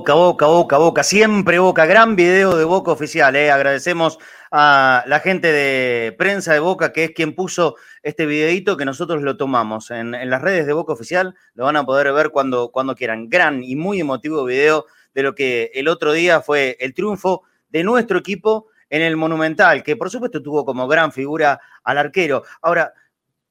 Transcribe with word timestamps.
Boca, 0.00 0.14
boca, 0.14 0.46
boca, 0.46 0.78
boca. 0.78 1.02
Siempre 1.02 1.58
boca. 1.58 1.84
Gran 1.84 2.16
video 2.16 2.56
de 2.56 2.64
Boca 2.64 2.90
Oficial. 2.90 3.36
Eh. 3.36 3.50
Agradecemos 3.50 4.18
a 4.50 5.04
la 5.06 5.20
gente 5.20 5.52
de 5.52 6.12
prensa 6.16 6.54
de 6.54 6.58
Boca, 6.58 6.90
que 6.90 7.04
es 7.04 7.10
quien 7.10 7.34
puso 7.34 7.76
este 8.02 8.24
videito 8.24 8.78
que 8.78 8.86
nosotros 8.86 9.20
lo 9.20 9.36
tomamos. 9.36 9.90
En, 9.90 10.12
las 10.30 10.40
redes 10.40 10.64
de 10.64 10.72
Boca 10.72 10.94
Oficial 10.94 11.34
lo 11.52 11.64
van 11.66 11.76
a 11.76 11.84
poder 11.84 12.10
ver 12.14 12.30
cuando, 12.30 12.70
cuando 12.70 12.94
quieran. 12.94 13.28
Gran 13.28 13.62
y 13.62 13.76
muy 13.76 14.00
emotivo 14.00 14.42
video 14.46 14.86
de 15.12 15.22
lo 15.22 15.34
que 15.34 15.70
el 15.74 15.86
otro 15.86 16.12
día 16.12 16.40
fue 16.40 16.78
el 16.80 16.94
triunfo 16.94 17.42
de 17.68 17.84
nuestro 17.84 18.20
equipo 18.20 18.68
en 18.88 19.02
el 19.02 19.18
Monumental, 19.18 19.82
que 19.82 19.96
por 19.96 20.08
supuesto 20.08 20.42
tuvo 20.42 20.64
como 20.64 20.88
gran 20.88 21.12
figura 21.12 21.60
al 21.84 21.98
arquero. 21.98 22.44
Ahora, 22.62 22.94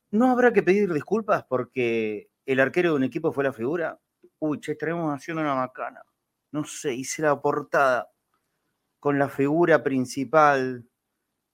¿no 0.10 0.32
habrá 0.32 0.52
que 0.52 0.64
pedir 0.64 0.92
disculpas 0.92 1.46
porque 1.48 2.30
el 2.48 2.60
arquero 2.60 2.90
de 2.90 2.96
un 2.96 3.04
equipo 3.04 3.32
fue 3.32 3.44
la 3.44 3.54
figura? 3.54 4.00
uy, 4.40 4.60
che, 4.60 4.72
estaremos 4.72 5.14
haciendo 5.14 5.42
una 5.42 5.56
macana. 5.56 6.02
No 6.52 6.64
sé, 6.64 6.94
hice 6.94 7.22
la 7.22 7.40
portada 7.42 8.10
con 9.00 9.20
la 9.20 9.30
figura 9.30 9.84
principal 9.84 10.86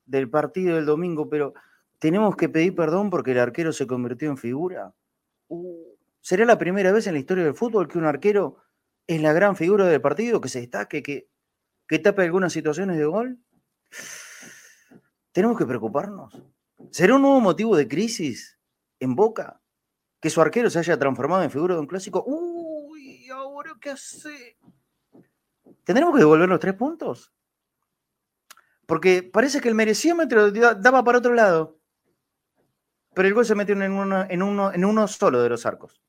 del 0.05 0.29
partido 0.29 0.75
del 0.75 0.85
domingo, 0.85 1.29
pero 1.29 1.53
tenemos 1.99 2.35
que 2.35 2.49
pedir 2.49 2.75
perdón 2.75 3.09
porque 3.09 3.31
el 3.31 3.39
arquero 3.39 3.73
se 3.73 3.87
convirtió 3.87 4.29
en 4.29 4.37
figura. 4.37 4.93
Uh, 5.47 5.95
¿Será 6.21 6.45
la 6.45 6.57
primera 6.57 6.91
vez 6.91 7.07
en 7.07 7.13
la 7.13 7.19
historia 7.19 7.43
del 7.43 7.55
fútbol 7.55 7.87
que 7.87 7.97
un 7.97 8.05
arquero 8.05 8.57
es 9.05 9.21
la 9.21 9.33
gran 9.33 9.55
figura 9.55 9.85
del 9.85 10.01
partido, 10.01 10.41
que 10.41 10.49
se 10.49 10.61
destaque, 10.61 11.03
que, 11.03 11.29
que 11.87 11.99
tape 11.99 12.23
algunas 12.23 12.53
situaciones 12.53 12.97
de 12.97 13.05
gol? 13.05 13.39
Tenemos 15.31 15.57
que 15.57 15.65
preocuparnos. 15.65 16.41
¿Será 16.89 17.15
un 17.15 17.21
nuevo 17.21 17.41
motivo 17.41 17.75
de 17.75 17.87
crisis 17.87 18.57
en 18.99 19.15
Boca? 19.15 19.61
¿Que 20.19 20.29
su 20.29 20.41
arquero 20.41 20.69
se 20.69 20.79
haya 20.79 20.97
transformado 20.97 21.43
en 21.43 21.51
figura 21.51 21.75
de 21.75 21.81
un 21.81 21.87
clásico? 21.87 22.23
Uh, 22.25 22.65
¿qué 23.79 23.91
hace? 23.91 24.57
¿Tendremos 25.85 26.13
que 26.13 26.19
devolver 26.19 26.49
los 26.49 26.59
tres 26.59 26.73
puntos? 26.73 27.31
Porque 28.85 29.23
parece 29.23 29.61
que 29.61 29.69
el 29.69 29.75
mereciómetro 29.75 30.51
daba 30.51 31.03
para 31.03 31.19
otro 31.19 31.33
lado. 31.33 31.79
Pero 33.13 33.27
el 33.27 33.33
gol 33.33 33.45
se 33.45 33.55
metió 33.55 33.75
en 33.75 33.91
uno, 33.91 34.25
en 34.29 34.43
uno, 34.43 34.73
en 34.73 34.83
uno 34.83 35.07
solo 35.07 35.41
de 35.41 35.49
los 35.49 35.65
arcos. 35.65 36.01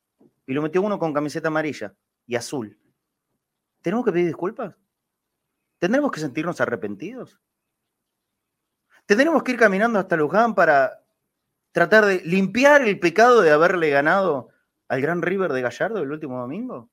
Y 0.47 0.55
lo 0.55 0.63
metió 0.63 0.83
uno 0.83 0.99
con 0.99 1.13
camiseta 1.13 1.49
amarilla 1.49 1.95
y 2.27 2.35
azul. 2.37 2.79
¿Tenemos 3.83 4.05
que 4.05 4.13
pedir 4.13 4.27
disculpas? 4.27 4.75
¿Tendremos 5.79 6.11
que 6.11 6.21
sentirnos 6.21 6.61
arrepentidos? 6.61 7.39
¿Tendremos 9.05 9.43
que 9.43 9.53
ir 9.53 9.59
caminando 9.59 9.99
hasta 9.99 10.17
Luján 10.17 10.55
para 10.55 11.05
tratar 11.71 12.07
de 12.07 12.23
limpiar 12.25 12.83
el 12.83 12.99
pecado 12.99 13.43
de 13.43 13.53
haberle 13.53 13.91
ganado 13.91 14.49
al 14.89 15.01
Gran 15.01 15.23
River 15.23 15.53
de 15.53 15.63
Gallardo 15.63 16.03
el 16.03 16.11
último 16.11 16.41
domingo? 16.41 16.91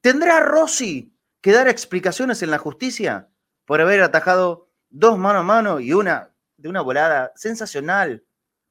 ¿Tendrá 0.00 0.40
Rossi 0.40 1.12
que 1.42 1.52
dar 1.52 1.68
explicaciones 1.68 2.42
en 2.42 2.50
la 2.50 2.58
justicia 2.58 3.28
por 3.66 3.80
haber 3.80 4.00
atajado 4.02 4.70
dos 4.88 5.18
mano 5.18 5.40
a 5.40 5.42
mano 5.42 5.80
y 5.80 5.92
una 5.92 6.34
de 6.56 6.68
una 6.68 6.80
volada 6.80 7.32
sensacional 7.34 8.24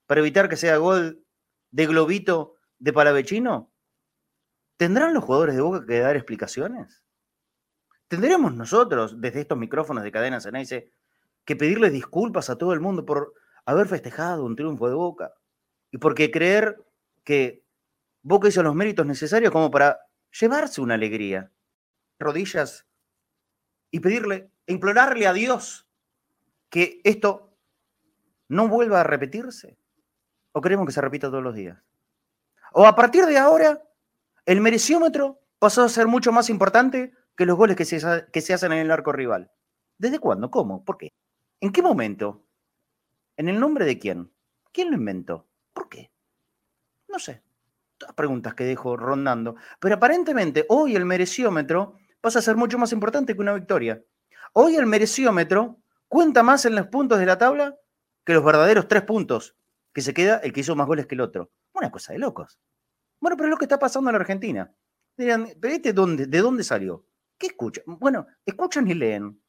para 0.07 0.21
evitar 0.21 0.50
que 0.50 0.56
sea 0.56 0.77
gol 0.77 1.23
de 1.69 1.85
globito 1.85 2.56
de 2.79 2.94
palavecino? 2.94 3.71
¿Tendrán 4.77 5.13
los 5.13 5.23
jugadores 5.23 5.56
de 5.56 5.62
Boca 5.62 5.85
que 5.85 6.00
dar 6.00 6.15
explicaciones? 6.15 7.03
¿Tendremos 8.07 8.56
nosotros, 8.56 9.21
desde 9.21 9.41
estos 9.41 9.57
micrófonos 9.57 10.03
de 10.03 10.12
cadena 10.12 10.41
Ceneice, 10.41 10.91
que 11.45 11.56
pedirle 11.56 11.89
disculpas 11.89 12.50
a 12.50 12.57
todo 12.57 12.73
el 12.73 12.79
mundo 12.79 13.06
por 13.06 13.33
haber 13.65 13.88
festejado 13.88 14.44
un 14.44 14.56
triunfo 14.56 14.89
de 14.89 14.95
Boca? 14.95 15.33
Y 15.91 15.97
porque 15.97 16.31
creer 16.31 16.77
que 17.23 17.63
Boca 18.21 18.47
hizo 18.47 18.63
los 18.63 18.75
méritos 18.75 19.06
necesarios 19.06 19.51
como 19.51 19.69
para 19.71 20.00
llevarse 20.39 20.81
una 20.81 20.95
alegría. 20.95 21.51
Rodillas 22.21 22.88
y 23.91 24.00
pedirle, 24.00 24.50
implorarle 24.68 25.27
a 25.27 25.33
Dios 25.33 25.88
que 26.69 27.01
esto 27.03 27.53
no 28.47 28.68
vuelva 28.68 29.01
a 29.01 29.03
repetirse. 29.03 29.77
¿O 30.53 30.62
queremos 30.62 30.85
que 30.85 30.91
se 30.91 31.01
repita 31.01 31.29
todos 31.29 31.44
los 31.44 31.56
días? 31.56 31.77
¿O 32.73 32.85
a 32.85 32.95
partir 32.95 33.25
de 33.25 33.38
ahora 33.38 33.83
el 34.45 34.62
mereciómetro 34.62 35.41
pasó 35.59 35.83
a 35.83 35.89
ser 35.89 36.07
mucho 36.07 36.31
más 36.31 36.50
importante 36.50 37.13
que 37.35 37.45
los 37.45 37.57
goles 37.57 37.75
que 37.75 37.85
se, 37.85 38.00
que 38.31 38.41
se 38.41 38.53
hacen 38.53 38.71
en 38.71 38.79
el 38.79 38.91
arco 38.91 39.12
rival? 39.12 39.51
¿Desde 39.97 40.19
cuándo? 40.19 40.50
¿Cómo? 40.50 40.83
¿Por 40.83 40.97
qué? 40.97 41.13
¿En 41.59 41.71
qué 41.71 41.81
momento? 41.81 42.44
¿En 43.38 43.50
el 43.50 43.59
nombre 43.59 43.85
de 43.85 44.00
quién? 44.00 44.31
¿Quién 44.71 44.89
lo 44.89 44.97
inventó? 44.97 45.47
¿Por 45.73 45.89
qué? 45.89 46.12
No 47.07 47.19
sé 47.19 47.44
preguntas 48.15 48.53
que 48.53 48.63
dejo 48.63 48.97
rondando. 48.97 49.56
Pero 49.79 49.95
aparentemente 49.95 50.65
hoy 50.69 50.95
el 50.95 51.06
mereciómetro 51.06 51.95
pasa 52.21 52.39
a 52.39 52.41
ser 52.41 52.56
mucho 52.56 52.77
más 52.77 52.94
importante 52.94 53.33
que 53.33 53.41
una 53.41 53.53
victoria. 53.53 54.01
Hoy 54.53 54.75
el 54.75 54.85
mereciómetro 54.85 55.81
cuenta 56.07 56.44
más 56.44 56.65
en 56.65 56.75
los 56.75 56.88
puntos 56.88 57.19
de 57.19 57.25
la 57.25 57.38
tabla 57.38 57.75
que 58.23 58.33
los 58.33 58.44
verdaderos 58.44 58.88
tres 58.88 59.03
puntos, 59.03 59.56
que 59.94 60.01
se 60.01 60.13
queda 60.13 60.38
el 60.38 60.53
que 60.53 60.62
hizo 60.62 60.75
más 60.75 60.88
goles 60.88 61.07
que 61.07 61.15
el 61.15 61.21
otro. 61.21 61.51
Una 61.73 61.91
cosa 61.91 62.13
de 62.13 62.19
locos. 62.19 62.59
Bueno, 63.19 63.35
pero 63.35 63.47
es 63.47 63.51
lo 63.51 63.57
que 63.57 63.65
está 63.65 63.79
pasando 63.79 64.09
en 64.09 64.15
la 64.15 64.19
Argentina. 64.19 64.73
Dirán, 65.18 65.47
¿pero 65.59 65.73
este 65.73 65.94
de 65.94 66.41
dónde 66.41 66.63
salió? 66.63 67.06
¿Qué 67.38 67.47
escuchan? 67.47 67.83
Bueno, 67.88 68.27
escuchan 68.45 68.88
y 68.88 68.94
leen. 68.94 69.41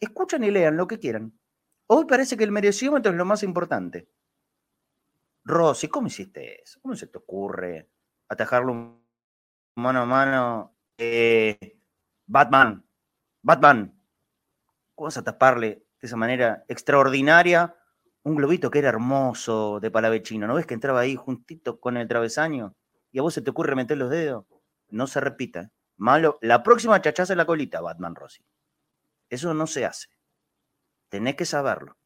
Escuchan 0.00 0.42
y 0.44 0.50
lean 0.50 0.76
lo 0.76 0.86
que 0.86 0.98
quieran. 0.98 1.38
Hoy 1.86 2.06
parece 2.06 2.36
que 2.36 2.44
el 2.44 2.52
mereciómetro 2.52 3.12
es 3.12 3.18
lo 3.18 3.24
más 3.24 3.42
importante. 3.42 4.08
Rosy, 5.44 5.88
¿cómo 5.88 6.06
hiciste 6.06 6.62
eso? 6.62 6.80
¿Cómo 6.80 6.96
se 6.96 7.06
te 7.06 7.18
ocurre 7.18 7.90
atajarlo 8.28 9.02
mano 9.76 10.00
a 10.00 10.06
mano? 10.06 10.73
Eh, 10.98 11.76
Batman, 12.26 12.84
Batman, 13.42 14.00
¿cómo 14.94 15.06
vas 15.06 15.16
a 15.16 15.24
taparle 15.24 15.84
de 16.00 16.06
esa 16.06 16.16
manera 16.16 16.64
extraordinaria 16.68 17.76
un 18.22 18.36
globito 18.36 18.70
que 18.70 18.78
era 18.78 18.90
hermoso 18.90 19.80
de 19.80 19.90
palavechino? 19.90 20.46
¿No 20.46 20.54
ves 20.54 20.66
que 20.66 20.74
entraba 20.74 21.00
ahí 21.00 21.16
juntito 21.16 21.80
con 21.80 21.96
el 21.96 22.08
travesaño? 22.08 22.74
¿Y 23.10 23.18
a 23.18 23.22
vos 23.22 23.34
se 23.34 23.42
te 23.42 23.50
ocurre 23.50 23.74
meter 23.74 23.98
los 23.98 24.10
dedos? 24.10 24.46
No 24.88 25.06
se 25.06 25.20
repita. 25.20 25.70
Malo. 25.96 26.38
La 26.42 26.62
próxima 26.62 27.00
chachaza 27.00 27.32
en 27.32 27.38
la 27.38 27.46
colita, 27.46 27.80
Batman 27.80 28.14
Rossi. 28.14 28.44
Eso 29.28 29.52
no 29.54 29.66
se 29.66 29.84
hace. 29.84 30.08
Tenés 31.08 31.36
que 31.36 31.44
saberlo. 31.44 31.96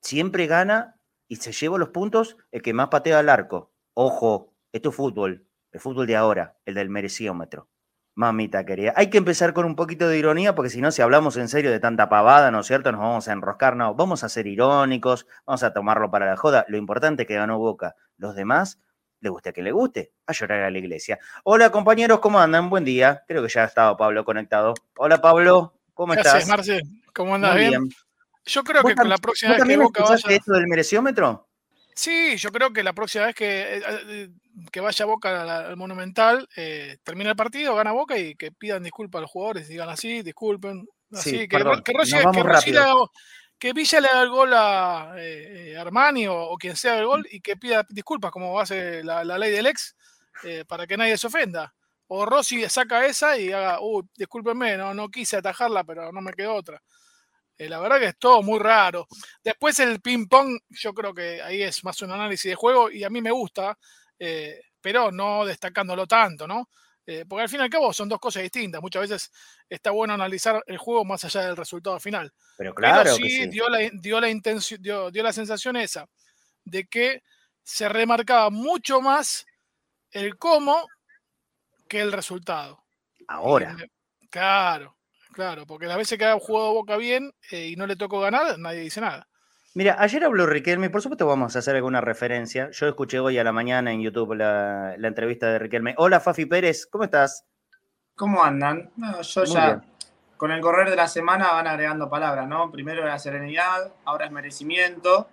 Siempre 0.00 0.46
gana 0.46 1.00
y 1.28 1.36
se 1.36 1.52
lleva 1.52 1.78
los 1.78 1.90
puntos 1.90 2.36
el 2.50 2.62
que 2.62 2.74
más 2.74 2.88
patea 2.88 3.18
al 3.18 3.28
arco. 3.28 3.72
Ojo, 3.94 4.54
esto 4.72 4.90
es 4.90 4.94
fútbol, 4.94 5.46
el 5.72 5.80
fútbol 5.80 6.06
de 6.06 6.16
ahora, 6.16 6.58
el 6.64 6.74
del 6.74 6.90
mereciómetro. 6.90 7.68
Mamita 8.14 8.66
querida. 8.66 8.92
Hay 8.96 9.08
que 9.08 9.18
empezar 9.18 9.52
con 9.54 9.64
un 9.64 9.76
poquito 9.76 10.08
de 10.08 10.18
ironía, 10.18 10.54
porque 10.54 10.70
si 10.70 10.80
no, 10.80 10.90
si 10.90 11.00
hablamos 11.00 11.36
en 11.36 11.48
serio 11.48 11.70
de 11.70 11.80
tanta 11.80 12.08
pavada, 12.08 12.50
¿no 12.50 12.60
es 12.60 12.66
cierto? 12.66 12.92
Nos 12.92 13.00
vamos 13.00 13.28
a 13.28 13.32
enroscar. 13.32 13.76
No, 13.76 13.94
vamos 13.94 14.24
a 14.24 14.28
ser 14.28 14.46
irónicos, 14.46 15.26
vamos 15.46 15.62
a 15.62 15.72
tomarlo 15.72 16.10
para 16.10 16.26
la 16.26 16.36
joda. 16.36 16.64
Lo 16.68 16.76
importante 16.76 17.22
es 17.22 17.28
que 17.28 17.34
ganó 17.34 17.58
Boca. 17.58 17.94
Los 18.18 18.34
demás, 18.34 18.80
le 19.20 19.28
guste 19.28 19.52
que 19.52 19.62
le 19.62 19.72
guste, 19.72 20.12
a 20.26 20.32
llorar 20.32 20.62
a 20.64 20.70
la 20.70 20.78
iglesia. 20.78 21.18
Hola 21.44 21.70
compañeros, 21.70 22.20
¿cómo 22.20 22.40
andan? 22.40 22.68
Buen 22.68 22.84
día. 22.84 23.22
Creo 23.28 23.42
que 23.42 23.48
ya 23.48 23.64
estaba 23.64 23.96
Pablo 23.96 24.24
conectado. 24.24 24.74
Hola 24.96 25.20
Pablo, 25.20 25.74
¿cómo 25.94 26.14
estás? 26.14 26.46
Marce? 26.48 26.80
¿Cómo 27.14 27.34
andas? 27.36 27.56
bien. 27.56 27.88
Yo 28.46 28.64
creo 28.64 28.82
que 28.82 28.94
la 28.94 29.18
próxima 29.18 29.52
vez 29.54 29.64
que 29.64 29.76
Boca 29.76 30.02
vaya. 30.02 30.28
esto 30.30 30.52
del 30.52 30.66
mereciómetro? 30.66 31.49
Sí, 32.00 32.38
yo 32.38 32.50
creo 32.50 32.72
que 32.72 32.82
la 32.82 32.94
próxima 32.94 33.26
vez 33.26 33.34
que, 33.34 33.76
eh, 33.76 33.82
eh, 33.84 34.28
que 34.72 34.80
vaya 34.80 35.04
Boca 35.04 35.66
al 35.68 35.76
Monumental, 35.76 36.48
eh, 36.56 36.96
termina 37.02 37.28
el 37.28 37.36
partido, 37.36 37.74
gana 37.74 37.92
Boca 37.92 38.16
y 38.16 38.36
que 38.36 38.52
pidan 38.52 38.82
disculpas 38.82 39.18
a 39.18 39.22
los 39.22 39.30
jugadores, 39.30 39.68
digan 39.68 39.90
así, 39.90 40.22
disculpen. 40.22 40.88
Así, 41.12 41.46
que, 41.46 41.58
que, 41.58 41.58
que, 43.58 43.72
Villa 43.74 44.00
le 44.00 44.08
haga 44.08 44.22
el 44.22 44.30
gol 44.30 44.54
a 44.54 45.12
Armani 45.78 46.26
o, 46.26 46.56
quien 46.58 46.74
sea 46.74 46.98
el 46.98 47.04
gol 47.04 47.28
y 47.30 47.42
que 47.42 47.56
pida 47.56 47.84
disculpas, 47.90 48.30
como 48.30 48.58
hace 48.58 49.04
la, 49.04 49.22
ley 49.36 49.52
del 49.52 49.66
ex, 49.66 49.94
para 50.66 50.86
que 50.86 50.96
nadie 50.96 51.18
se 51.18 51.26
ofenda. 51.26 51.74
O 52.06 52.24
Rossi 52.24 52.66
saca 52.70 53.04
esa 53.04 53.36
y 53.36 53.52
haga, 53.52 53.78
uy, 53.82 54.04
discúlpenme, 54.16 54.78
no, 54.78 54.94
no 54.94 55.10
quise 55.10 55.36
atajarla, 55.36 55.84
pero 55.84 56.10
no 56.12 56.22
me 56.22 56.32
quedó 56.32 56.54
otra. 56.54 56.80
Eh, 57.60 57.68
la 57.68 57.78
verdad 57.78 57.98
que 57.98 58.06
es 58.06 58.16
todo 58.16 58.42
muy 58.42 58.58
raro. 58.58 59.06
Después 59.44 59.78
el 59.80 60.00
ping-pong, 60.00 60.58
yo 60.70 60.94
creo 60.94 61.12
que 61.12 61.42
ahí 61.42 61.60
es 61.60 61.84
más 61.84 62.00
un 62.00 62.10
análisis 62.10 62.50
de 62.50 62.54
juego 62.54 62.90
y 62.90 63.04
a 63.04 63.10
mí 63.10 63.20
me 63.20 63.30
gusta, 63.30 63.76
eh, 64.18 64.62
pero 64.80 65.12
no 65.12 65.44
destacándolo 65.44 66.06
tanto, 66.06 66.46
¿no? 66.46 66.70
Eh, 67.04 67.26
porque 67.28 67.42
al 67.42 67.48
fin 67.50 67.60
y 67.60 67.64
al 67.64 67.68
cabo 67.68 67.92
son 67.92 68.08
dos 68.08 68.18
cosas 68.18 68.44
distintas. 68.44 68.80
Muchas 68.80 69.02
veces 69.02 69.30
está 69.68 69.90
bueno 69.90 70.14
analizar 70.14 70.64
el 70.66 70.78
juego 70.78 71.04
más 71.04 71.22
allá 71.26 71.42
del 71.42 71.56
resultado 71.58 72.00
final. 72.00 72.32
Pero 72.56 72.74
claro. 72.74 73.14
sí, 73.14 73.46
Dio, 73.48 73.68
la, 73.68 73.90
dio, 73.92 74.18
la 74.22 74.30
intención, 74.30 74.80
dio, 74.80 75.10
dio 75.10 75.22
la 75.22 75.32
sensación 75.34 75.76
esa 75.76 76.08
de 76.64 76.86
que 76.86 77.22
se 77.62 77.90
remarcaba 77.90 78.48
mucho 78.48 79.02
más 79.02 79.44
el 80.12 80.38
cómo 80.38 80.86
que 81.86 82.00
el 82.00 82.10
resultado. 82.10 82.82
Ahora. 83.28 83.76
Claro. 84.30 84.96
Claro, 85.32 85.66
porque 85.66 85.86
las 85.86 85.96
veces 85.96 86.18
que 86.18 86.24
ha 86.24 86.38
jugado 86.38 86.74
Boca 86.74 86.96
bien 86.96 87.32
eh, 87.50 87.68
y 87.68 87.76
no 87.76 87.86
le 87.86 87.96
tocó 87.96 88.20
ganar, 88.20 88.58
nadie 88.58 88.80
dice 88.80 89.00
nada. 89.00 89.28
Mira, 89.72 89.96
ayer 90.00 90.24
habló 90.24 90.46
Riquelme, 90.46 90.90
por 90.90 91.00
supuesto 91.00 91.26
vamos 91.26 91.54
a 91.54 91.60
hacer 91.60 91.76
alguna 91.76 92.00
referencia. 92.00 92.70
Yo 92.72 92.88
escuché 92.88 93.20
hoy 93.20 93.38
a 93.38 93.44
la 93.44 93.52
mañana 93.52 93.92
en 93.92 94.02
YouTube 94.02 94.34
la, 94.34 94.96
entrevista 94.96 95.46
de 95.46 95.60
Riquelme. 95.60 95.94
Hola 95.96 96.18
Fafi 96.18 96.46
Pérez, 96.46 96.86
¿cómo 96.86 97.04
estás? 97.04 97.46
¿Cómo 98.16 98.42
andan? 98.42 98.90
yo 99.22 99.44
ya, 99.44 99.80
con 100.36 100.50
el 100.50 100.60
correr 100.60 100.90
de 100.90 100.96
la 100.96 101.06
semana 101.06 101.52
van 101.52 101.68
agregando 101.68 102.10
palabras, 102.10 102.48
¿no? 102.48 102.72
Primero 102.72 103.02
era 103.02 103.18
serenidad, 103.18 103.92
ahora 104.04 104.26
es 104.26 104.32
merecimiento. 104.32 105.28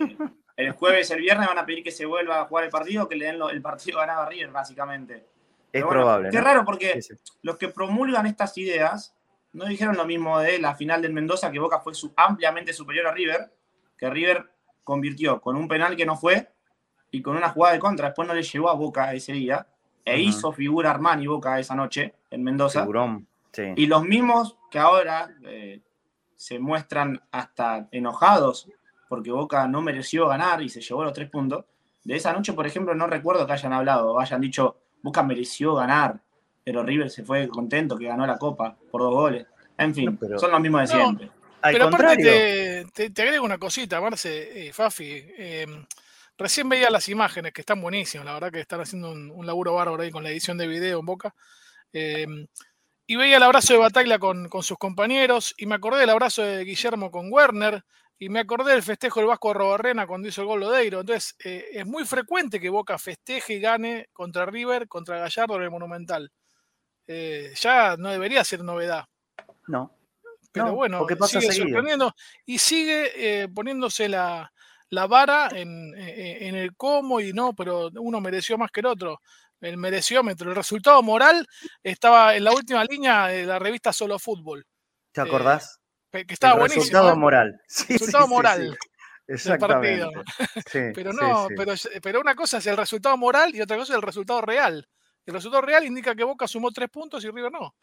Eh, 0.00 0.16
el 0.56 0.72
jueves, 0.72 1.08
el 1.12 1.20
viernes 1.20 1.46
van 1.46 1.58
a 1.58 1.64
pedir 1.64 1.84
que 1.84 1.92
se 1.92 2.04
vuelva 2.04 2.40
a 2.40 2.44
jugar 2.46 2.64
el 2.64 2.70
partido, 2.70 3.08
que 3.08 3.14
le 3.14 3.26
den 3.26 3.40
el 3.48 3.62
partido 3.62 4.00
ganado 4.00 4.22
a 4.22 4.28
River, 4.28 4.50
básicamente. 4.50 5.24
Es 5.72 5.84
probable. 5.84 6.30
Qué 6.30 6.40
raro 6.40 6.64
porque 6.64 6.98
los 7.42 7.56
que 7.58 7.68
promulgan 7.68 8.26
estas 8.26 8.58
ideas 8.58 9.14
no 9.52 9.64
dijeron 9.66 9.96
lo 9.96 10.04
mismo 10.04 10.38
de 10.38 10.58
la 10.58 10.74
final 10.74 11.02
del 11.02 11.12
Mendoza, 11.12 11.50
que 11.50 11.58
Boca 11.58 11.80
fue 11.80 11.92
ampliamente 12.16 12.72
superior 12.72 13.06
a 13.06 13.12
River, 13.12 13.52
que 13.96 14.10
River 14.10 14.50
convirtió 14.84 15.40
con 15.40 15.56
un 15.56 15.68
penal 15.68 15.96
que 15.96 16.06
no 16.06 16.16
fue 16.16 16.48
y 17.10 17.22
con 17.22 17.36
una 17.36 17.50
jugada 17.50 17.74
de 17.74 17.80
contra. 17.80 18.08
Después 18.08 18.28
no 18.28 18.34
le 18.34 18.42
llevó 18.42 18.70
a 18.70 18.74
Boca 18.74 19.12
ese 19.14 19.32
día 19.32 19.66
e 20.04 20.20
hizo 20.20 20.52
figura 20.52 20.90
Armani 20.90 21.26
Boca 21.26 21.58
esa 21.58 21.74
noche 21.74 22.14
en 22.30 22.42
Mendoza. 22.42 22.86
Y 23.76 23.86
los 23.86 24.04
mismos 24.04 24.56
que 24.70 24.78
ahora 24.78 25.30
eh, 25.44 25.80
se 26.36 26.58
muestran 26.58 27.20
hasta 27.32 27.88
enojados 27.90 28.70
porque 29.08 29.32
Boca 29.32 29.66
no 29.66 29.80
mereció 29.82 30.28
ganar 30.28 30.62
y 30.62 30.68
se 30.68 30.80
llevó 30.80 31.02
los 31.02 31.12
tres 31.12 31.30
puntos. 31.30 31.64
De 32.04 32.16
esa 32.16 32.32
noche, 32.32 32.52
por 32.52 32.66
ejemplo, 32.66 32.94
no 32.94 33.06
recuerdo 33.06 33.46
que 33.46 33.52
hayan 33.52 33.72
hablado 33.72 34.12
o 34.12 34.20
hayan 34.20 34.40
dicho 34.40 34.76
Boca 35.02 35.22
mereció 35.22 35.74
ganar 35.74 36.20
pero 36.68 36.82
River 36.82 37.08
se 37.08 37.24
fue 37.24 37.48
contento 37.48 37.96
que 37.96 38.04
ganó 38.04 38.26
la 38.26 38.36
Copa 38.36 38.76
por 38.90 39.00
dos 39.00 39.14
goles. 39.14 39.46
En 39.78 39.94
fin, 39.94 40.18
son 40.36 40.50
los 40.50 40.60
mismos 40.60 40.82
de 40.82 40.86
siempre. 40.88 41.30
pero 41.62 41.88
aparte 41.88 42.86
te, 42.92 43.22
agrego 43.22 43.46
una 43.46 43.56
cosita, 43.56 44.02
Marce, 44.02 44.66
eh, 44.68 44.70
Fafi. 44.74 45.24
Em, 45.38 45.86
recién 46.36 46.68
veía 46.68 46.90
las 46.90 47.08
imágenes 47.08 47.54
que 47.54 47.62
están 47.62 47.80
buenísimas, 47.80 48.26
la 48.26 48.34
verdad 48.34 48.52
que 48.52 48.60
están 48.60 48.82
haciendo 48.82 49.12
un, 49.12 49.46
laburo 49.46 49.76
bárbaro 49.76 50.02
ahí 50.02 50.10
con 50.10 50.22
la 50.22 50.28
edición 50.28 50.58
de 50.58 50.66
video 50.66 51.00
en 51.00 51.06
Boca. 51.06 51.34
Em, 51.90 52.46
y 53.06 53.16
veía 53.16 53.38
el 53.38 53.42
abrazo 53.42 53.72
de 53.72 53.78
Bataglia 53.78 54.18
con, 54.18 54.50
sus 54.60 54.76
compañeros, 54.76 55.54
y 55.56 55.64
me 55.64 55.76
acordé 55.76 56.00
del 56.00 56.10
abrazo 56.10 56.42
de 56.42 56.64
Guillermo 56.64 57.10
con 57.10 57.32
Werner, 57.32 57.82
y 58.18 58.28
me 58.28 58.40
acordé 58.40 58.72
del 58.72 58.82
festejo 58.82 59.20
del 59.20 59.28
Vasco 59.28 59.54
Robarrena 59.54 60.06
cuando 60.06 60.28
hizo 60.28 60.42
el 60.42 60.48
gol 60.48 60.60
Lodeiro. 60.60 61.00
Entonces, 61.00 61.34
eh, 61.42 61.64
es 61.72 61.86
muy 61.86 62.04
frecuente 62.04 62.60
que 62.60 62.68
Boca 62.68 62.98
festeje 62.98 63.54
y 63.54 63.60
gane 63.60 64.10
contra 64.12 64.44
River, 64.44 64.86
contra 64.86 65.18
Gallardo 65.18 65.56
en 65.56 65.62
el 65.62 65.70
Monumental. 65.70 66.30
Eh, 67.10 67.54
ya 67.56 67.96
no 67.96 68.10
debería 68.10 68.44
ser 68.44 68.62
novedad. 68.62 69.06
No. 69.66 69.94
Pero 70.52 70.74
bueno, 70.74 71.06
sigue 71.26 71.52
sorprendiendo 71.52 72.14
y 72.44 72.58
sigue 72.58 73.12
eh, 73.42 73.48
poniéndose 73.48 74.08
la, 74.08 74.50
vara 74.90 75.48
en, 75.52 75.94
el 75.96 76.74
cómo 76.76 77.20
y 77.20 77.32
no, 77.32 77.54
pero 77.54 77.90
uno 77.98 78.20
mereció 78.20 78.58
más 78.58 78.70
que 78.70 78.80
el 78.80 78.86
otro. 78.86 79.20
El 79.60 79.76
mereciómetro, 79.76 80.50
el 80.50 80.56
resultado 80.56 81.02
moral 81.02 81.46
estaba 81.82 82.36
en 82.36 82.44
la 82.44 82.52
última 82.52 82.84
línea 82.84 83.26
de 83.26 83.44
la 83.44 83.58
revista 83.58 83.92
Solo 83.92 84.18
Fútbol. 84.18 84.64
¿Te 85.12 85.20
acordás? 85.20 85.80
que 86.10 86.24
estaba 86.28 86.62
el 86.64 86.70
Resultado 86.70 87.16
moral. 87.16 87.60
resultado 87.88 88.28
moral. 88.28 88.78
del 89.26 89.58
partido. 89.58 90.10
pero 90.94 91.12
no, 91.12 91.48
Pero, 91.56 91.74
pero 92.02 92.20
una 92.20 92.34
cosa 92.34 92.58
es 92.58 92.66
el 92.66 92.76
resultado 92.76 93.16
moral 93.16 93.54
y 93.54 93.60
otra 93.60 93.76
cosa 93.76 93.92
es 93.92 93.96
el 93.96 94.02
resultado 94.02 94.40
real. 94.40 94.88
El 95.28 95.34
resultado 95.34 95.60
real 95.60 95.84
indica 95.84 96.14
que 96.14 96.24
Boca 96.24 96.48
sumó 96.48 96.70
tres 96.70 96.88
puntos 96.88 97.22
y 97.22 97.30
River 97.30 97.52
no. 97.52 97.74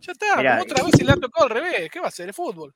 Ya 0.00 0.12
está, 0.12 0.36
como 0.36 0.62
otra 0.62 0.82
vez 0.82 0.92
se 0.96 1.04
le 1.04 1.12
ha 1.12 1.16
tocado 1.16 1.44
al 1.44 1.50
revés. 1.50 1.90
¿Qué 1.92 2.00
va 2.00 2.08
a 2.08 2.10
ser? 2.10 2.28
El 2.28 2.32
fútbol. 2.32 2.74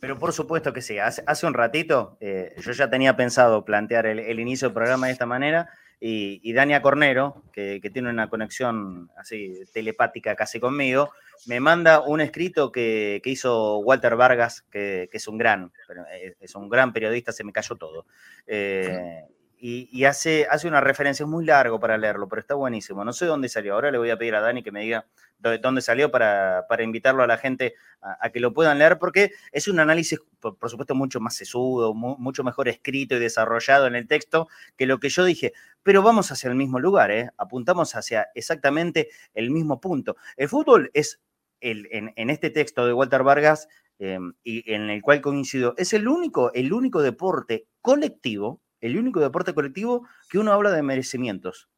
Pero 0.00 0.18
por 0.18 0.32
supuesto 0.32 0.72
que 0.72 0.82
sí. 0.82 0.98
Hace, 0.98 1.22
hace 1.28 1.46
un 1.46 1.54
ratito 1.54 2.16
eh, 2.20 2.56
yo 2.58 2.72
ya 2.72 2.90
tenía 2.90 3.14
pensado 3.14 3.64
plantear 3.64 4.06
el, 4.06 4.40
inicio 4.40 4.66
del 4.66 4.74
programa 4.74 5.06
de 5.06 5.12
esta 5.12 5.26
manera 5.26 5.70
y, 6.00 6.52
Dania 6.52 6.82
Cornero, 6.82 7.44
que, 7.52 7.78
tiene 7.92 8.10
una 8.10 8.28
conexión 8.28 9.12
así 9.16 9.62
telepática 9.72 10.34
casi 10.34 10.58
conmigo, 10.58 11.12
me 11.46 11.60
manda 11.60 12.00
un 12.00 12.20
escrito 12.20 12.72
que, 12.72 13.22
hizo 13.24 13.78
Walter 13.78 14.16
Vargas, 14.16 14.62
que, 14.72 15.08
es 15.12 15.28
un 15.28 15.38
gran, 15.38 15.72
eh, 16.10 16.34
es 16.40 16.56
un 16.56 16.68
gran 16.68 16.92
periodista, 16.92 17.30
se 17.30 17.44
me 17.44 17.52
cayó 17.52 17.76
todo. 17.76 18.06
Eh, 18.44 19.22
y, 19.64 20.04
hace, 20.06 20.48
hace 20.50 20.66
una 20.66 20.80
referencia, 20.80 21.24
muy 21.24 21.44
largo 21.44 21.78
para 21.78 21.96
leerlo, 21.96 22.28
pero 22.28 22.40
está 22.40 22.56
buenísimo. 22.56 23.04
No 23.04 23.12
sé 23.12 23.26
dónde 23.26 23.48
salió. 23.48 23.74
Ahora 23.74 23.92
le 23.92 23.98
voy 23.98 24.10
a 24.10 24.18
pedir 24.18 24.34
a 24.34 24.40
Dani 24.40 24.60
que 24.60 24.72
me 24.72 24.80
diga 24.80 25.06
dónde 25.38 25.80
salió 25.82 26.10
para, 26.10 26.66
invitarlo 26.80 27.22
a 27.22 27.28
la 27.28 27.38
gente 27.38 27.76
a, 28.00 28.30
que 28.30 28.40
lo 28.40 28.52
puedan 28.52 28.80
leer, 28.80 28.98
porque 28.98 29.30
es 29.52 29.68
un 29.68 29.78
análisis, 29.78 30.18
por, 30.40 30.68
supuesto, 30.68 30.96
mucho 30.96 31.20
más 31.20 31.36
sesudo, 31.36 31.94
mucho 31.94 32.42
mejor 32.42 32.68
escrito 32.68 33.14
y 33.14 33.20
desarrollado 33.20 33.86
en 33.86 33.94
el 33.94 34.08
texto 34.08 34.48
que 34.76 34.86
lo 34.86 34.98
que 34.98 35.10
yo 35.10 35.24
dije. 35.24 35.52
Pero 35.84 36.02
vamos 36.02 36.32
hacia 36.32 36.50
el 36.50 36.56
mismo 36.56 36.80
lugar, 36.80 37.12
¿eh? 37.12 37.30
apuntamos 37.36 37.94
hacia 37.94 38.30
exactamente 38.34 39.10
el 39.32 39.52
mismo 39.52 39.80
punto. 39.80 40.16
El 40.36 40.48
fútbol 40.48 40.90
es, 40.92 41.20
el, 41.60 41.88
en, 41.92 42.30
este 42.30 42.50
texto 42.50 42.84
de 42.84 42.94
Walter 42.94 43.22
Vargas, 43.22 43.68
eh, 44.00 44.18
y 44.42 44.72
en 44.72 44.90
el 44.90 45.02
cual 45.02 45.20
coincido, 45.20 45.74
es 45.76 45.92
el 45.92 46.08
único, 46.08 46.52
el 46.52 46.72
único 46.72 47.00
deporte 47.00 47.68
colectivo 47.80 48.60
el 48.82 48.98
único 48.98 49.20
deporte 49.20 49.54
colectivo 49.54 50.06
que 50.28 50.38
uno 50.38 50.52
habla 50.52 50.70
de 50.70 50.82
merecimientos. 50.82 51.70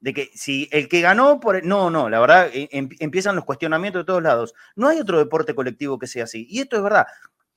De 0.00 0.12
que 0.12 0.30
si 0.34 0.68
el 0.72 0.88
que 0.88 1.00
ganó 1.00 1.40
por... 1.40 1.64
No, 1.64 1.90
no, 1.90 2.08
la 2.08 2.20
verdad, 2.20 2.50
eh, 2.52 2.68
em, 2.72 2.88
empiezan 2.98 3.36
los 3.36 3.44
cuestionamientos 3.44 4.02
de 4.02 4.06
todos 4.06 4.22
lados. 4.22 4.54
No 4.76 4.88
hay 4.88 4.98
otro 4.98 5.18
deporte 5.18 5.54
colectivo 5.54 5.98
que 5.98 6.06
sea 6.06 6.24
así. 6.24 6.46
Y 6.50 6.60
esto 6.60 6.76
es 6.76 6.82
verdad. 6.82 7.06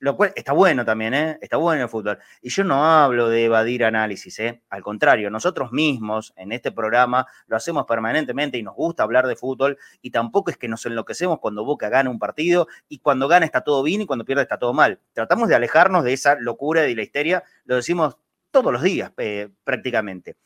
Lo 0.03 0.17
cual 0.17 0.33
está 0.35 0.51
bueno 0.51 0.83
también, 0.83 1.13
¿eh? 1.13 1.37
Está 1.41 1.55
bueno 1.55 1.83
el 1.83 1.87
fútbol. 1.87 2.19
Y 2.41 2.49
yo 2.49 2.65
no 2.65 2.83
hablo 2.83 3.29
de 3.29 3.45
evadir 3.45 3.85
análisis, 3.85 4.37
¿eh? 4.39 4.61
Al 4.69 4.83
contrario, 4.83 5.29
nosotros 5.29 5.71
mismos 5.71 6.33
en 6.35 6.51
este 6.51 6.73
programa 6.73 7.25
lo 7.47 7.55
hacemos 7.55 7.85
permanentemente 7.85 8.57
y 8.57 8.63
nos 8.63 8.75
gusta 8.75 9.03
hablar 9.03 9.27
de 9.27 9.37
fútbol 9.37 9.77
y 10.01 10.11
tampoco 10.11 10.51
es 10.51 10.57
que 10.57 10.67
nos 10.67 10.85
enloquecemos 10.85 11.39
cuando 11.39 11.63
Boca 11.63 11.87
gana 11.87 12.09
un 12.09 12.19
partido 12.19 12.67
y 12.89 12.99
cuando 12.99 13.29
gana 13.29 13.45
está 13.45 13.61
todo 13.61 13.81
bien 13.81 14.01
y 14.01 14.05
cuando 14.05 14.25
pierde 14.25 14.41
está 14.41 14.59
todo 14.59 14.73
mal. 14.73 14.99
Tratamos 15.13 15.47
de 15.47 15.55
alejarnos 15.55 16.03
de 16.03 16.11
esa 16.11 16.35
locura 16.35 16.83
y 16.83 16.89
de 16.89 16.95
la 16.97 17.03
histeria, 17.03 17.43
lo 17.63 17.77
decimos 17.77 18.17
todos 18.53 18.71
los 18.71 18.83
días 18.83 19.11
eh, 19.17 19.49
prácticamente. 19.65 20.37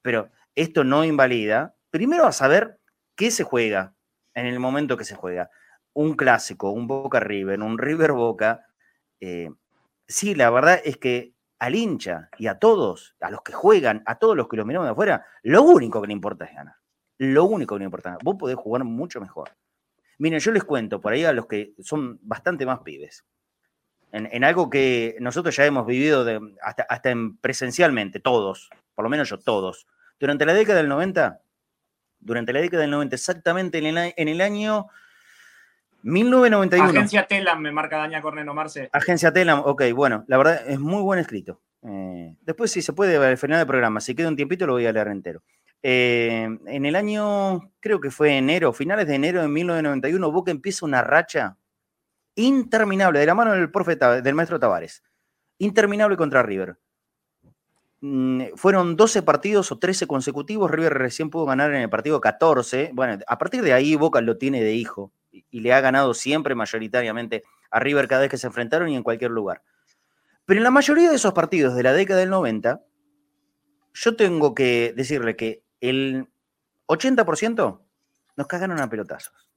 Pero 0.00 0.30
esto 0.54 0.84
no 0.84 1.04
invalida, 1.04 1.74
primero 1.90 2.24
a 2.24 2.32
saber 2.32 2.80
qué 3.16 3.30
se 3.30 3.44
juega 3.44 3.94
en 4.34 4.46
el 4.46 4.60
momento 4.60 4.96
que 4.96 5.04
se 5.04 5.16
juega. 5.16 5.50
Un 5.92 6.14
clásico, 6.14 6.70
un 6.70 6.86
Boca 6.86 7.20
River, 7.20 7.60
un 7.60 7.76
River 7.76 8.12
Boca. 8.12 8.64
Eh, 9.20 9.50
sí, 10.06 10.34
la 10.36 10.48
verdad 10.50 10.80
es 10.84 10.96
que 10.96 11.34
al 11.58 11.74
hincha 11.74 12.30
y 12.38 12.46
a 12.46 12.58
todos, 12.58 13.16
a 13.20 13.30
los 13.30 13.42
que 13.42 13.52
juegan, 13.52 14.04
a 14.06 14.18
todos 14.18 14.36
los 14.36 14.48
que 14.48 14.56
lo 14.56 14.64
miramos 14.64 14.86
de 14.86 14.92
afuera, 14.92 15.26
lo 15.42 15.62
único 15.64 16.00
que 16.00 16.06
le 16.06 16.12
importa 16.12 16.44
es 16.44 16.54
ganar. 16.54 16.76
Lo 17.18 17.44
único 17.44 17.74
que 17.74 17.80
le 17.80 17.86
importa. 17.86 18.16
Vos 18.22 18.36
podés 18.38 18.56
jugar 18.56 18.84
mucho 18.84 19.20
mejor. 19.20 19.50
Miren, 20.18 20.38
yo 20.38 20.52
les 20.52 20.62
cuento 20.62 21.00
por 21.00 21.12
ahí 21.12 21.24
a 21.24 21.32
los 21.32 21.46
que 21.46 21.74
son 21.80 22.20
bastante 22.22 22.64
más 22.64 22.80
pibes 22.80 23.24
en, 24.12 24.44
algo 24.44 24.70
que 24.70 25.16
nosotros 25.20 25.54
ya 25.56 25.66
hemos 25.66 25.86
vivido 25.86 26.26
hasta, 26.62 26.84
hasta 26.88 27.14
presencialmente, 27.40 28.20
todos, 28.20 28.70
por 28.94 29.04
lo 29.04 29.08
menos 29.08 29.28
yo, 29.28 29.38
todos. 29.38 29.86
Durante 30.18 30.46
la 30.46 30.54
década 30.54 30.78
del 30.78 30.88
90, 30.88 31.40
durante 32.20 32.52
la 32.52 32.60
década 32.60 32.82
del 32.82 32.90
90, 32.90 33.14
exactamente 33.14 33.78
en 33.78 33.86
el, 33.86 34.14
en 34.16 34.28
el 34.28 34.40
año 34.40 34.86
1991. 36.02 36.90
Agencia 36.90 37.26
Telam, 37.26 37.60
me 37.60 37.72
marca 37.72 37.98
Daña 37.98 38.22
Corneno 38.22 38.54
Marce. 38.54 38.88
Agencia 38.92 39.32
Telam, 39.32 39.62
ok, 39.64 39.82
bueno, 39.94 40.24
la 40.26 40.38
verdad 40.38 40.62
es 40.66 40.78
muy 40.78 41.02
buen 41.02 41.18
escrito. 41.18 41.60
Eh, 41.82 42.34
después, 42.42 42.70
si 42.70 42.82
se 42.82 42.92
puede, 42.92 43.16
al 43.16 43.38
final 43.38 43.58
del 43.58 43.66
programa, 43.66 44.00
si 44.00 44.14
queda 44.14 44.28
un 44.28 44.36
tiempito, 44.36 44.66
lo 44.66 44.74
voy 44.74 44.86
a 44.86 44.92
leer 44.92 45.08
entero. 45.08 45.42
Eh, 45.82 46.48
en 46.66 46.86
el 46.86 46.96
año, 46.96 47.70
creo 47.80 48.00
que 48.00 48.10
fue 48.10 48.36
enero, 48.36 48.72
finales 48.72 49.06
de 49.06 49.14
enero 49.14 49.42
de 49.42 49.48
1991, 49.48 50.32
Boca 50.32 50.50
empieza 50.50 50.84
una 50.84 51.02
racha 51.02 51.56
interminable, 52.38 53.18
de 53.18 53.26
la 53.26 53.34
mano 53.34 53.52
del, 53.52 53.70
profeta, 53.70 54.20
del 54.20 54.34
maestro 54.34 54.60
Tavares. 54.60 55.02
Interminable 55.58 56.16
contra 56.16 56.42
River. 56.42 56.78
Mm, 58.00 58.54
fueron 58.54 58.96
12 58.96 59.22
partidos 59.22 59.72
o 59.72 59.78
13 59.78 60.06
consecutivos. 60.06 60.70
River 60.70 60.94
recién 60.94 61.30
pudo 61.30 61.46
ganar 61.46 61.74
en 61.74 61.82
el 61.82 61.90
partido 61.90 62.20
14. 62.20 62.90
Bueno, 62.94 63.18
a 63.26 63.38
partir 63.38 63.62
de 63.62 63.72
ahí 63.72 63.96
Boca 63.96 64.20
lo 64.20 64.38
tiene 64.38 64.62
de 64.62 64.74
hijo 64.74 65.12
y, 65.32 65.60
le 65.60 65.72
ha 65.72 65.80
ganado 65.80 66.14
siempre 66.14 66.54
mayoritariamente 66.54 67.42
a 67.70 67.80
River 67.80 68.06
cada 68.06 68.22
vez 68.22 68.30
que 68.30 68.38
se 68.38 68.46
enfrentaron 68.46 68.88
y 68.88 68.96
en 68.96 69.02
cualquier 69.02 69.32
lugar. 69.32 69.62
Pero 70.44 70.58
en 70.58 70.64
la 70.64 70.70
mayoría 70.70 71.10
de 71.10 71.16
esos 71.16 71.32
partidos 71.32 71.74
de 71.74 71.82
la 71.82 71.92
década 71.92 72.20
del 72.20 72.30
90, 72.30 72.82
yo 73.94 74.16
tengo 74.16 74.54
que 74.54 74.94
decirle 74.96 75.34
que 75.34 75.64
el 75.80 76.28
80% 76.86 77.80
nos 78.36 78.46
cagaron 78.46 78.80
a 78.80 78.88
pelotazos. 78.88 79.47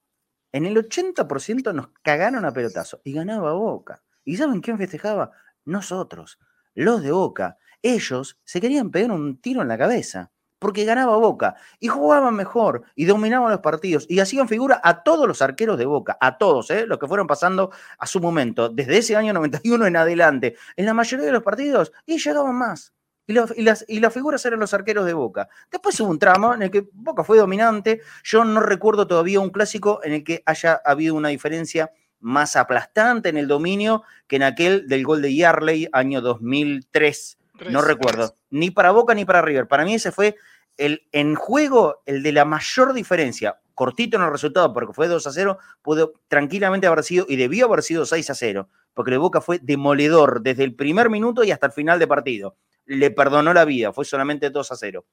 En 0.51 0.65
el 0.65 0.75
80% 0.75 1.73
nos 1.73 1.89
cagaron 2.01 2.45
a 2.45 2.51
pelotazo 2.51 3.01
y 3.03 3.13
ganaba 3.13 3.53
Boca. 3.53 4.03
¿Y 4.25 4.37
saben 4.37 4.61
quién 4.61 4.77
festejaba? 4.77 5.31
Nosotros, 5.65 6.39
los 6.73 7.01
de 7.01 7.11
Boca. 7.11 7.57
Ellos 7.81 8.37
se 8.43 8.61
querían 8.61 8.91
pegar 8.91 9.11
un 9.11 9.39
tiro 9.39 9.61
en 9.61 9.69
la 9.69 9.77
cabeza 9.77 10.31
porque 10.59 10.85
ganaba 10.85 11.17
Boca 11.17 11.55
y 11.79 11.87
jugaban 11.87 12.35
mejor 12.35 12.83
y 12.95 13.05
dominaban 13.05 13.49
los 13.49 13.61
partidos 13.61 14.05
y 14.07 14.19
hacían 14.19 14.47
figura 14.47 14.79
a 14.83 15.01
todos 15.01 15.27
los 15.27 15.41
arqueros 15.41 15.77
de 15.77 15.85
Boca, 15.85 16.17
a 16.21 16.37
todos, 16.37 16.69
¿eh? 16.69 16.85
los 16.85 16.99
que 16.99 17.07
fueron 17.07 17.25
pasando 17.25 17.71
a 17.97 18.05
su 18.05 18.19
momento, 18.19 18.69
desde 18.69 18.99
ese 18.99 19.15
año 19.15 19.33
91 19.33 19.87
en 19.87 19.95
adelante, 19.95 20.55
en 20.75 20.85
la 20.85 20.93
mayoría 20.93 21.25
de 21.25 21.31
los 21.31 21.41
partidos 21.41 21.91
y 22.05 22.19
llegaban 22.19 22.55
más. 22.55 22.93
Y, 23.27 23.33
las, 23.33 23.85
y 23.87 23.99
las 23.99 24.13
figuras 24.13 24.45
eran 24.45 24.59
los 24.59 24.73
arqueros 24.73 25.05
de 25.05 25.13
Boca. 25.13 25.47
Después 25.71 25.99
hubo 25.99 26.09
un 26.09 26.19
tramo 26.19 26.53
en 26.53 26.63
el 26.63 26.71
que 26.71 26.87
Boca 26.91 27.23
fue 27.23 27.37
dominante. 27.37 28.01
Yo 28.23 28.43
no 28.43 28.59
recuerdo 28.59 29.07
todavía 29.07 29.39
un 29.39 29.51
clásico 29.51 30.01
en 30.03 30.13
el 30.13 30.23
que 30.23 30.43
haya 30.45 30.81
habido 30.83 31.15
una 31.15 31.29
diferencia 31.29 31.91
más 32.19 32.55
aplastante 32.55 33.29
en 33.29 33.37
el 33.37 33.47
dominio 33.47 34.03
que 34.27 34.37
en 34.37 34.43
aquel 34.43 34.87
del 34.87 35.03
gol 35.03 35.21
de 35.21 35.35
Yarley, 35.35 35.89
año 35.91 36.21
2003. 36.21 37.37
no 37.69 37.81
recuerdo. 37.81 38.35
Ni 38.49 38.71
para 38.71 38.91
Boca 38.91 39.13
ni 39.13 39.25
para 39.25 39.41
River. 39.41 39.67
Para 39.67 39.85
mí 39.85 39.95
ese 39.95 40.11
fue 40.11 40.35
el 40.77 41.03
en 41.11 41.35
juego 41.35 42.01
el 42.05 42.23
de 42.23 42.31
la 42.31 42.45
mayor 42.45 42.93
diferencia. 42.93 43.59
Cortito 43.73 44.17
en 44.17 44.23
el 44.23 44.31
resultado 44.31 44.73
porque 44.73 44.93
fue 44.93 45.07
2 45.07 45.25
a 45.25 45.31
0, 45.31 45.57
pudo 45.81 46.13
tranquilamente 46.27 46.87
haber 46.87 47.03
sido 47.03 47.25
y 47.27 47.35
debió 47.35 47.65
haber 47.65 47.81
sido 47.81 48.05
6 48.05 48.29
a 48.29 48.35
0, 48.35 48.69
porque 48.93 49.11
el 49.11 49.19
Boca 49.19 49.41
fue 49.41 49.59
demoledor 49.59 50.41
desde 50.41 50.63
el 50.63 50.75
primer 50.75 51.09
minuto 51.09 51.43
y 51.43 51.51
hasta 51.51 51.67
el 51.67 51.71
final 51.71 51.97
de 51.97 52.07
partido 52.07 52.55
le 52.85 53.11
perdonó 53.11 53.53
la 53.53 53.65
vida, 53.65 53.93
fue 53.93 54.05
solamente 54.05 54.49
2 54.49 54.71
a 54.71 54.75
0. 54.75 55.05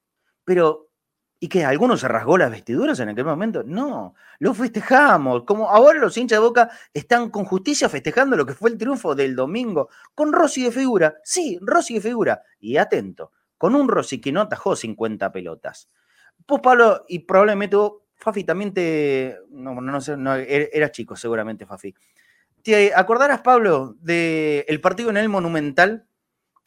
Pero, 0.45 0.89
¿y 1.41 1.49
qué? 1.49 1.65
¿Algunos 1.65 2.01
se 2.01 2.09
rasgó 2.09 2.39
las 2.39 2.51
vestiduras 2.51 2.99
en 3.01 3.11
aquel 3.11 3.25
momento? 3.25 3.63
No, 3.63 4.15
lo 4.39 4.55
festejamos. 4.55 5.45
Como 5.45 5.69
ahora 5.69 5.99
los 5.99 6.17
hinchas 6.17 6.37
de 6.37 6.45
Boca 6.45 6.71
están 6.93 7.31
con 7.31 7.45
justicia 7.45 7.89
festejando 7.89 8.37
lo 8.37 8.47
que 8.47 8.55
fue 8.55 8.71
el 8.71 8.79
triunfo 8.79 9.15
del 9.15 9.37
domingo, 9.37 9.89
con 10.15 10.33
Rossi 10.33 10.65
de 10.65 10.73
figura. 10.73 11.17
Sí, 11.23 11.59
Rossi 11.61 11.95
de 11.95 12.01
figura. 12.01 12.43
Y 12.59 12.77
atento, 12.77 13.33
con 13.57 13.75
un 13.75 13.89
Rossi 13.89 14.21
que 14.21 14.33
no 14.33 14.41
atajó 14.41 14.75
50 14.75 15.31
pelotas. 15.33 15.91
Pues 16.47 16.61
Pablo, 16.63 17.05
y 17.09 17.21
probablemente 17.21 17.77
Fafi 18.15 18.45
también 18.45 18.75
te. 18.75 19.39
No, 19.51 19.81
no 19.81 20.01
sé, 20.01 20.17
no, 20.17 20.35
er, 20.35 20.71
era 20.73 20.91
chico 20.91 21.15
seguramente, 21.15 21.67
Fafi. 21.67 21.95
¿Te 22.63 22.93
acordarás, 22.95 23.41
Pablo, 23.41 23.95
del 24.01 24.81
partido 24.81 25.11
en 25.11 25.17
el 25.17 25.29
Monumental 25.29 26.07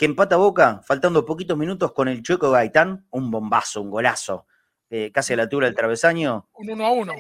que 0.01 0.05
empata 0.05 0.36
Boca, 0.36 0.81
faltando 0.84 1.24
poquitos 1.27 1.55
minutos 1.55 1.91
con 1.93 2.08
el 2.08 2.24
Chueco 2.24 2.50
Gaitán, 2.50 3.05
un 3.12 3.29
bombazo, 3.29 3.84
un 3.84 3.91
golazo, 3.91 4.48
eh, 4.89 5.12
casi 5.13 5.34
a 5.34 5.36
la 5.36 5.43
altura 5.43 5.67
del 5.67 5.75
travesaño. 5.75 6.50
Un 6.53 6.72
1 6.72 6.86
a 6.88 6.91
1. 6.91 7.13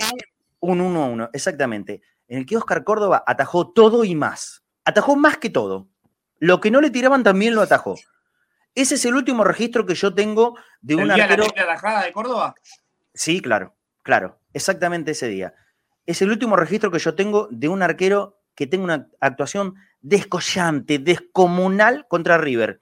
Un 0.61 0.81
1 0.81 1.03
a 1.03 1.05
1, 1.05 1.29
exactamente. 1.31 2.01
En 2.27 2.39
el 2.39 2.45
que 2.47 2.57
Oscar 2.57 2.83
Córdoba 2.83 3.23
atajó 3.27 3.69
todo 3.71 4.03
y 4.03 4.15
más. 4.15 4.63
Atajó 4.83 5.15
más 5.15 5.37
que 5.37 5.51
todo. 5.51 5.89
Lo 6.39 6.59
que 6.59 6.71
no 6.71 6.81
le 6.81 6.89
tiraban 6.89 7.23
también 7.23 7.53
lo 7.53 7.61
atajó. 7.61 7.97
Ese 8.73 8.95
es 8.95 9.05
el 9.05 9.13
último 9.13 9.43
registro 9.43 9.85
que 9.85 9.93
yo 9.93 10.15
tengo 10.15 10.57
de 10.81 10.95
un 10.95 11.11
arquero. 11.11 11.45
la 11.55 11.61
atajada 11.61 12.05
de 12.05 12.11
Córdoba? 12.11 12.55
Sí, 13.13 13.41
claro, 13.41 13.75
claro, 14.01 14.39
exactamente 14.53 15.11
ese 15.11 15.27
día. 15.27 15.53
Es 16.07 16.23
el 16.23 16.31
último 16.31 16.55
registro 16.55 16.89
que 16.89 16.97
yo 16.97 17.13
tengo 17.13 17.47
de 17.51 17.67
un 17.67 17.83
arquero 17.83 18.39
que 18.55 18.65
tenga 18.65 18.85
una 18.85 19.07
actuación 19.19 19.75
descollante, 20.01 20.99
descomunal 20.99 22.07
contra 22.07 22.37
River. 22.37 22.81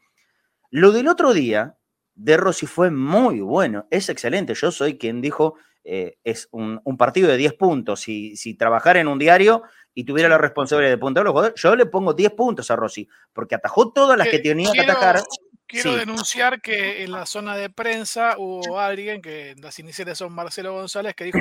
Lo 0.72 0.92
del 0.92 1.08
otro 1.08 1.34
día 1.34 1.78
de 2.16 2.38
Rossi 2.38 2.66
fue 2.66 2.92
muy 2.92 3.40
bueno, 3.40 3.88
es 3.92 4.10
excelente. 4.10 4.54
Yo 4.54 4.72
soy 4.72 4.98
quien 4.98 5.22
dijo, 5.22 5.56
eh, 5.84 6.18
es 6.24 6.50
un, 6.52 6.82
partido 6.98 7.30
de 7.30 7.38
10 7.38 7.54
puntos. 7.54 8.02
Si, 8.02 8.36
si 8.36 8.56
trabajara 8.56 9.00
en 9.00 9.08
un 9.08 9.20
diario 9.20 9.64
y 9.94 10.04
tuviera 10.04 10.30
la 10.30 10.38
responsabilidad 10.38 10.92
de 10.92 10.98
puntuar 10.98 11.26
los 11.26 11.32
jugadores, 11.32 11.62
yo 11.62 11.76
le 11.76 11.86
pongo 11.86 12.14
10 12.14 12.32
puntos 12.32 12.70
a 12.72 12.76
Rossi, 12.76 13.08
porque 13.34 13.56
atajó 13.56 13.92
todas 13.92 14.18
las 14.18 14.28
que 14.28 14.40
tenía 14.40 14.72
que 14.72 14.82
atajar. 14.82 15.22
Quiero 15.70 15.96
denunciar 15.96 16.62
que 16.62 17.04
en 17.04 17.12
la 17.12 17.28
zona 17.28 17.56
de 17.56 17.70
prensa 17.70 18.34
hubo 18.40 18.80
alguien, 18.80 19.22
que 19.22 19.54
las 19.62 19.78
iniciales 19.78 20.18
son 20.18 20.34
Marcelo 20.34 20.74
González, 20.74 21.14
que 21.14 21.26
dijo, 21.26 21.38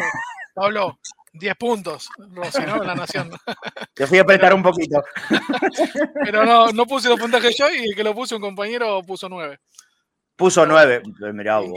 Pablo, 0.54 0.98
10 1.32 1.56
puntos, 1.56 2.10
Rossi, 2.34 2.60
¿no? 2.66 2.84
La 2.84 2.94
Nación. 2.94 3.30
Te 3.94 4.06
fui 4.06 4.18
a 4.18 4.22
apretar 4.22 4.52
un 4.52 4.62
poquito. 4.62 5.02
Pero 6.24 6.44
no, 6.44 6.70
no 6.72 6.84
puse 6.84 7.08
los 7.08 7.18
puntajes 7.18 7.56
yo 7.56 7.70
y 7.70 7.88
el 7.88 7.96
que 7.96 8.04
lo 8.04 8.14
puse 8.14 8.34
un 8.34 8.42
compañero 8.42 9.02
puso 9.02 9.30
9. 9.30 9.58
Puso 10.36 10.66
9. 10.66 11.02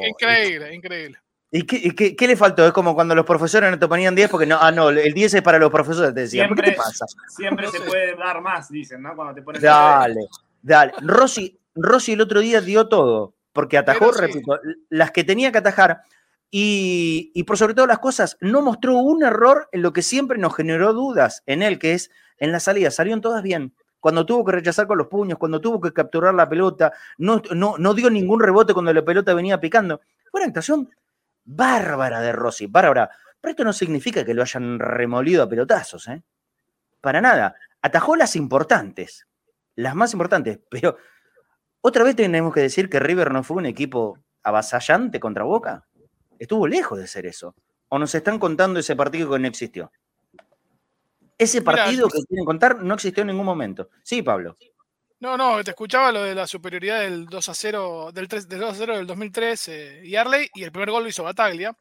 Increíble, 0.10 0.76
increíble. 0.76 1.18
¿Y 1.52 1.64
qué, 1.64 2.16
qué, 2.18 2.28
le 2.28 2.36
faltó? 2.36 2.68
Es 2.68 2.74
como 2.74 2.94
cuando 2.94 3.16
los 3.16 3.26
profesores 3.26 3.72
no 3.72 3.80
te 3.80 3.88
ponían 3.88 4.14
10 4.14 4.30
porque 4.30 4.46
no, 4.46 4.58
ah, 4.60 4.72
no, 4.72 4.90
el 4.90 5.14
10 5.14 5.36
es 5.36 5.42
para 5.42 5.58
los 5.58 5.72
profesores, 5.72 6.14
te 6.14 6.22
decían. 6.22 6.48
Siempre, 6.48 6.72
¿Qué 6.72 6.78
pasa? 6.78 7.06
Siempre 7.30 7.68
se 7.70 7.80
puede 7.80 8.16
dar 8.18 8.42
más, 8.42 8.70
dicen, 8.70 9.02
¿no? 9.02 9.16
Cuando 9.16 9.34
te 9.34 9.42
pones 9.42 9.62
Dale, 9.62 10.28
dale. 10.62 10.94
Rossi, 11.00 11.58
Rossi 11.76 12.14
el 12.14 12.22
otro 12.22 12.40
día 12.40 12.62
dio 12.62 12.88
todo, 12.88 13.36
porque 13.54 13.78
atajó, 13.78 14.12
repito, 14.12 14.60
las 14.90 15.12
que 15.12 15.24
tenía 15.24 15.52
que 15.52 15.60
atajar. 15.60 16.02
Y, 16.50 17.32
y, 17.34 17.44
por 17.44 17.58
sobre 17.58 17.74
todas 17.74 17.88
las 17.88 18.00
cosas, 18.00 18.38
no 18.42 18.62
mostró 18.62 18.98
un 18.98 19.24
error 19.24 19.70
en 19.72 19.82
lo 19.82 19.94
que 19.94 20.02
siempre 20.02 20.38
nos 20.38 20.54
generó 20.54 20.92
dudas 20.94 21.44
en 21.46 21.64
él, 21.64 21.80
que 21.80 21.94
es 21.94 22.12
en 22.38 22.52
la 22.52 22.60
salida. 22.60 22.92
Salieron 22.92 23.22
todas 23.22 23.42
bien. 23.42 23.74
Cuando 24.02 24.26
tuvo 24.26 24.44
que 24.44 24.52
rechazar 24.52 24.88
con 24.88 24.98
los 24.98 25.08
puños, 25.08 25.38
cuando 25.38 25.62
tuvo 25.62 25.80
que 25.80 25.94
capturar 25.94 26.34
la 26.34 26.50
pelota, 26.50 26.92
no, 27.20 27.42
no, 27.52 27.76
no 27.78 27.94
dio 27.94 28.10
ningún 28.10 28.42
rebote 28.42 28.74
cuando 28.74 28.92
la 28.92 29.06
pelota 29.06 29.34
venía 29.34 29.62
picando. 29.62 30.02
Fue 30.30 30.42
una 30.42 30.48
actuación 30.48 30.90
bárbara 31.46 32.20
de 32.20 32.32
Rossi, 32.32 32.66
bárbara. 32.66 33.10
Pero 33.40 33.52
esto 33.52 33.64
no 33.64 33.74
significa 33.74 34.26
que 34.26 34.34
lo 34.34 34.42
hayan 34.42 34.80
remolido 34.80 35.44
a 35.44 35.50
pelotazos, 35.50 36.08
¿eh? 36.08 36.24
Para 37.00 37.22
nada. 37.22 37.56
Atajó 37.82 38.16
las 38.16 38.36
importantes, 38.36 39.28
las 39.76 39.96
más 39.96 40.14
importantes, 40.14 40.60
pero 40.70 40.98
otra 41.82 42.04
vez 42.04 42.16
tenemos 42.16 42.54
que 42.54 42.62
decir 42.62 42.90
que 42.90 43.00
River 43.00 43.32
no 43.32 43.44
fue 43.44 43.58
un 43.58 43.66
equipo 43.66 44.18
avasallante 44.44 45.20
contra 45.20 45.44
Boca 45.44 45.86
estuvo 46.42 46.68
lejos 46.68 46.98
de 46.98 47.08
ser 47.08 47.28
eso. 47.28 47.56
¿O 47.90 48.00
nos 48.00 48.16
están 48.16 48.40
contando 48.40 48.80
ese 48.80 48.96
partido 48.96 49.30
que 49.30 49.38
no 49.38 49.48
existió? 49.48 49.92
Ese 51.38 51.62
partido 51.62 52.08
que 52.10 52.20
quieren 52.28 52.46
contar 52.46 52.82
no 52.82 52.96
existió 52.96 53.22
en 53.22 53.28
ningún 53.28 53.46
momento. 53.46 53.90
Sí, 54.04 54.24
Pablo. 54.24 54.58
No, 55.20 55.38
no, 55.38 55.64
te 55.64 55.72
escuchaba 55.72 56.12
lo 56.12 56.24
de 56.24 56.34
la 56.34 56.48
superioridad 56.48 57.02
del 57.02 57.28
2 57.28 57.50
a 57.50 57.54
0, 57.54 58.12
del, 58.12 58.28
3, 58.28 58.50
del 58.50 58.60
2 58.60 58.72
a 58.72 58.76
0 58.76 58.98
del 58.98 59.08
2003 59.08 59.68
eh, 59.68 60.02
y 60.04 60.16
Arley, 60.16 60.50
y 60.56 60.64
el 60.64 60.72
primer 60.72 60.90
gol 60.90 61.04
lo 61.04 61.10
hizo 61.10 61.24
Bataglia. 61.24 61.78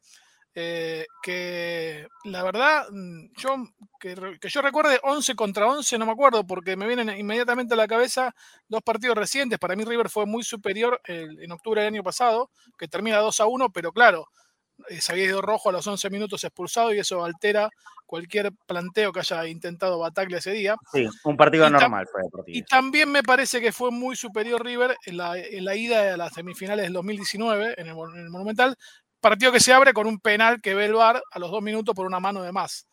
Eh, 0.53 1.05
que 1.23 2.07
la 2.25 2.43
verdad, 2.43 2.85
mm, 2.91 3.29
yo 3.37 3.55
que, 3.99 4.15
yo 4.41 4.61
recuerde 4.61 4.99
11 5.03 5.33
contra 5.35 5.67
11, 5.67 5.97
no 5.97 6.05
me 6.05 6.11
acuerdo, 6.11 6.45
porque 6.45 6.75
me 6.75 6.87
vienen 6.87 7.09
inmediatamente 7.17 7.73
a 7.73 7.77
la 7.77 7.87
cabeza 7.87 8.35
dos 8.67 8.81
partidos 8.81 9.17
recientes. 9.17 9.59
Para 9.59 9.75
mí 9.75 9.85
River 9.85 10.09
fue 10.09 10.25
muy 10.25 10.43
superior 10.43 10.99
en 11.05 11.51
octubre 11.51 11.81
del 11.81 11.93
año 11.93 12.03
pasado, 12.03 12.49
que 12.77 12.87
termina 12.87 13.17
2 13.19 13.39
a 13.39 13.45
1, 13.45 13.71
pero 13.71 13.93
claro, 13.93 14.27
eh, 14.89 15.01
se 15.01 15.11
había 15.11 15.25
ido 15.25 15.41
rojo 15.41 15.69
a 15.69 15.71
los 15.71 15.85
11 15.85 16.09
minutos 16.09 16.43
expulsado 16.43 16.93
y 16.93 16.99
eso 16.99 17.23
altera 17.23 17.69
cualquier 18.05 18.51
planteo 18.67 19.13
que 19.13 19.21
haya 19.21 19.47
intentado 19.47 19.99
Bataglia 19.99 20.39
ese 20.39 20.51
día. 20.51 20.75
Sí, 20.91 21.07
un 21.23 21.37
partido 21.37 21.69
normal 21.69 22.07
fue 22.11 22.23
Y 22.47 22.63
también 22.63 23.09
me 23.09 23.23
parece 23.23 23.61
que 23.61 23.71
fue 23.71 23.89
muy 23.89 24.15
superior 24.15 24.63
River 24.63 24.97
en 25.05 25.17
la, 25.17 25.37
en 25.37 25.63
la 25.63 25.75
ida 25.75 26.13
a 26.13 26.17
las 26.17 26.33
semifinales 26.33 26.83
del 26.83 26.93
2019 26.93 27.75
en 27.77 27.87
el, 27.87 27.95
Monumental, 27.95 28.77
partido 29.21 29.51
que 29.51 29.59
se 29.59 29.71
abre 29.71 29.93
con 29.93 30.07
un 30.07 30.19
penal 30.19 30.61
que 30.61 30.75
ve 30.75 30.85
el 30.85 30.93
VAR 30.93 31.21
a 31.31 31.39
los 31.39 31.51
dos 31.51 31.61
minutos 31.61 31.95
por 31.95 32.05
una 32.05 32.19
mano 32.19 32.41
de 32.43 32.51
más. 32.51 32.87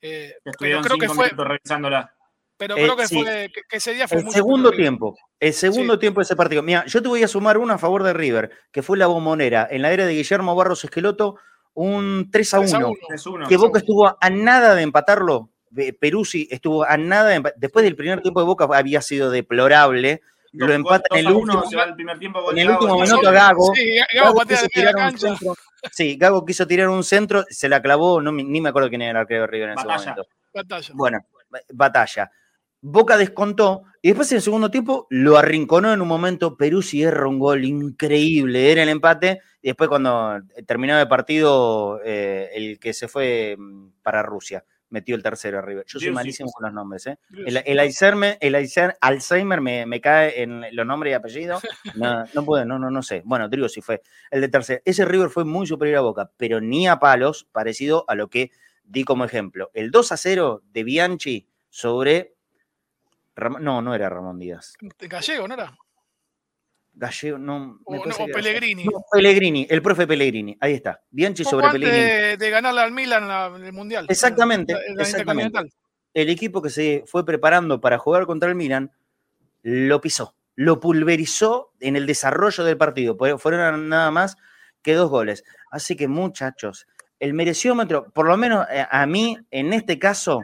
Eh, 0.00 0.34
pero 0.58 0.80
creo 0.80 0.98
que 0.98 1.08
fue 1.08 1.28
revisándola. 1.28 2.14
Pero 2.56 2.74
creo 2.74 2.96
que, 2.96 3.06
fue, 3.06 3.50
que, 3.52 3.76
ese 3.76 3.94
día 3.94 4.08
fue 4.08 4.18
el 4.18 4.30
segundo 4.30 4.72
tiempo. 4.72 5.16
El 5.38 5.52
segundo 5.52 5.98
tiempo 5.98 6.20
de 6.20 6.24
ese 6.24 6.34
partido. 6.34 6.60
Mira, 6.62 6.84
yo 6.86 7.00
te 7.00 7.08
voy 7.08 7.22
a 7.22 7.28
sumar 7.28 7.56
uno 7.56 7.72
a 7.72 7.78
favor 7.78 8.02
de 8.02 8.12
River, 8.12 8.50
que 8.72 8.82
fue 8.82 8.98
la 8.98 9.06
bombonera. 9.06 9.68
En 9.70 9.82
la 9.82 9.92
era 9.92 10.06
de 10.06 10.14
Guillermo 10.14 10.56
Barros 10.56 10.82
Esqueloto, 10.82 11.36
un 11.74 12.28
3 12.32 12.54
a 12.54 12.60
1. 12.60 12.92
que 13.48 13.56
Boca 13.56 13.78
estuvo 13.78 14.16
a 14.20 14.30
nada 14.30 14.74
de 14.74 14.82
empatarlo. 14.82 15.50
Peruzzi 16.00 16.48
estuvo 16.50 16.82
a 16.84 16.96
nada 16.96 17.28
de 17.28 17.52
Después 17.56 17.84
del 17.84 17.94
primer 17.94 18.22
tiempo 18.22 18.40
de 18.40 18.46
Boca 18.46 18.66
había 18.72 19.02
sido 19.02 19.30
deplorable. 19.30 20.22
Lo 20.52 20.72
empata 20.72 21.04
en 21.10 21.26
el 21.26 21.32
último, 21.32 21.62
en 22.50 22.58
el 22.58 22.70
último 22.70 23.00
minuto 23.00 23.32
Gago. 23.32 23.72
Sí, 23.74 23.98
Gago, 24.14 24.40
quiso 24.40 24.66
tirar 24.68 24.96
un 24.96 25.18
centro. 25.18 25.54
Sí, 25.92 26.16
Gago 26.16 26.44
quiso 26.44 26.66
tirar 26.66 26.88
un 26.88 27.04
centro, 27.04 27.44
se 27.48 27.68
la 27.68 27.80
clavó, 27.80 28.20
no, 28.20 28.32
ni 28.32 28.60
me 28.60 28.68
acuerdo 28.68 28.88
quién 28.88 29.02
era 29.02 29.12
el 29.12 29.16
arquero 29.18 29.42
de 29.42 29.46
River 29.46 29.68
en 29.70 29.78
ese 29.78 29.86
momento. 29.86 30.26
Batalla. 30.52 30.94
Bueno, 30.94 31.18
batalla. 31.72 32.30
Boca 32.80 33.16
descontó 33.16 33.82
y 34.00 34.08
después 34.08 34.30
en 34.30 34.36
el 34.36 34.42
segundo 34.42 34.70
tiempo 34.70 35.06
lo 35.10 35.36
arrinconó 35.36 35.92
en 35.92 36.00
un 36.00 36.08
momento. 36.08 36.56
Perú 36.56 36.80
sí 36.80 37.02
erra 37.02 37.26
un 37.26 37.38
gol 37.38 37.64
increíble, 37.64 38.70
era 38.70 38.84
el 38.84 38.88
empate. 38.88 39.40
Y 39.60 39.68
después, 39.68 39.88
cuando 39.88 40.40
terminó 40.66 40.98
el 40.98 41.08
partido, 41.08 42.00
eh, 42.04 42.50
el 42.54 42.78
que 42.78 42.92
se 42.92 43.08
fue 43.08 43.56
mm, 43.58 43.90
para 44.02 44.22
Rusia 44.22 44.64
metió 44.90 45.14
el 45.14 45.22
tercero 45.22 45.58
arriba. 45.58 45.82
Yo 45.86 45.98
soy 45.98 46.10
malísimo 46.10 46.50
con 46.50 46.64
los 46.64 46.72
nombres. 46.72 47.06
¿eh? 47.06 47.18
El, 47.30 47.78
Alzheimer, 47.78 48.38
el 48.40 48.54
Alzheimer 49.00 49.60
me, 49.60 50.00
cae 50.00 50.42
en 50.42 50.64
los 50.72 50.86
nombres 50.86 51.12
y 51.12 51.14
apellidos. 51.14 51.62
No, 51.94 52.24
no 52.34 52.44
puedo, 52.44 52.64
no, 52.64 52.78
no, 52.78 52.90
no 52.90 53.02
sé. 53.02 53.22
Bueno, 53.24 53.48
Drigo 53.48 53.68
sí 53.68 53.80
fue 53.80 54.02
el 54.30 54.40
de 54.40 54.48
tercero. 54.48 54.80
Ese 54.84 55.04
River 55.04 55.30
fue 55.30 55.44
muy 55.44 55.66
superior 55.66 55.98
a 55.98 56.02
Boca, 56.02 56.30
pero 56.36 56.60
ni 56.60 56.86
a 56.86 56.98
palos, 56.98 57.48
parecido 57.50 58.04
a 58.08 58.14
lo 58.14 58.28
que 58.28 58.50
di 58.84 59.04
como 59.04 59.24
ejemplo. 59.24 59.70
El 59.74 59.90
2 59.90 60.12
a 60.12 60.16
0 60.16 60.62
de 60.72 60.84
Bianchi 60.84 61.48
sobre 61.68 62.34
no, 63.60 63.82
no 63.82 63.94
era 63.94 64.08
Ramón 64.08 64.38
Díaz. 64.38 64.74
Gallego, 64.98 65.46
¿no 65.46 65.54
era? 65.54 65.76
Gallego, 66.98 67.38
no. 67.38 67.80
O, 67.84 68.26
Pellegrini. 68.32 68.84
Pellegrini, 69.12 69.66
el 69.70 69.80
profe 69.80 70.06
Pellegrini. 70.06 70.56
Ahí 70.60 70.74
está. 70.74 71.00
Bianchi 71.10 71.44
sobre 71.44 71.68
Pellegrini. 71.70 72.02
De, 72.02 72.36
de 72.36 72.50
ganarle 72.50 72.80
al 72.80 72.92
Milan 72.92 73.56
en 73.56 73.64
el 73.64 73.72
Mundial. 73.72 74.06
Exactamente. 74.08 74.74
El 76.12 76.28
equipo 76.28 76.60
que 76.60 76.70
se 76.70 77.04
fue 77.06 77.24
preparando 77.24 77.80
para 77.80 77.98
jugar 77.98 78.26
contra 78.26 78.48
el 78.48 78.56
Milan 78.56 78.90
lo 79.62 80.00
pisó, 80.00 80.34
lo 80.56 80.80
pulverizó 80.80 81.72
en 81.78 81.94
el 81.94 82.06
desarrollo 82.06 82.64
del 82.64 82.76
partido. 82.76 83.16
Fueron 83.38 83.88
nada 83.88 84.10
más 84.10 84.36
que 84.82 84.94
dos 84.94 85.08
goles. 85.08 85.44
Así 85.70 85.94
que, 85.94 86.08
muchachos, 86.08 86.88
el 87.20 87.32
mereciómetro, 87.32 88.10
por 88.12 88.26
lo 88.26 88.36
menos 88.36 88.66
eh, 88.72 88.84
a 88.90 89.06
mí, 89.06 89.36
en 89.52 89.72
este 89.72 89.98
caso, 90.00 90.42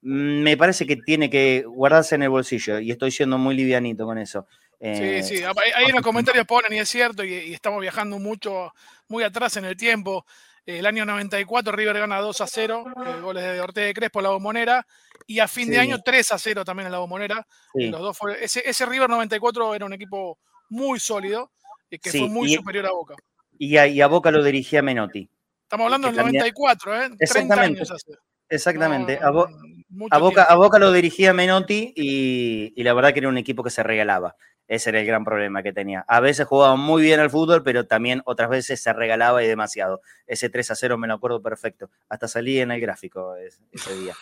me 0.00 0.56
parece 0.56 0.84
que 0.84 0.96
tiene 0.96 1.30
que 1.30 1.64
guardarse 1.64 2.16
en 2.16 2.24
el 2.24 2.30
bolsillo 2.30 2.80
y 2.80 2.90
estoy 2.90 3.12
siendo 3.12 3.38
muy 3.38 3.54
livianito 3.54 4.04
con 4.04 4.18
eso. 4.18 4.48
Sí, 4.82 5.02
eh, 5.02 5.22
sí, 5.22 5.44
ahí 5.44 5.86
en 5.86 5.94
los 5.94 6.02
comentarios 6.02 6.46
ponen 6.46 6.72
y 6.72 6.78
es 6.78 6.88
cierto 6.88 7.24
y, 7.24 7.54
estamos 7.54 7.80
viajando 7.80 8.18
mucho, 8.18 8.72
muy 9.08 9.22
atrás 9.22 9.56
en 9.56 9.64
el 9.64 9.76
tiempo. 9.76 10.26
El 10.64 10.86
año 10.86 11.04
94 11.04 11.72
River 11.72 11.98
gana 11.98 12.20
2 12.20 12.40
a 12.40 12.46
0, 12.46 12.84
eh, 13.04 13.20
goles 13.20 13.42
de 13.42 13.60
Ortega 13.60 13.90
y 13.90 13.94
Crespo, 13.94 14.20
la 14.20 14.30
bombonera, 14.30 14.86
y 15.26 15.40
a 15.40 15.48
fin 15.48 15.68
de 15.70 15.78
año 15.78 16.00
3 16.04 16.32
a 16.32 16.38
0 16.38 16.64
también 16.64 16.86
en 16.86 16.92
la 16.92 16.98
bombonera. 16.98 17.46
Los 17.74 18.00
dos 18.00 18.18
ese, 18.40 18.62
ese, 18.64 18.86
River 18.86 19.10
94 19.10 19.74
era 19.74 19.84
un 19.84 19.92
equipo 19.92 20.38
muy 20.68 21.00
sólido, 21.00 21.50
y 21.90 21.98
que 21.98 22.10
fue 22.10 22.28
muy 22.28 22.52
superior 22.52 22.86
a 22.86 22.92
Boca. 22.92 23.14
Y 23.58 23.76
a, 23.76 23.86
y 23.86 24.00
a, 24.00 24.06
Boca 24.06 24.30
lo 24.30 24.42
dirigía 24.42 24.82
Menotti. 24.82 25.28
Estamos 25.64 25.84
hablando 25.84 26.08
del 26.08 26.16
94, 26.16 27.02
¿eh? 27.02 27.10
30 27.18 27.60
años 27.60 27.90
hace. 27.90 28.12
Exactamente. 28.48 29.18
a, 29.22 29.30
Boca, 29.30 30.44
a, 30.44 30.56
Boca, 30.56 30.78
lo 30.78 30.92
dirigía 30.92 31.32
Menotti 31.32 31.92
y, 31.96 32.82
la 32.82 32.92
verdad 32.92 33.12
que 33.12 33.20
era 33.20 33.28
un 33.28 33.38
equipo 33.38 33.62
que 33.62 33.70
se 33.70 33.82
regalaba. 33.82 34.36
Ese 34.72 34.88
era 34.88 35.00
el 35.00 35.06
gran 35.06 35.22
problema 35.22 35.62
que 35.62 35.74
tenía. 35.74 36.02
A 36.08 36.20
veces 36.20 36.46
jugaba 36.46 36.76
muy 36.76 37.02
bien 37.02 37.20
al 37.20 37.28
fútbol, 37.28 37.62
pero 37.62 37.86
también 37.86 38.22
otras 38.24 38.48
veces 38.48 38.82
se 38.82 38.90
regalaba 38.94 39.44
y 39.44 39.46
demasiado. 39.46 40.00
Ese 40.26 40.48
3 40.48 40.70
a 40.70 40.74
0 40.74 40.96
me 40.96 41.06
lo 41.06 41.12
acuerdo 41.12 41.42
perfecto. 41.42 41.90
Hasta 42.08 42.26
salí 42.26 42.58
en 42.58 42.70
el 42.70 42.80
gráfico 42.80 43.34
ese 43.36 43.94
día. 44.00 44.14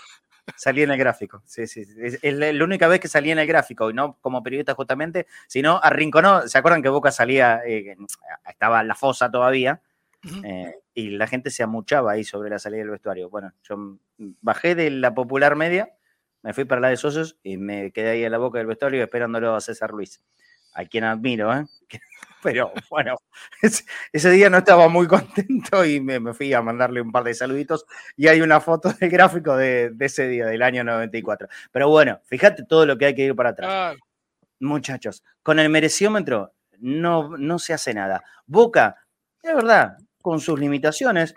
Salí 0.56 0.82
en 0.82 0.90
el 0.90 0.98
gráfico, 0.98 1.40
sí, 1.46 1.68
sí. 1.68 1.86
Es, 2.20 2.34
la 2.34 2.64
única 2.64 2.88
vez 2.88 2.98
que 2.98 3.06
salí 3.06 3.30
en 3.30 3.38
el 3.38 3.46
gráfico, 3.46 3.90
y 3.90 3.94
no 3.94 4.18
como 4.20 4.42
periodista 4.42 4.74
justamente, 4.74 5.28
sino 5.46 5.78
arrinconó. 5.80 6.48
¿Se 6.48 6.58
acuerdan 6.58 6.82
que 6.82 6.88
Boca 6.88 7.12
salía, 7.12 7.60
eh, 7.64 7.96
estaba 8.48 8.80
en 8.80 8.88
la 8.88 8.96
fosa 8.96 9.30
todavía? 9.30 9.80
Eh, 10.42 10.74
y 10.94 11.10
la 11.10 11.28
gente 11.28 11.50
se 11.50 11.62
amuchaba 11.62 12.10
ahí 12.10 12.24
sobre 12.24 12.50
la 12.50 12.58
salida 12.58 12.80
del 12.80 12.90
vestuario. 12.90 13.30
Bueno, 13.30 13.52
yo 13.62 13.98
bajé 14.18 14.74
de 14.74 14.90
la 14.90 15.14
popular 15.14 15.54
media, 15.54 15.94
me 16.42 16.54
fui 16.54 16.64
para 16.64 16.80
la 16.80 16.88
de 16.88 16.96
socios 16.96 17.38
y 17.42 17.56
me 17.56 17.92
quedé 17.92 18.10
ahí 18.10 18.24
en 18.24 18.32
la 18.32 18.38
boca 18.38 18.58
del 18.58 18.66
vestuario 18.66 19.02
esperándolo 19.02 19.54
a 19.54 19.60
César 19.60 19.90
Luis, 19.90 20.22
a 20.74 20.84
quien 20.84 21.04
admiro, 21.04 21.52
¿eh? 21.54 21.66
Pero 22.42 22.72
bueno, 22.90 23.16
ese, 23.60 24.30
día 24.30 24.50
no 24.50 24.58
estaba 24.58 24.88
muy 24.88 25.06
contento 25.06 25.84
y 25.84 26.00
me, 26.00 26.32
fui 26.32 26.52
a 26.52 26.62
mandarle 26.62 27.00
un 27.00 27.12
par 27.12 27.24
de 27.24 27.34
saluditos 27.34 27.86
y 28.16 28.28
hay 28.28 28.40
una 28.40 28.60
foto 28.60 28.92
del 28.92 29.10
gráfico 29.10 29.56
de, 29.56 29.94
ese 30.00 30.28
día, 30.28 30.46
del 30.46 30.62
año 30.62 30.84
94. 30.84 31.48
Pero 31.70 31.88
bueno, 31.88 32.20
fíjate 32.24 32.64
todo 32.64 32.86
lo 32.86 32.96
que 32.96 33.06
hay 33.06 33.14
que 33.14 33.24
ir 33.24 33.36
para 33.36 33.50
atrás. 33.50 33.96
Muchachos, 34.58 35.24
con 35.42 35.58
el 35.58 35.68
mereciómetro 35.68 36.52
no, 36.78 37.36
no 37.36 37.58
se 37.58 37.72
hace 37.72 37.94
nada. 37.94 38.22
Boca, 38.46 38.96
es 39.42 39.54
verdad, 39.54 39.96
con 40.20 40.40
sus 40.40 40.58
limitaciones. 40.58 41.34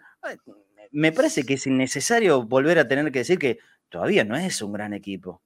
Me 0.91 1.11
parece 1.11 1.43
que 1.43 1.55
es 1.55 1.67
innecesario 1.67 2.43
volver 2.43 2.79
a 2.79 2.87
tener 2.87 3.11
que 3.11 3.19
decir 3.19 3.39
que 3.39 3.59
todavía 3.89 4.23
no 4.23 4.35
es 4.35 4.61
un 4.61 4.73
gran 4.73 4.93
equipo. 4.93 5.41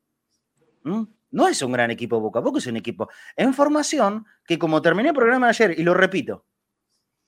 ¿Mm? 0.84 1.04
No 1.32 1.48
es 1.48 1.62
un 1.62 1.72
gran 1.72 1.92
equipo 1.92 2.20
Boca, 2.20 2.40
Boca 2.40 2.60
es 2.60 2.68
un 2.68 2.78
equipo 2.78 3.10
en 3.36 3.54
formación 3.54 4.26
que 4.46 4.58
como 4.58 4.82
terminé 4.82 5.10
el 5.10 5.16
programa 5.16 5.50
ayer, 5.50 5.78
y 5.78 5.84
lo 5.84 5.94
repito, 5.94 6.46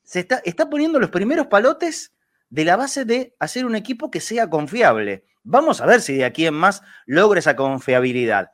se 0.03 0.21
está, 0.21 0.41
está 0.43 0.69
poniendo 0.69 0.99
los 0.99 1.09
primeros 1.09 1.47
palotes 1.47 2.13
de 2.49 2.65
la 2.65 2.75
base 2.75 3.05
de 3.05 3.35
hacer 3.39 3.65
un 3.65 3.75
equipo 3.75 4.09
que 4.09 4.21
sea 4.21 4.49
confiable. 4.49 5.25
Vamos 5.43 5.81
a 5.81 5.85
ver 5.85 6.01
si 6.01 6.15
de 6.15 6.25
aquí 6.25 6.45
en 6.45 6.55
más 6.55 6.81
logra 7.05 7.39
esa 7.39 7.55
confiabilidad. 7.55 8.51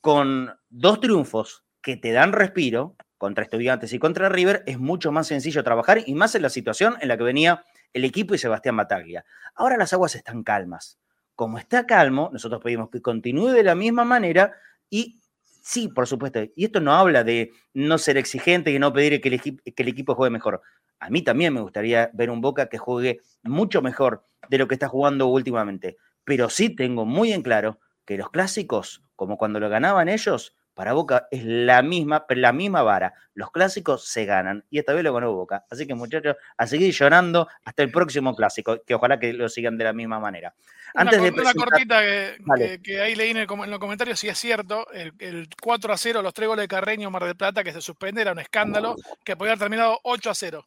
Con 0.00 0.56
dos 0.70 1.00
triunfos 1.00 1.64
que 1.82 1.96
te 1.96 2.12
dan 2.12 2.32
respiro 2.32 2.96
contra 3.18 3.44
Estudiantes 3.44 3.92
y 3.92 3.98
contra 3.98 4.28
River, 4.28 4.62
es 4.66 4.78
mucho 4.78 5.10
más 5.12 5.26
sencillo 5.26 5.64
trabajar 5.64 6.02
y 6.06 6.14
más 6.14 6.34
en 6.36 6.42
la 6.42 6.50
situación 6.50 6.96
en 7.00 7.08
la 7.08 7.18
que 7.18 7.24
venía 7.24 7.64
el 7.92 8.04
equipo 8.04 8.34
y 8.34 8.38
Sebastián 8.38 8.76
Bataglia. 8.76 9.24
Ahora 9.54 9.76
las 9.76 9.92
aguas 9.92 10.14
están 10.14 10.44
calmas. 10.44 10.98
Como 11.34 11.58
está 11.58 11.86
calmo, 11.86 12.30
nosotros 12.32 12.60
pedimos 12.62 12.90
que 12.90 13.02
continúe 13.02 13.48
de 13.48 13.64
la 13.64 13.74
misma 13.74 14.04
manera 14.04 14.54
y 14.90 15.20
sí, 15.62 15.88
por 15.88 16.06
supuesto, 16.06 16.40
y 16.56 16.64
esto 16.64 16.80
no 16.80 16.92
habla 16.92 17.24
de 17.24 17.52
no 17.74 17.98
ser 17.98 18.16
exigente 18.16 18.70
y 18.72 18.78
no 18.78 18.92
pedir 18.92 19.20
que 19.20 19.28
el, 19.28 19.40
que 19.40 19.82
el 19.82 19.88
equipo 19.88 20.14
juegue 20.14 20.30
mejor. 20.30 20.62
A 21.00 21.10
mí 21.10 21.22
también 21.22 21.54
me 21.54 21.60
gustaría 21.60 22.10
ver 22.14 22.30
un 22.30 22.40
Boca 22.40 22.68
que 22.68 22.78
juegue 22.78 23.20
mucho 23.42 23.82
mejor 23.82 24.24
de 24.48 24.58
lo 24.58 24.66
que 24.66 24.74
está 24.74 24.88
jugando 24.88 25.26
últimamente. 25.28 25.96
Pero 26.24 26.50
sí 26.50 26.70
tengo 26.70 27.04
muy 27.04 27.32
en 27.32 27.42
claro 27.42 27.78
que 28.04 28.16
los 28.16 28.30
clásicos, 28.30 29.02
como 29.16 29.36
cuando 29.36 29.60
lo 29.60 29.68
ganaban 29.68 30.08
ellos, 30.08 30.56
para 30.78 30.92
Boca 30.92 31.26
es 31.32 31.44
la 31.44 31.82
misma, 31.82 32.24
la 32.28 32.52
misma 32.52 32.82
vara. 32.82 33.12
Los 33.34 33.50
clásicos 33.50 34.06
se 34.06 34.26
ganan 34.26 34.64
y 34.70 34.78
esta 34.78 34.92
vez 34.92 35.02
lo 35.02 35.12
ganó 35.12 35.32
Boca. 35.32 35.64
Así 35.68 35.88
que 35.88 35.94
muchachos, 35.96 36.36
a 36.56 36.66
seguir 36.68 36.94
llorando 36.94 37.48
hasta 37.64 37.82
el 37.82 37.90
próximo 37.90 38.36
clásico, 38.36 38.80
que 38.86 38.94
ojalá 38.94 39.18
que 39.18 39.32
lo 39.32 39.48
sigan 39.48 39.76
de 39.76 39.82
la 39.82 39.92
misma 39.92 40.20
manera. 40.20 40.54
Antes 40.94 41.18
una, 41.18 41.30
de 41.32 41.40
una 41.40 41.54
cortita 41.54 42.00
que, 42.00 43.00
ahí 43.00 43.16
leí 43.16 43.30
en, 43.32 43.44
los 43.48 43.78
comentarios, 43.80 44.20
si 44.20 44.28
es 44.28 44.38
cierto, 44.38 44.86
el, 44.92 45.48
4 45.60 45.92
a 45.92 45.96
0, 45.96 46.22
los 46.22 46.32
tres 46.32 46.46
goles 46.46 46.62
de 46.62 46.68
Carreño, 46.68 47.10
Mar 47.10 47.24
del 47.24 47.34
Plata, 47.34 47.64
que 47.64 47.72
se 47.72 47.80
suspende, 47.80 48.22
era 48.22 48.30
un 48.30 48.38
escándalo, 48.38 48.94
que 49.24 49.34
podía 49.34 49.54
haber 49.54 49.58
terminado 49.58 49.98
8 50.04 50.30
a 50.30 50.34
0. 50.36 50.64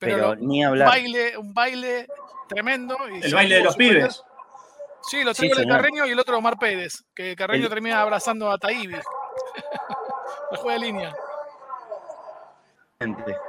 Pero, 0.00 0.34
ni 0.34 0.64
hablar. 0.64 0.88
Un 0.88 0.92
baile, 0.92 1.38
un 1.38 1.54
baile 1.54 2.08
tremendo. 2.48 2.98
el 3.22 3.32
baile 3.32 3.54
de 3.54 3.62
los 3.62 3.76
pibes. 3.76 4.24
Sí, 5.08 5.22
los 5.22 5.36
tres 5.36 5.50
goles 5.50 5.66
de 5.66 5.72
Carreño 5.72 6.04
y 6.04 6.10
el 6.10 6.18
otro 6.18 6.36
Omar 6.36 6.58
Pérez, 6.58 7.04
que 7.14 7.36
Carreño 7.36 7.68
termina 7.68 8.00
abrazando 8.00 8.50
a 8.50 8.58
Taibi. 8.58 8.96
La 10.50 10.58
juega 10.58 10.78
de 10.78 10.86
línea. 10.86 11.14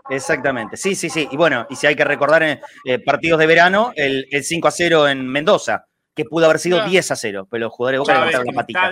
Exactamente, 0.09 0.77
sí, 0.77 0.95
sí, 0.95 1.09
sí. 1.09 1.27
Y 1.31 1.37
bueno, 1.37 1.67
y 1.69 1.75
si 1.75 1.87
hay 1.87 1.95
que 1.95 2.03
recordar 2.03 2.43
en 2.43 2.59
eh, 2.85 2.99
partidos 2.99 3.39
de 3.39 3.47
verano, 3.47 3.91
el, 3.95 4.25
5 4.31 4.67
a 4.67 4.71
0 4.71 5.07
en 5.07 5.27
Mendoza, 5.27 5.85
que 6.15 6.25
pudo 6.25 6.45
haber 6.45 6.59
sido 6.59 6.83
10 6.83 7.11
a 7.11 7.15
0, 7.15 7.47
pero 7.49 7.65
los 7.65 7.73
jugadores 7.73 7.97
de 7.97 7.99
Boca 7.99 8.13
levantaron 8.13 8.47
la 8.47 8.53
patita. 8.53 8.87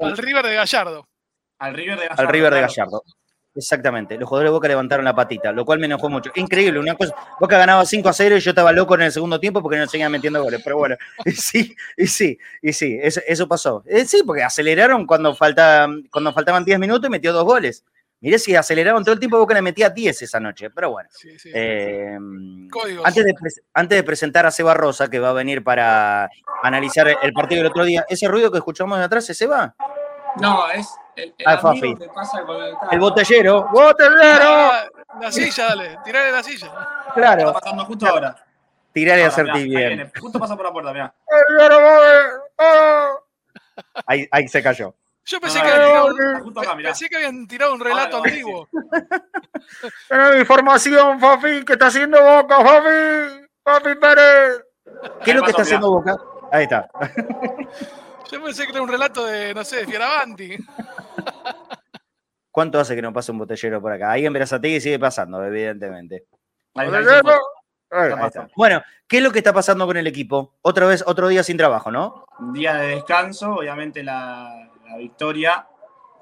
Al 0.00 0.16
River 0.16 0.46
de 0.46 0.54
Gallardo. 0.54 1.08
Al 1.58 1.74
River 1.74 1.98
de 1.98 2.06
Gallardo. 2.06 2.22
Al 2.22 2.28
River 2.28 2.54
de 2.54 2.60
Gallardo. 2.60 3.02
Exactamente, 3.54 4.16
los 4.16 4.26
jugadores 4.26 4.48
de 4.48 4.54
Boca 4.54 4.68
levantaron 4.68 5.04
la 5.04 5.14
patita, 5.14 5.52
lo 5.52 5.66
cual 5.66 5.78
me 5.78 5.84
enojó 5.84 6.08
mucho. 6.08 6.30
Increíble, 6.36 6.78
una 6.78 6.94
cosa, 6.94 7.14
Boca 7.38 7.58
ganaba 7.58 7.84
5 7.84 8.08
a 8.08 8.12
0 8.14 8.36
y 8.38 8.40
yo 8.40 8.50
estaba 8.50 8.72
loco 8.72 8.94
en 8.94 9.02
el 9.02 9.12
segundo 9.12 9.38
tiempo 9.38 9.60
porque 9.60 9.76
no 9.76 9.86
seguían 9.86 10.10
metiendo 10.10 10.42
goles, 10.42 10.62
pero 10.64 10.78
bueno, 10.78 10.96
y 11.26 11.32
sí, 11.32 11.76
y 11.98 12.06
sí, 12.06 12.38
y 12.62 12.72
sí, 12.72 12.98
eso, 13.02 13.46
pasó. 13.46 13.82
Eh, 13.86 14.06
sí, 14.06 14.22
porque 14.26 14.42
aceleraron 14.42 15.06
cuando, 15.06 15.34
falta, 15.34 15.86
cuando 16.10 16.32
faltaban 16.32 16.64
10 16.64 16.78
minutos 16.78 17.08
y 17.08 17.10
metió 17.10 17.32
dos 17.32 17.44
goles. 17.44 17.84
Miré 18.20 18.38
si 18.38 18.54
aceleraron 18.54 19.02
todo 19.02 19.14
el 19.14 19.18
tiempo, 19.18 19.36
Boca 19.36 19.52
le 19.52 19.62
metía 19.62 19.90
10 19.90 20.22
esa 20.22 20.40
noche, 20.40 20.70
pero 20.70 20.92
bueno. 20.92 21.10
Eh, 21.52 22.16
antes, 23.04 23.24
de, 23.24 23.34
antes 23.74 23.98
de 23.98 24.02
presentar 24.04 24.46
a 24.46 24.50
Seba 24.50 24.74
Rosa, 24.74 25.10
que 25.10 25.18
va 25.18 25.30
a 25.30 25.34
venir 25.34 25.62
para 25.62 26.30
analizar 26.62 27.08
el 27.20 27.32
partido 27.32 27.62
del 27.62 27.70
otro 27.70 27.84
día, 27.84 28.06
¿ese 28.08 28.28
ruido 28.28 28.50
que 28.50 28.58
escuchamos 28.58 28.96
de 28.98 29.04
atrás 29.04 29.28
es 29.28 29.36
Seba? 29.36 29.74
No, 30.40 30.70
es 30.70 30.88
el, 31.16 31.34
el, 31.36 31.46
amigo 31.46 31.98
que 31.98 32.08
pasa 32.08 32.42
con 32.42 32.56
el, 32.56 32.74
el 32.90 33.00
botellero. 33.00 33.68
¡Botellero! 33.72 34.48
Ah, 34.48 34.84
la 35.20 35.32
silla, 35.32 35.66
dale, 35.66 35.98
tirale 36.04 36.32
la 36.32 36.42
silla. 36.42 36.72
Claro. 37.14 37.48
Está 37.48 37.60
pasando 37.60 37.84
justo 37.84 38.06
ahora. 38.06 38.36
Tirale 38.92 39.24
a 39.24 39.28
hacerte 39.28 39.64
bien. 39.64 40.10
Justo 40.18 40.38
pasa 40.38 40.56
por 40.56 40.66
la 40.66 40.72
puerta, 40.72 40.92
mirá. 40.92 41.14
Ahí, 44.06 44.28
ahí 44.30 44.48
se 44.48 44.62
cayó. 44.62 44.94
Yo 45.24 45.40
pensé, 45.40 45.60
que, 45.60 45.68
habían 45.68 46.14
tirado, 46.16 46.44
un, 46.44 46.58
acá, 46.58 46.76
pensé 46.76 47.08
que 47.08 47.16
habían 47.16 47.46
tirado 47.46 47.74
un 47.74 47.80
relato 47.80 48.16
ahora, 48.16 48.30
antiguo. 48.30 48.68
información, 50.40 51.20
Fafi, 51.20 51.64
¿qué 51.64 51.74
está 51.74 51.86
haciendo 51.86 52.20
Boca, 52.20 52.56
Fafi? 52.56 53.46
Fafi 53.62 53.94
Pérez. 53.94 54.64
¿Qué 55.24 55.30
es 55.30 55.36
lo 55.36 55.42
que 55.42 55.50
está 55.50 55.62
haciendo 55.62 55.90
Boca? 55.92 56.16
Ahí 56.50 56.64
está. 56.64 56.90
Yo 58.30 58.42
pensé 58.42 58.64
que 58.66 58.72
era 58.72 58.82
un 58.82 58.88
relato 58.88 59.24
de, 59.26 59.54
no 59.54 59.64
sé, 59.64 59.76
de 59.76 59.86
Fioravanti. 59.86 60.56
¿Cuánto 62.50 62.78
hace 62.78 62.94
que 62.94 63.02
no 63.02 63.12
pasa 63.12 63.32
un 63.32 63.38
botellero 63.38 63.80
por 63.80 63.92
acá? 63.92 64.12
Ahí 64.12 64.26
en 64.26 64.32
Verazategui 64.32 64.80
sigue 64.80 64.98
pasando, 64.98 65.42
evidentemente. 65.42 66.26
Bueno, 68.56 68.82
¿qué 69.08 69.16
es 69.18 69.22
lo 69.22 69.30
que 69.30 69.38
está 69.38 69.54
pasando 69.54 69.86
con 69.86 69.96
el 69.96 70.06
equipo? 70.06 70.54
Otra 70.60 70.86
vez, 70.86 71.02
otro 71.06 71.28
día 71.28 71.42
sin 71.42 71.56
trabajo, 71.56 71.90
¿no? 71.90 72.26
Día 72.52 72.74
de 72.74 72.88
descanso, 72.88 73.54
obviamente 73.54 74.02
la, 74.02 74.68
victoria 74.98 75.66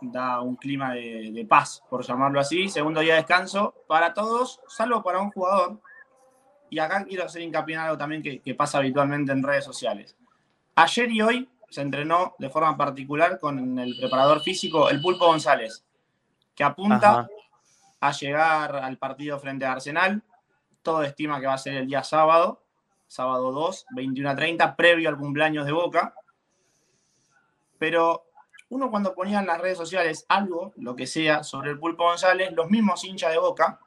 da 0.01 0.41
un 0.41 0.55
clima 0.55 0.95
de, 0.95 1.45
paz, 1.49 1.83
por 1.91 2.05
llamarlo 2.05 2.39
así. 2.39 2.69
Segundo 2.69 3.01
día 3.01 3.15
de 3.15 3.21
descanso 3.21 3.75
para 3.89 4.15
todos, 4.15 4.61
salvo 4.69 5.03
para 5.03 5.21
un 5.21 5.33
jugador. 5.33 5.81
Y 6.71 6.79
acá 6.79 7.05
quiero 7.05 7.25
hacer 7.25 7.43
hincapié 7.43 7.75
en 7.75 7.81
algo 7.81 7.99
también 7.99 8.23
que 8.23 8.55
pasa 8.55 8.79
habitualmente 8.79 9.33
en 9.33 9.43
redes 9.43 9.65
sociales. 9.65 10.17
Ayer 10.77 11.11
y 11.11 11.23
hoy 11.23 11.49
se 11.70 11.80
entrenó 11.80 12.35
de 12.38 12.50
forma 12.50 12.76
particular 12.76 13.38
con 13.38 13.78
el 13.78 13.96
preparador 13.96 14.42
físico, 14.42 14.90
el 14.90 15.00
Pulpo 15.00 15.26
González, 15.26 15.85
que 16.54 16.64
apunta 16.64 17.28
a 18.00 18.12
llegar 18.12 18.76
al 18.76 18.98
partido 18.98 19.38
frente 19.38 19.64
a 19.64 19.72
Arsenal. 19.72 20.22
Todo 20.83 21.04
estima 21.04 21.40
que 21.40 21.46
va 21.46 21.54
a 21.54 21.59
ser 21.59 21.74
el 21.74 21.87
día 21.87 22.02
sábado, 22.02 22.61
sábado 23.06 23.52
2, 23.52 23.87
21 23.94 24.30
a 24.30 24.35
30, 24.35 24.76
previo 24.76 25.09
al 25.09 25.16
cumpleaños 25.16 25.64
de 25.64 25.72
Boca. 25.72 26.12
Pero 27.78 28.24
uno 28.70 28.90
cuando 28.90 29.14
ponía 29.14 29.38
en 29.38 29.46
las 29.46 29.61
redes 29.61 29.78
sociales 29.78 30.26
algo, 30.28 30.72
lo 30.76 30.96
que 30.96 31.06
sea, 31.06 31.44
sobre 31.44 31.70
el 31.70 31.78
Pulpo 31.78 32.04
González, 32.04 32.52
los 32.52 32.68
mismos 32.68 33.04
hinchas 33.04 33.30
de 33.30 33.38
Boca, 33.38 33.78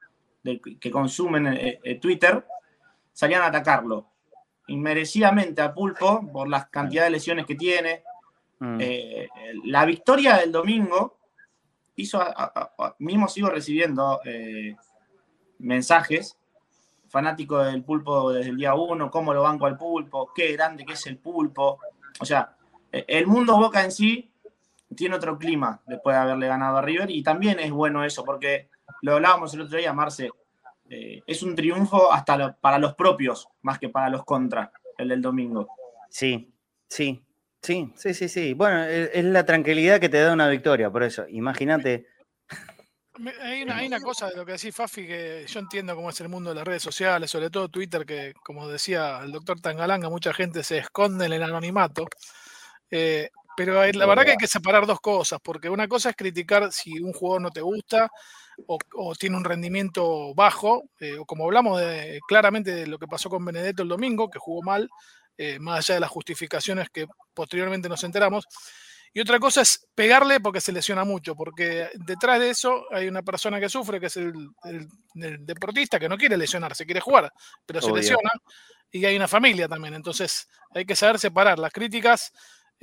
que 0.79 0.91
consumen 0.91 1.47
eh, 1.47 1.79
eh, 1.83 1.99
Twitter, 1.99 2.45
salían 3.11 3.41
a 3.41 3.47
atacarlo 3.47 4.12
inmerecidamente 4.67 5.61
a 5.61 5.73
Pulpo 5.73 6.29
por 6.31 6.47
las 6.47 6.67
cantidades 6.67 7.11
de 7.11 7.17
lesiones 7.17 7.45
que 7.45 7.55
tiene. 7.55 8.03
Mm. 8.59 8.77
Eh, 8.79 9.29
la 9.65 9.85
victoria 9.85 10.37
del 10.37 10.51
domingo 10.51 11.17
hizo, 11.95 12.23
mismo 12.99 13.27
sigo 13.27 13.49
recibiendo 13.49 14.21
eh, 14.25 14.75
mensajes 15.59 16.37
fanáticos 17.09 17.67
del 17.67 17.83
pulpo 17.83 18.31
desde 18.31 18.49
el 18.49 18.57
día 18.57 18.73
uno, 18.73 19.11
cómo 19.11 19.35
lo 19.35 19.43
banco 19.43 19.67
al 19.67 19.77
pulpo, 19.77 20.31
qué 20.33 20.53
grande 20.53 20.83
que 20.83 20.93
es 20.93 21.05
el 21.05 21.17
pulpo. 21.17 21.77
O 22.19 22.25
sea, 22.25 22.55
e, 22.91 23.05
el 23.07 23.27
mundo 23.27 23.55
Boca 23.55 23.83
en 23.83 23.91
sí 23.91 24.31
tiene 24.95 25.15
otro 25.15 25.37
clima 25.37 25.79
después 25.85 26.15
de 26.15 26.21
haberle 26.21 26.47
ganado 26.47 26.77
a 26.77 26.81
River 26.81 27.11
y 27.11 27.21
también 27.21 27.59
es 27.59 27.71
bueno 27.71 28.03
eso 28.03 28.25
porque 28.25 28.69
lo 29.03 29.13
hablábamos 29.13 29.53
el 29.53 29.61
otro 29.61 29.77
día, 29.77 29.93
Marce, 29.93 30.31
eh, 30.95 31.23
es 31.25 31.41
un 31.41 31.55
triunfo 31.55 32.13
hasta 32.13 32.53
para 32.53 32.77
los 32.77 32.93
propios, 32.93 33.47
más 33.63 33.79
que 33.79 33.89
para 33.89 34.09
los 34.09 34.23
contra, 34.23 34.71
el 34.97 35.09
del 35.09 35.23
domingo. 35.23 35.67
Sí, 36.07 36.53
sí, 36.87 37.25
sí, 37.59 37.91
sí, 37.95 38.13
sí, 38.13 38.29
sí. 38.29 38.53
Bueno, 38.53 38.83
es 38.83 39.23
la 39.23 39.43
tranquilidad 39.43 39.99
que 39.99 40.09
te 40.09 40.21
da 40.21 40.33
una 40.33 40.47
victoria, 40.49 40.91
por 40.91 41.01
eso, 41.01 41.25
imagínate. 41.27 42.05
Hay 43.41 43.63
una, 43.63 43.99
cosa 44.01 44.27
de 44.27 44.35
lo 44.35 44.45
que 44.45 44.53
decís, 44.53 44.75
Fafi, 44.75 45.07
que 45.07 45.45
yo 45.47 45.59
entiendo 45.59 45.95
cómo 45.95 46.11
es 46.11 46.21
el 46.21 46.29
mundo 46.29 46.49
de 46.49 46.55
las 46.57 46.65
redes 46.65 46.83
sociales, 46.83 47.31
sobre 47.31 47.49
todo 47.49 47.69
Twitter, 47.69 48.05
que 48.05 48.33
como 48.43 48.67
decía 48.67 49.21
el 49.23 49.31
doctor 49.31 49.59
Tangalanga, 49.61 50.09
mucha 50.09 50.33
gente 50.33 50.63
se 50.63 50.79
esconde 50.79 51.25
en 51.25 51.33
el 51.33 51.43
anonimato. 51.43 52.05
Eh, 52.91 53.31
pero 53.55 53.85
la 53.91 54.05
verdad 54.05 54.23
que 54.23 54.31
hay 54.31 54.37
que 54.37 54.47
separar 54.47 54.85
dos 54.85 54.99
cosas, 54.99 55.39
porque 55.43 55.69
una 55.69 55.87
cosa 55.87 56.09
es 56.09 56.15
criticar 56.15 56.71
si 56.71 56.99
un 56.99 57.13
jugador 57.13 57.41
no 57.41 57.51
te 57.51 57.61
gusta 57.61 58.09
o, 58.67 59.15
tiene 59.15 59.37
un 59.37 59.43
rendimiento 59.43 60.33
bajo, 60.35 60.83
eh, 60.99 61.17
o 61.17 61.25
como 61.25 61.45
hablamos 61.45 61.79
de, 61.79 62.19
claramente 62.27 62.71
de 62.71 62.87
lo 62.87 62.99
que 62.99 63.07
pasó 63.07 63.29
con 63.29 63.43
Benedetto 63.43 63.83
el 63.83 63.89
domingo, 63.89 64.29
que 64.29 64.39
jugó 64.39 64.61
mal, 64.61 64.89
eh, 65.37 65.59
más 65.59 65.79
allá 65.79 65.95
de 65.95 66.01
las 66.01 66.09
justificaciones 66.09 66.89
que 66.89 67.07
posteriormente 67.33 67.89
nos 67.89 68.03
enteramos. 68.03 68.47
Y 69.15 69.19
otra 69.19 69.39
cosa 69.39 69.61
es 69.61 69.87
pegarle 69.93 70.39
porque 70.39 70.59
se 70.59 70.71
lesiona 70.71 71.03
mucho, 71.03 71.35
porque 71.35 71.89
detrás 71.93 72.39
de 72.39 72.49
eso 72.49 72.85
hay 72.91 73.07
una 73.07 73.21
persona 73.21 73.59
que 73.59 73.69
sufre, 73.69 73.99
que 73.99 74.07
es 74.07 74.17
el, 74.17 74.33
deportista, 75.13 75.99
que 75.99 76.09
no 76.09 76.17
quiere 76.17 76.35
lesionarse, 76.35 76.85
quiere 76.85 76.99
jugar, 76.99 77.31
pero 77.63 77.79
se 77.79 77.91
lesiona, 77.91 78.31
y 78.91 79.05
hay 79.05 79.15
una 79.15 79.27
familia 79.27 79.67
también. 79.67 79.93
Entonces 79.93 80.47
hay 80.71 80.85
que 80.85 80.95
saber 80.95 81.19
separar. 81.19 81.59
Las 81.59 81.71
críticas 81.71 82.31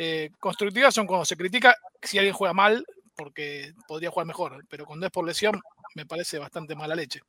eh, 0.02 0.30
constructivas 0.38 0.94
son 0.94 1.06
cuando 1.06 1.26
se 1.26 1.36
critica 1.36 1.76
si 2.00 2.16
alguien 2.16 2.32
juega 2.32 2.54
mal 2.54 2.86
porque 3.14 3.74
podría 3.86 4.10
jugar 4.10 4.26
mejor, 4.26 4.64
pero 4.70 4.86
cuando 4.86 5.04
es 5.04 5.12
por 5.12 5.26
lesión 5.26 5.60
me 5.94 6.06
parece 6.06 6.38
bastante 6.38 6.74
mala 6.74 6.94
leche. 6.94 7.20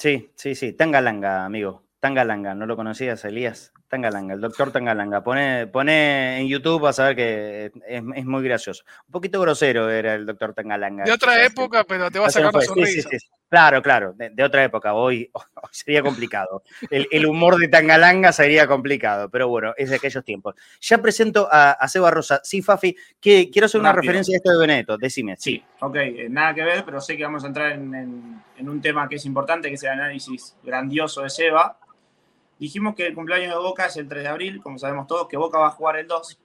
Sí, 0.00 0.28
sí, 0.34 0.56
sí, 0.56 0.72
Tangalanga, 0.72 1.44
amigo. 1.44 1.84
Tangalanga, 2.00 2.56
¿no 2.56 2.66
lo 2.66 2.74
conocías, 2.74 3.24
Elías? 3.24 3.72
Tangalanga, 3.86 4.34
el 4.34 4.40
doctor 4.40 4.72
Tangalanga. 4.72 5.22
Pone, 5.22 5.68
pone 5.68 6.40
en 6.40 6.48
YouTube 6.48 6.86
a 6.86 6.92
saber 6.92 7.14
que 7.14 7.72
es, 7.86 8.02
muy 8.02 8.42
gracioso. 8.42 8.82
Un 9.06 9.12
poquito 9.12 9.40
grosero 9.40 9.88
era 9.88 10.14
el 10.14 10.26
doctor 10.26 10.54
Tangalanga. 10.54 11.04
De 11.04 11.12
otra 11.12 11.44
época, 11.44 11.84
pero 11.84 12.10
te 12.10 12.18
va 12.18 12.26
a 12.26 12.30
sacar 12.30 12.52
una 12.52 12.64
sonrisa. 12.64 13.10
Claro, 13.48 13.82
claro, 13.82 14.14
de, 14.14 14.44
otra 14.44 14.62
época. 14.64 14.94
Hoy, 14.94 15.30
sería 15.70 16.02
complicado. 16.02 16.62
El, 16.90 17.26
humor 17.26 17.56
de 17.56 17.68
Tangalanga 17.68 18.32
sería 18.32 18.66
complicado, 18.66 19.30
pero 19.30 19.48
bueno, 19.48 19.72
es 19.76 19.90
de 19.90 19.96
aquellos 19.96 20.24
tiempos. 20.24 20.54
Ya 20.80 20.98
presento 20.98 21.48
a, 21.50 21.86
Seba 21.88 22.10
Rosa. 22.10 22.40
Sí, 22.44 22.60
Fafi, 22.60 22.94
que 23.20 23.50
quiero 23.50 23.66
hacer 23.66 23.80
una 23.80 23.92
referencia 23.92 24.34
a 24.34 24.38
esto 24.38 24.52
de 24.52 24.58
Benedetto. 24.58 24.98
Decime. 24.98 25.36
Sí, 25.38 25.62
ok, 25.80 25.96
eh, 25.96 26.26
nada 26.28 26.54
que 26.54 26.62
ver, 26.62 26.84
pero 26.84 27.00
sé 27.00 27.16
que 27.16 27.24
vamos 27.24 27.44
a 27.44 27.46
entrar 27.46 27.72
en, 27.72 28.42
en 28.56 28.68
un 28.68 28.80
tema 28.80 29.08
que 29.08 29.16
es 29.16 29.24
importante, 29.24 29.68
que 29.68 29.74
es 29.74 29.82
el 29.82 29.90
análisis 29.90 30.56
grandioso 30.62 31.22
de 31.22 31.30
Seba 31.30 31.78
Dijimos 32.58 32.96
que 32.96 33.06
el 33.06 33.14
cumpleaños 33.14 33.50
de 33.50 33.58
Boca 33.58 33.86
es 33.86 33.96
el 33.96 34.08
3 34.08 34.24
de 34.24 34.28
abril, 34.28 34.60
como 34.60 34.78
sabemos 34.78 35.06
todos, 35.06 35.28
que 35.28 35.36
Boca 35.36 35.58
va 35.58 35.68
a 35.68 35.70
jugar 35.70 35.96
el 35.96 36.08
2. 36.08 36.40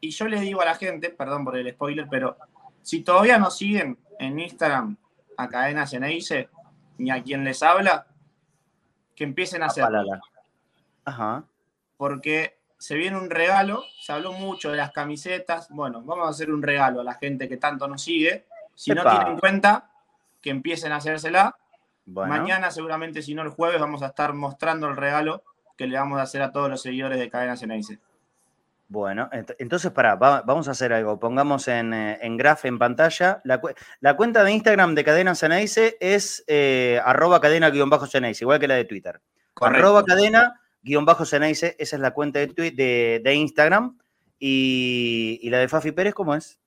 Y 0.00 0.10
yo 0.10 0.28
les 0.28 0.40
digo 0.40 0.62
a 0.62 0.64
la 0.64 0.74
gente, 0.74 1.10
perdón 1.10 1.44
por 1.44 1.56
el 1.56 1.70
spoiler, 1.70 2.06
pero 2.10 2.36
si 2.80 3.02
todavía 3.02 3.38
no 3.38 3.50
siguen 3.50 3.98
en 4.18 4.38
Instagram 4.38 4.96
a 5.42 5.48
Cadena 5.48 5.86
Ceneice, 5.86 6.48
ni 6.98 7.10
a 7.10 7.22
quien 7.22 7.44
les 7.44 7.62
habla, 7.62 8.06
que 9.14 9.24
empiecen 9.24 9.62
a 9.62 9.66
hacerlo. 9.66 10.04
Ajá. 11.04 11.44
Porque 11.96 12.58
se 12.78 12.94
viene 12.94 13.18
un 13.18 13.30
regalo, 13.30 13.82
se 14.00 14.12
habló 14.12 14.32
mucho 14.32 14.70
de 14.70 14.76
las 14.76 14.92
camisetas, 14.92 15.68
bueno, 15.70 16.02
vamos 16.02 16.26
a 16.26 16.30
hacer 16.30 16.50
un 16.50 16.62
regalo 16.62 17.00
a 17.00 17.04
la 17.04 17.14
gente 17.14 17.48
que 17.48 17.56
tanto 17.56 17.86
nos 17.88 18.02
sigue. 18.02 18.46
Si 18.74 18.92
no 18.92 19.02
tienen 19.02 19.38
cuenta, 19.38 19.90
que 20.40 20.50
empiecen 20.50 20.92
a 20.92 20.96
hacérsela 20.96 21.56
Mañana, 22.06 22.70
seguramente, 22.70 23.22
si 23.22 23.34
no 23.34 23.42
el 23.42 23.50
jueves, 23.50 23.80
vamos 23.80 24.02
a 24.02 24.06
estar 24.06 24.32
mostrando 24.32 24.88
el 24.88 24.96
regalo 24.96 25.42
que 25.76 25.86
le 25.86 25.98
vamos 25.98 26.18
a 26.18 26.22
hacer 26.22 26.42
a 26.42 26.52
todos 26.52 26.68
los 26.68 26.82
seguidores 26.82 27.18
de 27.18 27.30
Cadena 27.30 27.56
Ceneice. 27.56 27.98
Bueno, 28.90 29.30
entonces 29.30 29.92
para, 29.92 30.16
vamos 30.16 30.66
a 30.66 30.72
hacer 30.72 30.92
algo. 30.92 31.20
Pongamos 31.20 31.68
en, 31.68 31.94
eh, 31.94 32.18
en 32.22 32.36
graph 32.36 32.64
en 32.64 32.76
pantalla. 32.76 33.40
La, 33.44 34.16
cuenta 34.16 34.42
de 34.42 34.50
Instagram 34.50 34.96
de 34.96 35.04
Cadena 35.04 35.36
Ceneice 35.36 35.96
es 36.00 36.42
eh, 36.48 37.00
arroba 37.04 37.40
cadena-ceneice, 37.40 38.42
igual 38.42 38.58
que 38.58 38.66
la 38.66 38.74
de 38.74 38.86
Twitter. 38.86 39.20
Arroba 39.60 40.04
cadena-ceneice, 40.04 41.76
esa 41.78 41.96
es 41.96 42.02
la 42.02 42.10
cuenta 42.10 42.40
de, 42.40 43.20
de, 43.22 43.34
Instagram. 43.36 43.96
Y, 44.40 45.48
la 45.50 45.58
de 45.58 45.68
Fafi 45.68 45.92
Pérez, 45.92 46.12
¿cómo 46.12 46.34
es? 46.34 46.58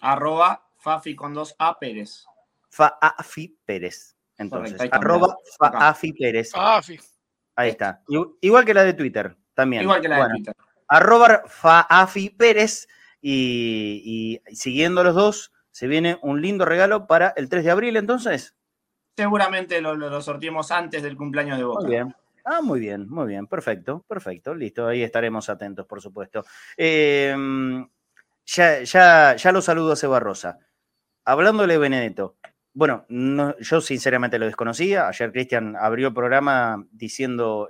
Arroba 0.00 0.68
Fafi 0.76 1.16
con 1.16 1.34
dos 1.34 1.56
A 1.58 1.80
Pérez. 1.80 2.26
Fafi 2.70 3.58
Pérez. 3.64 4.14
Entonces, 4.38 4.88
arroba 4.92 5.34
Afi 5.58 6.12
Pérez. 6.12 6.52
Ahí 7.56 7.70
está. 7.70 8.04
Igual 8.40 8.64
que 8.64 8.72
la 8.74 8.84
de 8.84 8.92
Twitter, 8.92 9.36
también. 9.52 9.82
Igual 9.82 10.00
que 10.00 10.06
la 10.06 10.28
de 10.28 10.30
Twitter. 10.30 10.54
Arroba 10.88 11.42
Faafi 11.46 12.30
Pérez 12.30 12.88
y, 13.20 14.40
siguiendo 14.52 15.02
los 15.02 15.14
dos, 15.14 15.52
se 15.70 15.86
viene 15.86 16.18
un 16.22 16.40
lindo 16.40 16.64
regalo 16.64 17.06
para 17.06 17.32
el 17.36 17.48
3 17.48 17.64
de 17.64 17.70
abril, 17.70 17.96
entonces. 17.96 18.54
Seguramente 19.16 19.80
lo, 19.80 19.96
lo, 19.96 20.20
sorteemos 20.20 20.70
antes 20.70 21.02
del 21.02 21.16
cumpleaños 21.16 21.58
de 21.58 21.64
Boca. 21.64 21.82
Muy 21.82 21.90
bien. 21.90 22.14
Ah, 22.44 22.60
muy 22.62 22.78
bien, 22.78 23.08
muy 23.08 23.26
bien. 23.26 23.46
Perfecto, 23.46 24.04
perfecto. 24.06 24.54
Listo, 24.54 24.86
ahí 24.86 25.02
estaremos 25.02 25.48
atentos, 25.48 25.84
por 25.86 26.00
supuesto. 26.00 26.44
Em, 26.76 27.88
ya, 28.44 28.82
ya, 28.82 29.34
ya 29.34 29.52
lo 29.52 29.60
saludo 29.60 29.92
a 29.92 29.96
Seba 29.96 30.20
Rosa. 30.20 30.58
Hablándole 31.24 31.76
Benedetto, 31.76 32.36
bueno, 32.76 33.06
yo 33.08 33.80
sinceramente 33.80 34.38
lo 34.38 34.44
desconocía. 34.44 35.08
Ayer 35.08 35.32
Cristian 35.32 35.76
abrió 35.76 36.08
el 36.08 36.14
programa 36.14 36.86
diciendo, 36.92 37.68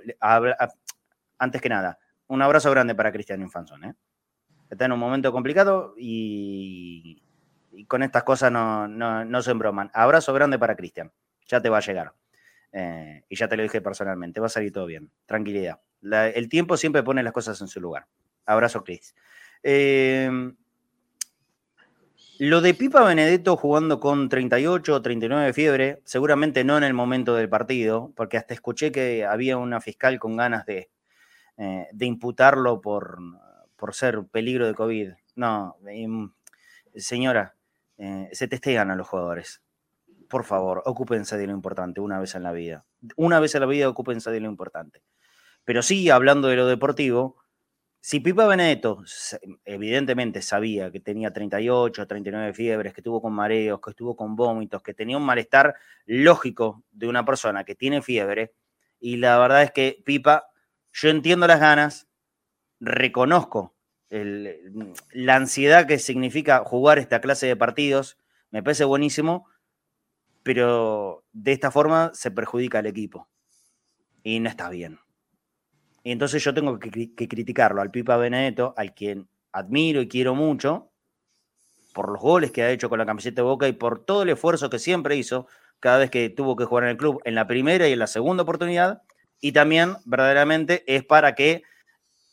antes 1.39 1.61
que 1.61 1.69
nada, 1.69 1.97
un 2.27 2.41
abrazo 2.41 2.71
grande 2.71 2.95
para 2.95 3.11
Cristian 3.11 3.41
Infanzón. 3.41 3.85
¿eh? 3.85 3.95
Está 4.69 4.85
en 4.85 4.91
un 4.91 4.99
momento 4.99 5.31
complicado 5.31 5.93
y, 5.97 7.23
con 7.87 8.03
estas 8.03 8.23
cosas 8.23 8.51
no, 8.51 9.41
se 9.41 9.51
embroman. 9.51 9.89
Abrazo 9.93 10.33
grande 10.33 10.59
para 10.59 10.75
Cristian. 10.75 11.11
Ya 11.47 11.61
te 11.61 11.69
va 11.69 11.77
a 11.77 11.81
llegar. 11.81 12.13
Eh, 12.71 13.23
y 13.29 13.35
ya 13.35 13.47
te 13.47 13.55
lo 13.55 13.63
dije 13.63 13.81
personalmente. 13.81 14.39
Va 14.39 14.47
a 14.47 14.49
salir 14.49 14.71
todo 14.71 14.85
bien. 14.85 15.11
Tranquilidad. 15.25 15.79
el 16.01 16.49
tiempo 16.49 16.77
siempre 16.77 17.03
pone 17.03 17.23
las 17.23 17.33
cosas 17.33 17.59
en 17.61 17.67
su 17.67 17.79
lugar. 17.79 18.07
Abrazo, 18.45 18.83
Cris. 18.83 19.15
Eh, 19.63 20.29
lo 22.39 22.61
de 22.61 22.73
Pipa 22.75 23.03
Benedetto 23.03 23.57
jugando 23.57 23.99
con 23.99 24.29
38 24.29 24.93
o 24.93 25.01
39 25.01 25.45
de 25.45 25.53
fiebre, 25.53 26.01
seguramente 26.03 26.63
no 26.63 26.77
en 26.77 26.83
el 26.83 26.93
momento 26.93 27.33
del 27.33 27.49
partido, 27.49 28.13
porque 28.15 28.37
hasta 28.37 28.53
escuché 28.53 28.91
que 28.91 29.25
había 29.25 29.57
una 29.57 29.81
fiscal 29.81 30.19
con 30.19 30.37
ganas 30.37 30.65
de, 30.67 30.91
eh, 31.57 31.87
de 31.91 32.05
imputarlo 32.05 32.81
por, 32.81 33.19
por 33.75 33.93
ser 33.93 34.25
peligro 34.31 34.67
de 34.67 34.73
COVID. 34.73 35.11
No, 35.35 35.77
em, 35.87 36.31
señora, 36.95 37.55
eh, 37.97 38.29
se 38.31 38.47
testean 38.47 38.91
a 38.91 38.95
los 38.95 39.07
jugadores. 39.07 39.61
Por 40.29 40.43
favor, 40.43 40.83
ocúpense 40.85 41.37
de 41.37 41.47
lo 41.47 41.53
importante 41.53 42.01
una 42.01 42.19
vez 42.19 42.35
en 42.35 42.43
la 42.43 42.51
vida. 42.51 42.85
Una 43.15 43.39
vez 43.39 43.55
en 43.55 43.61
la 43.61 43.67
vida, 43.67 43.89
ocúpense 43.89 44.29
de 44.31 44.39
lo 44.39 44.47
importante. 44.47 45.01
Pero 45.63 45.81
sí, 45.81 46.09
hablando 46.09 46.47
de 46.47 46.55
lo 46.57 46.67
deportivo, 46.67 47.37
si 47.99 48.19
Pipa 48.19 48.47
Benedetto 48.47 49.03
evidentemente 49.65 50.41
sabía 50.41 50.91
que 50.91 50.99
tenía 50.99 51.33
38, 51.33 52.07
39 52.07 52.53
fiebres, 52.53 52.93
que 52.93 53.01
estuvo 53.01 53.21
con 53.21 53.33
mareos, 53.33 53.81
que 53.81 53.89
estuvo 53.89 54.15
con 54.15 54.35
vómitos, 54.35 54.81
que 54.81 54.93
tenía 54.93 55.17
un 55.17 55.25
malestar 55.25 55.75
lógico 56.05 56.83
de 56.91 57.07
una 57.07 57.25
persona 57.25 57.63
que 57.63 57.75
tiene 57.75 58.01
fiebre, 58.01 58.53
y 58.99 59.17
la 59.17 59.37
verdad 59.39 59.63
es 59.63 59.71
que 59.71 60.01
Pipa, 60.05 60.46
yo 60.99 61.09
entiendo 61.09 61.45
las 61.45 61.59
ganas, 61.59 62.07
reconozco 62.79 63.75
la 64.09 65.35
ansiedad 65.35 65.85
que 65.85 65.99
significa 65.99 66.63
jugar 66.63 66.97
esta 66.97 67.21
clase 67.21 67.45
de 67.45 67.55
partidos, 67.55 68.17
me 68.49 68.63
parece 68.63 68.83
buenísimo, 68.83 69.47
pero 70.43 71.23
de 71.33 71.51
esta 71.51 71.69
forma 71.71 72.11
se 72.13 72.31
perjudica 72.31 72.79
al 72.79 72.87
equipo 72.87 73.27
y 74.23 74.39
no 74.39 74.49
está 74.49 74.69
bien. 74.69 74.99
Y 76.03 76.13
entonces 76.13 76.43
yo 76.43 76.53
tengo 76.53 76.79
que, 76.79 77.13
criticarlo 77.13 77.81
al 77.81 77.91
Pipa 77.91 78.17
Benedetto, 78.17 78.73
al 78.77 78.95
quien 78.95 79.27
admiro 79.51 80.01
y 80.01 80.07
quiero 80.07 80.33
mucho, 80.33 80.89
por 81.93 82.09
los 82.09 82.21
goles 82.21 82.51
que 82.51 82.63
ha 82.63 82.71
hecho 82.71 82.89
con 82.89 82.97
la 82.97 83.05
camiseta 83.05 83.41
de 83.41 83.47
Boca 83.47 83.67
y 83.67 83.73
por 83.73 84.03
todo 84.03 84.23
el 84.23 84.29
esfuerzo 84.29 84.69
que 84.69 84.79
siempre 84.79 85.15
hizo 85.15 85.47
cada 85.79 85.99
vez 85.99 86.09
que 86.09 86.29
tuvo 86.29 86.55
que 86.55 86.65
jugar 86.65 86.85
en 86.85 86.91
el 86.91 86.97
club, 86.97 87.21
en 87.25 87.35
la 87.35 87.45
primera 87.45 87.87
y 87.87 87.93
en 87.93 87.99
la 87.99 88.07
segunda 88.07 88.43
oportunidad. 88.43 89.03
Y 89.39 89.51
también, 89.51 89.95
verdaderamente, 90.05 90.83
es 90.87 91.03
para 91.03 91.35
que 91.35 91.63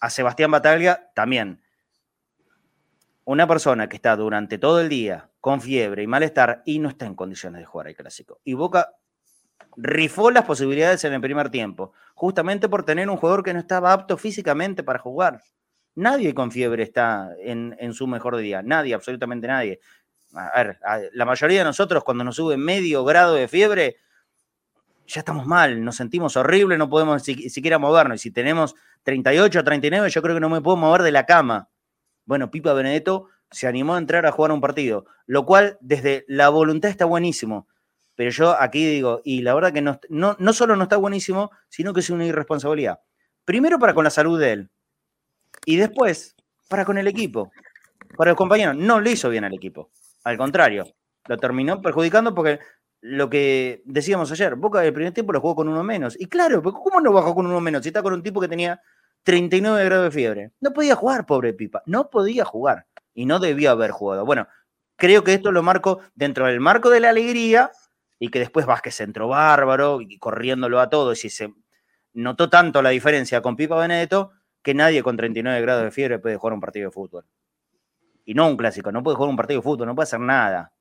a 0.00 0.10
Sebastián 0.10 0.50
Bataglia 0.50 1.10
también, 1.14 1.62
una 3.24 3.46
persona 3.46 3.88
que 3.88 3.96
está 3.96 4.16
durante 4.16 4.58
todo 4.58 4.80
el 4.80 4.88
día 4.88 5.30
con 5.40 5.60
fiebre 5.60 6.02
y 6.02 6.06
malestar 6.06 6.62
y 6.64 6.78
no 6.78 6.88
está 6.88 7.06
en 7.06 7.14
condiciones 7.14 7.60
de 7.60 7.66
jugar 7.66 7.88
el 7.88 7.96
clásico. 7.96 8.40
Y 8.44 8.54
Boca 8.54 8.94
rifó 9.76 10.30
las 10.30 10.44
posibilidades 10.44 11.04
en 11.04 11.14
el 11.14 11.20
primer 11.20 11.50
tiempo, 11.50 11.92
justamente 12.14 12.68
por 12.68 12.84
tener 12.84 13.08
un 13.08 13.16
jugador 13.16 13.42
que 13.42 13.52
no 13.52 13.60
estaba 13.60 13.92
apto 13.92 14.16
físicamente 14.16 14.82
para 14.82 14.98
jugar. 14.98 15.42
Nadie 15.96 16.34
con 16.34 16.50
fiebre 16.50 16.82
está 16.82 17.30
en, 17.38 17.92
su 17.92 18.06
mejor 18.06 18.36
día, 18.36 18.62
nadie, 18.62 18.94
absolutamente 18.94 19.46
nadie. 19.46 19.80
A 20.34 20.62
ver, 20.62 20.80
la 21.12 21.24
mayoría 21.24 21.60
de 21.60 21.64
nosotros 21.64 22.02
cuando 22.02 22.24
nos 22.24 22.36
sube 22.36 22.56
medio 22.56 23.04
grado 23.04 23.34
de 23.34 23.46
fiebre, 23.46 23.96
ya 25.06 25.20
estamos 25.20 25.46
mal, 25.46 25.84
nos 25.84 25.96
sentimos 25.96 26.36
horrible, 26.36 26.78
no 26.78 26.88
podemos 26.88 27.22
siquiera 27.22 27.78
movernos. 27.78 28.20
Y 28.20 28.22
si 28.22 28.30
tenemos 28.30 28.74
38 29.02 29.60
o 29.60 29.64
39, 29.64 30.10
yo 30.10 30.22
creo 30.22 30.34
que 30.34 30.40
no 30.40 30.48
me 30.48 30.60
puedo 30.60 30.76
mover 30.76 31.02
de 31.02 31.12
la 31.12 31.26
cama. 31.26 31.68
Bueno, 32.24 32.50
Pipa 32.50 32.72
Benedetto 32.72 33.28
se 33.50 33.66
animó 33.66 33.94
a 33.94 33.98
entrar 33.98 34.26
a 34.26 34.32
jugar 34.32 34.52
un 34.52 34.60
partido, 34.60 35.06
lo 35.26 35.44
cual 35.44 35.78
desde 35.80 36.24
la 36.26 36.48
voluntad 36.48 36.90
está 36.90 37.04
buenísimo. 37.04 37.68
Pero 38.16 38.30
yo 38.30 38.60
aquí 38.60 38.84
digo, 38.86 39.20
y 39.24 39.42
la 39.42 39.54
verdad 39.54 39.72
que 39.72 39.82
no, 39.82 39.98
no, 40.08 40.52
solo 40.52 40.76
no 40.76 40.84
está 40.84 40.96
buenísimo, 40.96 41.50
sino 41.68 41.92
que 41.92 42.00
es 42.00 42.10
una 42.10 42.24
irresponsabilidad. 42.24 43.00
Primero 43.44 43.78
para 43.78 43.94
con 43.94 44.04
la 44.04 44.10
salud 44.10 44.40
de 44.40 44.52
él. 44.52 44.70
Y 45.66 45.76
después 45.76 46.36
para 46.68 46.84
con 46.84 46.96
el 46.96 47.08
equipo. 47.08 47.50
Para 48.16 48.30
los 48.30 48.38
compañeros. 48.38 48.76
No 48.76 49.00
le 49.00 49.12
hizo 49.12 49.28
bien 49.28 49.44
al 49.44 49.54
equipo. 49.54 49.90
Al 50.22 50.38
contrario, 50.38 50.86
lo 51.26 51.36
terminó 51.36 51.82
perjudicando 51.82 52.34
porque 52.34 52.60
lo 53.06 53.28
que 53.28 53.82
decíamos 53.84 54.32
ayer, 54.32 54.54
Boca 54.54 54.80
del 54.80 54.94
primer 54.94 55.12
tiempo 55.12 55.34
lo 55.34 55.40
jugó 55.42 55.56
con 55.56 55.68
uno 55.68 55.84
menos. 55.84 56.18
Y 56.18 56.24
claro, 56.24 56.62
¿cómo 56.62 57.02
no 57.02 57.12
bajó 57.12 57.34
con 57.34 57.44
uno 57.44 57.60
menos? 57.60 57.82
Si 57.82 57.90
está 57.90 58.02
con 58.02 58.14
un 58.14 58.22
tipo 58.22 58.40
que 58.40 58.48
tenía 58.48 58.80
39 59.24 59.84
grados 59.84 60.04
de 60.06 60.10
fiebre. 60.10 60.52
No 60.60 60.72
podía 60.72 60.94
jugar, 60.94 61.26
pobre 61.26 61.52
Pipa. 61.52 61.82
No 61.84 62.08
podía 62.08 62.46
jugar. 62.46 62.86
Y 63.12 63.26
no 63.26 63.40
debía 63.40 63.72
haber 63.72 63.90
jugado. 63.90 64.24
Bueno, 64.24 64.48
creo 64.96 65.22
que 65.22 65.34
esto 65.34 65.52
lo 65.52 65.62
marco 65.62 66.00
dentro 66.14 66.46
del 66.46 66.60
marco 66.60 66.88
de 66.88 67.00
la 67.00 67.10
alegría 67.10 67.70
y 68.18 68.30
que 68.30 68.38
después 68.38 68.64
Vázquez 68.64 68.98
entró 69.00 69.28
bárbaro 69.28 70.00
y 70.00 70.16
corriéndolo 70.18 70.80
a 70.80 70.88
todos 70.88 71.26
y 71.26 71.28
se 71.28 71.52
notó 72.14 72.48
tanto 72.48 72.80
la 72.80 72.88
diferencia 72.88 73.42
con 73.42 73.54
Pipa 73.54 73.76
Benedetto 73.76 74.30
que 74.62 74.72
nadie 74.72 75.02
con 75.02 75.18
39 75.18 75.60
grados 75.60 75.84
de 75.84 75.90
fiebre 75.90 76.18
puede 76.20 76.38
jugar 76.38 76.54
un 76.54 76.60
partido 76.60 76.88
de 76.88 76.90
fútbol. 76.90 77.26
Y 78.24 78.32
no 78.32 78.48
un 78.48 78.56
clásico, 78.56 78.90
no 78.90 79.02
puede 79.02 79.16
jugar 79.16 79.28
un 79.28 79.36
partido 79.36 79.60
de 79.60 79.62
fútbol, 79.62 79.88
no 79.88 79.94
puede 79.94 80.04
hacer 80.04 80.20
nada. 80.20 80.72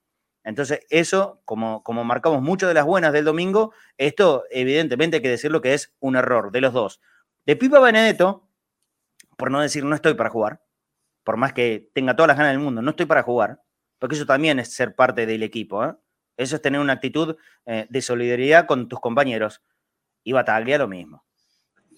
Entonces, 0.43 0.82
eso, 0.89 1.41
como, 1.45 1.84
como 1.84 2.03
marcamos 2.03 2.41
mucho 2.41 2.67
de 2.67 2.73
las 2.73 2.86
buenas 2.86 3.13
del 3.13 3.25
domingo, 3.25 3.73
esto 3.97 4.43
evidentemente 4.51 5.17
hay 5.17 5.23
que 5.23 5.29
decirlo 5.29 5.62
que 5.62 5.73
es 5.73 5.93
un 5.99 6.15
error 6.15 6.51
de 6.51 6.62
los 6.62 6.73
dos. 6.73 7.01
De 7.45 7.56
Pipa 7.56 7.79
Benedetto, 7.79 8.49
por 9.38 9.51
no 9.51 9.62
decir 9.62 9.86
no 9.86 9.95
estoy 9.95 10.13
para 10.15 10.29
jugar, 10.29 10.62
por 11.23 11.38
más 11.38 11.53
que 11.53 11.89
tenga 11.93 12.15
todas 12.15 12.27
las 12.27 12.38
ganas 12.38 12.51
del 12.51 12.60
mundo, 12.60 12.82
no 12.82 12.91
estoy 12.91 13.06
para 13.06 13.23
jugar, 13.23 13.62
porque 13.99 14.15
eso 14.15 14.25
también 14.25 14.60
es 14.60 14.73
ser 14.73 14.95
parte 14.95 15.25
del 15.25 15.43
equipo. 15.43 15.84
¿eh? 15.86 15.95
Eso 16.36 16.58
es 16.58 16.62
tener 16.62 16.82
una 16.82 16.93
actitud 16.93 17.38
eh, 17.65 17.88
de 17.89 18.01
solidaridad 18.01 18.65
con 18.65 18.89
tus 18.89 18.99
compañeros. 18.99 19.62
Y 20.23 20.34
Bataglia 20.34 20.77
lo 20.77 20.88
mismo. 20.88 21.25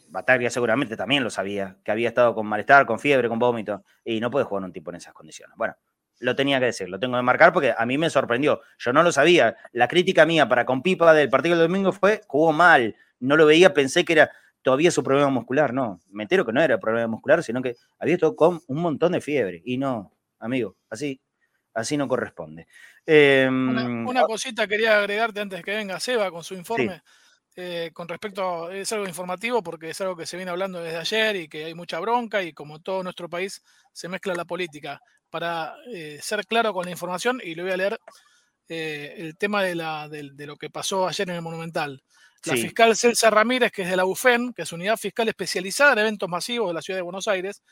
Bataglia 0.10 0.50
seguramente 0.50 0.96
también 0.96 1.24
lo 1.24 1.30
sabía, 1.30 1.78
que 1.84 1.92
había 1.92 2.08
estado 2.08 2.34
con 2.36 2.48
malestar, 2.48 2.86
con 2.86 3.00
fiebre, 3.00 3.28
con 3.28 3.40
vómito, 3.40 3.84
y 4.04 4.20
no 4.20 4.32
puede 4.32 4.46
jugar 4.46 4.64
un 4.64 4.72
tipo 4.72 4.92
en 4.92 4.98
esas 4.98 5.14
condiciones. 5.14 5.58
Bueno, 5.58 5.76
lo 6.20 6.36
tenía 6.36 6.60
que 6.60 6.66
decir, 6.66 6.90
lo 6.90 7.00
tengo 7.00 7.18
que 7.18 7.24
marcar 7.24 7.54
porque 7.54 7.74
a 7.78 7.86
mí 7.86 7.98
me 7.98 8.10
sorprendió. 8.10 8.62
Yo 8.78 8.94
no 8.94 9.04
lo 9.04 9.12
sabía. 9.12 9.56
La 9.72 9.88
crítica 9.88 10.26
mía 10.26 10.48
para 10.48 10.66
con 10.66 10.82
Pipa 10.82 11.14
del 11.14 11.30
partido 11.30 11.58
del 11.58 11.68
domingo 11.68 11.92
fue, 11.92 12.22
jugó 12.28 12.54
mal, 12.54 12.96
no 13.20 13.36
lo 13.36 13.46
veía, 13.46 13.74
pensé 13.74 14.06
que 14.06 14.14
era 14.14 14.32
todavía 14.62 14.92
su 14.92 15.04
problema 15.04 15.30
muscular. 15.30 15.74
No, 15.74 16.02
me 16.10 16.24
entero 16.24 16.46
que 16.46 16.54
no 16.54 16.62
era 16.62 16.80
problema 16.80 17.08
muscular, 17.08 17.44
sino 17.44 17.62
que 17.62 17.76
había 18.00 18.16
estado 18.16 18.36
con 18.36 18.62
un 18.68 18.82
montón 18.82 19.12
de 19.12 19.22
fiebre. 19.22 19.62
Y 19.66 19.78
no, 19.78 20.12
amigo, 20.40 20.78
así, 20.90 21.22
así 21.74 21.98
no 21.98 22.08
corresponde. 22.08 22.68
Em, 23.06 24.08
una, 24.08 24.24
cosita 24.24 24.68
quería 24.68 24.98
agregarte 24.98 25.40
antes 25.40 25.64
que 25.64 25.76
venga 25.76 26.00
Seba 26.00 26.32
con 26.32 26.44
su 26.44 26.56
informe. 26.56 27.02
Eh, 27.58 27.92
con 27.94 28.08
respecto, 28.10 28.70
es 28.70 28.92
algo 28.92 29.08
informativo 29.08 29.64
porque 29.64 29.92
es 29.92 30.02
algo 30.02 30.16
que 30.16 30.26
se 30.26 30.36
viene 30.36 30.52
hablando 30.52 30.82
desde 30.82 30.98
ayer 30.98 31.36
y 31.38 31.48
que 31.48 31.64
hay 31.64 31.74
mucha 31.74 32.00
bronca 32.00 32.44
y 32.44 32.52
como 32.52 32.82
todo 32.82 33.02
nuestro 33.02 33.30
país 33.30 33.64
se 33.94 34.10
mezcla 34.10 34.34
la 34.34 34.46
política. 34.46 35.02
Para 35.30 35.76
eh, 35.92 36.20
ser 36.22 36.46
claro 36.46 36.74
con 36.74 36.86
la 36.86 36.92
información, 36.92 37.42
y 37.44 37.56
le 37.56 37.64
voy 37.64 37.72
a 37.72 37.78
leer 37.78 38.00
eh, 38.68 39.16
el 39.18 39.38
tema 39.38 39.64
de, 39.64 39.76
la, 39.76 40.08
de, 40.08 40.46
lo 40.46 40.58
que 40.58 40.70
pasó 40.70 41.08
ayer 41.08 41.30
en 41.30 41.36
el 41.36 41.42
Monumental. 41.42 42.02
La 42.46 42.54
fiscal 42.54 42.96
Celsa 42.96 43.32
Ramírez, 43.32 43.72
que 43.72 43.82
es 43.82 43.90
de 43.90 43.98
la 43.98 44.06
UFEN, 44.06 44.54
que 44.54 44.62
es 44.62 44.72
Unidad 44.72 44.98
Fiscal 44.98 45.28
Especializada 45.28 45.94
en 45.94 46.00
Eventos 46.00 46.30
Masivos 46.30 46.68
de 46.68 46.76
la 46.76 46.82
Ciudad 46.82 47.00
de 47.00 47.04
Buenos 47.04 47.28
Aires, 47.28 47.64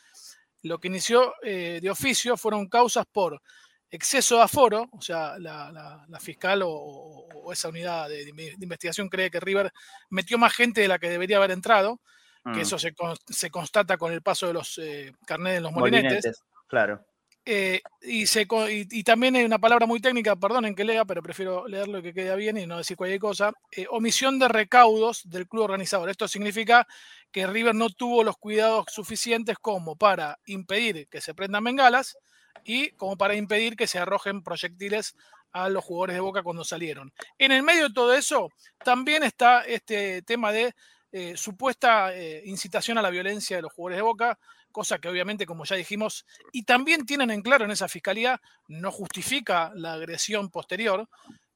lo 0.63 0.79
que 0.79 0.87
inició 0.87 1.35
de 1.43 1.87
oficio 1.91 2.35
fueron 2.37 2.67
causas 2.67 3.05
por 3.05 3.39
exceso 3.93 4.37
de 4.37 4.41
aforo, 4.41 4.89
o 4.91 5.01
sea, 5.01 5.37
la, 5.37 6.19
fiscal 6.19 6.63
o, 6.65 7.51
esa 7.51 7.69
unidad 7.69 8.09
de, 8.09 8.55
investigación 8.59 9.07
cree 9.07 9.29
que 9.29 9.39
River 9.39 9.71
metió 10.09 10.37
más 10.39 10.53
gente 10.53 10.81
de 10.81 10.87
la 10.87 10.97
que 10.97 11.09
debería 11.09 11.37
haber 11.37 11.51
entrado, 11.51 12.01
que 12.43 12.51
mm. 12.51 12.59
eso 12.59 12.79
se, 12.79 13.51
constata 13.51 13.97
con 13.97 14.11
el 14.11 14.23
paso 14.23 14.47
de 14.47 14.53
los 14.53 14.77
eh, 14.79 15.13
carnets 15.25 15.57
en 15.57 15.63
los 15.63 15.71
molinetes. 15.71 16.43
claro. 16.67 17.05
Eh, 17.45 17.81
y, 18.01 18.25
se, 18.25 18.47
y, 18.69 19.03
también 19.03 19.35
hay 19.35 19.43
una 19.43 19.59
palabra 19.59 19.85
muy 19.85 19.99
técnica, 19.99 20.37
perdonen 20.37 20.75
que 20.75 20.85
lea, 20.85 21.03
pero 21.03 21.21
prefiero 21.21 21.67
leerlo 21.67 21.99
y 21.99 22.01
que 22.01 22.13
quede 22.13 22.33
bien 22.37 22.57
y 22.57 22.65
no 22.65 22.77
decir 22.77 22.95
cualquier 22.95 23.19
cosa. 23.19 23.51
Eh, 23.69 23.85
omisión 23.89 24.39
de 24.39 24.47
recaudos 24.47 25.29
del 25.29 25.47
club 25.47 25.65
organizador. 25.65 26.09
Esto 26.09 26.27
significa 26.29 26.87
que 27.33 27.45
River 27.45 27.75
no 27.75 27.89
tuvo 27.89 28.23
los 28.23 28.37
cuidados 28.37 28.85
suficientes 28.87 29.57
como 29.59 29.97
para 29.97 30.39
impedir 30.45 31.09
que 31.09 31.19
se 31.19 31.33
prendan 31.33 31.65
bengalas, 31.65 32.17
y 32.63 32.91
como 32.91 33.17
para 33.17 33.35
impedir 33.35 33.75
que 33.75 33.87
se 33.87 33.99
arrojen 33.99 34.43
proyectiles 34.43 35.15
a 35.51 35.69
los 35.69 35.83
jugadores 35.83 36.15
de 36.15 36.19
Boca 36.19 36.43
cuando 36.43 36.63
salieron. 36.63 37.13
En 37.37 37.51
el 37.51 37.63
medio 37.63 37.87
de 37.87 37.93
todo 37.93 38.13
eso, 38.13 38.49
también 38.83 39.23
está 39.23 39.61
este 39.61 40.21
tema 40.23 40.51
de 40.51 40.73
eh, 41.11 41.37
supuesta 41.37 42.13
eh, 42.13 42.41
incitación 42.45 42.97
a 42.97 43.01
la 43.01 43.11
violencia 43.11 43.55
de 43.55 43.61
los 43.61 43.71
jugadores 43.71 43.97
de 43.97 44.01
Boca, 44.01 44.39
cosa 44.71 44.97
que 44.97 45.07
obviamente, 45.07 45.45
como 45.45 45.63
ya 45.63 45.75
dijimos, 45.75 46.25
y 46.51 46.63
también 46.63 47.05
tienen 47.05 47.29
en 47.29 47.43
claro 47.43 47.65
en 47.65 47.71
esa 47.71 47.87
fiscalía, 47.87 48.41
no 48.67 48.91
justifica 48.91 49.71
la 49.75 49.93
agresión 49.93 50.49
posterior, 50.49 51.07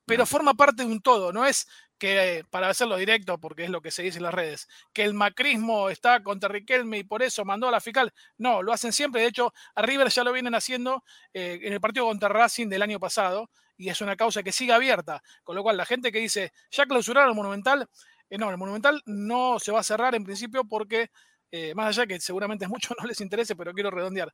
pero 0.06 0.26
forma 0.28 0.54
parte 0.54 0.84
de 0.84 0.90
un 0.90 1.02
todo, 1.02 1.34
no 1.34 1.46
es 1.46 1.68
que, 1.98 2.46
para 2.50 2.70
hacerlo 2.70 2.98
directo, 2.98 3.40
porque 3.40 3.64
es 3.64 3.70
lo 3.70 3.82
que 3.82 3.92
se 3.92 4.04
dice 4.04 4.18
en 4.18 4.24
las 4.24 4.34
redes, 4.34 4.68
que 4.94 5.04
el 5.04 5.14
macrismo 5.14 5.90
está 5.90 6.24
contra 6.24 6.50
Riquelme 6.50 7.00
y 7.00 7.04
por 7.04 7.24
eso 7.24 7.46
mandó 7.46 7.68
a 7.68 7.72
la 7.72 7.82
fiscal. 7.82 8.14
No, 8.38 8.62
lo 8.62 8.74
hacen 8.74 8.94
siempre. 8.94 9.22
De 9.22 9.28
hecho, 9.28 9.54
a 9.76 9.82
River 9.82 10.10
ya 10.10 10.24
lo 10.24 10.34
vienen 10.34 10.56
haciendo 10.56 11.04
eh, 11.34 11.60
en 11.62 11.74
el 11.74 11.82
partido 11.82 12.06
contra 12.06 12.30
Racing 12.30 12.68
del 12.70 12.82
año 12.82 13.00
pasado 13.00 13.50
y 13.78 13.90
es 13.90 14.02
una 14.02 14.16
causa 14.16 14.44
que 14.44 14.52
sigue 14.52 14.74
abierta. 14.74 15.22
Con 15.44 15.56
lo 15.56 15.64
cual, 15.64 15.78
la 15.78 15.86
gente 15.86 16.12
que 16.12 16.20
dice, 16.20 16.52
ya 16.72 16.86
clausuraron 16.86 17.30
el 17.30 17.36
Monumental, 17.36 17.88
eh, 18.30 18.38
no, 18.38 18.50
el 18.50 18.58
Monumental 18.58 19.02
no 19.06 19.60
se 19.60 19.72
va 19.72 19.80
a 19.80 19.84
cerrar 19.84 20.16
en 20.16 20.24
principio 20.24 20.64
porque 20.66 21.10
eh, 21.52 21.74
más 21.76 21.88
allá 21.88 22.06
que 22.06 22.20
seguramente 22.20 22.66
a 22.66 22.68
muchos 22.68 22.96
no 23.00 23.08
les 23.08 23.22
interese, 23.22 23.56
pero 23.56 23.74
quiero 23.74 23.92
redondear, 23.92 24.34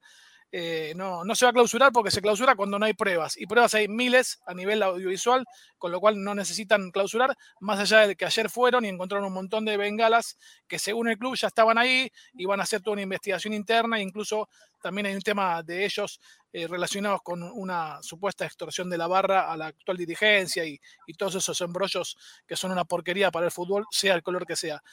eh, 0.56 0.94
no, 0.96 1.26
no 1.26 1.34
se 1.34 1.46
va 1.46 1.50
a 1.50 1.54
clausurar 1.54 1.92
porque 1.92 2.12
se 2.12 2.22
clausura 2.22 2.56
cuando 2.56 2.78
no 2.78 2.86
hay 2.86 2.94
pruebas. 2.94 3.36
Y 3.38 3.48
pruebas 3.48 3.74
hay 3.74 3.88
miles 3.88 4.40
a 4.46 4.54
nivel 4.54 4.84
audiovisual, 4.84 5.44
con 5.80 5.92
lo 5.92 6.00
cual 6.00 6.24
no 6.24 6.36
necesitan 6.36 6.92
clausurar, 6.92 7.36
más 7.60 7.80
allá 7.80 8.06
de 8.06 8.16
que 8.16 8.24
ayer 8.24 8.52
fueron 8.52 8.86
y 8.86 8.90
encontraron 8.90 9.26
un 9.26 9.34
montón 9.34 9.66
de 9.66 9.78
bengalas 9.78 10.38
que 10.68 10.78
según 10.78 11.10
el 11.10 11.18
club 11.18 11.36
ya 11.36 11.48
estaban 11.48 11.80
ahí 11.80 12.08
y 12.36 12.46
van 12.46 12.60
a 12.60 12.64
hacer 12.64 12.84
toda 12.84 12.94
una 12.94 13.02
investigación 13.02 13.52
interna, 13.52 13.98
e 13.98 14.04
incluso 14.04 14.48
también 14.80 15.08
hay 15.08 15.16
un 15.16 15.22
tema 15.22 15.64
de 15.64 15.86
ellos 15.86 16.22
eh, 16.52 16.68
relacionados 16.68 17.22
con 17.24 17.42
una 17.42 17.98
supuesta 18.04 18.46
extorsión 18.46 18.92
de 18.92 19.00
la 19.00 19.08
barra 19.08 19.52
a 19.52 19.58
la 19.58 19.66
actual 19.66 19.98
dirigencia 19.98 20.64
y, 20.66 20.80
todos 21.18 21.34
esos 21.34 21.60
embrollos 21.62 22.16
que 22.46 22.56
son 22.56 22.72
una 22.72 22.86
porquería 22.86 23.32
para 23.32 23.48
el 23.48 23.52
fútbol, 23.52 23.86
sea 23.90 24.14
el 24.14 24.22
color 24.22 24.46
que 24.46 24.56
sea 24.56 24.84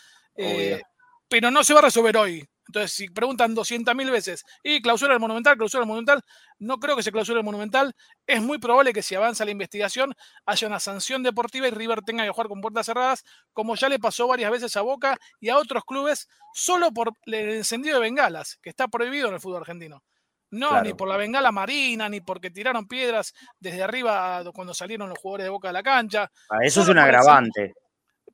pero 1.30 1.50
no 1.50 1.64
se 1.64 1.72
va 1.72 1.78
a 1.78 1.84
resolver 1.84 2.16
hoy. 2.16 2.46
Entonces, 2.66 2.92
si 2.92 3.08
preguntan 3.08 3.54
200.000 3.54 4.10
veces, 4.10 4.44
¿y 4.62 4.80
clausura 4.82 5.14
el 5.14 5.20
Monumental, 5.20 5.56
clausura 5.56 5.82
el 5.82 5.88
Monumental? 5.88 6.22
No 6.58 6.78
creo 6.78 6.94
que 6.94 7.02
se 7.02 7.10
clausure 7.10 7.38
el 7.38 7.44
Monumental. 7.44 7.94
Es 8.26 8.42
muy 8.42 8.58
probable 8.58 8.92
que 8.92 9.02
si 9.02 9.14
avanza 9.14 9.44
la 9.44 9.50
investigación 9.50 10.14
haya 10.46 10.68
una 10.68 10.78
sanción 10.78 11.22
deportiva 11.22 11.66
y 11.66 11.70
River 11.70 12.02
tenga 12.02 12.24
que 12.24 12.30
jugar 12.30 12.48
con 12.48 12.60
puertas 12.60 12.86
cerradas, 12.86 13.24
como 13.52 13.74
ya 13.74 13.88
le 13.88 13.98
pasó 13.98 14.28
varias 14.28 14.50
veces 14.50 14.76
a 14.76 14.82
Boca 14.82 15.16
y 15.40 15.48
a 15.48 15.56
otros 15.56 15.84
clubes, 15.84 16.28
solo 16.52 16.92
por 16.92 17.12
el 17.26 17.50
encendido 17.50 17.96
de 17.96 18.02
bengalas, 18.02 18.58
que 18.62 18.70
está 18.70 18.86
prohibido 18.86 19.28
en 19.28 19.34
el 19.34 19.40
fútbol 19.40 19.62
argentino. 19.62 20.04
No, 20.52 20.82
ni 20.82 20.94
por 20.94 21.08
la 21.08 21.16
bengala 21.16 21.52
marina, 21.52 22.08
ni 22.08 22.20
porque 22.20 22.50
tiraron 22.50 22.88
piedras 22.88 23.34
desde 23.60 23.84
arriba 23.84 24.42
cuando 24.52 24.74
salieron 24.74 25.08
los 25.08 25.18
jugadores 25.18 25.44
de 25.44 25.50
Boca 25.50 25.68
de 25.68 25.74
la 25.74 25.82
cancha. 25.82 26.30
Ah, 26.48 26.58
eso 26.62 26.82
es 26.82 26.88
un 26.88 26.98
agravante 26.98 27.72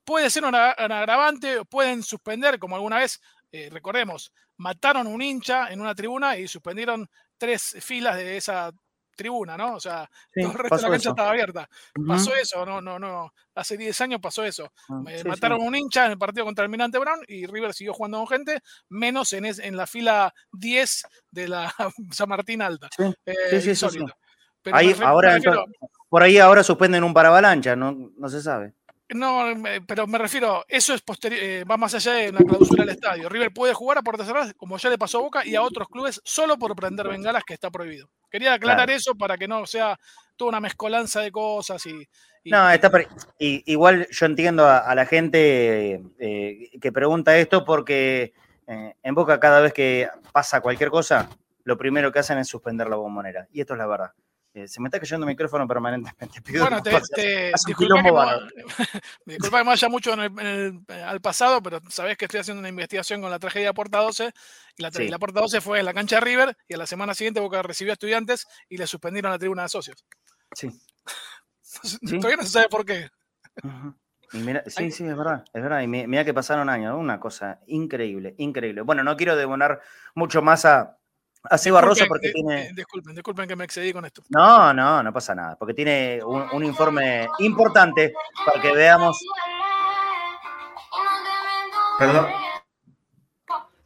puede 0.07 0.29
ser 0.29 0.45
un, 0.45 0.55
agravante, 0.55 1.65
pueden 1.65 2.01
suspender, 2.01 2.57
como 2.59 2.77
alguna 2.77 2.99
vez, 2.99 3.19
eh, 3.51 3.69
recordemos, 3.69 4.31
mataron 4.55 5.05
un 5.05 5.21
hincha 5.21 5.67
en 5.67 5.81
una 5.81 5.93
tribuna 5.93 6.37
y 6.37 6.47
suspendieron 6.47 7.09
tres 7.37 7.75
filas 7.81 8.15
de 8.15 8.37
esa 8.37 8.71
tribuna, 9.17 9.57
¿no? 9.57 9.75
O 9.75 9.79
sea, 9.81 10.09
todo 10.33 10.51
el 10.51 10.57
resto 10.57 10.77
de 10.77 10.81
la 10.83 10.89
cancha 10.91 11.09
estaba 11.09 11.31
abierta. 11.31 11.69
Pasó 12.07 12.33
eso, 12.35 12.65
no, 12.65 12.79
no, 12.79 12.97
no. 12.97 13.33
Hace 13.53 13.75
10 13.75 13.99
años 14.01 14.21
pasó 14.21 14.45
eso. 14.45 14.71
Ah, 14.87 15.01
mataron 15.25 15.61
un 15.61 15.75
hincha 15.75 16.05
en 16.05 16.11
el 16.11 16.17
partido 16.17 16.45
contra 16.45 16.63
el 16.63 16.69
Mirante 16.69 16.99
Brown 16.99 17.19
y 17.27 17.45
River 17.45 17.73
siguió 17.73 17.93
jugando 17.93 18.19
con 18.19 18.27
gente, 18.27 18.61
menos 18.87 19.33
en, 19.33 19.45
en 19.45 19.75
la 19.75 19.87
fila 19.87 20.33
10 20.53 21.03
de 21.31 21.47
la 21.49 21.73
San 22.11 22.29
Martín 22.29 22.61
Alta. 22.61 22.87
Sí, 22.95 23.03
eh, 23.25 23.59
sí, 23.59 23.75
sí, 23.75 24.05
ahí, 24.71 24.95
ahora, 25.03 25.37
por 26.07 26.23
ahí 26.23 26.37
ahora 26.37 26.63
suspenden 26.63 27.03
un 27.03 27.13
paravalancha, 27.13 27.75
no, 27.75 28.11
no 28.15 28.29
se 28.29 28.41
sabe. 28.41 28.76
No, 29.09 29.45
pero 29.87 30.05
me 30.05 30.17
refiero, 30.17 30.65
eso 30.67 30.93
es 30.93 31.01
posterior, 31.01 31.41
eh, 31.41 31.63
va 31.63 31.77
más 31.77 31.93
allá 31.93 32.13
de 32.13 32.31
la 32.33 32.39
clausura 32.39 32.83
del 32.83 32.95
estadio. 32.95 33.29
River 33.29 33.53
puede 33.53 33.73
jugar 33.73 33.97
a 33.97 34.01
puertas 34.01 34.27
cerradas, 34.27 34.53
como 34.57 34.77
ya 34.77 34.89
le 34.89 34.97
pasó 34.97 35.19
a 35.19 35.21
Boca, 35.21 35.45
y 35.45 35.55
a 35.55 35.61
otros 35.61 35.87
clubes 35.87 36.19
solo 36.25 36.57
por 36.57 36.75
prender 36.75 37.07
bengalas, 37.07 37.45
que 37.45 37.53
está 37.53 37.71
prohibido. 37.71 38.09
Quería 38.29 38.53
aclarar 38.53 38.89
eso 38.89 39.15
para 39.15 39.37
que 39.37 39.47
no 39.47 39.65
sea 39.65 39.97
toda 40.35 40.49
una 40.49 40.59
mezcolanza 40.59 41.21
de 41.21 41.31
cosas 41.31 41.85
y. 41.85 42.05
no, 42.45 42.69
está 42.69 42.91
igual 43.39 44.07
yo 44.11 44.25
entiendo 44.25 44.67
a, 44.67 44.93
la 44.93 45.05
gente 45.05 46.01
eh, 46.19 46.69
que 46.81 46.91
pregunta 46.91 47.37
esto 47.37 47.63
porque 47.63 48.33
eh, 48.67 48.93
en 49.01 49.15
Boca 49.15 49.39
cada 49.39 49.61
vez 49.61 49.71
que 49.71 50.09
pasa 50.33 50.59
cualquier 50.59 50.89
cosa, 50.89 51.29
lo 51.63 51.77
primero 51.77 52.11
que 52.11 52.19
hacen 52.19 52.37
es 52.39 52.49
suspender 52.49 52.89
la 52.89 52.97
bombonera. 52.97 53.47
Y 53.51 53.61
esto 53.61 53.73
es 53.73 53.79
la 53.79 53.87
verdad. 53.87 54.11
Eh, 54.57 54.67
se 54.67 54.81
me 54.81 54.87
está 54.87 54.99
cayendo 54.99 55.23
el 55.23 55.29
micrófono 55.29 55.67
permanentemente. 55.67 56.41
bueno, 56.59 56.81
te, 56.81 56.99
te 57.13 57.51
disculpa, 57.67 58.01
que 58.01 59.01
me, 59.25 59.63
vaya 59.63 59.87
mucho 59.87 60.13
al 60.13 61.21
pasado, 61.21 61.61
pero 61.61 61.79
sabés 61.89 62.17
que 62.17 62.25
estoy 62.25 62.39
haciendo 62.39 62.59
una 62.59 62.69
investigación 62.69 63.21
con 63.21 63.29
la 63.29 63.37
tragedia 63.37 63.67
de 63.67 63.73
Puerta 63.75 63.99
12. 63.99 64.33
Y 64.77 64.81
la, 64.81 64.89
la 64.89 65.19
Puerta 65.19 65.41
12 65.41 65.61
fue 65.61 65.77
en 65.79 65.85
la 65.85 65.93
cancha 65.93 66.15
de 66.15 66.21
River 66.21 66.57
y 66.67 66.73
a 66.73 66.77
la 66.77 66.87
semana 66.87 67.13
siguiente 67.13 67.39
Boca 67.39 67.61
recibió 67.61 67.91
a 67.91 67.93
estudiantes 67.93 68.47
y 68.67 68.77
le 68.77 68.87
suspendieron 68.87 69.31
la 69.31 69.37
tribuna 69.37 69.61
de 69.61 69.69
socios. 69.69 70.03
Sí. 70.53 70.71
Todavía 72.19 72.37
no 72.37 72.43
se 72.43 72.49
sabe 72.49 72.67
por 72.67 72.83
qué. 72.83 73.11
sí, 74.65 74.91
sí, 74.91 75.03
es 75.03 75.15
verdad, 75.15 75.45
es 75.53 75.61
verdad. 75.61 75.81
Y 75.81 75.87
mira 75.87 76.25
que 76.25 76.33
pasaron 76.33 76.67
años, 76.67 76.97
una 76.97 77.19
cosa 77.19 77.59
increíble, 77.67 78.33
increíble. 78.39 78.81
Bueno, 78.81 79.03
no 79.03 79.15
quiero 79.17 79.35
demorar 79.35 79.81
mucho 80.15 80.41
más 80.41 80.65
a, 80.65 80.97
Así 81.43 81.71
Barroso 81.71 82.05
porque 82.07 82.31
tiene. 82.31 82.71
Disculpen, 82.73 83.15
disculpen 83.15 83.47
que 83.47 83.55
me 83.55 83.63
excedí 83.63 83.93
con 83.93 84.05
esto. 84.05 84.23
No, 84.29 84.73
no, 84.73 85.01
no 85.03 85.13
pasa 85.13 85.33
nada. 85.35 85.55
Porque 85.57 85.73
tiene 85.73 86.19
un, 86.23 86.63
informe 86.63 87.27
importante 87.39 88.13
para 88.45 88.61
que 88.61 88.71
veamos. 88.73 89.17
Perdón. 91.99 92.27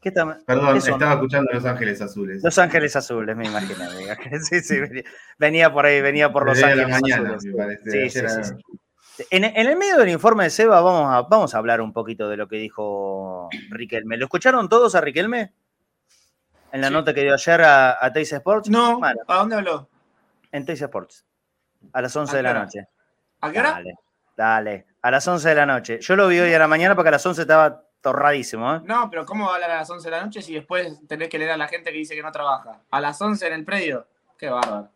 ¿Qué 0.02 0.10
está, 0.10 0.40
Perdón, 0.48 0.78
estaba 0.78 1.14
escuchando 1.14 1.52
Los 1.54 1.64
Ángeles 1.64 2.02
Azules. 2.02 2.44
Los 2.44 2.58
Ángeles 2.58 2.96
Azules, 2.96 3.36
me 3.36 3.46
imagino. 3.46 3.86
sí, 4.50 4.62
sí, 4.62 4.80
venía, 5.38 5.72
por 5.72 5.86
ahí, 5.86 6.02
venía 6.02 6.32
por 6.32 6.48
Los 6.48 6.62
Ángeles 6.64 6.88
Azules. 6.92 7.80
sí, 7.86 8.10
sí, 8.10 8.20
sí, 8.42 9.26
En, 9.30 9.44
el 9.44 9.78
medio 9.78 9.98
del 9.98 10.10
informe 10.10 10.46
de 10.46 10.50
Seba 10.50 10.82
vamos 10.82 11.14
a, 11.14 11.22
vamos 11.30 11.54
a 11.54 11.60
hablar 11.60 11.82
un 11.82 11.94
poquito 11.94 12.28
de 12.30 12.38
lo 12.38 12.48
que 12.48 12.56
dijo 12.56 13.48
Riquelme. 13.70 14.18
¿Lo 14.18 14.26
escucharon 14.26 14.70
todos 14.70 14.96
a 14.96 15.02
Riquelme? 15.02 15.54
En 16.72 16.82
la 16.82 16.90
nota 16.90 17.14
que 17.14 17.22
dio 17.22 17.34
ayer 17.34 17.62
a, 17.62 18.04
a 18.04 18.12
Teis 18.12 18.32
Sports. 18.32 18.70
No, 18.70 19.00
¿a 19.04 19.36
dónde 19.36 19.56
habló? 19.56 19.90
En 20.52 20.66
Teis 20.66 20.82
Sports. 20.82 21.26
A 21.94 22.02
las 22.02 22.16
11 22.16 22.38
de 22.38 22.44
la 22.44 22.54
noche. 22.54 22.88
¿A 23.42 23.52
qué 23.52 23.60
hora? 23.60 23.72
Dale, 23.72 23.96
dale. 24.38 24.86
A 25.02 25.12
las 25.12 25.28
11 25.28 25.50
de 25.50 25.56
la 25.56 25.66
noche. 25.66 26.00
Yo 26.00 26.16
lo 26.16 26.28
vi 26.28 26.40
hoy 26.40 26.54
a 26.54 26.60
la 26.60 26.68
mañana 26.68 26.96
porque 26.96 27.10
a 27.10 27.14
las 27.14 27.26
11 27.26 27.42
estaba 27.42 27.84
torradísimo. 28.02 28.76
¿eh? 28.76 28.82
No, 28.86 29.10
pero 29.10 29.26
¿cómo 29.26 29.46
va 29.46 29.52
a 29.52 29.56
hablar 29.56 29.72
a 29.72 29.76
las 29.78 29.90
11 29.90 30.10
de 30.10 30.16
la 30.16 30.24
noche 30.24 30.42
si 30.42 30.54
después 30.54 31.00
tenés 31.08 31.30
que 31.30 31.40
leer 31.40 31.52
a 31.52 31.58
la 31.58 31.68
gente 31.68 31.92
que 31.92 31.98
dice 31.98 32.16
que 32.16 32.24
no 32.24 32.32
trabaja? 32.32 32.82
A 32.90 33.02
las 33.02 33.22
11 33.22 33.48
en 33.48 33.54
el 33.54 33.66
predio. 33.66 34.08
Qué 34.38 34.50
bárbaro. 34.50 34.90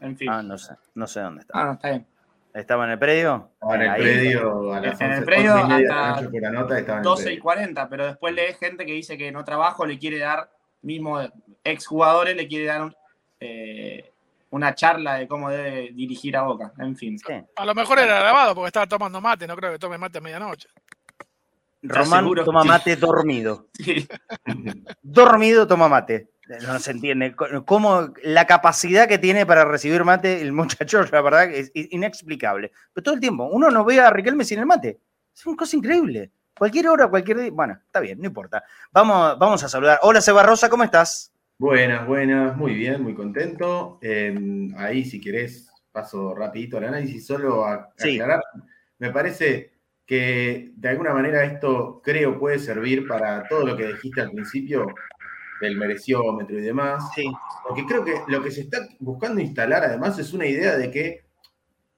En 0.00 0.16
fin. 0.16 0.30
Ah, 0.30 0.42
no 0.42 0.56
sé. 0.58 0.74
No 0.94 1.06
sé 1.06 1.20
dónde 1.20 1.42
está. 1.42 1.58
Ah, 1.58 1.64
no, 1.64 1.72
está 1.72 1.90
bien. 1.90 2.06
¿Estaba 2.52 2.84
en 2.84 2.90
el 2.90 2.98
predio? 2.98 3.50
en 3.62 3.82
el 3.82 3.94
predio 3.94 4.72
a 4.72 4.80
las 4.80 5.00
en 5.00 5.12
el 5.12 5.24
predio 5.24 5.54
hasta 5.54 7.00
12 7.00 7.32
y 7.32 7.38
40, 7.38 7.88
pero 7.88 8.06
después 8.06 8.34
lees 8.34 8.58
gente 8.58 8.84
que 8.84 8.92
dice 8.92 9.16
que 9.16 9.30
no 9.30 9.44
trabajo, 9.44 9.86
le 9.86 9.98
quiere 9.98 10.18
dar, 10.18 10.50
mismo 10.82 11.20
exjugadores, 11.64 12.36
le 12.36 12.48
quiere 12.48 12.66
dar 12.66 12.96
eh, 13.38 14.10
una 14.50 14.74
charla 14.74 15.14
de 15.14 15.28
cómo 15.28 15.50
debe 15.50 15.90
dirigir 15.92 16.36
a 16.36 16.42
Boca, 16.42 16.72
en 16.78 16.96
fin. 16.96 17.18
A 17.56 17.64
lo 17.64 17.74
mejor 17.74 17.98
era 17.98 18.20
grabado 18.20 18.54
porque 18.54 18.68
estaba 18.68 18.86
tomando 18.86 19.20
mate, 19.20 19.46
no 19.46 19.56
creo 19.56 19.72
que 19.72 19.78
tome 19.78 19.98
mate 19.98 20.18
a 20.18 20.20
medianoche. 20.20 20.68
Román 21.82 22.28
toma 22.44 22.64
mate 22.64 22.96
dormido. 22.96 23.68
dormido 25.02 25.66
toma 25.66 25.88
mate. 25.88 26.28
No 26.66 26.78
se 26.80 26.90
entiende. 26.90 27.34
Cómo 27.64 28.12
la 28.24 28.46
capacidad 28.46 29.08
que 29.08 29.18
tiene 29.18 29.46
para 29.46 29.64
recibir 29.64 30.04
mate 30.04 30.42
el 30.42 30.52
muchacho, 30.52 31.02
la 31.12 31.22
verdad, 31.22 31.44
es 31.50 31.70
inexplicable. 31.74 32.72
Pero 32.92 33.04
todo 33.04 33.14
el 33.14 33.20
tiempo, 33.20 33.48
uno 33.50 33.70
no 33.70 33.84
ve 33.84 34.00
a 34.00 34.10
Riquelme 34.10 34.44
sin 34.44 34.58
el 34.58 34.66
mate. 34.66 34.98
Es 35.34 35.46
una 35.46 35.56
cosa 35.56 35.76
increíble. 35.76 36.32
Cualquier 36.60 36.88
hora, 36.88 37.08
cualquier 37.08 37.38
día. 37.38 37.50
Bueno, 37.50 37.80
está 37.86 38.00
bien, 38.00 38.18
no 38.20 38.26
importa. 38.26 38.62
Vamos, 38.92 39.38
vamos 39.38 39.64
a 39.64 39.68
saludar. 39.70 39.98
Hola, 40.02 40.20
Seba 40.20 40.42
Rosa, 40.42 40.68
¿cómo 40.68 40.84
estás? 40.84 41.32
Buenas, 41.56 42.06
buenas, 42.06 42.54
muy 42.54 42.74
bien, 42.74 43.02
muy 43.02 43.14
contento. 43.14 43.98
Em, 44.02 44.70
ahí, 44.76 45.06
si 45.06 45.22
querés, 45.22 45.70
paso 45.90 46.34
rapidito 46.34 46.76
al 46.76 46.84
análisis, 46.84 47.26
solo 47.26 47.64
a, 47.64 47.88
aclarar. 47.98 48.42
Me 48.98 49.10
parece 49.10 49.72
que 50.04 50.72
de 50.76 50.88
alguna 50.90 51.14
manera 51.14 51.44
esto 51.44 52.02
creo 52.04 52.38
puede 52.38 52.58
servir 52.58 53.08
para 53.08 53.48
todo 53.48 53.64
lo 53.64 53.74
que 53.74 53.86
dijiste 53.86 54.20
al 54.20 54.30
principio 54.30 54.86
del 55.62 55.78
mereciómetro 55.78 56.58
y 56.58 56.60
demás. 56.60 57.10
Sí. 57.14 57.24
Porque 57.66 57.86
creo 57.86 58.04
que 58.04 58.20
lo 58.28 58.42
que 58.42 58.50
se 58.50 58.60
está 58.60 58.86
buscando 58.98 59.40
instalar 59.40 59.82
además 59.82 60.18
es 60.18 60.34
una 60.34 60.44
idea 60.44 60.76
de 60.76 60.90
que 60.90 61.24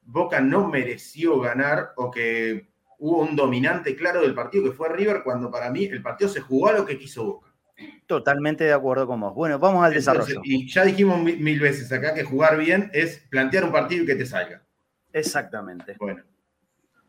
Boca 0.02 0.40
no 0.40 0.68
mereció 0.68 1.40
ganar 1.40 1.94
o 1.96 2.12
que 2.12 2.71
hubo 3.02 3.22
un 3.22 3.34
dominante 3.34 3.96
claro 3.96 4.20
del 4.22 4.32
partido 4.32 4.62
que 4.62 4.70
fue 4.70 4.88
River 4.88 5.22
cuando 5.24 5.50
para 5.50 5.70
mí 5.70 5.86
el 5.86 6.00
partido 6.00 6.30
se 6.30 6.40
jugó 6.40 6.68
a 6.68 6.72
lo 6.72 6.86
que 6.86 6.96
quiso 6.96 7.24
Boca. 7.24 7.52
Totalmente 8.06 8.62
de 8.62 8.72
acuerdo 8.72 9.08
con 9.08 9.20
vos. 9.20 9.34
Bueno, 9.34 9.58
vamos 9.58 9.84
al 9.84 9.92
desarrollo. 9.92 10.40
Y 10.44 10.70
ya 10.70 10.84
dijimos 10.84 11.20
mil, 11.20 11.58
veces 11.58 11.90
acá 11.90 12.14
que 12.14 12.22
jugar 12.22 12.56
bien 12.56 12.90
es 12.92 13.18
plantear 13.28 13.64
un 13.64 13.72
partido 13.72 14.04
y 14.04 14.06
que 14.06 14.14
te 14.14 14.24
salga. 14.24 14.62
Exactamente. 15.12 15.96
Bueno, 15.98 16.22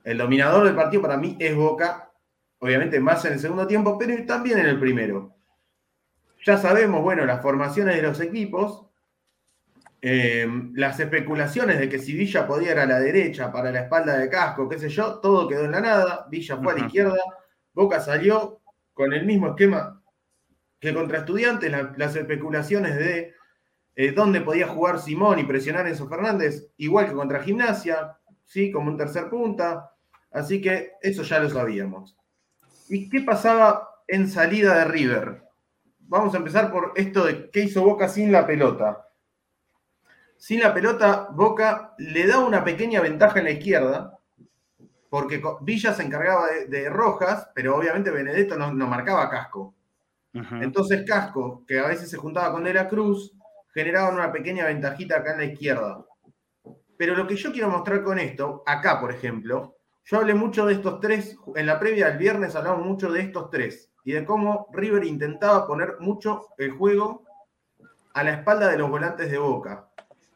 el 0.04 0.18
dominador 0.18 0.66
del 0.66 0.76
partido 0.76 1.04
para 1.04 1.16
mí 1.16 1.38
es 1.39 1.56
Boca, 1.56 2.12
obviamente 2.58 3.00
más 3.00 3.24
en 3.26 3.34
el 3.34 3.39
segundo 3.39 3.68
tiempo, 3.68 3.96
pero 4.00 4.26
también 4.26 4.58
en 4.58 4.66
el 4.66 4.80
primero. 4.80 5.36
Ya 6.44 6.58
sabemos, 6.58 7.04
bueno, 7.04 7.24
las 7.24 7.39
formaciones 7.39 7.98
de 7.98 8.02
los 8.02 8.20
equipos, 8.20 8.83
eh, 10.06 10.45
las 10.74 10.99
especulaciones 10.99 11.80
de 11.80 11.88
que 11.88 11.97
si 11.97 12.12
Villa 12.12 12.45
podía 12.45 12.74
ir 12.74 12.80
a 12.80 12.86
la 12.86 12.99
derecha 12.99 13.49
para 13.54 13.72
la 13.72 13.84
espalda 13.84 14.18
de 14.18 14.28
casco, 14.28 14.68
qué 14.68 14.78
sé 14.78 14.89
yo, 14.89 15.20
todo 15.22 15.47
quedó 15.47 15.64
en 15.64 15.72
la 15.72 15.80
nada. 15.80 16.28
Villa 16.30 16.58
fue 16.58 16.74
a 16.74 16.76
la 16.76 16.86
izquierda, 16.88 17.18
Boca 17.74 18.01
salió 18.01 18.60
con 18.93 19.14
el 19.14 19.26
mismo 19.26 19.47
esquema 19.47 20.04
que 20.82 20.93
contra 20.93 21.20
estudiantes, 21.20 21.72
las 21.95 22.16
especulaciones 22.18 22.97
de 22.97 23.34
eh, 23.95 24.12
dónde 24.12 24.41
podía 24.41 24.68
jugar 24.68 24.99
Simón 24.99 25.39
y 25.39 25.45
presionar 25.45 25.86
a 25.86 25.89
Enzo 25.89 26.10
Fernández, 26.10 26.68
igual 26.76 27.08
que 27.08 27.14
contra 27.14 27.41
Gimnasia, 27.41 28.18
¿sí? 28.43 28.74
como 28.74 28.91
un 28.91 28.97
tercer 28.97 29.30
punta. 29.30 29.89
Así 30.32 30.62
que 30.62 30.91
eso 31.01 31.24
ya 31.24 31.39
lo 31.39 31.49
sabíamos. 31.49 32.18
¿Y 32.89 33.10
qué 33.10 33.22
pasaba 33.22 33.88
en 34.06 34.28
salida 34.28 34.80
de 34.80 34.84
River? 34.84 35.43
Vamos 35.99 36.34
a 36.34 36.39
empezar 36.39 36.74
por 36.74 36.91
esto 36.97 37.24
de 37.24 37.49
qué 37.51 37.62
hizo 37.62 37.86
Boca 37.86 38.10
sin 38.10 38.34
la 38.34 38.45
pelota. 38.45 39.08
Sin 40.44 40.60
la 40.60 40.74
pelota, 40.74 41.30
Boca 41.32 41.94
le 42.00 42.28
da 42.28 42.39
una 42.39 42.66
pequeña 42.66 43.00
ventaja 43.00 43.39
en 43.39 43.46
la 43.46 43.52
izquierda, 43.52 44.20
porque 45.10 45.41
Villa 45.62 45.94
se 45.94 46.04
encargaba 46.04 46.48
de, 46.68 46.89
Rojas, 46.89 47.50
pero 47.56 47.78
obviamente 47.78 48.12
Benedetto 48.12 48.58
no, 48.58 48.74
no 48.74 48.86
marcaba 48.88 49.30
casco. 49.30 49.74
Entonces 50.34 51.06
Casco, 51.08 51.64
que 51.66 51.80
a 51.80 51.88
veces 51.88 52.10
se 52.10 52.18
juntaba 52.18 52.52
con 52.52 52.66
De 52.66 52.74
la 52.74 52.89
Cruz, 52.89 53.32
generaban 53.74 54.16
una 54.16 54.34
pequeña 54.34 54.66
ventajita 54.66 55.20
acá 55.20 55.32
en 55.32 55.38
la 55.38 55.46
izquierda. 55.46 56.06
Pero 56.98 57.16
lo 57.16 57.26
que 57.26 57.38
yo 57.38 57.54
quiero 57.54 57.70
mostrar 57.70 58.04
con 58.04 58.20
esto, 58.20 58.64
acá 58.66 59.00
por 59.00 59.14
ejemplo, 59.14 59.78
yo 60.04 60.18
hablé 60.18 60.34
mucho 60.34 60.66
de 60.66 60.74
estos 60.74 61.00
tres, 61.00 61.38
en 61.56 61.66
la 61.68 61.80
previa 61.80 62.10
del 62.10 62.18
viernes 62.18 62.54
hablamos 62.58 62.86
mucho 62.86 63.10
de 63.10 63.22
estos 63.22 63.50
tres 63.50 63.94
y 64.04 64.12
de 64.12 64.26
cómo 64.26 64.68
River 64.74 65.06
intentaba 65.06 65.66
poner 65.66 66.00
mucho 66.02 66.50
el 66.58 66.72
juego 66.72 67.24
a 68.14 68.26
la 68.26 68.32
espalda 68.32 68.68
de 68.68 68.78
los 68.78 68.89
volantes 68.89 69.32
de 69.32 69.38
Boca. 69.38 69.88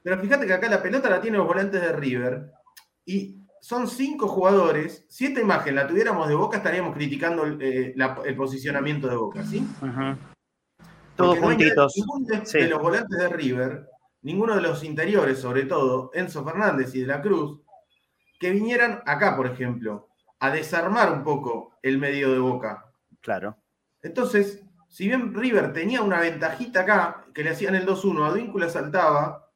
Pero 0.08 0.22
fíjate 0.22 0.48
que 0.48 0.54
acá 0.54 0.70
la 0.70 0.82
pelota 0.82 1.10
la 1.10 1.20
tienen 1.20 1.40
los 1.40 1.48
volantes 1.50 1.82
de 1.82 1.92
River 1.92 2.50
y 3.06 3.42
son 3.60 3.90
cinco 3.90 4.30
jugadores. 4.30 5.06
Si 5.10 5.26
esta 5.26 5.42
imagen 5.42 5.76
la 5.76 5.86
tuviéramos 5.86 6.30
de 6.30 6.34
Boca, 6.34 6.56
estaríamos 6.56 6.96
criticando 6.96 7.44
el, 7.44 7.58
eh, 7.60 8.34
posicionamiento 8.38 9.10
de 9.10 9.18
Boca, 9.18 9.44
¿sí? 9.44 9.68
Todos 11.18 11.40
juntitos. 11.40 11.94
de, 12.54 12.70
los 12.70 12.82
volantes 12.82 13.20
de 13.20 13.28
River, 13.28 13.90
ninguno 14.22 14.56
de 14.56 14.62
los 14.62 14.82
interiores, 14.86 15.40
sobre 15.40 15.66
todo, 15.66 16.10
Enzo 16.14 16.46
Fernández 16.46 16.96
y 16.96 17.02
De 17.02 17.08
la 17.08 17.22
Cruz, 17.22 17.60
que 18.40 18.52
vinieran 18.52 19.02
acá, 19.06 19.36
por 19.36 19.48
ejemplo, 19.48 20.08
a 20.40 20.52
desarmar 20.52 21.12
un 21.12 21.26
poco 21.26 21.78
el 21.82 21.98
medio 21.98 22.32
de 22.32 22.40
Boca. 22.40 22.94
Claro. 23.20 23.58
Entonces, 24.02 24.64
si 24.88 25.10
bien 25.10 25.34
River 25.34 25.74
tenía 25.74 26.02
una 26.02 26.22
ventajita 26.22 26.84
acá, 26.84 27.26
que 27.34 27.44
le 27.44 27.50
hacían 27.50 27.76
el 27.76 27.86
2-1, 27.86 28.26
Advíncula 28.26 28.70
saltaba, 28.70 29.47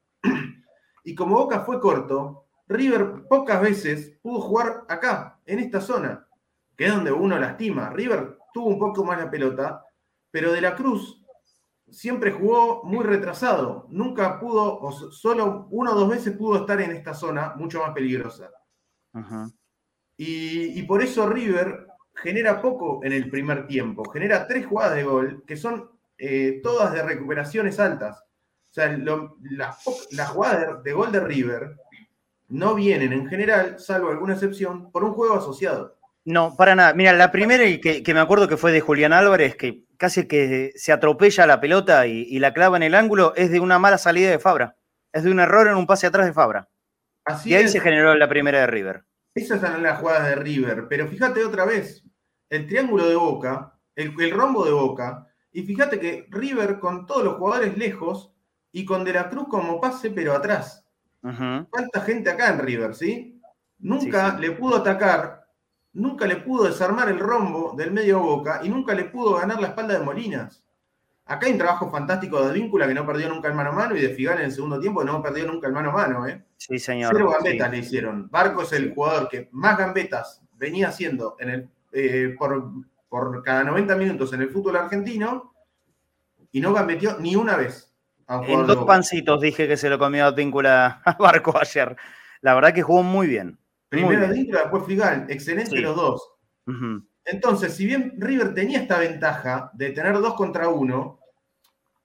y 1.04 1.16
como 1.16 1.36
Boca 1.36 1.62
fue 1.62 1.80
corto, 1.80 2.46
River 2.68 3.28
pocas 3.30 3.62
veces 3.62 4.18
pudo 4.22 4.42
jugar 4.42 4.86
acá, 4.88 5.40
en 5.46 5.60
esta 5.60 5.82
zona, 5.82 6.28
que 6.78 6.86
es 6.86 6.94
donde 6.94 7.12
uno 7.12 7.38
lastima. 7.38 7.90
River 7.90 8.38
tuvo 8.54 8.68
un 8.68 8.80
poco 8.80 9.04
más 9.04 9.20
la 9.20 9.30
pelota, 9.30 9.86
pero 10.32 10.52
De 10.54 10.62
la 10.62 10.76
Cruz 10.76 11.22
siempre 11.90 12.32
jugó 12.32 12.84
muy 12.84 13.04
retrasado. 13.04 13.88
Nunca 13.90 14.40
pudo, 14.40 14.80
o 14.80 14.92
solo 14.92 15.68
una 15.72 15.92
o 15.92 15.96
dos 15.96 16.10
veces 16.10 16.36
pudo 16.38 16.60
estar 16.60 16.80
en 16.82 16.92
esta 16.92 17.14
zona 17.14 17.54
mucho 17.58 17.82
más 17.82 17.92
peligrosa. 17.92 18.50
Y, 20.18 20.84
por 20.84 21.02
eso 21.02 21.28
River 21.28 21.88
genera 22.16 22.62
poco 22.62 23.04
en 23.04 23.12
el 23.12 23.30
primer 23.30 23.68
tiempo. 23.68 24.10
Genera 24.12 24.48
tres 24.48 24.66
jugadas 24.66 24.96
de 24.96 25.04
gol 25.04 25.44
que 25.46 25.58
son 25.58 25.90
eh, 26.18 26.62
todas 26.64 26.94
de 26.94 27.04
recuperaciones 27.04 27.80
altas. 27.80 28.24
O 28.72 28.74
sea, 28.74 28.98
las 30.12 30.30
jugadas 30.30 30.82
de 30.82 30.94
gol 30.94 31.12
de 31.12 31.20
River 31.20 31.76
no 32.48 32.74
vienen 32.74 33.12
en 33.12 33.28
general, 33.28 33.80
salvo 33.80 34.10
alguna 34.10 34.34
excepción, 34.34 34.92
por 34.92 35.04
un 35.04 35.14
juego 35.14 35.36
asociado. 35.36 35.98
No, 36.24 36.56
para 36.56 36.74
nada. 36.76 36.94
Mira, 36.94 37.12
la 37.12 37.32
primera 37.32 37.66
que, 37.82 38.02
que 38.02 38.14
me 38.14 38.22
acuerdo 38.22 38.48
que 38.48 38.56
fue 38.56 38.72
de 38.72 38.80
Julián 38.80 39.12
Álvarez, 39.12 39.56
que 39.58 39.86
casi 39.98 40.28
que 40.28 40.72
se 40.76 40.92
atropella 40.92 41.46
la 41.46 41.60
pelota 41.60 42.08
y, 42.08 42.40
la 42.40 42.54
clava 42.54 42.78
en 42.78 42.84
el 42.84 42.96
ángulo, 42.96 43.34
es 43.36 43.52
de 43.52 43.60
una 43.60 43.78
mala 43.78 43.98
salida 43.98 44.30
de 44.30 44.40
Fabra. 44.40 44.78
Es 45.12 45.24
de 45.24 45.32
un 45.32 45.40
error 45.40 45.68
en 45.68 45.76
un 45.76 45.86
pase 45.86 46.08
atrás 46.08 46.26
de 46.26 46.34
Fabra. 46.34 46.70
Así 47.26 47.50
y 47.50 47.56
ahí 47.56 47.68
se 47.68 47.80
generó 47.80 48.16
la 48.16 48.30
primera 48.30 48.62
de 48.62 48.68
River. 48.68 49.04
Esas 49.36 49.62
son 49.62 49.84
las 49.84 50.00
jugadas 50.00 50.30
de 50.30 50.36
River, 50.36 50.88
pero 50.90 51.08
fíjate 51.08 51.44
otra 51.44 51.66
vez, 51.66 52.04
el 52.50 52.68
triángulo 52.68 53.08
de 53.08 53.16
Boca, 53.16 53.78
el, 53.96 54.14
el 54.20 54.32
rombo 54.32 54.66
de 54.66 54.72
Boca, 54.72 55.28
y 55.52 55.64
fíjate 55.64 56.00
que 56.00 56.26
River 56.30 56.80
con 56.80 57.06
todos 57.06 57.24
los 57.24 57.36
jugadores 57.36 57.78
lejos 57.78 58.34
y 58.72 58.86
con 58.86 59.04
De 59.04 59.14
la 59.14 59.30
Cruz 59.30 59.48
como 59.50 59.80
pase, 59.80 60.12
pero 60.12 60.34
atrás. 60.34 60.86
¿Cuánta 61.22 62.02
gente 62.02 62.30
acá 62.30 62.50
en 62.50 62.60
River, 62.60 62.96
sí? 62.96 63.40
Nunca 63.80 64.38
le 64.38 64.52
pudo 64.52 64.78
atacar, 64.78 65.46
nunca 65.94 66.26
le 66.26 66.38
pudo 66.38 66.66
desarmar 66.66 67.10
el 67.10 67.20
rombo 67.20 67.74
del 67.76 67.92
medio 67.92 68.20
boca 68.20 68.62
y 68.64 68.70
nunca 68.70 68.94
le 68.94 69.06
pudo 69.06 69.36
ganar 69.36 69.62
la 69.62 69.70
espalda 69.70 69.98
de 69.98 70.06
Molinas. 70.06 70.64
Acá 71.26 71.46
hay 71.46 71.54
un 71.54 71.60
trabajo 71.60 71.90
fantástico 71.90 72.42
de 72.42 72.50
Advíncula 72.50 72.88
que 72.88 72.94
no 72.94 73.06
perdió 73.06 73.30
nunca 73.30 73.48
el 73.48 73.54
mano 73.54 73.70
a 73.70 73.74
mano 73.74 73.96
y 73.96 74.02
de 74.02 74.10
Figal 74.10 74.40
en 74.40 74.46
el 74.46 74.52
segundo 74.52 74.80
tiempo 74.80 75.04
no 75.04 75.22
perdió 75.22 75.48
nunca 75.48 75.68
el 75.68 75.74
mano 75.74 75.92
a 75.92 75.94
mano. 75.94 76.28
¿eh? 76.28 76.44
Sí, 76.58 76.78
señor. 76.80 77.14
Cero 77.14 77.32
gambetas 77.32 77.72
le 77.72 77.78
hicieron. 77.78 78.30
Barco 78.30 78.64
es 78.64 78.74
el 78.74 78.94
jugador 78.94 79.30
que 79.30 79.48
más 79.52 79.78
gambetas 79.78 80.42
venía 80.58 80.90
haciendo 80.90 81.36
en 81.40 81.50
el, 81.50 81.70
eh, 81.92 82.36
por, 82.38 82.72
por 83.08 83.44
cada 83.44 83.64
90 83.64 83.96
minutos 83.96 84.34
en 84.34 84.42
el 84.42 84.50
fútbol 84.50 84.76
argentino 84.76 85.54
y 86.52 86.60
no 86.60 86.74
gambetió 86.74 87.18
ni 87.20 87.36
una 87.36 87.56
vez. 87.56 87.91
En 88.48 88.66
dos 88.66 88.86
pancitos 88.86 89.42
dije 89.42 89.68
que 89.68 89.76
se 89.76 89.90
lo 89.90 90.00
comió 90.00 90.26
Advíncula 90.26 91.02
a 91.04 91.14
Barco 91.14 91.54
ayer. 91.60 91.96
La 92.42 92.56
verdad 92.56 92.74
que 92.74 92.82
jugó 92.82 93.04
muy 93.04 93.28
bien. 93.28 93.58
Primero 93.90 94.26
Advíncula, 94.26 94.62
después 94.62 94.86
Figal. 94.86 95.26
Excelente 95.30 95.80
los 95.82 95.96
dos. 95.96 96.34
Entonces, 97.26 97.76
si 97.76 97.86
bien 97.86 98.14
River 98.18 98.54
tenía 98.54 98.80
esta 98.80 98.98
ventaja 98.98 99.70
de 99.74 99.90
tener 99.90 100.14
dos 100.14 100.36
contra 100.36 100.70
uno, 100.70 101.20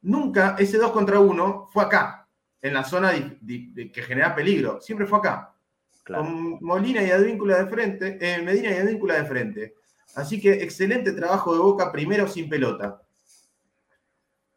nunca 0.03 0.57
ese 0.59 0.79
dos 0.79 0.91
contra 0.91 1.21
uno 1.21 1.69
fue 1.73 1.85
acá, 1.85 2.29
en 2.61 2.75
la 2.75 2.83
zona 2.83 3.13
que 3.13 4.03
genera 4.03 4.35
peligro. 4.35 4.81
Siempre 4.81 5.07
fue 5.07 5.19
acá. 5.19 5.55
Con 6.05 6.59
Molina 6.61 7.03
y 7.03 7.11
Advíncula 7.11 7.59
de 7.59 7.67
frente, 7.67 8.19
eh, 8.21 8.43
Medina 8.43 8.71
y 8.71 8.79
Advíncula 8.79 9.15
de 9.15 9.25
frente. 9.25 9.75
Así 10.15 10.41
que 10.41 10.53
excelente 10.53 11.13
trabajo 11.13 11.53
de 11.53 11.61
Boca, 11.61 11.93
primero 11.93 12.27
sin 12.27 12.49
pelota. 12.49 13.01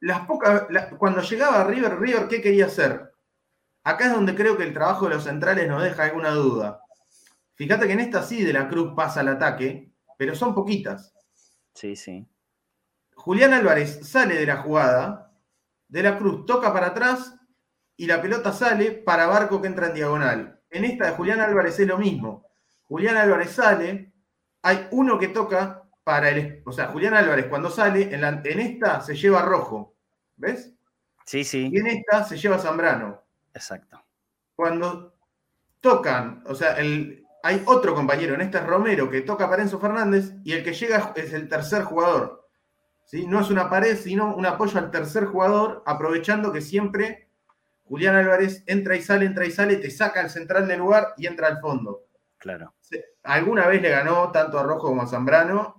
Las 0.01 0.25
pocas, 0.25 0.67
cuando 0.97 1.21
llegaba 1.21 1.63
River, 1.65 1.99
River, 1.99 2.27
¿qué 2.27 2.41
quería 2.41 2.67
hacer? 2.67 3.13
Acá 3.83 4.05
es 4.05 4.13
donde 4.13 4.35
creo 4.35 4.57
que 4.57 4.63
el 4.63 4.73
trabajo 4.73 5.07
de 5.07 5.15
los 5.15 5.23
centrales 5.23 5.67
nos 5.67 5.83
deja 5.83 6.03
alguna 6.03 6.31
duda. 6.31 6.81
Fíjate 7.55 7.87
que 7.87 7.93
en 7.93 7.99
esta 7.99 8.23
sí 8.23 8.43
de 8.43 8.53
la 8.53 8.69
Cruz 8.69 8.93
pasa 8.95 9.21
el 9.21 9.27
ataque, 9.27 9.91
pero 10.17 10.35
son 10.35 10.55
poquitas. 10.55 11.13
Sí, 11.73 11.95
sí. 11.95 12.25
Julián 13.15 13.53
Álvarez 13.53 14.07
sale 14.07 14.35
de 14.35 14.45
la 14.45 14.57
jugada, 14.57 15.33
de 15.89 16.03
la 16.03 16.17
Cruz 16.17 16.45
toca 16.45 16.71
para 16.71 16.87
atrás 16.87 17.35
y 17.97 18.05
la 18.05 18.21
pelota 18.21 18.53
sale 18.53 18.91
para 18.91 19.27
Barco 19.27 19.61
que 19.61 19.67
entra 19.67 19.87
en 19.87 19.93
diagonal. 19.93 20.61
En 20.69 20.85
esta 20.85 21.07
de 21.07 21.11
Julián 21.17 21.41
Álvarez 21.41 21.77
es 21.79 21.87
lo 21.87 21.97
mismo. 21.97 22.45
Julián 22.83 23.17
Álvarez 23.17 23.51
sale, 23.51 24.13
hay 24.61 24.87
uno 24.91 25.19
que 25.19 25.27
toca 25.27 25.83
para 26.09 26.29
el. 26.31 26.63
O 26.65 26.71
sea, 26.71 26.87
Julián 26.87 27.13
Álvarez 27.13 27.45
cuando 27.45 27.69
sale, 27.69 28.15
en, 28.15 28.23
en 28.23 28.59
esta 28.59 28.99
se 28.99 29.15
lleva 29.15 29.43
rojo. 29.43 29.93
¿Ves? 30.37 30.73
Sí, 31.23 31.43
sí. 31.43 31.69
Y 31.71 31.77
en 31.77 31.85
esta 31.85 32.23
se 32.23 32.35
lleva 32.35 32.57
Zambrano. 32.57 33.21
Exacto. 33.53 34.03
Cuando 34.55 35.13
tocan, 35.79 36.41
o 36.47 36.55
sea, 36.55 36.79
el, 36.79 37.23
hay 37.43 37.61
otro 37.67 37.93
compañero, 37.93 38.33
en 38.33 38.41
este 38.41 38.57
es 38.57 38.65
Romero, 38.65 39.07
que 39.07 39.21
toca 39.21 39.47
para 39.47 39.61
Enzo 39.61 39.79
Fernández 39.79 40.33
y 40.43 40.53
el 40.53 40.63
que 40.63 40.73
llega 40.73 41.13
es 41.15 41.31
el 41.31 41.47
tercer 41.47 41.83
jugador. 41.83 42.49
¿sí? 43.05 43.27
No 43.27 43.39
es 43.39 43.51
una 43.51 43.69
pared, 43.69 43.95
sino 43.95 44.33
un 44.33 44.47
apoyo 44.47 44.79
al 44.79 44.89
tercer 44.89 45.25
jugador, 45.25 45.83
aprovechando 45.85 46.51
que 46.51 46.61
siempre 46.61 47.29
Julián 47.83 48.15
Álvarez 48.15 48.63
entra 48.65 48.95
y 48.95 49.03
sale, 49.03 49.27
entra 49.27 49.45
y 49.45 49.51
sale, 49.51 49.75
te 49.75 49.91
saca 49.91 50.21
el 50.21 50.31
central 50.31 50.67
del 50.67 50.79
lugar 50.79 51.13
y 51.17 51.27
entra 51.27 51.49
al 51.49 51.59
fondo. 51.59 52.05
Claro. 52.39 52.73
Alguna 53.21 53.67
vez 53.67 53.79
le 53.83 53.89
ganó 53.89 54.31
tanto 54.31 54.57
a 54.57 54.63
Rojo 54.63 54.87
como 54.87 55.03
a 55.03 55.07
Zambrano 55.07 55.78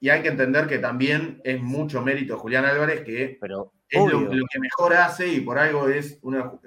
y 0.00 0.08
hay 0.08 0.22
que 0.22 0.28
entender 0.28 0.66
que 0.66 0.78
también 0.78 1.40
es 1.44 1.60
mucho 1.60 2.02
mérito 2.02 2.38
Julián 2.38 2.64
Álvarez, 2.64 3.02
que 3.04 3.36
Pero, 3.40 3.72
es 3.88 4.12
lo, 4.12 4.28
que 4.28 4.58
mejor 4.58 4.94
hace 4.94 5.28
y 5.28 5.40
por 5.40 5.58
algo 5.58 5.88
es 5.88 6.18
uno, 6.22 6.58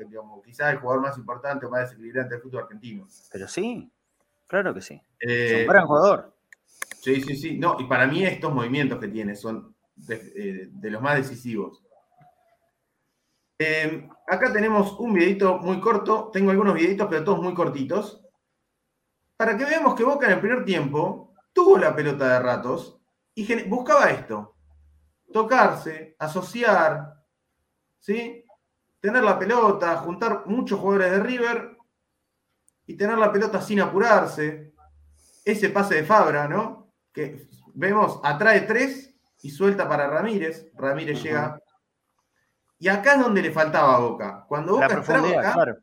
quizás 0.45 0.71
el 0.71 0.79
jugador 0.79 1.01
más 1.01 1.17
importante 1.17 1.65
o 1.65 1.69
más 1.69 1.89
desequilibrante 1.89 2.35
del 2.35 2.43
fútbol 2.43 2.63
argentino. 2.63 3.07
Pero 3.31 3.47
sí, 3.47 3.91
Claro 4.53 4.71
que 4.71 4.81
sí. 4.81 5.01
es 5.17 5.51
un 5.51 5.57
eh, 5.61 5.65
gran 5.67 5.87
jugador. 5.87 6.35
Sí, 7.01 7.21
sí, 7.21 7.35
sí. 7.35 7.57
No, 7.57 7.75
y 7.79 7.85
para 7.85 8.05
mí 8.05 8.23
estos 8.23 8.53
movimientos 8.53 8.99
que 8.99 9.07
tiene 9.07 9.35
son 9.35 9.75
de, 9.95 10.15
eh, 10.35 10.89
los 10.91 11.01
más 11.01 11.15
decisivos. 11.15 11.83
Eh, 13.57 14.07
acá 14.27 14.53
tenemos 14.53 14.99
un 14.99 15.13
videito 15.13 15.57
muy 15.57 15.79
corto. 15.79 16.29
Tengo 16.31 16.51
algunos 16.51 16.75
videitos, 16.75 17.07
pero 17.09 17.23
todos 17.23 17.41
muy 17.41 17.55
cortitos. 17.55 18.23
Para 19.35 19.57
que 19.57 19.65
veamos 19.65 19.95
que 19.95 20.03
Boca 20.03 20.27
en 20.27 20.33
el 20.33 20.39
primer 20.39 20.63
tiempo 20.65 21.33
tuvo 21.51 21.79
la 21.79 21.95
pelota 21.95 22.33
de 22.33 22.39
ratos 22.39 23.01
y 23.35 23.63
buscaba 23.63 24.09
esto. 24.11 24.55
Tocarse, 25.31 26.15
asociar, 26.19 27.15
¿sí? 27.99 28.45
Tener 28.99 29.23
la 29.23 29.37
pelota, 29.37 29.97
juntar 29.97 30.43
muchos 30.45 30.79
jugadores 30.79 31.11
de 31.11 31.19
River 31.19 31.77
y 32.85 32.95
tener 32.95 33.17
la 33.17 33.31
pelota 33.31 33.61
sin 33.61 33.81
apurarse. 33.81 34.73
Ese 35.43 35.69
pase 35.69 35.95
de 35.95 36.03
Fabra, 36.03 36.47
¿no? 36.47 36.93
Que 37.11 37.47
vemos, 37.73 38.19
atrae 38.23 38.61
tres 38.61 39.15
y 39.41 39.49
suelta 39.49 39.89
para 39.89 40.07
Ramírez. 40.07 40.71
Ramírez 40.75 41.21
llega. 41.21 41.59
Y 42.79 42.87
acá 42.87 43.15
es 43.15 43.21
donde 43.21 43.41
le 43.41 43.51
faltaba 43.51 43.95
a 43.95 43.99
Boca. 43.99 44.45
Cuando 44.47 44.73
Boca 44.73 44.93
entraba 44.93 45.29
acá, 45.29 45.77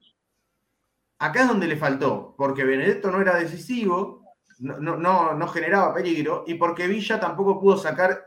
acá 1.18 1.42
es 1.42 1.48
donde 1.48 1.66
le 1.66 1.76
faltó, 1.76 2.34
porque 2.36 2.64
Benedetto 2.64 3.10
no 3.10 3.20
era 3.20 3.36
decisivo, 3.36 4.24
no, 4.60 4.96
no, 4.96 5.34
no, 5.34 5.48
generaba 5.48 5.94
peligro, 5.94 6.44
y 6.46 6.54
porque 6.54 6.86
Villa 6.86 7.18
tampoco 7.18 7.60
pudo 7.60 7.76
sacar, 7.76 8.24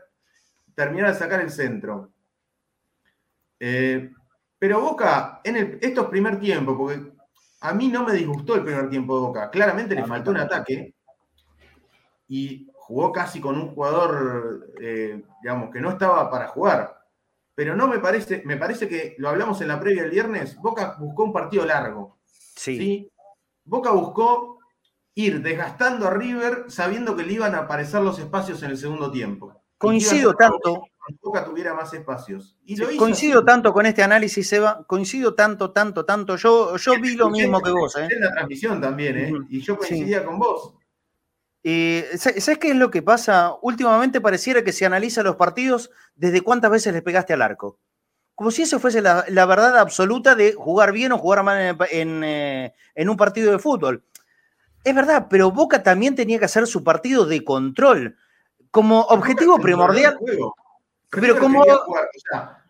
terminar 0.74 1.12
de 1.12 1.18
sacar 1.18 1.40
el 1.40 1.50
centro. 1.50 2.12
Eh, 3.58 4.12
pero 4.58 4.80
Boca, 4.80 5.40
en 5.44 5.78
estos 5.80 6.06
primer 6.06 6.38
tiempo, 6.40 6.76
porque 6.76 7.12
a 7.60 7.72
mí 7.72 7.88
no 7.88 8.04
me 8.04 8.12
disgustó 8.12 8.56
el 8.56 8.64
primer 8.64 8.90
tiempo 8.90 9.14
de 9.14 9.20
Boca. 9.22 9.50
Claramente 9.50 9.94
le 9.94 10.04
faltó 10.04 10.30
un 10.30 10.38
ataque 10.38 10.94
y 12.28 12.68
jugó 12.74 13.12
casi 13.12 13.40
con 13.40 13.56
un 13.56 13.74
jugador, 13.74 14.72
eh, 14.80 15.22
digamos, 15.42 15.70
que 15.70 15.80
no 15.80 15.90
estaba 15.90 16.30
para 16.30 16.48
jugar. 16.48 17.06
Pero 17.54 17.76
no 17.76 17.86
me 17.86 18.00
parece, 18.00 18.42
me 18.44 18.56
parece 18.56 18.88
que 18.88 19.14
lo 19.18 19.28
hablamos 19.28 19.60
en 19.60 19.68
la 19.68 19.78
previa 19.78 20.02
del 20.02 20.10
viernes, 20.10 20.56
Boca 20.56 20.96
buscó 20.98 21.24
un 21.24 21.32
partido 21.32 21.64
largo. 21.64 22.18
Sí. 22.26 23.10
Boca 23.64 23.92
buscó 23.92 24.53
ir 25.14 25.42
desgastando 25.42 26.08
a 26.08 26.10
River 26.10 26.64
sabiendo 26.68 27.16
que 27.16 27.24
le 27.24 27.34
iban 27.34 27.54
a 27.54 27.60
aparecer 27.60 28.02
los 28.02 28.18
espacios 28.18 28.62
en 28.62 28.70
el 28.70 28.78
segundo 28.78 29.10
tiempo. 29.10 29.62
Coincido 29.78 30.34
tanto. 30.34 30.84
Boca 31.20 31.44
tuviera 31.44 31.74
más 31.74 31.92
espacios. 31.92 32.56
coincido 32.98 33.44
tanto 33.44 33.72
con 33.72 33.84
este 33.84 34.02
análisis, 34.02 34.50
Eva. 34.54 34.84
Coincido 34.86 35.34
tanto, 35.34 35.70
tanto, 35.70 36.06
tanto. 36.06 36.36
Yo, 36.36 36.76
yo 36.76 36.98
vi 36.98 37.14
lo 37.14 37.28
mismo 37.28 37.60
que 37.60 37.70
vos. 37.70 37.94
¿eh? 37.96 38.08
En 38.10 38.20
la 38.22 38.32
transmisión 38.32 38.80
también, 38.80 39.18
¿eh? 39.18 39.32
Y 39.50 39.60
yo 39.60 39.76
coincidía 39.76 40.24
con 40.24 40.38
vos. 40.38 40.74
¿Sabes 41.62 42.58
qué 42.58 42.70
es 42.70 42.76
lo 42.76 42.90
que 42.90 43.02
pasa? 43.02 43.54
Últimamente 43.60 44.20
pareciera 44.20 44.64
que 44.64 44.72
se 44.72 44.86
analiza 44.86 45.22
los 45.22 45.36
partidos 45.36 45.90
desde 46.14 46.40
cuántas 46.40 46.70
veces 46.70 46.94
les 46.94 47.02
pegaste 47.02 47.34
al 47.34 47.42
arco. 47.42 47.78
Como 48.34 48.50
si 48.50 48.62
eso 48.62 48.80
fuese 48.80 49.00
la, 49.02 49.46
verdad 49.46 49.78
absoluta 49.78 50.34
de 50.34 50.54
jugar 50.54 50.92
bien 50.92 51.12
o 51.12 51.18
jugar 51.18 51.42
mal 51.44 51.76
en, 51.90 52.24
eh, 52.24 52.74
en 52.94 53.08
un 53.08 53.16
partido 53.16 53.52
de 53.52 53.58
fútbol. 53.58 54.02
Es 54.84 54.94
verdad, 54.94 55.26
pero 55.30 55.50
Boca 55.50 55.82
también 55.82 56.14
tenía 56.14 56.38
que 56.38 56.44
hacer 56.44 56.66
su 56.66 56.84
partido 56.84 57.24
de 57.24 57.42
control 57.42 58.16
como 58.70 59.00
objetivo 59.00 59.58
primordial. 59.58 60.18
Pero 61.10 61.38
como. 61.38 61.64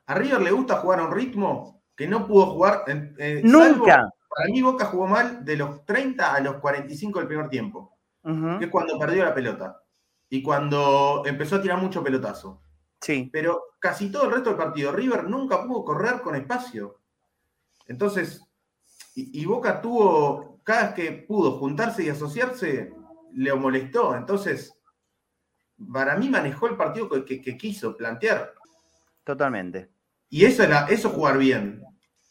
a 0.06 0.14
River 0.14 0.40
le 0.42 0.50
gusta 0.52 0.76
jugar 0.76 1.00
a 1.00 1.04
un 1.04 1.12
ritmo 1.12 1.82
que 1.96 2.06
no 2.06 2.26
pudo 2.26 2.46
jugar. 2.46 2.84
Eh, 2.86 3.42
Nunca. 3.44 4.08
para 4.28 4.48
mí, 4.48 4.62
Boca 4.62 4.86
jugó 4.86 5.08
mal 5.08 5.44
de 5.44 5.56
los 5.56 5.84
30 5.84 6.34
a 6.34 6.40
los 6.40 6.56
45 6.56 7.18
del 7.18 7.28
primer 7.28 7.48
tiempo, 7.48 7.96
que 8.22 8.66
es 8.66 8.70
cuando 8.70 8.98
perdió 8.98 9.24
la 9.24 9.34
pelota 9.34 9.80
y 10.28 10.42
cuando 10.42 11.22
empezó 11.26 11.56
a 11.56 11.62
tirar 11.62 11.80
mucho 11.80 12.02
pelotazo. 12.02 12.60
Sí. 13.00 13.28
Pero 13.32 13.62
casi 13.80 14.10
todo 14.10 14.24
el 14.24 14.32
resto 14.32 14.50
del 14.50 14.58
partido, 14.58 14.92
River 14.92 15.24
nunca 15.24 15.64
pudo 15.64 15.84
correr 15.84 16.20
con 16.22 16.36
espacio. 16.36 17.00
Entonces, 17.86 18.42
y 19.14 19.44
Boca 19.44 19.80
tuvo, 19.80 20.53
cada 20.64 20.86
vez 20.86 20.94
que 20.94 21.12
pudo 21.12 21.58
juntarse 21.58 22.02
y 22.02 22.08
asociarse, 22.08 22.92
le 23.34 23.54
molestó. 23.54 24.16
Entonces, 24.16 24.74
para 25.92 26.16
mí 26.16 26.28
manejó 26.28 26.66
el 26.66 26.76
partido 26.76 27.08
que, 27.24 27.56
quiso 27.56 27.96
plantear. 27.96 28.52
Totalmente. 29.22 29.90
Y 30.28 30.44
eso 30.44 30.62
era, 30.62 30.86
eso 30.88 31.10
jugar 31.10 31.38
bien. 31.38 31.82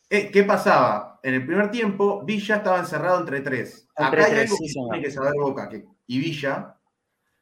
Eh, 0.09 0.29
¿Qué 0.31 0.43
pasaba? 0.43 1.19
En 1.23 1.35
el 1.35 1.45
primer 1.45 1.71
tiempo, 1.71 2.23
Villa 2.25 2.57
estaba 2.57 2.79
encerrado 2.79 3.19
entre 3.19 3.41
tres. 3.41 3.87
Acá 3.95 4.25
hay 4.25 4.39
algo 4.39 4.57
que 4.57 4.73
tiene 4.73 5.01
que 5.01 5.11
saber 5.11 5.33
Boca 5.35 5.69
y 6.05 6.19
Villa, 6.19 6.75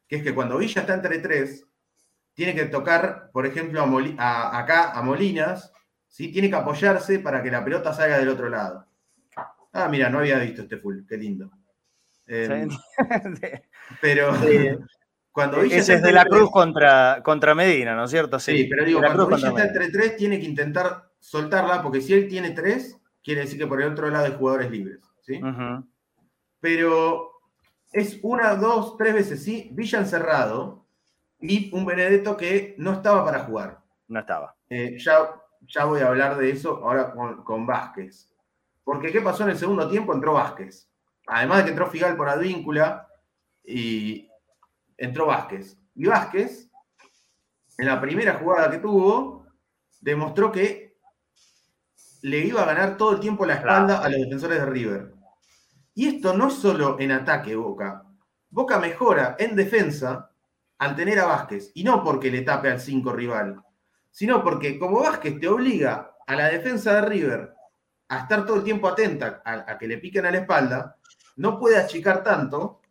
que 0.08 0.18
es 0.18 0.24
que 0.24 0.36
cuando 0.36 0.58
Villa 0.58 0.82
está 0.82 0.94
entre 0.94 1.20
tres, 1.20 1.66
tiene 2.34 2.54
que 2.54 2.66
tocar, 2.66 3.30
por 3.32 3.46
ejemplo, 3.46 3.84
a 4.18 4.60
acá 4.60 4.92
a 4.92 5.02
Molinas, 5.02 5.72
¿sí? 6.08 6.32
tiene 6.32 6.50
que 6.50 6.56
apoyarse 6.56 7.20
para 7.20 7.42
que 7.42 7.52
la 7.52 7.64
pelota 7.64 7.94
salga 7.94 8.18
del 8.20 8.30
otro 8.30 8.50
lado. 8.50 8.86
Ah, 9.74 9.88
mira, 9.88 10.10
no 10.10 10.20
había 10.20 10.40
visto 10.40 10.64
este 10.64 10.78
full, 10.78 11.06
qué 11.08 11.18
lindo. 11.18 11.52
Em, 12.28 12.70
pero, 14.02 14.32
Cuando 15.32 15.62
e-, 15.62 15.78
Ese 15.78 15.96
es 15.96 16.02
de 16.02 16.12
la 16.12 16.26
Cruz 16.26 16.52
contra, 16.52 17.22
contra 17.24 17.56
Medina, 17.56 17.96
¿no 17.96 18.04
es 18.04 18.12
cierto? 18.12 18.40
Sí, 18.40 18.68
pero 18.70 18.86
digo, 18.86 19.00
cuando 19.00 19.28
Villa 19.28 19.50
está 19.50 19.64
entre 19.64 19.90
tres, 19.90 20.18
tiene 20.18 20.40
que 20.40 20.46
intentar 20.46 21.10
soltarla, 21.20 21.82
porque 21.82 22.02
si 22.02 22.14
él 22.14 22.28
tiene 22.28 22.52
tres, 22.52 23.00
quiere 23.24 23.42
decir 23.42 23.58
que 23.58 23.68
por 23.68 23.82
el 23.82 23.92
otro 23.92 24.10
lado 24.10 24.26
hay 24.26 24.36
jugadores 24.38 24.70
libres. 24.70 25.00
¿sí? 25.22 25.40
Pero 26.60 27.32
es 27.92 28.20
una, 28.22 28.56
dos, 28.56 28.98
tres 28.98 29.14
veces, 29.14 29.44
sí, 29.44 29.70
Villa 29.72 30.00
encerrado 30.00 30.86
y 31.40 31.74
un 31.74 31.86
Benedetto 31.86 32.36
que 32.36 32.76
no 32.78 32.94
estaba 32.94 33.24
para 33.24 33.40
jugar. 33.40 33.80
No 34.08 34.20
estaba. 34.20 34.56
Eh, 34.70 34.98
ya, 35.00 35.30
ya 35.62 35.86
voy 35.86 36.02
a 36.02 36.08
hablar 36.08 36.38
de 36.38 36.50
eso 36.52 36.82
ahora 36.84 37.12
con, 37.12 37.44
con 37.44 37.66
Vázquez. 37.66 38.31
Porque 38.84 39.12
¿qué 39.12 39.22
pasó 39.22 39.44
en 39.44 39.50
el 39.50 39.58
segundo 39.58 39.90
tiempo? 39.90 40.14
Entró 40.14 40.34
Vázquez. 40.34 40.90
Además 41.28 41.60
de 41.60 41.64
que 41.66 41.70
entró 41.72 41.90
Figal 41.90 42.18
por 42.18 42.30
Advíncula 42.30 43.08
y, 43.64 44.28
entró 44.98 45.26
Vázquez. 45.26 45.78
Y 45.96 46.06
Vázquez, 46.06 46.70
en 47.78 47.86
la 47.88 48.00
primera 48.00 48.36
jugada 48.36 48.70
que 48.70 48.78
tuvo, 48.78 49.46
demostró 50.00 50.52
que 50.52 50.96
le 52.22 52.40
iba 52.40 52.62
a 52.62 52.66
ganar 52.66 52.98
todo 52.98 53.14
el 53.14 53.20
tiempo 53.20 53.46
la 53.46 53.56
espalda 53.56 54.00
a 54.00 54.10
los 54.10 54.22
defensores 54.22 54.60
de 54.60 54.66
River. 54.66 55.14
Y 55.94 56.08
esto 56.08 56.34
no 56.34 56.48
es 56.48 56.54
solo 56.54 56.98
en 57.00 57.12
ataque, 57.12 57.56
Boca. 57.56 58.04
Boca 58.50 58.80
mejora 58.80 59.36
en 59.40 59.56
defensa 59.56 60.32
al 60.78 60.96
tener 60.96 61.20
a 61.20 61.26
Vázquez. 61.26 61.72
Y 61.74 61.84
no 61.84 62.04
porque 62.04 62.30
le 62.30 62.42
tape 62.42 62.70
al 62.70 62.80
5 62.80 63.12
rival, 63.14 63.62
sino 64.12 64.44
porque 64.44 64.78
como 64.78 65.02
Vázquez 65.02 65.40
te 65.40 65.48
obliga 65.48 66.16
a 66.28 66.36
la 66.36 66.50
defensa 66.50 66.96
de 66.96 67.02
River 67.02 67.54
a 68.12 68.20
estar 68.20 68.46
todo 68.46 68.58
el 68.58 68.64
tiempo 68.66 68.90
atenta 68.90 69.42
a, 69.46 69.78
que 69.78 69.88
le 69.88 69.98
piquen 69.98 70.26
a 70.26 70.32
la 70.32 70.40
espalda, 70.40 70.98
no 71.38 71.58
puede 71.58 71.78
achicar 71.78 72.22
tanto 72.22 72.82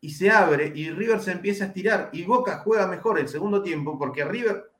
y 0.00 0.10
se 0.10 0.32
abre 0.32 0.72
y 0.74 0.90
River 0.90 1.20
se 1.20 1.30
empieza 1.30 1.62
a 1.62 1.66
estirar 1.68 2.10
y 2.12 2.24
Boca 2.24 2.58
juega 2.58 2.88
mejor 2.88 3.20
el 3.20 3.28
segundo 3.28 3.62
tiempo 3.62 3.96
porque 3.96 4.24
River, 4.24 4.72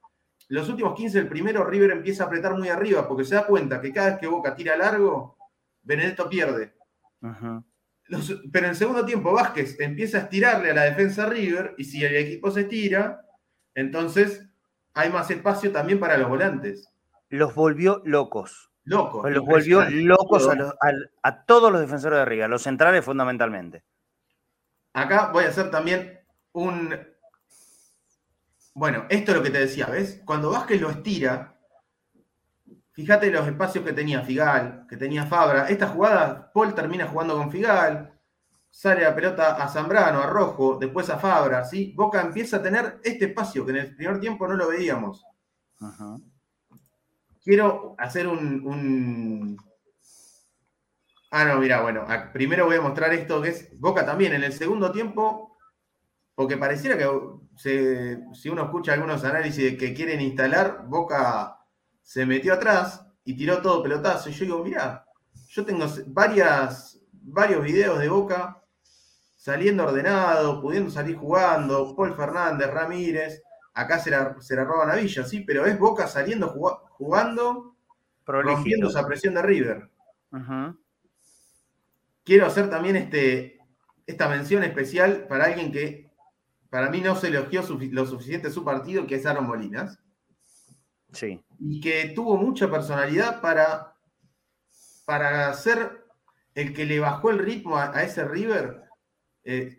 los 0.49 0.69
últimos 0.69 0.97
15 0.97 1.19
del 1.19 1.29
primero, 1.29 1.65
River 1.65 1.93
empieza 1.93 2.25
a 2.25 2.27
apretar 2.27 2.59
muy 2.59 2.69
arriba 2.69 3.07
porque 3.07 3.25
se 3.25 3.37
da 3.37 3.47
cuenta 3.47 3.81
que 3.81 3.93
cada 3.93 4.11
vez 4.11 4.19
que 4.19 4.27
Boca 4.27 4.57
tira 4.57 4.77
largo, 4.77 5.37
Benedetto 5.81 6.29
pierde. 6.29 6.75
pero 7.21 8.67
en 8.67 8.71
el 8.71 8.77
segundo 8.77 9.05
tiempo 9.05 9.33
Vázquez 9.33 9.79
empieza 9.79 10.19
a 10.19 10.21
estirarle 10.23 10.73
a 10.73 10.75
la 10.75 10.85
defensa 10.87 11.27
River 11.27 11.77
y 11.79 11.85
si 11.85 12.05
el 12.05 12.17
equipo 12.17 12.51
se 12.51 12.65
tira, 12.65 13.25
entonces 13.77 14.45
hay 14.93 15.13
más 15.13 15.31
espacio 15.31 15.71
también 15.71 16.01
para 16.01 16.19
los 16.19 16.29
volantes. 16.29 16.93
Los 17.29 17.55
volvió 17.55 18.03
locos. 18.05 18.74
Locos. 18.85 19.31
Los 19.31 19.45
volvió 19.45 19.89
locos 19.89 20.49
a, 21.23 21.45
todos 21.45 21.73
los 21.73 21.81
defensores 21.81 22.19
de 22.19 22.25
River, 22.25 22.51
los 22.51 22.63
centrales 22.63 23.05
fundamentalmente. 23.05 23.83
Acá 24.93 25.31
voy 25.33 25.45
a 25.45 25.49
hacer 25.49 25.71
también 25.71 26.21
un. 26.53 26.95
Bueno, 28.75 29.07
esto 29.09 29.31
es 29.31 29.37
lo 29.39 29.43
que 29.43 29.51
te 29.51 29.61
decía, 29.61 29.87
¿ves? 29.87 30.21
Cuando 30.25 30.51
Vázquez 30.51 30.81
lo 30.81 30.91
estira, 30.91 31.57
fíjate 32.93 33.31
los 33.31 33.47
espacios 33.47 33.85
que 33.85 33.93
tenía 33.93 34.23
Figal, 34.23 34.87
que 34.89 34.97
tenía 34.97 35.25
Fabra. 35.25 35.69
Esta 35.69 35.89
jugada, 35.89 36.53
Paul 36.53 36.75
termina 36.75 37.07
jugando 37.07 37.37
con 37.37 37.51
Figal, 37.51 38.13
sale 38.71 39.03
la 39.03 39.15
pelota 39.15 39.55
a 39.55 39.69
Zambrano, 39.69 40.21
a 40.21 40.27
Rojo, 40.27 40.77
después 40.79 41.09
a 41.09 41.19
Fabra, 41.19 41.65
¿sí? 41.65 41.93
Boca 41.97 42.21
empieza 42.21 42.57
a 42.57 42.63
tener 42.63 42.99
este 43.05 43.27
espacio 43.27 43.65
que 43.65 43.71
en 43.71 43.79
el 43.79 43.97
primer 43.97 44.21
tiempo 44.21 44.47
no 44.49 44.55
lo 44.55 44.69
veíamos. 44.69 45.25
Quiero 47.45 47.95
hacer 47.99 48.27
un, 48.27 49.57
Ah, 51.31 51.45
no, 51.45 51.59
mira, 51.59 51.83
bueno, 51.83 52.07
primero 52.33 52.65
voy 52.65 52.77
a 52.77 52.81
mostrar 52.81 53.13
esto 53.13 53.43
que 53.43 53.49
es 53.49 53.79
Boca 53.79 54.07
también 54.07 54.35
en 54.35 54.45
el 54.45 54.53
segundo 54.53 54.93
tiempo, 54.93 55.57
porque 56.35 56.57
pareciera 56.57 56.97
que 56.97 57.09
si 57.57 58.49
uno 58.49 58.65
escucha 58.65 58.93
algunos 58.93 59.25
análisis 59.25 59.77
que 59.77 59.93
quieren 59.93 60.21
instalar, 60.21 60.85
Boca 60.87 61.59
se 62.03 62.25
metió 62.25 62.55
atrás 62.55 63.05
y 63.25 63.37
tiró 63.37 63.61
todo 63.61 63.83
pelotazo. 63.83 64.31
Y 64.31 64.33
yo 64.33 64.45
digo, 64.45 64.65
mira, 64.65 65.05
yo 65.49 65.65
tengo 65.65 65.87
varias, 66.07 67.01
varios 67.13 67.65
videos 67.65 67.99
de 67.99 68.09
Boca 68.09 68.63
saliendo 69.35 69.85
ordenado, 69.85 70.63
pudiendo 70.63 70.91
salir 70.91 71.17
jugando, 71.17 71.95
Paul 71.97 72.15
Fernández, 72.15 72.71
Ramírez, 72.71 73.43
acá 73.75 73.99
se 73.99 74.11
la, 74.11 74.41
se 74.41 74.57
la 74.57 74.65
roban 74.65 74.91
a 74.91 74.95
Villa, 74.95 75.25
sí, 75.25 75.41
pero 75.41 75.67
es 75.67 75.79
Boca 75.79 76.07
saliendo 76.07 76.49
jugando, 76.91 77.77
rompiendo 78.25 78.89
esa 78.89 79.07
presión 79.07 79.35
de 79.35 79.43
River. 79.43 79.91
Quiero 82.25 82.47
hacer 82.47 82.71
también 82.71 82.97
este, 82.97 83.59
esta 84.07 84.29
mención 84.29 84.65
especial 84.65 85.27
para 85.29 85.45
alguien 85.45 85.73
que 85.73 86.11
para 86.71 86.89
mí 86.91 87.01
no 87.01 87.15
se 87.15 87.29
elogió 87.29 87.63
lo 87.93 88.07
suficiente 88.07 88.51
su 88.51 88.65
partido, 88.65 89.07
que 89.07 89.17
es 89.17 89.27
Aaron 89.27 89.47
Molinas. 89.47 89.99
Sí. 91.13 91.41
Y 91.61 91.81
que 91.81 92.13
tuvo 92.15 92.37
mucha 92.37 92.69
personalidad 92.71 93.41
para, 93.41 93.95
para 95.05 95.53
ser 95.55 96.05
el 96.55 96.73
que 96.73 96.85
le 96.85 96.99
bajó 96.99 97.31
el 97.31 97.39
ritmo 97.39 97.77
a, 97.77 98.03
ese 98.03 98.25
River. 98.25 98.83
Eh, 99.45 99.79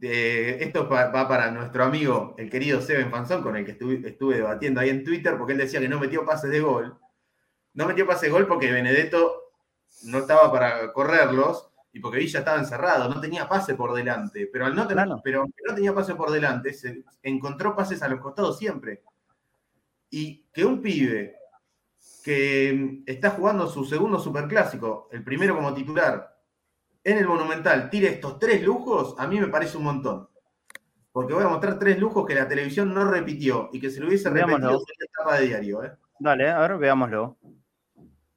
esto 0.00 0.88
va, 0.88 1.10
para 1.10 1.50
nuestro 1.50 1.84
amigo, 1.84 2.34
el 2.38 2.48
querido 2.48 2.80
Seven 2.80 3.10
Fanzón, 3.10 3.42
con 3.42 3.56
el 3.56 3.64
que 3.64 3.72
estuve, 3.72 4.08
estuve, 4.08 4.36
debatiendo 4.36 4.80
ahí 4.80 4.90
en 4.90 5.04
Twitter, 5.04 5.36
porque 5.36 5.52
él 5.52 5.58
decía 5.58 5.80
que 5.80 5.88
no 5.88 5.98
metió 5.98 6.24
pases 6.24 6.50
de 6.50 6.60
gol. 6.60 6.98
No 7.74 7.86
metió 7.86 8.06
pases 8.06 8.22
de 8.22 8.30
gol 8.30 8.46
porque 8.46 8.72
Benedetto 8.72 9.52
no 10.04 10.18
estaba 10.18 10.50
para 10.52 10.92
correrlos 10.92 11.70
y 11.92 12.00
porque 12.00 12.18
Villa 12.18 12.40
estaba 12.40 12.58
encerrado, 12.58 13.08
no 13.08 13.20
tenía 13.20 13.48
pase 13.48 13.74
por 13.74 13.92
delante. 13.92 14.48
Pero 14.52 14.66
al 14.66 14.74
no 14.74 14.86
tener, 14.86 15.08
pero 15.24 15.40
aunque 15.40 15.62
no 15.66 15.74
tenía 15.74 15.94
pase 15.94 16.14
por 16.14 16.30
delante, 16.30 16.72
se 16.72 17.04
encontró 17.22 17.74
pases 17.74 18.02
a 18.02 18.08
los 18.08 18.20
costados 18.20 18.58
siempre. 18.58 19.02
Y 20.10 20.44
que 20.52 20.64
un 20.64 20.80
pibe 20.80 21.36
que 22.22 23.02
está 23.06 23.30
jugando 23.30 23.66
su 23.66 23.84
segundo 23.84 24.18
superclásico, 24.18 25.08
el 25.12 25.24
primero 25.24 25.54
como 25.56 25.74
titular, 25.74 26.37
en 27.10 27.18
el 27.18 27.26
Monumental, 27.26 27.88
tire 27.90 28.08
estos 28.08 28.38
tres 28.38 28.62
lujos, 28.62 29.14
a 29.18 29.26
mí 29.26 29.40
me 29.40 29.48
parece 29.48 29.78
un 29.78 29.84
montón. 29.84 30.28
Porque 31.10 31.32
voy 31.32 31.42
a 31.42 31.48
mostrar 31.48 31.78
tres 31.78 31.98
lujos 31.98 32.26
que 32.26 32.34
la 32.34 32.46
televisión 32.46 32.92
no 32.92 33.10
repitió 33.10 33.70
y 33.72 33.80
que 33.80 33.90
se 33.90 34.00
lo 34.00 34.08
hubiese 34.08 34.28
repetido 34.28 34.56
en 34.56 34.62
la 34.62 35.06
etapa 35.06 35.38
de 35.38 35.46
diario. 35.46 35.84
¿eh? 35.84 35.96
Dale, 36.18 36.50
a 36.50 36.58
ver, 36.60 36.78
veámoslo. 36.78 37.38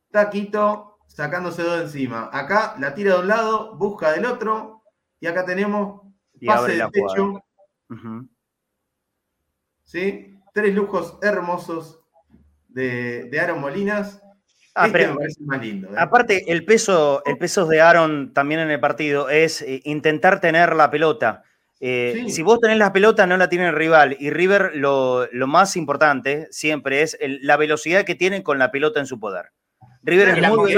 Taquito, 0.10 1.00
sacándose 1.08 1.64
dos 1.64 1.82
encima. 1.82 2.30
Acá 2.32 2.76
la 2.80 2.96
tira 2.96 3.16
de 3.16 3.20
un 3.20 3.28
lado, 3.28 3.76
busca 3.76 4.14
del 4.14 4.26
otro, 4.26 4.84
y 5.20 5.28
acá 5.28 5.46
tenemos 5.46 6.02
pase 6.46 6.78
de 6.78 6.90
techo. 6.92 7.44
¿Sí? 9.84 10.40
Tres 10.54 10.74
lujos 10.74 11.18
hermosos 11.22 12.02
de, 12.70 13.26
de 13.26 13.40
Aaron 13.40 13.60
Molinas. 13.60 14.22
Ah, 14.74 14.88
este 14.88 15.08
me 15.08 15.16
parece 15.16 15.44
más 15.44 15.62
lindo. 15.62 15.90
¿eh? 15.90 15.96
Aparte, 15.98 16.52
el 16.52 16.64
peso, 16.64 17.24
el 17.26 17.38
peso 17.38 17.66
de 17.66 17.82
Aaron 17.82 18.34
también 18.34 18.62
en 18.62 18.72
el 18.72 18.80
partido 18.80 19.30
es 19.30 19.62
eh, 19.62 19.82
intentar 19.84 20.40
tener 20.40 20.76
la 20.76 20.90
pelota. 20.90 21.44
Eh, 21.84 22.26
si 22.28 22.44
vos 22.44 22.60
tenés 22.60 22.78
la 22.78 22.94
pelota, 22.94 23.26
no 23.26 23.38
la 23.38 23.50
tiene 23.50 23.70
el 23.70 23.76
rival. 23.76 24.16
Y 24.20 24.30
River 24.30 24.74
lo, 24.76 25.28
más 25.48 25.76
importante 25.76 26.48
siempre 26.52 27.02
es 27.02 27.18
la 27.20 27.58
velocidad 27.58 28.06
que 28.06 28.14
tiene 28.14 28.44
con 28.44 28.60
la 28.60 28.72
pelota 28.72 29.00
en 29.00 29.08
su 29.08 29.20
poder. 29.20 29.48
River 30.04 30.30
es 30.30 30.50
muy 30.50 30.76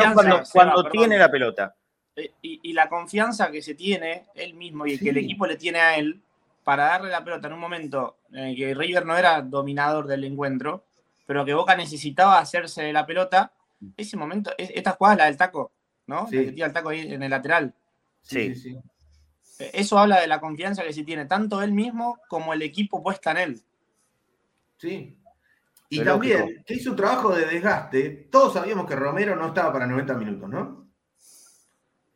cuando, 0.53 0.89
tiene 0.89 1.17
la 1.17 1.29
pelota. 1.29 1.75
Eh, 2.15 2.31
y, 2.41 2.71
la 2.71 2.87
confianza 2.87 3.51
que 3.51 3.61
se 3.61 3.75
tiene 3.75 4.23
él 4.33 4.53
mismo 4.53 4.85
y 4.85 4.97
que 4.97 5.09
el 5.09 5.17
equipo 5.17 5.45
le 5.45 5.57
tiene 5.57 5.79
a 5.79 5.97
él 5.97 6.21
para 6.63 6.85
darle 6.85 7.09
la 7.09 7.23
pelota 7.23 7.47
en 7.47 7.53
un 7.53 7.59
momento 7.59 8.17
en 8.31 8.45
el 8.45 8.55
que 8.55 8.73
River 8.73 9.05
no 9.05 9.17
era 9.17 9.41
dominador 9.41 10.07
del 10.07 10.23
encuentro, 10.23 10.85
pero 11.25 11.43
que 11.43 11.53
Boca 11.53 11.75
necesitaba 11.75 12.39
hacerse 12.39 12.81
de 12.81 12.93
la 12.93 13.05
pelota, 13.05 13.51
ese 13.97 14.17
momento, 14.17 14.51
esta 14.57 14.91
jugada 14.91 15.17
la 15.17 15.25
del 15.25 15.37
taco, 15.37 15.71
¿no? 16.07 16.27
Sí. 16.27 16.53
el 16.57 16.73
taco 16.73 16.89
ahí 16.89 17.13
en 17.13 17.23
el 17.23 17.29
lateral. 17.29 17.73
Sí. 18.21 18.55
sí, 18.55 18.77
eh, 19.59 19.71
Eso 19.73 19.97
habla 19.97 20.21
de 20.21 20.27
la 20.27 20.39
confianza 20.39 20.83
que 20.83 20.93
se 20.93 21.03
tiene 21.03 21.25
tanto 21.25 21.61
él 21.61 21.73
mismo 21.73 22.19
como 22.27 22.53
el 22.53 22.61
equipo 22.61 23.03
puesta 23.03 23.31
en 23.31 23.37
él. 23.37 23.63
Sí, 24.77 25.17
y 25.89 26.03
también, 26.03 26.63
que 26.65 26.73
hizo 26.73 26.91
un 26.91 26.95
trabajo 26.95 27.35
de 27.35 27.45
desgaste. 27.45 28.27
Todos 28.31 28.53
sabíamos 28.53 28.87
que 28.87 28.95
Romero 28.95 29.35
no 29.35 29.47
estaba 29.47 29.71
para 29.71 29.85
90 29.85 30.13
minutos, 30.15 30.49
¿no? 30.49 30.89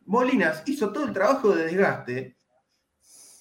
Molinas 0.06 0.64
hizo 0.66 0.92
todo 0.92 1.04
el 1.04 1.12
trabajo 1.12 1.54
de 1.54 1.66
desgaste, 1.66 2.36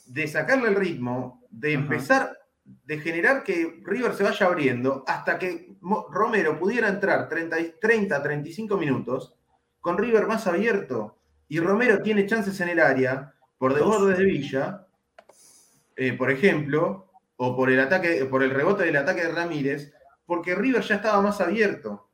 de 0.06 0.28
sacarle 0.28 0.70
el 0.70 0.76
ritmo, 0.76 1.44
de 1.50 1.74
empezar, 1.74 2.38
de 2.86 3.00
generar 3.00 3.44
que 3.44 3.82
River 3.84 4.14
se 4.14 4.24
vaya 4.24 4.46
abriendo, 4.46 5.04
hasta 5.08 5.40
que 5.40 5.76
Romero 6.10 6.60
pudiera 6.60 6.90
entrar 6.90 7.30
30, 7.30 7.80
30 7.80 8.24
35 8.24 8.78
minutos 8.78 9.36
con 9.80 9.98
River 9.98 10.28
más 10.28 10.48
abierto. 10.48 11.18
Y 11.48 11.60
Romero 11.60 12.02
tiene 12.02 12.26
chances 12.26 12.60
en 12.60 12.70
el 12.70 12.80
área, 12.80 13.34
por 13.58 13.74
desbordes 13.74 14.18
de 14.18 14.26
Villa, 14.26 14.88
eh, 15.96 16.14
por 16.14 16.30
ejemplo, 16.30 17.10
o 17.38 17.56
por 17.56 17.70
el 17.70 17.80
ataque, 17.80 18.26
por 18.26 18.44
el 18.44 18.52
rebote 18.52 18.84
del 18.84 18.98
ataque 18.98 19.24
de 19.24 19.32
Ramírez, 19.32 19.94
porque 20.26 20.56
River 20.56 20.82
ya 20.84 20.96
estaba 20.96 21.22
más 21.22 21.40
abierto. 21.40 22.10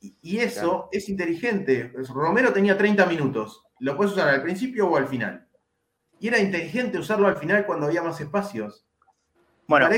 Y, 0.00 0.38
eso 0.38 0.88
es 0.90 1.08
inteligente. 1.08 1.92
Romero 2.12 2.52
tenía 2.52 2.76
30 2.76 3.06
minutos. 3.06 3.62
Lo 3.78 3.96
puedes 3.96 4.14
usar 4.14 4.28
al 4.28 4.42
principio 4.42 4.88
o 4.88 4.96
al 4.96 5.06
final. 5.06 5.46
Y 6.18 6.28
era 6.28 6.40
inteligente 6.40 6.98
usarlo 6.98 7.28
al 7.28 7.36
final 7.36 7.64
cuando 7.66 7.86
había 7.86 8.02
más 8.02 8.20
espacios. 8.20 8.84
Bueno, 9.66 9.88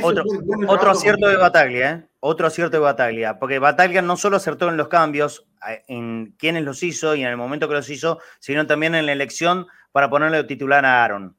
otro, 0.69 0.91
acierto 0.91 1.29
de 1.29 1.37
Bataglia, 1.37 1.91
¿eh? 1.91 2.07
Otro 2.21 2.47
acierto 2.47 2.77
de 2.77 2.81
Bataglia. 2.81 3.39
Porque 3.39 3.59
Bataglia 3.59 4.03
no 4.03 4.17
solo 4.17 4.37
acertó 4.37 4.69
en 4.69 4.77
los 4.77 4.89
cambios, 4.89 5.47
en 5.89 6.35
quiénes 6.39 6.65
los 6.65 6.83
hizo 6.83 7.15
y 7.15 7.23
en 7.23 7.29
el 7.29 7.37
momento 7.37 7.67
que 7.69 7.75
los 7.75 7.89
hizo, 7.91 8.21
sino 8.39 8.67
también 8.67 8.95
en 8.95 9.07
la 9.07 9.13
elección 9.13 9.67
para 9.93 10.11
ponerle 10.11 10.45
titular 10.45 10.85
a 10.85 11.05
Aaron. 11.05 11.37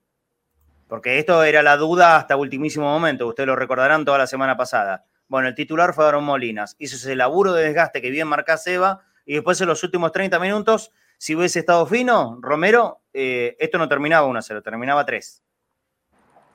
Porque 0.88 1.17
esto 1.19 1.43
era 1.43 1.63
la 1.63 1.78
duda 1.78 2.17
hasta 2.17 2.36
ultimísimo 2.36 2.86
momento. 2.86 3.28
Ustedes 3.28 3.47
lo 3.47 3.55
recordarán 3.55 4.05
toda 4.05 4.17
la 4.17 4.28
semana 4.28 4.57
pasada. 4.57 5.05
Bueno, 5.28 5.47
el 5.47 5.55
titular 5.55 5.93
fue 5.93 6.05
Aaron 6.05 6.23
Molinas. 6.23 6.76
Hizo 6.78 6.95
ese 6.95 7.15
laburo 7.15 7.53
de 7.53 7.63
desgaste 7.63 8.01
que 8.01 8.09
bien 8.09 8.28
marca 8.28 8.57
Seba 8.57 9.01
y 9.26 9.34
después 9.34 9.59
en 9.61 9.67
los 9.67 9.84
últimos 9.84 10.11
30 10.11 10.39
minutos, 10.39 10.91
si 11.17 11.36
hubiese 11.36 11.59
estado 11.59 11.86
fino, 11.88 12.38
Romero, 12.41 13.01
eh, 13.13 13.55
esto 13.59 13.78
no 13.78 13.88
terminaba 13.88 14.28
1 14.28 14.38
a 14.38 14.41
0, 14.41 14.61
terminaba 14.61 15.05
3. 15.05 15.43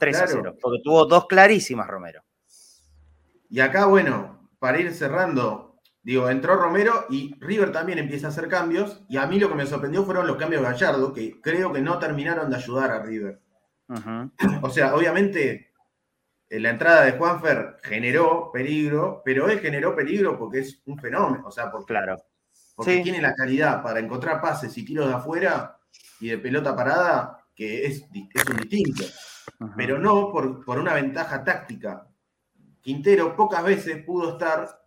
3 0.01 0.20
a 0.20 0.26
0, 0.26 0.57
porque 0.61 0.78
tuvo 0.82 1.05
dos 1.05 1.26
clarísimas 1.28 1.86
Romero. 1.86 2.22
Y 3.48 3.61
acá, 3.61 3.86
bueno, 3.86 4.51
para 4.59 4.80
ir 4.80 4.92
cerrando, 4.92 5.70
Digo, 6.03 6.30
entró 6.30 6.57
Romero 6.57 7.07
y 7.11 7.34
River 7.40 7.72
también 7.72 7.98
empieza 7.98 8.28
a 8.28 8.30
hacer 8.30 8.48
cambios. 8.48 9.03
Y 9.09 9.18
a 9.18 9.26
mí 9.26 9.38
lo 9.38 9.48
que 9.48 9.55
me 9.55 9.66
sorprendió 9.66 10.05
fueron 10.05 10.26
los 10.26 10.36
cambios 10.36 10.62
de 10.62 10.68
Gallardo, 10.68 11.12
que 11.12 11.40
creo 11.40 11.72
que 11.72 11.82
no 11.82 11.98
terminaron 11.98 12.48
de 12.48 12.57
ayudar 12.57 12.90
a 12.90 13.03
River. 13.03 13.40
O 14.62 14.70
sea, 14.70 14.94
obviamente 14.94 15.72
eh, 16.48 16.61
la 16.61 16.70
entrada 16.70 17.05
de 17.05 17.12
Juanfer 17.12 17.76
generó 17.82 18.51
peligro, 18.53 19.20
pero 19.24 19.48
él 19.48 19.61
generó 19.61 19.94
peligro 19.94 20.38
porque 20.38 20.61
es 20.61 20.80
un 20.86 20.98
fenómeno. 20.98 21.44
O 21.46 21.51
sea, 21.51 21.70
porque, 21.70 21.92
claro. 21.92 22.16
porque 22.74 23.01
tiene 23.01 23.20
la 23.20 23.34
calidad 23.34 23.82
para 23.82 24.01
encontrar 24.01 24.40
pases 24.40 24.76
y 24.78 24.84
tiros 24.84 25.07
de 25.07 25.14
afuera 25.14 25.76
y 26.18 26.28
de 26.28 26.38
pelota 26.38 26.74
parada, 26.74 27.44
que 27.55 27.84
es, 27.84 28.05
es 28.34 28.44
un 28.48 28.57
distinto. 28.57 29.05
Pero 29.76 29.99
no 29.99 30.30
por, 30.30 30.64
por 30.64 30.78
una 30.78 30.95
ventaja 30.95 31.45
táctica. 31.45 32.07
Quintero 32.80 33.36
pocas 33.36 33.62
veces 33.62 34.05
pudo 34.05 34.32
estar 34.32 34.80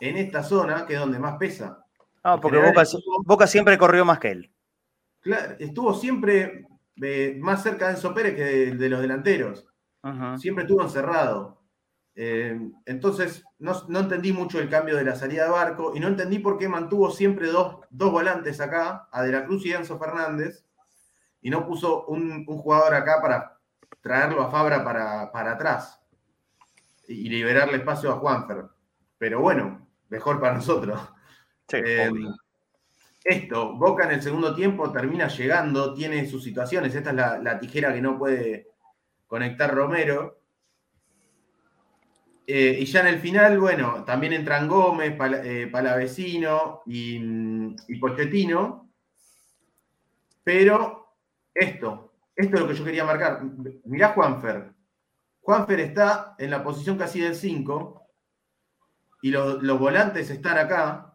en 0.00 0.16
esta 0.16 0.42
zona, 0.42 0.86
que 0.86 0.94
es 0.94 1.00
donde 1.00 1.18
más 1.18 1.36
pesa. 1.36 1.84
Ah, 2.22 2.40
porque 2.40 2.58
Boca, 3.26 3.46
siempre 3.46 3.76
corrió 3.76 4.04
más 4.04 4.18
que 4.18 4.30
él. 4.30 4.50
Claro, 5.20 5.56
estuvo 5.58 5.92
siempre 5.94 6.66
eh, 7.00 7.36
más 7.38 7.62
cerca 7.62 7.86
de 7.86 7.94
Enzo 7.94 8.14
Pérez 8.14 8.34
que 8.34 8.74
de, 8.74 8.88
los 8.88 9.00
delanteros. 9.00 9.66
Siempre 10.36 10.64
estuvo 10.64 10.82
encerrado. 10.82 11.62
Eh, 12.14 12.58
entonces, 12.86 13.44
no, 13.58 13.74
entendí 13.98 14.32
mucho 14.32 14.60
el 14.60 14.70
cambio 14.70 14.96
de 14.96 15.04
la 15.04 15.16
salida 15.16 15.44
de 15.44 15.50
barco 15.50 15.92
y 15.94 16.00
no 16.00 16.08
entendí 16.08 16.38
por 16.38 16.58
qué 16.58 16.68
mantuvo 16.68 17.10
siempre 17.10 17.48
dos, 17.48 17.80
volantes 17.90 18.60
acá, 18.60 19.08
a 19.10 19.22
De 19.22 19.32
la 19.32 19.44
Cruz 19.44 19.66
y 19.66 19.72
Enzo 19.72 19.98
Fernández, 19.98 20.64
y 21.40 21.50
no 21.50 21.66
puso 21.66 22.06
un, 22.06 22.44
jugador 22.46 22.94
acá 22.94 23.20
para 23.20 23.53
traerlo 24.04 24.42
a 24.42 24.50
Fabra 24.50 24.84
para, 24.84 25.32
para 25.32 25.52
atrás 25.52 25.98
y 27.08 27.26
liberarle 27.30 27.78
espacio 27.78 28.12
a 28.12 28.16
Juanfer. 28.16 28.66
Pero 29.16 29.40
bueno, 29.40 29.88
mejor 30.10 30.38
para 30.38 30.54
nosotros. 30.54 31.00
Eh, 31.72 32.10
esto, 33.24 33.74
Boca 33.76 34.04
en 34.04 34.10
el 34.10 34.22
segundo 34.22 34.54
tiempo 34.54 34.92
termina 34.92 35.28
llegando, 35.28 35.94
tiene 35.94 36.26
sus 36.26 36.44
situaciones. 36.44 36.94
Esta 36.94 37.10
es 37.10 37.16
la, 37.16 37.58
tijera 37.58 37.94
que 37.94 38.02
no 38.02 38.18
puede 38.18 38.68
conectar 39.26 39.74
Romero. 39.74 40.38
Eh, 42.46 42.76
y 42.80 42.84
ya 42.84 43.00
en 43.00 43.06
el 43.06 43.20
final, 43.20 43.58
bueno, 43.58 44.04
también 44.04 44.34
entran 44.34 44.68
Gómez, 44.68 45.16
eh, 45.42 45.70
Palavecino 45.72 46.82
y, 46.84 47.16
y 47.88 47.98
Pochettino. 47.98 48.90
Pero 50.44 51.16
esto, 51.54 52.13
esto 52.36 52.56
es 52.56 52.60
lo 52.60 52.68
que 52.68 52.74
yo 52.74 52.84
quería 52.84 53.04
marcar. 53.04 53.40
Mirá 53.84 54.08
Juanfer. 54.08 54.72
Juanfer 55.40 55.80
está 55.80 56.34
en 56.38 56.50
la 56.50 56.62
posición 56.62 56.96
casi 56.96 57.20
del 57.20 57.34
5 57.34 58.02
y 59.22 59.30
los, 59.30 59.78
volantes 59.78 60.30
están 60.30 60.58
acá, 60.58 61.14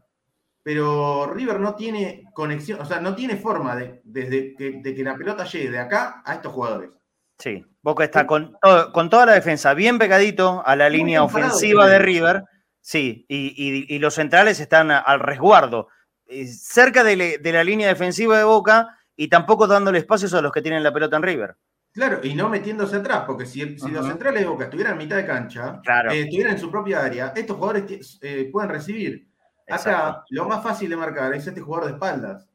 pero 0.63 1.31
River 1.33 1.59
no 1.59 1.75
tiene 1.75 2.23
conexión, 2.33 2.79
o 2.79 2.85
sea, 2.85 2.99
no 2.99 3.15
tiene 3.15 3.35
forma 3.37 3.75
de, 3.75 4.01
desde 4.03 4.55
que, 4.55 4.81
de 4.83 4.95
que 4.95 5.03
la 5.03 5.15
pelota 5.15 5.45
llegue 5.45 5.71
de 5.71 5.79
acá 5.79 6.21
a 6.25 6.35
estos 6.35 6.53
jugadores. 6.53 6.91
Sí, 7.37 7.65
Boca 7.81 8.03
está 8.03 8.27
con, 8.27 8.57
con 8.93 9.09
toda 9.09 9.27
la 9.27 9.33
defensa 9.33 9.73
bien 9.73 9.97
pegadito 9.97 10.61
a 10.65 10.75
la 10.75 10.89
línea 10.89 11.23
ofensiva 11.23 11.87
de 11.87 11.99
River, 11.99 12.43
sí, 12.81 13.25
y, 13.29 13.97
los 13.99 14.15
centrales 14.15 14.59
están 14.59 14.91
al 14.91 15.19
resguardo, 15.19 15.87
eh, 16.25 16.47
cerca 16.47 17.03
de, 17.03 17.37
de 17.37 17.51
la 17.51 17.63
línea 17.63 17.87
defensiva 17.87 18.37
de 18.37 18.43
Boca 18.43 18.98
y 19.21 19.27
tampoco 19.27 19.67
dándole 19.67 19.97
espacios 19.97 20.33
a 20.33 20.41
los 20.41 20.49
que 20.49 20.61
tienen 20.61 20.81
la 20.81 20.93
pelota 20.93 21.17
en 21.17 21.23
River. 21.23 21.57
Claro, 21.91 22.21
y 22.23 22.33
no 22.35 22.47
metiéndose 22.47 22.95
atrás, 22.95 23.23
porque 23.27 23.45
si, 23.45 23.65
los 23.65 24.07
centrales 24.07 24.43
de 24.43 24.47
Boca 24.47 24.63
estuvieran 24.63 24.93
en 24.93 24.99
mitad 24.99 25.17
de 25.17 25.25
cancha, 25.25 25.81
eh, 26.09 26.21
estuvieran 26.21 26.53
en 26.53 26.59
su 26.59 26.71
propia 26.71 27.03
área, 27.03 27.33
estos 27.35 27.57
jugadores 27.57 28.17
eh, 28.21 28.47
pueden 28.49 28.69
recibir. 28.69 29.27
Acá, 29.69 30.23
lo 30.29 30.47
más 30.47 30.63
fácil 30.63 30.89
de 30.89 30.95
marcar 30.95 31.33
es 31.33 31.45
este 31.45 31.59
jugador 31.59 31.87
de 31.87 31.93
espaldas. 31.95 32.47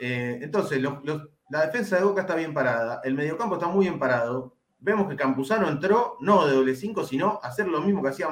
Eh, 0.00 0.40
entonces, 0.42 0.82
la 0.82 1.66
defensa 1.66 1.98
de 1.98 2.02
Boca 2.02 2.22
está 2.22 2.34
bien 2.34 2.52
parada, 2.52 3.00
el 3.04 3.14
mediocampo 3.14 3.54
está 3.54 3.68
muy 3.68 3.86
bien 3.86 4.00
parado. 4.00 4.56
Vemos 4.80 5.08
que 5.08 5.14
Campuzano 5.14 5.68
entró, 5.68 6.16
no 6.18 6.48
de 6.48 6.54
doble 6.54 6.74
5, 6.74 7.04
sino 7.04 7.38
hacer 7.44 7.68
lo 7.68 7.80
mismo 7.80 8.02
que 8.02 8.08
hacía 8.08 8.26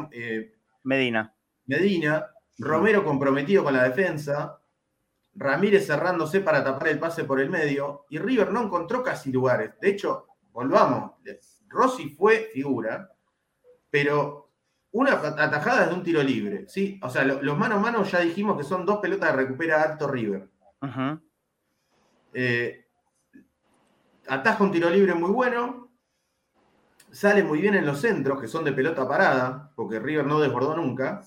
Medina. 0.82 1.32
Medina, 1.66 2.26
Romero 2.58 3.04
comprometido 3.04 3.62
con 3.62 3.74
la 3.74 3.84
defensa. 3.84 4.58
Ramírez 5.36 5.86
cerrándose 5.86 6.40
para 6.40 6.64
tapar 6.64 6.88
el 6.88 6.98
pase 6.98 7.24
por 7.24 7.40
el 7.40 7.50
medio 7.50 8.06
y 8.08 8.18
River 8.18 8.52
no 8.52 8.62
encontró 8.62 9.02
casi 9.02 9.30
lugares. 9.30 9.72
De 9.80 9.90
hecho, 9.90 10.26
volvamos, 10.52 11.12
Rossi 11.68 12.08
fue 12.08 12.50
figura, 12.52 13.10
pero 13.90 14.50
una 14.92 15.12
atajada 15.12 15.86
de 15.86 15.94
un 15.94 16.02
tiro 16.02 16.22
libre, 16.22 16.66
¿sí? 16.68 16.98
O 17.02 17.10
sea, 17.10 17.24
los 17.24 17.58
mano 17.58 17.76
a 17.76 17.78
mano 17.78 18.02
ya 18.04 18.20
dijimos 18.20 18.56
que 18.56 18.64
son 18.64 18.86
dos 18.86 18.98
pelotas 18.98 19.30
de 19.30 19.36
recupera 19.36 19.82
alto 19.82 20.08
River. 20.08 20.48
Eh, 22.32 22.86
ataja 24.28 24.64
un 24.64 24.72
tiro 24.72 24.88
libre 24.88 25.14
muy 25.14 25.30
bueno, 25.30 25.90
sale 27.10 27.42
muy 27.42 27.60
bien 27.60 27.74
en 27.74 27.86
los 27.86 28.00
centros, 28.00 28.40
que 28.40 28.48
son 28.48 28.64
de 28.64 28.72
pelota 28.72 29.06
parada, 29.06 29.72
porque 29.74 29.98
River 29.98 30.26
no 30.26 30.40
desbordó 30.40 30.76
nunca. 30.76 31.22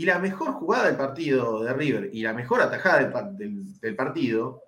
Y 0.00 0.06
la 0.06 0.18
mejor 0.18 0.52
jugada 0.52 0.86
del 0.86 0.96
partido 0.96 1.62
de 1.62 1.74
River 1.74 2.08
y 2.10 2.22
la 2.22 2.32
mejor 2.32 2.62
atajada 2.62 3.00
del, 3.34 3.96
partido 3.96 4.62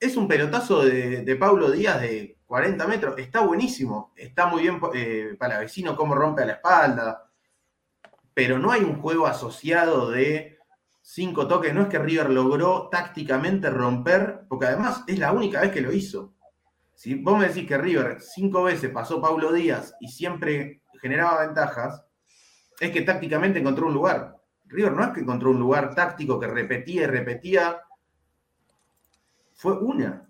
es 0.00 0.16
un 0.16 0.26
pelotazo 0.26 0.84
de, 0.84 1.22
de, 1.22 1.36
Pablo 1.36 1.70
Díaz 1.70 2.00
de 2.00 2.40
40 2.46 2.88
metros. 2.88 3.16
Está 3.16 3.42
buenísimo. 3.42 4.12
Está 4.16 4.46
muy 4.46 4.62
bien 4.62 4.80
eh, 4.92 5.36
para 5.38 5.60
vecino 5.60 5.94
cómo 5.94 6.16
rompe 6.16 6.42
a 6.42 6.46
la 6.46 6.54
espalda. 6.54 7.30
Pero 8.34 8.58
no 8.58 8.72
hay 8.72 8.80
un 8.80 9.00
juego 9.00 9.28
asociado 9.28 10.10
de 10.10 10.58
cinco 11.00 11.46
toques. 11.46 11.72
No 11.72 11.82
es 11.82 11.88
que 11.88 12.00
River 12.00 12.30
logró 12.30 12.88
tácticamente 12.90 13.70
romper, 13.70 14.46
porque 14.48 14.66
además 14.66 15.04
es 15.06 15.16
la 15.16 15.30
única 15.30 15.60
vez 15.60 15.70
que 15.70 15.80
lo 15.80 15.92
hizo. 15.92 16.34
Si 16.96 17.14
vos 17.14 17.38
me 17.38 17.46
decís 17.46 17.68
que 17.68 17.78
River 17.78 18.20
cinco 18.20 18.64
veces 18.64 18.90
pasó 18.90 19.22
Pablo 19.22 19.52
Díaz 19.52 19.94
y 20.00 20.08
siempre 20.08 20.82
generaba 21.00 21.46
ventajas, 21.46 22.04
es 22.80 22.90
que 22.90 23.02
tácticamente 23.02 23.60
encontró 23.60 23.86
un 23.86 23.94
lugar. 23.94 24.41
River 24.72 24.92
no 24.92 25.04
es 25.04 25.10
que 25.10 25.20
encontró 25.20 25.50
un 25.50 25.58
lugar 25.58 25.94
táctico 25.94 26.40
que 26.40 26.46
repetía 26.46 27.02
y 27.02 27.06
repetía. 27.06 27.80
Fue 29.54 29.78
una. 29.78 30.28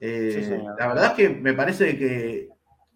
Eh, 0.00 0.62
la 0.78 0.88
verdad 0.88 1.06
es 1.06 1.12
que 1.12 1.28
me 1.30 1.54
parece 1.54 1.96
que 1.96 2.48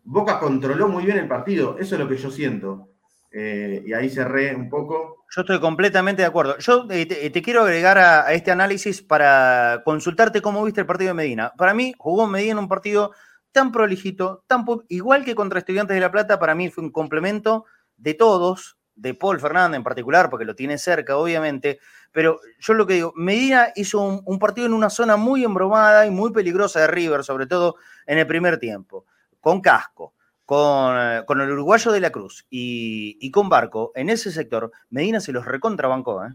Boca 0.04 0.38
controló 0.38 0.88
muy 0.88 1.04
bien 1.04 1.18
el 1.18 1.28
partido. 1.28 1.78
Eso 1.78 1.94
es 1.94 2.00
lo 2.00 2.08
que 2.08 2.16
yo 2.16 2.30
siento. 2.30 2.88
Eh, 3.32 3.84
y 3.86 3.92
ahí 3.92 4.10
cerré 4.10 4.54
un 4.54 4.68
poco. 4.68 5.24
Yo 5.30 5.42
estoy 5.42 5.60
completamente 5.60 6.22
de 6.22 6.28
acuerdo. 6.28 6.58
Yo 6.58 6.86
eh, 6.90 7.06
te, 7.06 7.42
quiero 7.42 7.62
agregar 7.62 7.96
a, 7.98 8.32
este 8.32 8.50
análisis 8.50 9.02
para 9.02 9.82
consultarte 9.84 10.42
cómo 10.42 10.64
viste 10.64 10.80
el 10.80 10.86
partido 10.86 11.08
de 11.08 11.14
Medina. 11.14 11.52
Para 11.56 11.72
mí, 11.72 11.94
jugó 11.96 12.26
Medina 12.26 12.52
en 12.52 12.58
un 12.58 12.68
partido 12.68 13.12
tan 13.52 13.70
prolijito, 13.70 14.44
tan 14.48 14.64
igual 14.88 15.24
que 15.24 15.36
contra 15.36 15.60
Estudiantes 15.60 15.94
de 15.94 16.00
La 16.00 16.10
Plata, 16.10 16.38
para 16.38 16.54
mí 16.54 16.70
fue 16.70 16.84
un 16.84 16.90
complemento 16.90 17.66
de 17.96 18.14
todos, 18.14 18.79
de 19.00 19.14
Paul 19.14 19.40
Fernández 19.40 19.78
en 19.78 19.82
particular, 19.82 20.28
porque 20.28 20.44
lo 20.44 20.54
tiene 20.54 20.76
cerca, 20.76 21.16
obviamente, 21.16 21.80
pero 22.12 22.40
yo 22.58 22.74
lo 22.74 22.86
que 22.86 22.94
digo, 22.94 23.12
Medina 23.16 23.72
hizo 23.74 24.22
un, 24.24 24.38
partido 24.38 24.66
en 24.66 24.74
una 24.74 24.90
zona 24.90 25.16
muy 25.16 25.42
embromada 25.42 26.06
y 26.06 26.10
muy 26.10 26.32
peligrosa 26.32 26.80
de 26.80 26.86
River, 26.86 27.24
sobre 27.24 27.46
todo 27.46 27.76
en 28.06 28.18
el 28.18 28.26
primer 28.26 28.58
tiempo, 28.58 29.06
con 29.40 29.62
Casco, 29.62 30.14
con, 30.44 30.96
eh, 30.98 31.24
el 31.26 31.50
uruguayo 31.52 31.92
de 31.92 32.00
la 32.00 32.10
Cruz 32.10 32.46
y, 32.50 33.30
con 33.30 33.48
Barco, 33.48 33.92
en 33.94 34.10
ese 34.10 34.30
sector, 34.30 34.70
Medina 34.90 35.20
se 35.20 35.32
los 35.32 35.46
recontrabancó, 35.46 36.24
¿eh? 36.24 36.34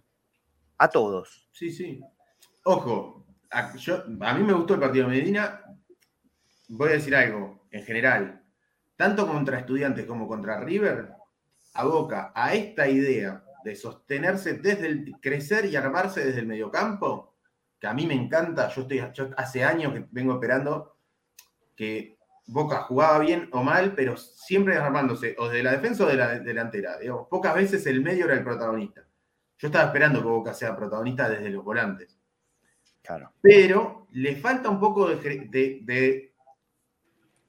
A 0.78 0.90
todos. 0.90 1.48
Sí, 1.52 1.72
sí. 1.72 2.02
Ojo, 2.64 3.26
a, 3.52 3.72
a 3.72 4.34
mí 4.34 4.44
me 4.44 4.54
gustó 4.54 4.74
el 4.74 4.80
partido 4.80 5.08
de 5.08 5.18
Medina. 5.18 5.62
Voy 6.68 6.90
a 6.90 6.94
decir 6.94 7.16
algo, 7.16 7.68
en 7.72 7.84
general, 7.84 8.44
tanto 8.96 9.28
contra 9.28 9.60
estudiantes 9.60 10.06
como 10.06 10.28
contra 10.28 10.60
River, 10.62 11.14
aboca 11.76 12.32
a 12.34 12.54
esta 12.54 12.88
idea 12.88 13.44
de 13.64 13.76
sostenerse 13.76 14.54
desde 14.54 14.88
el 14.88 15.16
crecer 15.22 15.66
y 15.66 15.76
armarse 15.76 16.26
desde 16.26 16.40
el 16.40 16.48
mediocampo, 16.48 17.36
que 17.80 17.88
a 17.88 17.94
mí 17.94 18.08
me 18.08 18.14
encanta, 18.14 18.70
yo 18.70 18.84
estoy 18.84 19.04
hace 19.38 19.64
años 19.64 19.94
que 19.94 20.08
vengo 20.12 20.34
esperando 20.34 20.98
que 21.76 22.18
Boca 22.48 22.84
jugaba 22.84 23.20
bien 23.20 23.50
o 23.52 23.64
mal, 23.64 23.94
pero 23.96 24.16
siempre 24.18 24.78
armándose 24.78 25.36
o 25.40 25.50
de 25.50 25.64
la 25.64 25.72
defensa 25.72 26.06
o 26.06 26.08
de 26.08 26.16
la 26.16 26.40
delantera. 26.40 26.98
pocas 27.30 27.56
veces 27.56 27.86
el 27.88 28.02
medio 28.02 28.26
era 28.26 28.36
el 28.36 28.44
protagonista. 28.44 29.06
Yo 29.58 29.68
estaba 29.68 29.86
esperando 29.86 30.22
que 30.22 30.28
Boca 30.28 30.54
sea 30.54 30.76
protagonista 30.76 31.28
desde 31.28 31.50
los 31.50 31.64
volantes. 31.64 32.20
Claro. 33.02 33.34
Pero 33.42 34.08
le 34.12 34.36
falta 34.36 34.70
un 34.70 34.80
poco 34.80 35.10
de 35.10 36.34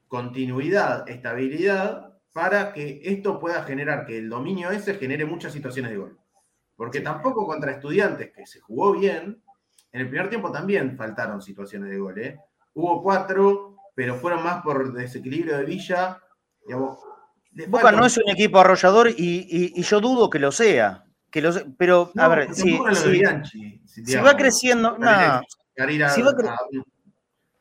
continuidad, 0.09 1.09
estabilidad 1.09 2.06
para 2.37 2.71
que 2.75 3.01
esto 3.03 3.41
pueda 3.41 3.63
generar 3.63 4.05
que 4.05 4.19
el 4.19 4.29
dominio 4.29 4.71
ese 4.71 4.97
genere 4.97 5.25
muchas 5.25 5.55
situaciones 5.55 5.91
de 5.91 5.97
gol. 5.97 6.19
Porque 6.77 7.01
tampoco 7.01 7.47
contra 7.47 7.73
estudiantes, 7.73 8.31
que 8.31 8.47
se 8.47 8.61
jugó 8.61 8.93
bien, 8.93 9.43
en 9.91 10.01
el 10.03 10.11
primer 10.11 10.29
tiempo 10.29 10.53
también 10.53 10.99
faltaron 10.99 11.41
situaciones 11.41 11.89
de 11.89 11.97
gol. 11.97 12.19
¿eh? 12.19 12.39
Hubo 12.75 13.03
cuatro, 13.03 13.79
pero 13.95 14.17
fueron 14.17 14.45
más 14.45 14.63
por 14.63 14.93
desequilibrio 14.93 15.57
de 15.57 15.65
Villa. 15.65 16.21
Boca 17.69 17.91
no 17.93 18.05
es 18.05 18.19
un 18.19 18.29
equipo 18.29 18.59
arrollador 18.59 19.09
y, 19.17 19.83
yo 19.83 20.01
dudo 20.03 20.29
que 20.29 20.39
lo 20.39 20.53
sea. 20.53 21.07
Que 21.31 21.43
pero, 21.79 22.13
a 22.19 22.29
ver, 22.29 22.55
si, 22.55 22.79
si, 23.87 24.15
va 24.17 24.37
creciendo, 24.37 24.99
no, 24.99 25.41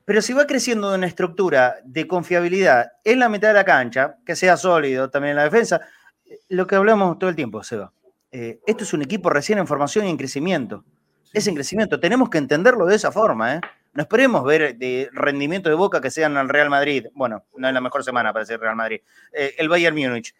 pero 0.05 0.21
si 0.21 0.33
va 0.33 0.45
creciendo 0.45 0.93
una 0.93 1.07
estructura 1.07 1.77
de 1.83 2.07
confiabilidad 2.07 2.93
en 3.03 3.19
la 3.19 3.27
mitad 3.27 3.47
de 3.49 3.55
la 3.55 3.65
cancha, 3.65 4.17
que 4.23 4.35
sea 4.35 4.55
sólido 4.55 5.09
también 5.09 5.31
en 5.31 5.37
la 5.37 5.43
defensa, 5.43 5.81
lo 6.47 6.67
que 6.67 6.75
hablamos 6.75 7.17
todo 7.17 7.29
el 7.29 7.35
tiempo, 7.35 7.63
Seba. 7.63 7.91
Eh, 8.31 8.59
esto 8.67 8.83
es 8.83 8.93
un 8.93 9.01
equipo 9.01 9.31
recién 9.31 9.57
en 9.57 9.67
formación 9.67 10.05
y 10.05 10.09
en 10.11 10.17
crecimiento. 10.17 10.85
Es 11.33 11.47
en 11.47 11.55
crecimiento. 11.55 11.99
Tenemos 11.99 12.29
que 12.29 12.37
entenderlo 12.37 12.85
de 12.85 12.95
esa 12.95 13.11
forma. 13.11 13.55
¿eh? 13.55 13.61
No 13.93 14.03
esperemos 14.03 14.43
ver 14.43 14.77
de 14.77 15.09
rendimiento 15.11 15.69
de 15.69 15.75
Boca 15.75 15.99
que 16.01 16.11
sean 16.11 16.37
el 16.37 16.49
Real 16.49 16.69
Madrid. 16.69 17.07
Bueno, 17.13 17.45
no 17.57 17.67
es 17.67 17.73
la 17.73 17.81
mejor 17.81 18.03
semana 18.03 18.31
para 18.31 18.45
ser 18.45 18.59
Real 18.59 18.75
Madrid. 18.75 19.01
Eh, 19.33 19.55
el 19.57 19.69
Bayern 19.69 19.95
Múnich. 19.95 20.35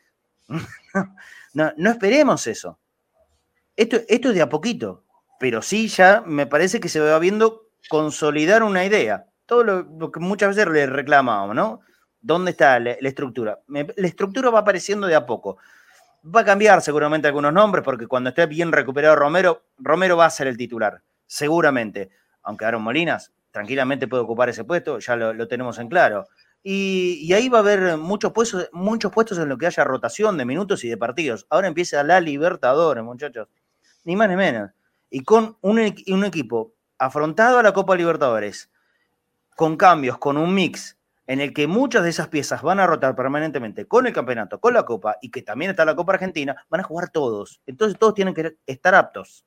no, 1.54 1.74
no, 1.76 1.90
esperemos 1.90 2.46
eso. 2.46 2.78
Esto, 3.76 3.98
esto 4.08 4.30
es 4.30 4.36
de 4.36 4.42
a 4.42 4.50
poquito. 4.50 5.04
Pero 5.40 5.62
sí 5.62 5.88
ya 5.88 6.22
me 6.26 6.46
parece 6.46 6.80
que 6.80 6.88
se 6.88 7.00
va 7.00 7.18
viendo 7.18 7.70
consolidar 7.90 8.64
una 8.64 8.86
idea 8.86 9.26
todo 9.46 9.64
lo, 9.64 10.12
que 10.12 10.20
muchas 10.20 10.56
veces 10.56 10.72
le 10.72 10.86
reclamamos, 10.88 11.56
¿no? 11.56 11.82
¿Dónde 12.22 12.52
está 12.52 12.80
la, 12.80 12.92
estructura? 12.92 13.60
la 13.68 14.08
estructura 14.08 14.50
va 14.50 14.60
apareciendo 14.60 15.08
de 15.08 15.16
a 15.16 15.26
poco. 15.26 15.58
Va 16.36 16.42
a 16.42 16.46
cambiar 16.46 16.82
seguramente 16.82 17.28
algunos 17.28 17.54
nombres, 17.54 17.84
porque 17.84 18.08
cuando 18.08 18.30
esté 18.30 18.48
bien 18.48 18.72
recuperado 18.72 19.16
Romero, 19.16 19.66
Romero 19.78 20.18
va 20.18 20.26
a 20.26 20.30
ser 20.32 20.48
el 20.48 20.58
titular, 20.58 21.02
seguramente. 21.28 22.10
Aunque 22.42 22.66
Aaron 22.66 22.82
Molinas 22.82 23.32
tranquilamente 23.52 24.08
puede 24.08 24.24
ocupar 24.24 24.50
ese 24.50 24.64
puesto, 24.64 25.00
ya 25.00 25.16
lo, 25.16 25.48
tenemos 25.48 25.78
en 25.78 25.88
claro. 25.88 26.28
Y, 26.64 27.32
ahí 27.34 27.48
va 27.48 27.60
a 27.60 27.62
haber 27.62 27.98
muchos 27.98 28.34
puestos, 28.34 28.70
muchos 28.74 29.12
puestos 29.12 29.38
en 29.38 29.48
lo 29.48 29.58
que 29.58 29.68
haya 29.68 29.84
rotación 29.84 30.36
de 30.38 30.46
minutos 30.46 30.84
y 30.84 30.90
de 30.90 30.98
partidos. 30.98 31.46
Ahora 31.52 31.68
empieza 31.68 32.04
la 32.04 32.20
Libertadores, 32.20 33.04
muchachos. 33.04 33.48
Ni 34.04 34.16
más 34.16 34.30
ni 34.30 34.36
menos. 34.36 34.72
Y 35.12 35.22
con 35.22 35.58
un, 35.62 35.80
un 36.08 36.26
equipo 36.26 36.74
afrontado 36.98 37.60
a 37.60 37.64
la 37.64 37.72
Copa 37.72 37.96
Libertadores, 37.96 38.72
con 39.56 39.78
cambios, 39.78 40.18
con 40.18 40.38
un 40.38 40.54
mix 40.54 40.98
en 41.28 41.42
el 41.42 41.54
que 41.54 41.68
muchas 41.68 42.04
de 42.04 42.10
esas 42.10 42.28
piezas 42.28 42.62
van 42.62 42.80
a 42.80 42.86
rotar 42.86 43.16
permanentemente 43.16 43.88
con 43.88 44.06
el 44.06 44.14
campeonato, 44.14 44.60
con 44.60 44.74
la 44.74 44.84
Copa 44.84 45.18
y 45.22 45.32
que 45.32 45.42
también 45.42 45.72
está 45.72 45.86
la 45.86 45.96
Copa 45.96 46.14
Argentina, 46.14 46.56
van 46.70 46.82
a 46.82 46.84
jugar 46.84 47.10
todos. 47.10 47.62
Entonces 47.66 47.98
todos 47.98 48.14
tienen 48.14 48.34
que 48.34 48.58
estar 48.68 48.94
aptos. 48.94 49.46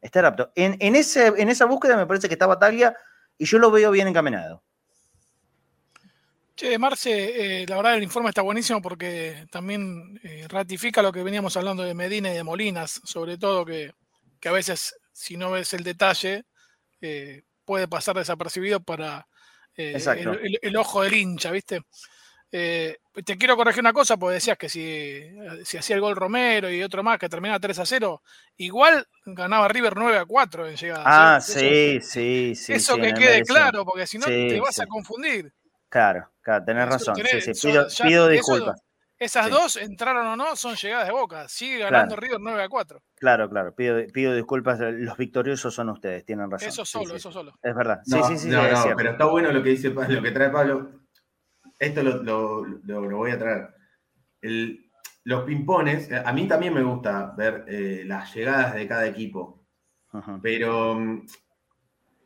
Estar 0.00 0.24
aptos. 0.24 0.48
En, 0.56 0.96
ese, 0.96 1.28
en 1.28 1.48
esa 1.48 1.66
búsqueda 1.66 1.96
me 1.96 2.06
parece 2.06 2.26
que 2.26 2.34
está 2.34 2.46
Bataglia 2.46 2.96
y 3.38 3.44
yo 3.44 3.58
lo 3.58 3.70
veo 3.70 3.92
bien 3.92 4.08
encaminado. 4.08 4.64
Che, 6.56 6.76
Marce, 6.76 7.62
eh, 7.62 7.66
la 7.66 7.76
verdad 7.76 7.96
el 7.96 8.02
informe 8.02 8.28
está 8.28 8.42
buenísimo 8.42 8.82
porque 8.82 9.46
también 9.50 10.20
eh, 10.24 10.46
ratifica 10.48 11.02
lo 11.02 11.12
que 11.12 11.22
veníamos 11.22 11.56
hablando 11.56 11.82
de 11.82 11.94
Medina 11.94 12.30
y 12.30 12.34
de 12.34 12.42
Molinas, 12.42 13.00
sobre 13.04 13.38
todo 13.38 13.64
que, 13.64 13.92
a 14.44 14.52
veces 14.52 14.96
si 15.12 15.36
no 15.36 15.52
ves 15.52 15.72
el 15.72 15.84
detalle 15.84 16.44
eh, 17.00 17.44
puede 17.64 17.86
pasar 17.86 18.16
desapercibido 18.16 18.82
para, 18.82 19.26
eh, 19.76 19.98
el, 20.62 20.76
ojo 20.76 21.02
del 21.02 21.14
hincha, 21.14 21.50
¿viste? 21.50 21.82
Eh, 22.50 22.98
te 23.24 23.38
quiero 23.38 23.56
corregir 23.56 23.80
una 23.80 23.92
cosa, 23.92 24.16
porque 24.16 24.34
decías 24.34 24.58
que 24.58 24.68
si, 24.68 25.22
si 25.64 25.78
hacía 25.78 25.96
el 25.96 26.02
gol 26.02 26.16
Romero 26.16 26.70
y 26.70 26.82
otro 26.82 27.02
más 27.02 27.18
que 27.18 27.28
terminaba 27.28 27.58
3 27.58 27.78
a 27.78 27.86
0, 27.86 28.22
igual 28.56 29.06
ganaba 29.24 29.68
River 29.68 29.94
9 29.96 30.18
a 30.18 30.24
4 30.26 30.68
en 30.68 30.76
llegada. 30.76 31.02
Ah, 31.06 31.40
sí, 31.40 32.00
sí, 32.00 32.54
sí. 32.54 32.74
Eso 32.74 32.96
que 32.96 33.14
quede 33.14 33.42
claro, 33.42 33.84
porque 33.84 34.06
si 34.06 34.18
no 34.18 34.26
te 34.26 34.60
vas 34.60 34.78
a 34.80 34.86
confundir. 34.86 35.52
Claro, 35.88 36.30
claro, 36.40 36.64
tenés 36.64 36.88
razón. 36.88 37.14
pido, 38.02 38.28
disculpas. 38.28 38.80
Esas 39.22 39.48
dos, 39.50 39.76
entraron 39.76 40.26
o 40.26 40.36
no, 40.36 40.56
son 40.56 40.74
llegadas 40.74 41.06
de 41.06 41.12
boca. 41.12 41.48
Sigue 41.48 41.78
ganando 41.78 42.16
River 42.16 42.40
9 42.40 42.62
a 42.64 42.68
4. 42.68 43.00
Claro, 43.14 43.48
claro. 43.48 43.72
Pido, 43.72 44.04
pido, 44.12 44.34
disculpas. 44.34 44.80
Los 44.80 45.16
victoriosos 45.16 45.72
son 45.72 45.90
ustedes, 45.90 46.24
tienen 46.24 46.50
razón. 46.50 46.68
Eso 46.68 46.84
solo, 46.84 47.14
eso 47.14 47.30
solo. 47.30 47.52
Es 47.62 47.74
verdad. 47.74 48.00
sí, 48.04 48.18
sí, 48.26 48.38
sí. 48.38 48.48
No, 48.48 48.62
no, 48.68 48.96
pero 48.96 49.10
está 49.12 49.26
bueno 49.26 49.52
lo 49.52 49.62
que 49.62 49.70
dice 49.70 49.90
lo 49.90 50.22
que 50.22 50.30
trae 50.32 50.50
Pablo. 50.50 50.90
Esto 51.78 52.02
lo, 52.02 52.64
lo, 52.64 53.16
voy 53.16 53.30
a 53.30 53.38
traer. 53.38 53.68
los 55.22 55.44
pimpones, 55.44 56.10
eh, 56.10 56.20
a 56.24 56.32
mí 56.32 56.48
también 56.48 56.74
me 56.74 56.82
gusta 56.82 57.32
ver 57.36 57.64
eh, 57.68 58.02
las 58.04 58.34
llegadas 58.34 58.74
de 58.74 58.88
cada 58.88 59.06
equipo. 59.06 59.64
Pero. 60.42 60.98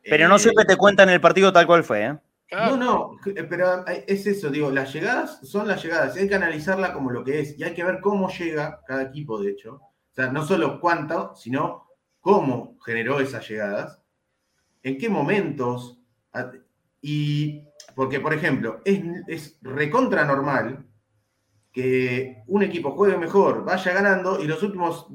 Pero 0.03 0.27
no 0.27 0.35
eh, 0.37 0.39
siempre 0.39 0.65
te 0.65 0.77
cuentan 0.77 1.09
el 1.09 1.21
partido 1.21 1.53
tal 1.53 1.67
cual 1.67 1.83
fue, 1.83 2.05
¿eh? 2.05 2.17
No, 2.49 2.77
no, 2.77 3.17
eh, 3.25 3.43
pero 3.43 3.85
es 3.85 4.25
eso, 4.25 4.49
digo, 4.49 4.71
las 4.71 4.93
llegadas 4.93 5.39
son 5.43 5.67
las 5.67 5.83
llegadas, 5.83 6.15
hay 6.15 6.29
que 6.29 6.35
analizarla 6.35 6.93
como 6.93 7.11
lo 7.11 7.23
que 7.23 7.41
es 7.41 7.59
y 7.59 7.63
hay 7.63 7.73
que 7.73 7.83
ver 7.83 7.99
cómo 7.99 8.29
llega 8.29 8.81
cada 8.87 9.03
equipo, 9.03 9.41
de 9.41 9.51
hecho. 9.51 9.75
O 9.75 10.15
sea, 10.15 10.31
no 10.31 10.45
solo 10.45 10.79
cuánto, 10.79 11.35
sino 11.35 11.87
cómo 12.21 12.77
generó 12.85 13.19
esas 13.19 13.47
llegadas, 13.47 14.01
en 14.81 14.97
qué 14.97 15.09
momentos. 15.09 15.99
Y 17.01 17.63
porque, 17.95 18.19
por 18.19 18.33
ejemplo, 18.33 18.81
es, 18.85 19.01
es 19.27 19.59
recontra 19.61 20.23
normal 20.23 20.85
que 21.71 22.43
un 22.47 22.63
equipo 22.63 22.91
juegue 22.91 23.17
mejor, 23.17 23.65
vaya 23.65 23.93
ganando 23.93 24.41
y 24.41 24.47
los 24.47 24.63
últimos 24.63 25.07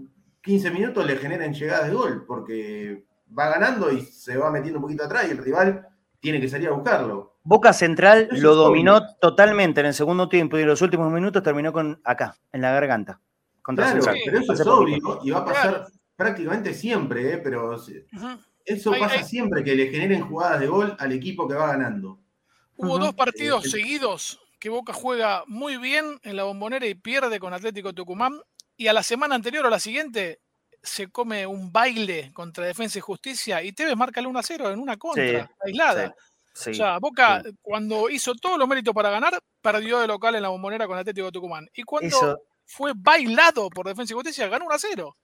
15 0.42 0.70
minutos 0.70 1.06
le 1.06 1.16
generen 1.16 1.54
llegadas 1.54 1.88
de 1.88 1.94
gol, 1.94 2.24
porque 2.26 3.06
va 3.36 3.48
ganando 3.48 3.90
y 3.90 4.02
se 4.02 4.36
va 4.36 4.50
metiendo 4.50 4.78
un 4.78 4.82
poquito 4.82 5.04
atrás 5.04 5.26
y 5.26 5.30
el 5.30 5.38
rival 5.38 5.88
tiene 6.22 6.40
que 6.40 6.48
salir 6.48 6.68
a 6.68 6.72
buscarlo. 6.72 7.34
Boca 7.42 7.72
Central 7.72 8.28
lo 8.30 8.54
dominó 8.54 9.02
totalmente 9.16 9.80
en 9.80 9.86
el 9.86 9.94
segundo 9.94 10.28
tiempo 10.28 10.56
y 10.56 10.62
en 10.62 10.68
los 10.68 10.80
últimos 10.80 11.12
minutos 11.12 11.42
terminó 11.42 11.72
con 11.72 12.00
acá, 12.04 12.36
en 12.52 12.62
la 12.62 12.70
garganta. 12.70 13.20
claro, 13.62 14.00
pero 14.24 14.38
eso 14.38 14.52
es 14.52 14.60
obvio 14.66 15.20
y 15.24 15.30
va 15.32 15.40
a 15.40 15.44
pasar 15.44 15.86
prácticamente 16.14 16.72
siempre, 16.72 17.34
¿eh? 17.34 17.38
pero 17.38 17.76
eso 18.64 18.92
pasa 18.92 19.24
siempre, 19.24 19.64
que 19.64 19.74
le 19.74 19.88
generen 19.88 20.22
jugadas 20.22 20.60
de 20.60 20.68
gol 20.68 20.96
al 20.96 21.10
equipo 21.10 21.48
que 21.48 21.54
va 21.54 21.66
ganando. 21.66 22.20
Hubo 22.76 22.98
dos 22.98 23.14
partidos 23.14 23.68
seguidos 23.68 24.40
que 24.60 24.68
Boca 24.68 24.92
juega 24.92 25.42
muy 25.48 25.76
bien 25.76 26.20
en 26.22 26.36
la 26.36 26.44
bombonera 26.44 26.86
y 26.86 26.94
pierde 26.94 27.40
con 27.40 27.52
Atlético 27.52 27.92
Tucumán. 27.92 28.40
Y 28.76 28.86
a 28.86 28.92
la 28.92 29.02
semana 29.02 29.34
anterior 29.34 29.66
o 29.66 29.70
la 29.70 29.80
siguiente 29.80 30.40
se 30.82 31.08
come 31.08 31.46
un 31.46 31.72
baile 31.72 32.32
contra 32.32 32.66
Defensa 32.66 32.98
y 32.98 33.02
Justicia 33.02 33.62
y 33.62 33.72
Tevez 33.72 33.96
marca 33.96 34.20
el 34.20 34.26
1 34.26 34.38
a 34.38 34.42
0 34.42 34.70
en 34.72 34.80
una 34.80 34.96
contra, 34.96 35.50
aislada. 35.64 36.14
o 36.54 36.74
sea, 36.74 36.98
Boca, 36.98 37.42
cuando 37.60 38.10
hizo 38.10 38.34
todo 38.34 38.58
lo 38.58 38.66
mérito 38.66 38.92
para 38.92 39.10
ganar, 39.10 39.40
perdió 39.60 40.00
de 40.00 40.08
local 40.08 40.34
en 40.34 40.42
la 40.42 40.48
bombonera 40.48 40.86
con 40.86 40.98
Atlético 40.98 41.26
de 41.26 41.32
Tucumán. 41.32 41.68
Y 41.74 41.82
cuando 41.82 42.40
fue 42.66 42.92
bailado 42.96 43.70
por 43.70 43.86
Defensa 43.86 44.12
y 44.12 44.16
Justicia, 44.16 44.48
ganó 44.48 44.66
1 44.66 44.74
a 44.74 44.78
0. 44.78 45.16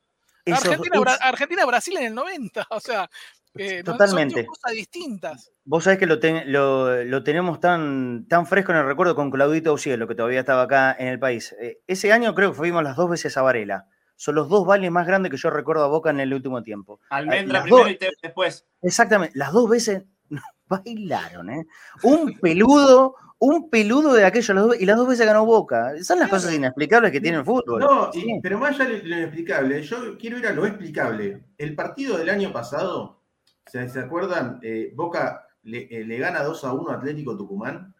Argentina-Brasil 1.21 1.97
en 1.99 2.05
el 2.07 2.15
90. 2.15 2.67
O 2.71 2.81
sea, 2.81 3.11
eh, 3.57 3.83
Totalmente. 3.83 4.45
son 4.45 4.47
cosas 4.47 4.73
distintas. 4.73 5.53
Vos 5.65 5.85
sabés 5.85 5.99
que 5.99 6.07
lo, 6.07 7.05
lo, 7.05 7.25
tenemos 7.25 7.59
tan, 7.61 8.27
tan 8.29 8.47
fresco 8.47 8.73
en 8.73 8.79
el 8.79 8.87
recuerdo 8.87 9.17
con 9.17 9.31
Claudito 9.31 9.73
Ucielo, 9.73 10.07
que 10.07 10.15
todavía 10.15 10.41
estaba 10.41 10.63
acá 10.63 10.95
en 10.97 11.09
el 11.09 11.19
país. 11.19 11.55
Eh, 11.61 11.81
ese 11.87 12.13
año 12.13 12.35
creo 12.35 12.53
que 12.53 12.57
fuimos 12.57 12.85
las 12.85 12.97
dos 12.97 13.11
veces 13.11 13.37
a 13.37 13.43
Varela 13.43 13.89
son 14.19 14.35
los 14.35 14.49
dos 14.49 14.67
bailes 14.67 14.91
más 14.91 15.07
grandes 15.07 15.31
que 15.31 15.37
yo 15.37 15.49
recuerdo 15.49 15.85
a 15.85 15.89
Boca 15.89 16.11
en 16.11 16.19
el 16.19 16.35
último 16.35 16.61
tiempo. 16.65 17.01
Almendra 17.09 17.63
primero 17.63 17.89
y 17.89 17.99
después. 18.21 18.67
Exactamente, 18.83 19.39
las 19.39 19.53
dos 19.53 19.71
veces 19.71 20.03
bailaron, 20.67 21.51
¿eh? 21.51 21.67
Un 22.03 22.37
peludo, 22.41 23.15
un 23.39 23.71
peludo 23.71 24.13
de 24.15 24.25
aquello, 24.25 24.75
y 24.75 24.85
las 24.87 24.97
dos 24.97 25.07
veces 25.07 25.25
ganó 25.25 25.47
Boca. 25.47 25.93
Son 26.03 26.19
las 26.19 26.29
cosas 26.29 26.53
inexplicables 26.53 27.13
que 27.13 27.21
tiene 27.21 27.39
el 27.39 27.45
fútbol. 27.45 27.81
No, 27.81 28.11
pero 28.43 28.59
más 28.59 28.75
allá 28.81 28.91
de 28.91 29.05
lo 29.05 29.17
inexplicable, 29.19 29.83
yo 29.83 30.19
quiero 30.19 30.37
ir 30.39 30.49
a 30.49 30.53
lo 30.53 30.67
explicable. 30.67 31.45
El 31.57 31.77
partido 31.77 32.19
del 32.19 32.29
año 32.29 32.53
pasado, 32.53 33.23
¿se, 33.67 33.79
acuerdan? 34.01 34.59
Eh, 34.65 34.93
Boca 34.97 35.47
eh, 35.63 36.05
le, 36.05 36.19
gana 36.19 36.43
2 36.43 36.65
a 36.65 36.73
1 36.73 36.91
a 36.91 36.95
Atlético 36.95 37.37
Tucumán. 37.37 37.95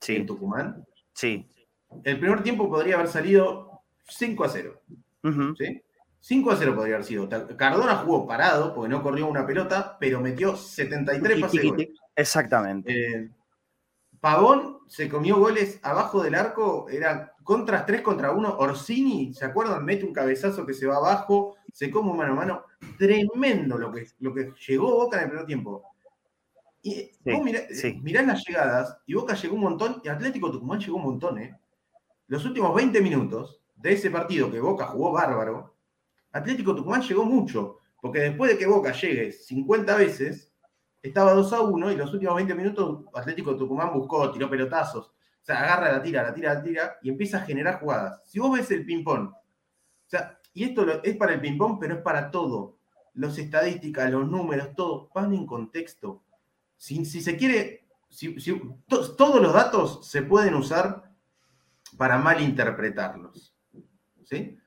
Sí. 0.00 0.16
En 0.16 0.26
Tucumán. 0.26 0.84
Sí. 1.14 1.48
El 2.02 2.18
primer 2.18 2.42
tiempo 2.42 2.68
podría 2.68 2.96
haber 2.96 3.06
salido 3.06 3.84
5 4.08 4.44
a 4.44 4.48
0. 4.48 4.82
5 6.20 6.50
a 6.50 6.56
0 6.56 6.74
podría 6.74 6.94
haber 6.96 7.06
sido. 7.06 7.28
Cardona 7.56 7.96
jugó 7.96 8.26
parado 8.26 8.74
porque 8.74 8.88
no 8.88 9.02
corrió 9.02 9.26
una 9.26 9.46
pelota, 9.46 9.96
pero 9.98 10.20
metió 10.20 10.56
73 10.56 11.40
pases. 11.40 11.72
Exactamente. 12.14 12.92
Eh, 12.92 13.30
Pavón 14.20 14.78
se 14.86 15.08
comió 15.08 15.38
goles 15.38 15.80
abajo 15.82 16.22
del 16.22 16.36
arco, 16.36 16.88
eran 16.88 17.32
contras 17.42 17.86
3 17.86 18.02
contra 18.02 18.30
1. 18.30 18.56
Orsini, 18.58 19.34
¿se 19.34 19.44
acuerdan? 19.44 19.84
Mete 19.84 20.04
un 20.04 20.12
cabezazo 20.12 20.64
que 20.64 20.74
se 20.74 20.86
va 20.86 20.96
abajo, 20.96 21.56
se 21.72 21.90
come 21.90 22.14
mano 22.14 22.32
a 22.32 22.36
mano. 22.36 22.64
Tremendo 22.98 23.78
lo 23.78 23.90
que, 23.90 24.06
lo 24.20 24.32
que 24.32 24.52
llegó 24.68 24.94
Boca 24.94 25.16
en 25.16 25.24
el 25.24 25.28
primer 25.30 25.46
tiempo. 25.46 25.82
Y 26.82 27.10
vos 27.24 27.42
mirás 27.42 28.26
las 28.26 28.44
llegadas, 28.46 28.98
y 29.06 29.14
Boca 29.14 29.34
llegó 29.34 29.54
un 29.54 29.62
montón, 29.62 30.02
y 30.04 30.08
Atlético 30.08 30.50
Tucumán 30.50 30.80
llegó 30.80 30.96
un 30.96 31.04
montón, 31.04 31.38
¿eh? 31.38 31.56
Los 32.26 32.44
últimos 32.44 32.74
20 32.74 33.00
minutos, 33.00 33.61
de 33.82 33.92
ese 33.92 34.10
partido 34.10 34.50
que 34.50 34.60
Boca 34.60 34.86
jugó 34.86 35.12
bárbaro, 35.12 35.74
Atlético 36.30 36.74
Tucumán 36.74 37.02
llegó 37.02 37.24
mucho, 37.24 37.78
porque 38.00 38.20
después 38.20 38.52
de 38.52 38.58
que 38.58 38.66
Boca 38.66 38.92
llegue 38.92 39.32
50 39.32 39.96
veces, 39.96 40.52
estaba 41.02 41.32
2 41.32 41.52
a 41.52 41.60
1 41.62 41.92
y 41.92 41.96
los 41.96 42.12
últimos 42.14 42.36
20 42.36 42.54
minutos 42.54 43.04
Atlético 43.12 43.56
Tucumán 43.56 43.92
buscó, 43.92 44.30
tiró 44.30 44.48
pelotazos, 44.48 45.08
o 45.08 45.44
sea, 45.44 45.64
agarra 45.64 45.90
la 45.90 46.00
tira, 46.00 46.22
la 46.22 46.32
tira, 46.32 46.54
la 46.54 46.62
tira 46.62 46.96
y 47.02 47.10
empieza 47.10 47.38
a 47.38 47.40
generar 47.40 47.80
jugadas. 47.80 48.22
Si 48.24 48.38
vos 48.38 48.56
ves 48.56 48.70
el 48.70 48.86
ping-pong, 48.86 49.30
o 49.32 49.36
sea, 50.06 50.38
Y 50.54 50.64
esto 50.64 51.02
es 51.02 51.16
para 51.16 51.34
el 51.34 51.40
ping-pong, 51.40 51.78
pero 51.80 51.96
es 51.96 52.02
para 52.02 52.30
todo. 52.30 52.78
Las 53.14 53.36
estadísticas, 53.38 54.10
los 54.10 54.30
números, 54.30 54.68
todo, 54.76 55.10
van 55.12 55.34
en 55.34 55.46
contexto. 55.46 56.22
Si, 56.76 57.04
se 57.04 57.36
quiere, 57.36 57.88
si, 58.08 58.36
todos 58.86 59.42
los 59.42 59.52
datos 59.52 60.06
se 60.06 60.22
pueden 60.22 60.54
usar 60.54 61.10
para 61.96 62.18
malinterpretarlos. 62.18 63.51
¿Sí? 64.24 64.58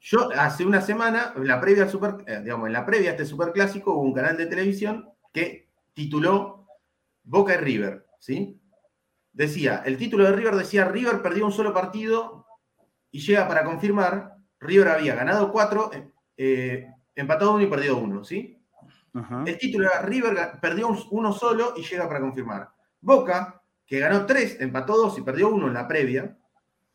Yo 0.00 0.28
hace 0.36 0.66
una 0.66 0.80
semana, 0.80 1.32
en 1.36 1.46
la 1.46 1.60
previa 1.60 1.88
super, 1.88 2.16
eh, 2.26 2.40
digamos, 2.42 2.66
en 2.66 2.74
la 2.74 2.84
previa 2.84 3.10
a 3.10 3.12
este 3.12 3.24
superclásico, 3.24 3.92
hubo 3.94 4.02
un 4.02 4.12
canal 4.12 4.36
de 4.36 4.46
televisión 4.46 5.08
que 5.32 5.70
tituló 5.94 6.66
Boca 7.24 7.54
y 7.54 7.58
River, 7.58 8.06
¿sí? 8.18 8.60
Decía, 9.32 9.82
el 9.86 9.96
título 9.96 10.24
de 10.24 10.32
River 10.32 10.56
decía, 10.56 10.84
River 10.84 11.22
perdió 11.22 11.46
un 11.46 11.52
solo 11.52 11.72
partido 11.72 12.46
y 13.10 13.20
llega 13.20 13.48
para 13.48 13.64
confirmar, 13.64 14.36
River 14.60 14.88
había 14.88 15.14
ganado 15.14 15.50
cuatro, 15.50 15.90
eh, 16.36 16.86
empatado 17.14 17.54
uno 17.54 17.62
y 17.62 17.68
perdido 17.68 17.96
uno, 17.96 18.24
¿sí? 18.24 18.58
El 19.46 19.58
título 19.58 19.88
era 19.90 20.00
River 20.00 20.52
perdió 20.60 20.88
uno 21.10 21.32
solo 21.34 21.74
y 21.76 21.82
llega 21.82 22.08
para 22.08 22.20
confirmar. 22.20 22.70
Boca, 22.98 23.62
que 23.86 23.98
ganó 23.98 24.24
tres, 24.24 24.58
empató 24.58 24.96
dos 24.96 25.18
y 25.18 25.22
perdió 25.22 25.50
uno 25.50 25.66
en 25.66 25.74
la 25.74 25.86
previa, 25.86 26.34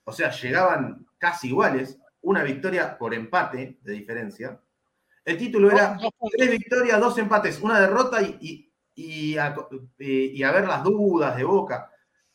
o 0.03 0.11
sea, 0.11 0.32
llegaban 0.32 1.05
casi 1.20 1.49
iguales, 1.49 1.99
una 2.28 2.44
victoria 2.44 2.98
por 2.98 3.14
empate 3.14 3.80
de 3.82 3.94
diferencia. 3.94 4.60
El 5.24 5.38
título 5.38 5.72
era 5.72 5.98
tres 6.30 6.52
victorias, 6.52 7.00
dos 7.00 7.18
empates, 7.18 7.62
una 7.62 7.80
derrota 7.80 8.22
y, 8.22 8.70
y, 8.96 9.38
a, 9.38 9.56
ver 10.52 10.68
las 10.68 10.84
dudas 10.84 11.38
de 11.38 11.46
Boca. 11.46 11.90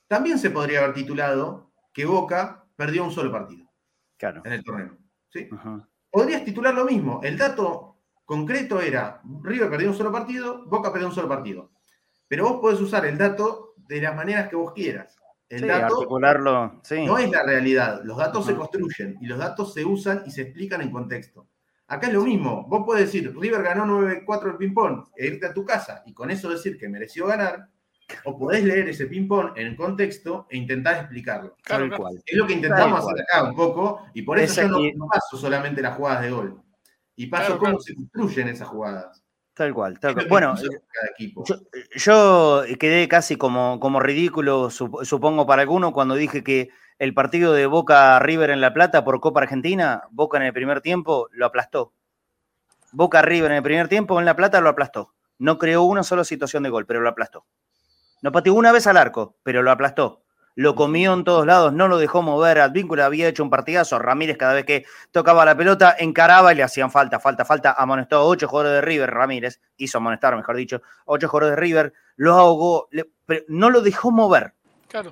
También 0.08 0.38
se 0.38 0.48
podría 0.48 0.78
haber 0.78 0.94
titulado 0.94 1.72
que 1.92 2.06
Boca 2.06 2.64
perdió 2.74 3.04
un 3.04 3.10
solo 3.10 3.30
partido 3.30 3.70
claro. 4.16 4.40
en 4.46 4.52
el 4.54 4.64
torneo. 4.64 4.96
¿sí? 5.28 5.50
Podrías 6.10 6.42
titular 6.42 6.72
lo 6.72 6.86
mismo. 6.86 7.20
El 7.22 7.36
dato 7.36 7.98
concreto 8.24 8.80
era 8.80 9.20
River 9.42 9.68
perdió 9.68 9.90
un 9.90 9.96
solo 9.96 10.10
partido, 10.10 10.64
Boca 10.68 10.90
perdió 10.90 11.08
un 11.08 11.14
solo 11.14 11.28
partido. 11.28 11.70
Pero 12.28 12.48
vos 12.48 12.60
podés 12.62 12.80
usar 12.80 13.04
el 13.04 13.18
dato 13.18 13.74
de 13.76 14.00
las 14.00 14.16
maneras 14.16 14.48
que 14.48 14.56
vos 14.56 14.72
quieras. 14.72 15.18
El 15.52 15.66
dato 15.66 15.96
articularlo, 15.96 16.80
no 17.04 17.18
es 17.18 17.30
la 17.30 17.42
realidad. 17.42 18.00
Los 18.04 18.16
datos 18.16 18.46
se 18.46 18.56
construyen 18.56 19.18
y 19.20 19.26
los 19.26 19.38
datos 19.38 19.74
se 19.74 19.84
usan 19.84 20.22
y 20.24 20.30
se 20.30 20.42
explican 20.42 20.80
en 20.80 20.90
contexto. 20.90 21.46
Acá 21.88 22.06
es 22.06 22.14
lo 22.14 22.22
mismo. 22.22 22.66
Vos 22.68 22.84
podés 22.86 23.04
decir, 23.04 23.36
River 23.38 23.62
ganó 23.62 23.84
9-4 23.84 24.52
el 24.52 24.56
ping-pong 24.56 25.08
e 25.14 25.26
irte 25.26 25.44
a 25.44 25.52
tu 25.52 25.62
casa 25.62 26.02
y 26.06 26.14
con 26.14 26.30
eso 26.30 26.48
decir 26.48 26.78
que 26.78 26.88
mereció 26.88 27.26
ganar. 27.26 27.68
O 28.24 28.38
podés 28.38 28.64
leer 28.64 28.88
ese 28.88 29.04
ping-pong 29.04 29.52
en 29.56 29.76
contexto 29.76 30.46
e 30.48 30.56
intentar 30.56 30.96
explicarlo. 30.96 31.54
Tal 31.66 31.94
cual. 31.94 32.22
Es 32.24 32.34
lo 32.34 32.46
que 32.46 32.54
intentamos 32.54 33.00
hacer 33.00 33.20
acá 33.20 33.44
un 33.44 33.54
poco 33.54 34.06
y 34.14 34.22
por 34.22 34.38
eso 34.38 34.62
yo 34.62 34.68
no, 34.68 35.06
paso 35.06 35.36
solamente 35.36 35.82
las 35.82 35.96
jugadas 35.96 36.22
de 36.22 36.30
gol. 36.30 36.62
Y 37.14 37.26
paso 37.26 37.58
cómo 37.58 37.78
se 37.78 37.94
construyen 37.94 38.48
esas 38.48 38.68
jugadas. 38.68 39.21
Tal 39.54 39.74
cual, 39.74 40.00
tal 40.00 40.14
cual. 40.14 40.28
Bueno, 40.28 40.54
yo, 41.94 42.62
quedé 42.78 43.06
casi 43.08 43.36
como, 43.36 43.78
como 43.80 44.00
ridículo, 44.00 44.70
supongo, 44.70 45.46
para 45.46 45.62
alguno, 45.62 45.92
cuando 45.92 46.14
dije 46.14 46.42
que 46.42 46.70
el 46.98 47.12
partido 47.12 47.52
de 47.52 47.66
Boca 47.66 48.18
River 48.18 48.50
en 48.50 48.62
La 48.62 48.72
Plata 48.72 49.04
por 49.04 49.20
Copa 49.20 49.42
Argentina, 49.42 50.04
Boca 50.10 50.38
en 50.38 50.44
el 50.44 50.52
primer 50.52 50.80
tiempo 50.80 51.28
lo 51.32 51.44
aplastó. 51.44 51.92
Boca 52.92 53.20
River 53.20 53.50
en 53.50 53.58
el 53.58 53.62
primer 53.62 53.88
tiempo 53.88 54.18
en 54.18 54.24
La 54.24 54.36
Plata 54.36 54.60
lo 54.60 54.70
aplastó. 54.70 55.12
No 55.38 55.58
creó 55.58 55.82
una 55.82 56.02
sola 56.02 56.24
situación 56.24 56.62
de 56.62 56.70
gol, 56.70 56.86
pero 56.86 57.00
lo 57.00 57.08
aplastó. 57.08 57.44
No 58.22 58.32
pateó 58.32 58.54
una 58.54 58.72
vez 58.72 58.86
al 58.86 58.96
arco, 58.96 59.36
pero 59.42 59.62
lo 59.62 59.70
aplastó 59.70 60.21
lo 60.54 60.74
comió 60.74 61.14
en 61.14 61.24
todos 61.24 61.46
lados, 61.46 61.72
no 61.72 61.88
lo 61.88 61.98
dejó 61.98 62.22
mover, 62.22 62.60
Advíncula 62.60 63.06
había 63.06 63.28
hecho 63.28 63.42
un 63.42 63.50
partidazo, 63.50 63.98
Ramírez 63.98 64.36
cada 64.36 64.54
vez 64.54 64.64
que 64.64 64.84
tocaba 65.10 65.44
la 65.44 65.56
pelota 65.56 65.94
encaraba 65.98 66.52
y 66.52 66.56
le 66.56 66.62
hacían 66.62 66.90
falta, 66.90 67.20
falta, 67.20 67.44
falta, 67.44 67.72
amonestó 67.72 68.16
a 68.16 68.24
ocho 68.24 68.48
jugadores 68.48 68.76
de 68.76 68.80
River, 68.82 69.10
Ramírez, 69.10 69.60
hizo 69.76 69.98
amonestar, 69.98 70.36
mejor 70.36 70.56
dicho, 70.56 70.82
ocho 71.06 71.28
jugadores 71.28 71.56
de 71.56 71.60
River, 71.60 71.92
lo 72.16 72.34
ahogó, 72.34 72.88
pero 73.26 73.44
no 73.48 73.70
lo 73.70 73.80
dejó 73.80 74.10
mover. 74.10 74.54
Claro. 74.88 75.10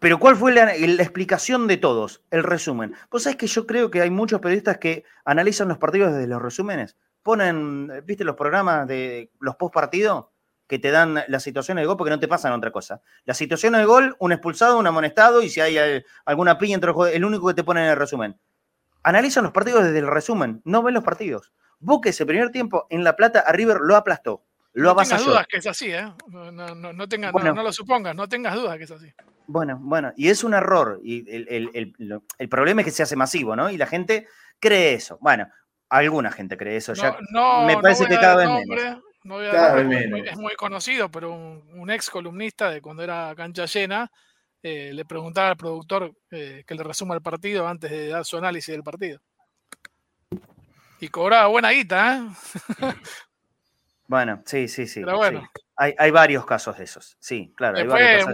Pero 0.00 0.18
¿cuál 0.18 0.36
fue 0.36 0.52
la, 0.52 0.74
explicación 0.74 1.66
de 1.66 1.78
todos? 1.78 2.22
El 2.30 2.42
resumen. 2.42 2.94
Vos 3.10 3.22
sabés 3.22 3.36
que 3.36 3.46
yo 3.46 3.66
creo 3.66 3.90
que 3.90 4.02
hay 4.02 4.10
muchos 4.10 4.40
periodistas 4.40 4.76
que 4.76 5.04
analizan 5.24 5.68
los 5.68 5.78
partidos 5.78 6.12
desde 6.12 6.26
los 6.26 6.42
resúmenes, 6.42 6.96
ponen, 7.22 7.90
viste, 8.04 8.22
los 8.22 8.36
programas 8.36 8.86
de 8.86 9.30
los 9.40 9.56
post 9.56 9.72
partidos 9.72 10.26
que 10.66 10.78
te 10.78 10.90
dan 10.90 11.22
las 11.28 11.42
situaciones 11.42 11.82
de 11.82 11.86
gol 11.86 11.96
porque 11.96 12.10
no 12.10 12.18
te 12.18 12.28
pasan 12.28 12.52
otra 12.52 12.70
cosa. 12.70 13.00
Las 13.24 13.36
situaciones 13.36 13.80
de 13.80 13.86
gol, 13.86 14.16
un 14.18 14.32
expulsado, 14.32 14.78
un 14.78 14.86
amonestado 14.86 15.42
y 15.42 15.50
si 15.50 15.60
hay 15.60 16.02
alguna 16.24 16.58
piña 16.58 16.74
entre 16.74 16.92
los 16.92 17.08
el 17.10 17.24
único 17.24 17.48
que 17.48 17.54
te 17.54 17.64
ponen 17.64 17.84
en 17.84 17.90
el 17.90 17.96
resumen. 17.96 18.38
Analizan 19.02 19.44
los 19.44 19.52
partidos 19.52 19.84
desde 19.84 19.98
el 19.98 20.06
resumen, 20.06 20.62
no 20.64 20.82
ven 20.82 20.94
los 20.94 21.04
partidos. 21.04 21.52
Boca 21.78 22.08
ese 22.08 22.24
primer 22.24 22.50
tiempo 22.50 22.86
en 22.88 23.04
La 23.04 23.16
Plata 23.16 23.40
a 23.40 23.52
River 23.52 23.78
lo 23.82 23.96
aplastó, 23.96 24.44
lo 24.74 24.92
no 24.92 25.02
tengas 25.02 25.24
dudas 25.24 25.46
que 25.46 25.58
es 25.58 25.66
así, 25.68 25.92
¿eh? 25.92 26.12
No, 26.26 26.50
no, 26.50 26.74
no, 26.74 26.92
no, 26.92 27.62
lo 27.62 27.72
supongas, 27.72 28.16
no 28.16 28.28
tengas 28.28 28.56
dudas 28.56 28.76
que 28.76 28.84
es 28.84 28.90
así. 28.90 29.12
Bueno, 29.46 29.78
bueno, 29.80 30.12
y 30.16 30.30
es 30.30 30.42
un 30.42 30.52
error. 30.52 31.00
Y 31.04 31.30
el, 31.30 31.72
el, 31.74 32.22
el, 32.38 32.48
problema 32.48 32.80
es 32.80 32.86
que 32.86 32.90
se 32.90 33.04
hace 33.04 33.14
masivo, 33.14 33.54
¿no? 33.54 33.70
Y 33.70 33.76
la 33.76 33.86
gente 33.86 34.26
cree 34.58 34.94
eso. 34.94 35.16
Bueno, 35.20 35.46
alguna 35.88 36.32
gente 36.32 36.56
cree 36.56 36.76
eso. 36.76 36.92
Ya 36.94 37.16
me 37.66 37.76
parece 37.80 38.06
que 38.06 38.16
cada 38.16 38.34
vez 38.34 38.48
menos 38.66 39.03
no 39.24 39.34
voy 39.34 39.46
a 39.46 39.78
es 39.78 40.38
muy 40.38 40.54
conocido, 40.54 41.10
pero 41.10 41.32
un, 41.32 41.90
ex 41.90 42.10
columnista 42.10 42.70
de 42.70 42.80
cuando 42.80 43.02
era 43.02 43.34
cancha 43.36 43.64
llena 43.64 44.10
eh, 44.62 44.92
le 44.92 45.04
preguntaba 45.04 45.48
al 45.48 45.56
productor 45.56 46.14
eh, 46.30 46.62
que 46.66 46.74
le 46.74 46.82
resuma 46.82 47.14
el 47.14 47.22
partido 47.22 47.66
antes 47.66 47.90
de 47.90 48.08
dar 48.08 48.24
su 48.24 48.36
análisis 48.36 48.72
del 48.72 48.82
partido. 48.82 49.20
Y 51.00 51.08
cobraba 51.08 51.48
buena 51.48 51.70
guita, 51.70 52.18
¿eh? 52.18 52.28
Bueno, 54.06 54.42
sí, 54.44 54.68
sí, 54.68 54.86
sí. 54.86 55.00
Pero 55.02 55.16
bueno. 55.16 55.48
Hay, 55.76 55.94
hay, 55.98 56.10
varios 56.10 56.44
casos 56.44 56.76
de 56.76 56.84
esos, 56.84 57.16
sí, 57.18 57.52
claro. 57.56 57.78
Después, 57.78 58.26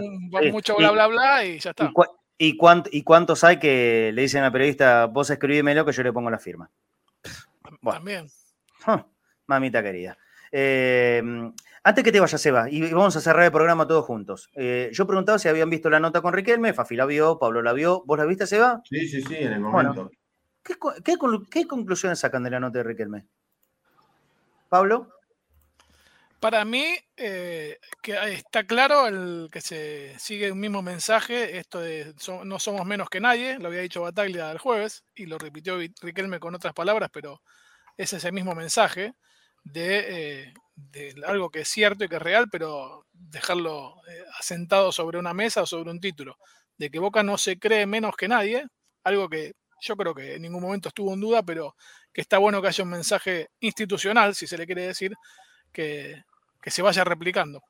mucho 0.51 0.75
bla, 0.75 0.91
bla, 0.91 1.07
bla 1.07 1.45
y 1.45 1.59
ya 1.59 1.69
está. 1.69 1.89
¿Y, 2.37 2.57
¿Y, 2.91 3.03
cuántos 3.03 3.43
hay 3.43 3.57
que 3.57 4.11
le 4.13 4.21
dicen 4.21 4.43
al 4.43 4.51
periodista, 4.51 5.05
vos 5.05 5.29
escribímelo 5.29 5.85
que 5.85 5.93
yo 5.93 6.03
le 6.03 6.11
pongo 6.11 6.29
la 6.29 6.39
firma? 6.39 6.69
También. 7.81 8.27
mamita 9.47 9.81
querida. 9.81 10.17
Eh, 10.51 11.21
antes 11.83 12.03
que 12.03 12.11
te 12.11 12.19
vayas, 12.19 12.39
Seba, 12.39 12.69
y 12.69 12.91
vamos 12.91 13.15
a 13.15 13.21
cerrar 13.21 13.45
el 13.45 13.51
programa 13.51 13.87
todos 13.87 14.05
juntos. 14.05 14.49
Eh, 14.53 14.91
yo 14.93 15.07
preguntaba 15.07 15.39
si 15.39 15.47
habían 15.47 15.69
visto 15.69 15.89
la 15.89 15.99
nota 15.99 16.21
con 16.21 16.31
Riquelme, 16.31 16.73
Fafi 16.73 16.95
la 16.95 17.07
vio, 17.07 17.39
Pablo 17.39 17.63
la 17.63 17.73
vio. 17.73 18.03
¿Vos 18.05 18.19
la 18.19 18.25
viste, 18.25 18.45
Seba? 18.45 18.81
Sí, 18.83 19.07
sí, 19.07 19.23
sí, 19.23 19.35
en 19.35 19.53
el 19.53 19.59
momento. 19.61 20.11
¿qué, 20.63 21.67
conclusiones 21.67 22.19
sacan 22.19 22.43
de 22.43 22.51
la 22.51 22.59
nota 22.59 22.77
de 22.77 22.83
Riquelme? 22.83 23.25
¿Pablo? 24.69 25.09
Para 26.39 26.65
mí, 26.65 26.85
eh, 27.17 27.79
que 28.01 28.13
está 28.33 28.63
claro 28.63 29.07
el 29.07 29.49
que 29.51 29.61
se 29.61 30.17
sigue 30.19 30.51
un 30.51 30.59
mismo 30.59 30.83
mensaje, 30.83 31.57
esto 31.57 31.79
de 31.79 32.13
no 32.45 32.59
somos 32.59 32.85
menos 32.85 33.09
que 33.09 33.19
nadie, 33.19 33.57
lo 33.57 33.67
había 33.67 33.81
dicho 33.81 34.01
Bataglia 34.01 34.51
el 34.51 34.57
jueves 34.59 35.03
y 35.15 35.25
lo 35.25 35.39
repitió 35.39 35.77
Riquelme 36.01 36.39
con 36.39 36.53
otras 36.53 36.73
palabras, 36.73 37.09
pero 37.11 37.41
es 37.97 38.13
ese 38.13 38.31
mismo 38.31 38.53
mensaje. 38.53 39.15
Eh, 39.73 40.53
de, 40.75 41.15
algo 41.25 41.49
que 41.49 41.61
es 41.61 41.67
cierto 41.67 42.03
y 42.03 42.07
que 42.07 42.15
es 42.15 42.21
real, 42.21 42.47
pero 42.51 43.05
dejarlo 43.13 43.95
eh, 44.07 44.23
asentado 44.39 44.91
sobre 44.91 45.19
una 45.19 45.33
mesa 45.33 45.61
o 45.61 45.65
sobre 45.65 45.91
un 45.91 45.99
título, 45.99 46.37
de 46.77 46.89
que 46.89 46.99
Boca 46.99 47.23
no 47.23 47.37
se 47.37 47.59
cree 47.59 47.85
menos 47.85 48.15
que 48.15 48.27
nadie, 48.27 48.65
algo 49.03 49.29
que 49.29 49.53
yo 49.81 49.95
creo 49.95 50.13
que 50.13 50.35
en 50.35 50.41
ningún 50.43 50.61
momento 50.61 50.89
estuvo 50.89 51.13
en 51.13 51.21
duda, 51.21 51.43
pero 51.43 51.75
que 52.13 52.21
está 52.21 52.37
bueno 52.37 52.61
que 52.61 52.67
haya 52.67 52.83
un 52.83 52.89
mensaje 52.89 53.49
institucional, 53.59 54.35
si 54.35 54.47
se 54.47 54.57
le 54.57 54.65
quiere 54.65 54.87
decir, 54.87 55.13
que, 55.71 56.23
se 56.65 56.81
vaya 56.81 57.03
replicando. 57.03 57.61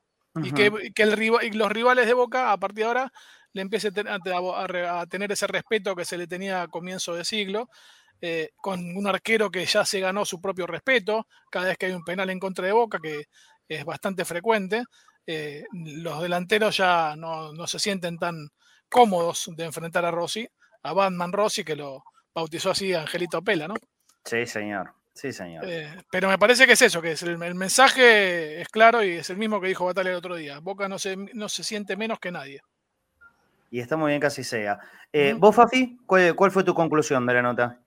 Y 0.44 0.52
que, 0.54 0.68
el, 0.68 1.24
y 1.44 1.52
los 1.52 1.72
rivales 1.72 2.08
de 2.08 2.14
Boca, 2.14 2.52
a 2.52 2.58
partir 2.58 2.84
de 2.84 2.84
ahora, 2.86 3.14
le 3.54 3.62
empiece 3.62 3.90
a, 3.90 5.00
a, 5.00 5.06
tener 5.08 5.32
ese 5.32 5.48
respeto 5.48 5.96
que 5.96 6.06
se 6.06 6.18
le 6.18 6.28
tenía 6.28 6.64
a 6.64 6.68
comienzo 6.68 7.14
de 7.14 7.26
siglo, 7.26 7.70
eh, 8.24 8.52
con 8.58 8.96
un 8.96 9.08
arquero 9.08 9.50
que 9.50 9.66
ya 9.66 9.84
se 9.84 10.00
ganó 10.00 10.26
su 10.26 10.40
propio 10.40 10.68
respeto 10.68 11.28
cada 11.50 11.70
vez 11.70 11.78
que 11.78 11.88
hay 11.88 11.94
un 11.94 12.04
penal 12.04 12.30
en 12.30 12.40
contra 12.40 12.68
de 12.68 12.72
Boca, 12.72 13.00
que 13.02 13.26
es 13.68 13.84
bastante 13.84 14.26
frecuente. 14.26 14.84
Eh, 15.26 15.64
los 15.72 16.22
delanteros 16.22 16.78
ya 16.78 17.16
no, 17.16 17.66
se 17.66 17.80
sienten 17.80 18.20
tan 18.20 18.50
cómodos 18.90 19.50
de 19.56 19.64
enfrentar 19.64 20.06
a 20.06 20.12
Rossi, 20.12 20.48
a 20.84 20.94
Batman 20.94 21.32
Rossi, 21.32 21.64
que 21.64 21.76
lo 21.76 22.04
bautizó 22.34 22.72
así 22.72 22.94
Angelito 22.94 23.42
Pela, 23.42 23.68
¿no? 23.68 23.76
Sí, 24.24 24.46
señor. 24.46 24.94
Sí, 25.14 25.34
señor. 25.34 25.64
Eh, 25.68 25.92
pero 26.12 26.30
me 26.30 26.38
parece 26.38 26.66
que 26.66 26.74
es 26.74 26.82
eso, 26.82 27.02
que 27.02 27.12
es 27.12 27.24
el, 27.24 27.38
mensaje 27.38 28.62
es 28.62 28.70
claro 28.70 29.04
y 29.04 29.14
es 29.14 29.30
el 29.30 29.38
mismo 29.38 29.60
que 29.60 29.68
dijo 29.68 29.86
Batalla 29.86 30.12
el 30.12 30.16
otro 30.16 30.36
día. 30.36 30.60
Boca 30.60 30.88
no 30.88 31.00
se, 31.00 31.18
no 31.18 31.50
se 31.50 31.64
siente 31.64 31.98
menos 31.98 32.20
que 32.20 32.32
nadie. 32.32 32.62
Y 33.72 33.80
está 33.80 33.98
muy 33.98 34.10
bien 34.10 34.22
que 34.22 34.28
así 34.28 34.44
sea. 34.44 34.80
¿Vos, 35.38 35.56
Fafi, 35.56 35.98
cuál, 36.06 36.52
fue 36.52 36.64
tu 36.64 36.74
conclusión 36.74 37.26
de 37.26 37.34
la 37.34 37.42
nota? 37.42 37.80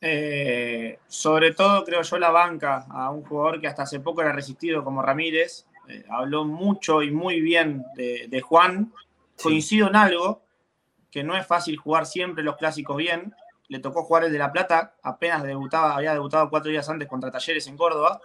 Eh, 0.00 0.98
sobre 1.08 1.52
todo, 1.52 1.84
creo 1.84 2.02
yo, 2.02 2.18
la 2.18 2.30
banca 2.30 2.86
a 2.90 3.10
un 3.10 3.22
jugador 3.24 3.60
que 3.60 3.66
hasta 3.66 3.82
hace 3.82 4.00
poco 4.00 4.20
era 4.20 4.32
resistido 4.32 4.84
como 4.84 5.02
Ramírez. 5.02 5.66
Eh, 5.88 6.04
habló 6.10 6.44
mucho 6.44 7.02
y 7.02 7.10
muy 7.10 7.40
bien 7.40 7.84
de, 7.94 8.40
Juan. 8.40 8.92
Coincido 9.42 9.88
en 9.88 9.96
algo, 9.96 10.42
que 11.10 11.22
no 11.22 11.36
es 11.36 11.46
fácil 11.46 11.76
jugar 11.76 12.06
siempre 12.06 12.42
los 12.42 12.56
clásicos 12.56 12.96
bien. 12.96 13.34
le 13.68 13.80
tocó 13.80 14.04
jugar 14.04 14.24
el 14.24 14.32
de 14.32 14.38
La 14.38 14.52
Plata, 14.52 14.94
apenas 15.02 15.42
debutaba, 15.42 15.96
había 15.96 16.12
debutado 16.12 16.48
cuatro 16.48 16.70
días 16.70 16.88
antes 16.88 17.08
contra 17.08 17.32
Talleres 17.32 17.66
en 17.66 17.76
Córdoba, 17.76 18.20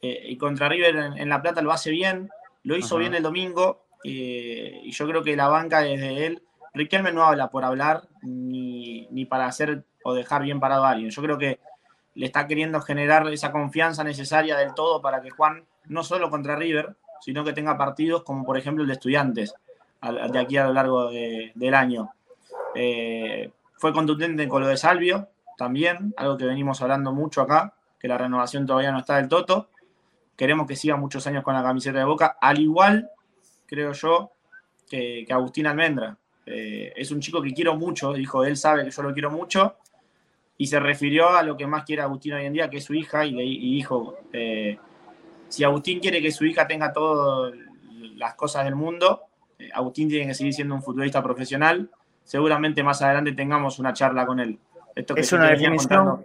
eh, 0.00 0.24
y 0.24 0.38
contra 0.38 0.70
River 0.70 0.96
en, 1.16 1.28
La 1.28 1.42
Plata 1.42 1.60
lo 1.60 1.70
hace 1.70 1.90
bien, 1.90 2.30
lo 2.62 2.76
hizo 2.78 2.96
bien 2.96 3.14
el 3.14 3.22
domingo, 3.22 3.84
y 4.02 4.90
yo 4.90 5.06
creo 5.06 5.22
que 5.22 5.36
la 5.36 5.48
banca 5.48 5.80
desde 5.80 6.26
él, 6.26 6.42
Riquelme 6.72 7.12
no 7.12 7.24
habla 7.24 7.50
por 7.50 7.64
hablar, 7.64 8.08
ni, 8.22 9.06
ni 9.10 9.26
para 9.26 9.46
hacer 9.46 9.84
o 10.04 10.14
dejar 10.14 10.42
bien 10.42 10.60
parado 10.60 10.84
a 10.84 10.90
alguien. 10.90 11.10
Yo 11.10 11.22
creo 11.22 11.38
que 11.38 11.60
le 12.14 12.26
está 12.26 12.46
queriendo 12.46 12.80
generar 12.80 13.26
esa 13.28 13.52
confianza 13.52 14.04
necesaria 14.04 14.56
del 14.56 14.74
todo 14.74 15.00
para 15.00 15.20
que 15.20 15.30
Juan, 15.30 15.64
no 15.86 16.02
solo 16.02 16.30
contra 16.30 16.56
River, 16.56 16.96
sino 17.20 17.44
que 17.44 17.52
tenga 17.52 17.76
partidos 17.76 18.22
como 18.22 18.44
por 18.44 18.56
ejemplo 18.56 18.82
el 18.82 18.88
de 18.88 18.94
estudiantes, 18.94 19.54
de 20.32 20.38
aquí 20.38 20.56
a 20.56 20.66
lo 20.66 20.72
largo 20.72 21.10
del 21.10 21.74
año. 21.74 22.10
Eh, 22.74 23.50
fue 23.76 23.92
contundente 23.92 24.48
con 24.48 24.62
lo 24.62 24.68
de 24.68 24.76
Salvio, 24.76 25.28
también, 25.56 26.14
algo 26.16 26.36
que 26.36 26.46
venimos 26.46 26.80
hablando 26.80 27.12
mucho 27.12 27.42
acá, 27.42 27.74
que 27.98 28.08
la 28.08 28.16
renovación 28.16 28.66
todavía 28.66 28.92
no 28.92 29.00
está 29.00 29.16
del 29.16 29.28
toto. 29.28 29.68
Queremos 30.36 30.66
que 30.66 30.74
siga 30.74 30.96
muchos 30.96 31.26
años 31.26 31.44
con 31.44 31.54
la 31.54 31.62
camiseta 31.62 31.98
de 31.98 32.04
Boca, 32.04 32.38
al 32.40 32.58
igual, 32.58 33.10
creo 33.66 33.92
yo, 33.92 34.32
que, 34.88 35.26
Agustín 35.30 35.66
Almendra. 35.66 36.16
Eh, 36.46 36.92
es 36.96 37.10
un 37.10 37.20
chico 37.20 37.42
que 37.42 37.52
quiero 37.52 37.76
mucho, 37.76 38.14
dijo, 38.14 38.42
él 38.44 38.56
sabe 38.56 38.84
que 38.84 38.90
yo 38.90 39.02
lo 39.02 39.12
quiero 39.12 39.30
mucho, 39.30 39.76
y 40.60 40.66
se 40.66 40.78
refirió 40.78 41.30
a 41.30 41.42
lo 41.42 41.56
que 41.56 41.66
más 41.66 41.84
quiere 41.84 42.02
Agustín 42.02 42.34
hoy 42.34 42.44
en 42.44 42.52
día, 42.52 42.68
que 42.68 42.76
es 42.76 42.84
su 42.84 42.92
hija, 42.92 43.24
y, 43.24 43.32
dijo, 43.32 44.18
eh, 44.30 44.78
si 45.48 45.64
Agustín 45.64 46.00
quiere 46.00 46.20
que 46.20 46.30
su 46.30 46.44
hija 46.44 46.66
tenga 46.66 46.92
todas 46.92 47.54
las 48.16 48.34
cosas 48.34 48.66
del 48.66 48.74
mundo, 48.74 49.22
eh, 49.58 49.70
Agustín 49.72 50.10
tiene 50.10 50.26
que 50.26 50.34
seguir 50.34 50.52
siendo 50.52 50.74
un 50.74 50.82
futbolista 50.82 51.22
profesional. 51.22 51.90
Seguramente 52.24 52.82
más 52.82 53.00
adelante 53.00 53.32
tengamos 53.32 53.78
una 53.78 53.94
charla 53.94 54.26
con 54.26 54.38
él. 54.38 54.58
es, 54.94 55.32
una 55.32 55.48
definición, 55.48 56.22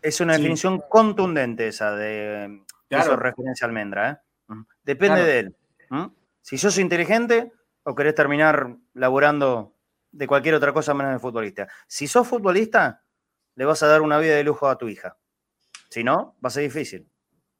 es 0.00 0.20
una 0.20 0.34
definición 0.34 0.80
contundente 0.88 1.66
esa 1.66 1.90
de 1.90 2.62
claro. 2.88 3.16
referencia 3.16 3.64
a 3.64 3.66
Almendra. 3.66 4.22
¿eh? 4.48 4.54
Depende 4.84 5.24
de 5.24 5.38
él. 5.40 5.56
Si 6.40 6.56
sos 6.56 6.78
inteligente 6.78 7.50
o 7.82 7.96
querés 7.96 8.14
terminar 8.14 8.76
laborando 8.94 9.74
de 10.12 10.28
cualquier 10.28 10.54
otra 10.54 10.72
cosa 10.72 10.94
menos 10.94 11.14
de 11.14 11.18
futbolista. 11.18 11.66
Si 11.88 12.06
sos 12.06 12.28
futbolista, 12.28 13.01
le 13.54 13.64
vas 13.64 13.82
a 13.82 13.86
dar 13.86 14.02
una 14.02 14.18
vida 14.18 14.36
de 14.36 14.44
lujo 14.44 14.68
a 14.68 14.78
tu 14.78 14.88
hija. 14.88 15.16
Si 15.88 16.04
no, 16.04 16.34
va 16.44 16.48
a 16.48 16.50
ser 16.50 16.62
difícil. 16.64 17.06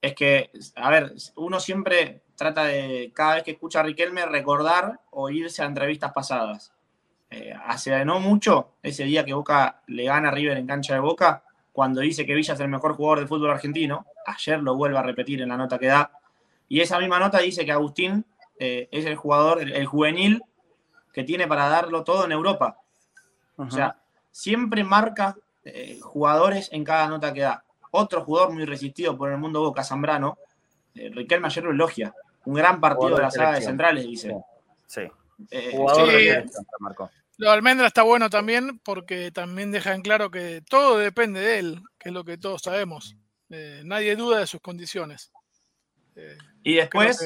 Es 0.01 0.15
que, 0.15 0.51
a 0.77 0.91
ver, 0.91 1.13
uno 1.37 1.61
siempre 1.61 2.23
trata 2.35 2.65
de, 2.65 3.13
cada 3.15 3.37
vez 3.37 3.45
que 3.45 3.53
escucha 3.53 3.81
a 3.81 3.83
Riquelme, 3.85 4.27
recordar 4.27 5.01
o 5.11 5.31
irse 5.31 5.63
a 5.63 5.67
entrevistas 5.67 6.13
pasadas. 6.13 6.73
Eh, 7.31 7.55
hace 7.65 8.05
no 8.05 8.21
mucho, 8.21 8.75
ese 8.83 9.05
día 9.05 9.25
que 9.25 9.33
Boca 9.33 9.83
le 9.87 10.05
gana 10.05 10.29
a 10.29 10.33
River 10.33 10.59
en 10.59 10.67
cancha 10.67 10.95
de 10.95 11.01
Boca, 11.01 11.45
cuando 11.73 12.01
dice 12.01 12.27
que 12.27 12.35
Villa 12.35 12.55
es 12.55 12.61
el 12.61 12.69
mejor 12.69 12.95
jugador 12.95 13.21
del 13.21 13.29
fútbol 13.29 13.51
argentino, 13.51 14.07
ayer 14.27 14.61
lo 14.61 14.75
vuelve 14.75 14.99
a 14.99 15.03
repetir 15.03 15.41
en 15.41 15.49
la 15.49 15.57
nota 15.57 15.79
que 15.79 15.87
da, 15.87 16.11
y 16.69 16.81
esa 16.81 16.99
misma 16.99 17.19
nota 17.19 17.39
dice 17.39 17.65
que 17.65 17.73
Agustín 17.73 18.27
eh, 18.59 18.89
es 18.91 19.05
el 19.07 19.17
jugador, 19.17 19.61
el, 19.61 19.87
juvenil 19.87 20.43
que 21.13 21.25
tiene 21.25 21.47
para 21.47 21.69
darlo 21.69 22.05
todo 22.05 22.25
en 22.25 22.33
Europa. 22.33 22.79
O 23.57 23.71
sea, 23.71 23.99
siempre 24.31 24.83
marca 24.83 25.37
eh, 25.65 25.99
jugadores 26.01 26.69
en 26.73 26.85
cada 26.85 27.09
nota 27.09 27.33
que 27.33 27.43
da. 27.43 27.65
Otro 27.93 28.25
jugador 28.25 28.53
muy 28.53 28.65
resistido 28.65 29.17
por 29.17 29.31
el 29.31 29.39
mundo 29.39 29.61
Boca, 29.61 29.85
Zambrano, 29.85 30.39
eh, 30.95 31.11
Riquelme 31.13 31.47
ayer 31.47 31.65
lo 31.65 31.71
elogia. 31.71 32.15
Un 32.45 32.55
gran 32.55 32.81
partido 32.81 33.15
de 33.15 33.23
la 33.23 33.31
saga 33.31 33.53
de 33.53 33.63
centrales, 33.63 34.05
dice. 34.05 34.35
Sí. 34.87 35.03
Eh, 35.51 35.71
jugador 35.73 36.09
de 36.09 36.45
Lo 37.39 37.49
de 37.49 37.53
Almendra 37.53 37.87
está 37.87 38.03
bueno 38.03 38.29
también 38.29 38.79
porque 38.81 39.31
también 39.31 39.71
deja 39.71 39.95
en 39.95 40.03
claro 40.03 40.31
que 40.31 40.63
todo 40.69 40.99
depende 40.99 41.41
de 41.41 41.59
él, 41.59 41.83
que 41.99 42.09
es 42.09 42.15
lo 42.15 42.25
que 42.25 42.39
todos 42.39 42.63
sabemos. 42.63 43.17
nadie 43.85 44.17
duda 44.17 44.41
de 44.41 44.47
sus 44.47 44.61
condiciones. 44.61 45.31
y 46.63 46.75
después. 46.75 47.19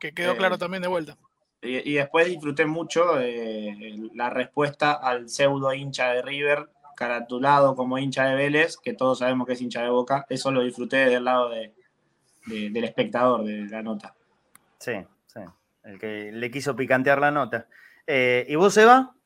Que, 0.00 0.12
quedó 0.12 0.36
claro 0.36 0.58
también 0.58 0.82
de 0.82 0.88
vuelta. 0.88 1.16
Y, 1.60 1.92
después 1.92 2.26
disfruté 2.26 2.66
mucho 2.66 3.16
la 4.14 4.30
respuesta 4.30 4.92
al 4.92 5.28
pseudo 5.28 5.72
hincha 5.74 6.12
de 6.12 6.22
River 6.22 6.68
caratulado 7.02 7.74
como 7.74 7.98
hincha 7.98 8.26
de 8.26 8.36
Vélez, 8.36 8.76
que 8.76 8.94
todos 8.94 9.18
sabemos 9.18 9.44
que 9.44 9.54
es 9.54 9.60
hincha 9.60 9.82
de 9.82 9.88
Boca, 9.88 10.24
eso 10.28 10.52
lo 10.52 10.62
disfruté 10.62 10.98
del 10.98 11.24
lado 11.24 11.50
del 11.50 12.84
espectador 12.84 13.42
de 13.42 13.66
la 13.66 13.82
nota. 13.82 14.14
Sí, 14.78 14.92
sí, 15.26 15.40
el 15.82 15.98
que 15.98 16.30
le 16.30 16.48
quiso 16.48 16.76
picantear 16.76 17.20
la 17.20 17.32
nota. 17.32 17.66
Eh, 18.06 18.46
¿Y 18.48 18.54
vos, 18.54 18.76
Eva? 18.76 19.16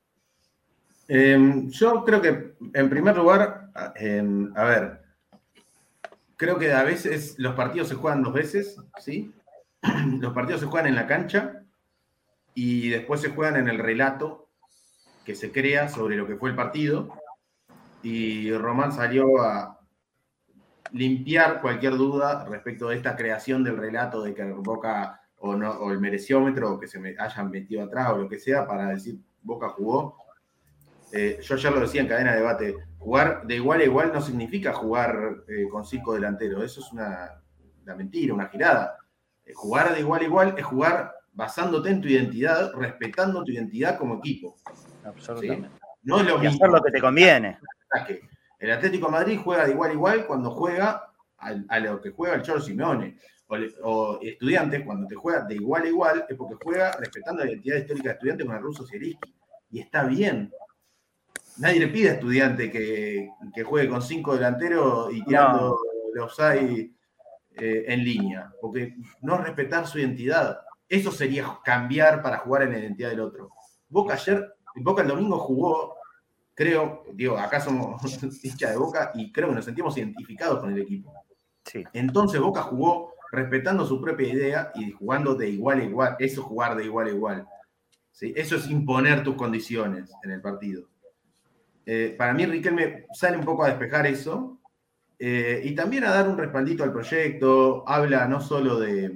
Em, 1.07 1.69
yo 1.69 2.03
creo 2.03 2.23
que, 2.23 2.55
en 2.73 2.89
primer 2.89 3.15
lugar, 3.15 3.69
em, 3.97 4.51
a 4.57 4.65
ver, 4.65 5.03
creo 6.39 6.59
que 6.59 6.73
a 6.73 6.83
veces 6.83 7.35
los 7.37 7.55
partidos 7.55 7.89
se 7.89 7.95
juegan 7.95 8.23
dos 8.23 8.33
veces, 8.33 8.81
¿sí? 8.99 9.35
Los 10.19 10.33
partidos 10.33 10.63
se 10.63 10.67
juegan 10.67 10.89
en 10.89 10.95
la 10.95 11.07
cancha 11.07 11.63
y 12.55 12.89
después 12.89 13.21
se 13.21 13.29
juegan 13.29 13.57
en 13.57 13.69
el 13.69 13.79
relato 13.79 14.49
que 15.27 15.35
se 15.35 15.53
crea 15.53 15.91
sobre 15.91 16.17
lo 16.17 16.27
que 16.27 16.37
fue 16.37 16.49
el 16.49 16.57
partido 16.57 17.13
y 18.07 18.53
Román 18.53 18.93
salió 18.93 19.43
a 19.43 19.81
limpiar 20.93 21.61
cualquier 21.61 21.97
duda 21.97 22.45
respecto 22.45 22.89
de 22.89 22.95
esta 22.95 23.17
creación 23.17 23.65
del 23.65 23.77
relato 23.77 24.23
de 24.23 24.33
que 24.33 24.45
Boca 24.45 25.23
o, 25.39 25.57
no, 25.57 25.73
o 25.73 25.91
el 25.91 25.99
mereciómetro 25.99 26.75
o 26.75 26.79
que 26.79 26.87
se 26.87 27.01
me 27.01 27.17
hayan 27.19 27.51
metido 27.51 27.83
atrás 27.83 28.13
o 28.13 28.19
lo 28.19 28.29
que 28.29 28.39
sea 28.39 28.65
para 28.65 28.91
decir 28.91 29.19
Boca 29.43 29.71
jugó. 29.71 30.19
Eh, 31.13 31.41
yo 31.43 31.57
ya 31.57 31.73
lo 31.73 31.81
decía 31.81 32.01
en 32.01 32.07
cadena 32.07 32.31
de 32.31 32.39
debate, 32.39 32.77
jugar 32.97 33.45
de 33.45 33.57
igual 33.57 33.81
a 33.81 33.85
igual 33.85 34.13
no 34.13 34.21
significa 34.21 34.73
jugar 34.73 35.39
eh, 35.49 35.69
con 35.69 35.85
cinco 35.85 36.15
delanteros, 36.15 36.63
eso 36.63 36.83
es 36.83 36.93
una, 36.93 37.43
mentira, 37.97 38.35
una 38.35 38.47
girada. 38.47 38.99
Eh, 39.45 39.53
jugar 39.53 39.93
de 39.93 40.01
igual 40.01 40.21
a 40.21 40.25
igual 40.25 40.55
es 40.57 40.65
jugar 40.65 41.13
basándote 41.33 41.91
en 41.91 42.01
tu 42.01 42.07
identidad, 42.07 42.73
respetando 42.73 43.43
tu 43.43 43.51
identidad 43.51 43.99
como 43.99 44.19
equipo. 44.19 44.55
Absolutamente. 45.05 45.71
No 46.05 46.21
es 46.21 46.27
lo 46.27 46.41
y 46.41 46.47
hacer 46.47 46.69
lo 46.69 46.81
que 46.81 46.93
te 46.93 47.01
conviene. 47.01 47.59
El 48.59 48.71
Atlético 48.71 49.11
Madrid 49.11 49.39
juega 49.43 49.67
de 49.67 49.73
igual 49.73 49.91
a 49.91 49.95
igual 49.95 50.27
cuando 50.27 50.51
juega 50.51 51.13
a, 51.39 51.79
lo 51.79 52.01
que 52.01 52.11
juega 52.11 52.37
el 52.37 52.43
Cholo 52.43 52.61
Simeone. 52.61 53.19
O, 53.83 54.19
estudiantes, 54.21 54.85
cuando 54.85 55.07
te 55.07 55.15
juega 55.15 55.43
de 55.43 55.55
igual 55.55 55.85
a 55.85 55.89
igual, 55.89 56.27
es 56.29 56.37
porque 56.37 56.57
juega 56.63 56.93
respetando 56.93 57.45
la 57.45 57.51
identidad 57.51 57.77
histórica 57.77 58.09
de 58.09 58.15
estudiantes 58.15 58.47
con 58.47 58.57
el 58.57 58.63
ruso 58.63 58.87
Sierski. 58.87 59.35
Y 59.71 59.81
está 59.81 60.05
bien. 60.05 60.53
Nadie 61.59 61.81
le 61.81 61.89
pide 61.89 62.11
a 62.11 62.13
estudiante 62.15 62.71
que, 62.71 63.31
juegue 63.65 63.89
con 63.89 64.03
cinco 64.03 64.35
delanteros 64.35 65.13
y 65.13 65.23
tirando 65.25 65.79
los 66.15 66.39
hay 66.41 66.95
eh, 67.55 67.85
en 67.87 68.05
línea. 68.05 68.53
Porque 68.61 68.97
no 69.23 69.39
respetar 69.39 69.87
su 69.87 69.99
identidad. 69.99 70.61
Eso 70.89 71.11
sería 71.11 71.59
cambiar 71.65 72.23
para 72.23 72.39
jugar 72.39 72.63
en 72.63 72.73
la 72.73 72.79
identidad 72.79 73.11
del 73.11 73.21
otro. 73.21 73.51
Boca 73.89 74.15
ayer, 74.15 74.55
Boca 74.77 75.03
el 75.03 75.09
domingo 75.09 75.39
jugó 75.39 75.96
creo, 76.57 77.05
digo, 77.13 77.39
acá 77.39 77.61
somos 77.61 78.03
hincha 78.43 78.71
de 78.71 78.77
Boca 78.77 79.13
y 79.15 79.31
creo 79.31 79.51
que 79.51 79.55
nos 79.55 79.65
sentimos 79.65 79.97
identificados 79.97 80.59
con 80.59 80.73
el 80.73 80.81
equipo. 80.81 81.13
Sí. 81.65 81.85
Entonces 81.93 82.41
Boca 82.41 82.63
jugó 82.63 83.13
respetando 83.31 83.85
su 83.85 84.01
propia 84.01 84.29
idea 84.29 84.73
y 84.75 84.91
jugando 84.91 85.35
de 85.35 85.51
igual 85.51 85.81
a 85.81 85.85
igual. 85.85 86.17
Eso 86.19 86.41
es 86.41 86.47
jugar 86.47 86.77
de 86.77 86.85
igual 86.85 87.09
a 87.09 87.11
igual. 87.11 87.47
¿sí? 88.11 88.33
Eso 88.35 88.57
es 88.57 88.69
imponer 88.71 89.23
tus 89.23 89.37
condiciones 89.37 90.11
en 90.25 90.31
el 90.31 90.41
partido. 90.41 90.89
Eh, 91.85 92.15
para 92.17 92.33
mí 92.33 92.47
Riquelme 92.47 93.07
sale 93.13 93.37
un 93.37 93.45
poco 93.45 93.63
a 93.63 93.69
despejar 93.69 94.07
eso 94.07 94.59
eh, 95.19 95.61
y 95.63 95.75
también 95.75 96.05
a 96.05 96.11
dar 96.11 96.29
un 96.29 96.39
respaldito 96.39 96.83
al 96.83 96.93
proyecto. 96.93 97.85
Habla 97.87 98.27
no 98.27 98.41
solo 98.41 98.81
de, 98.81 99.15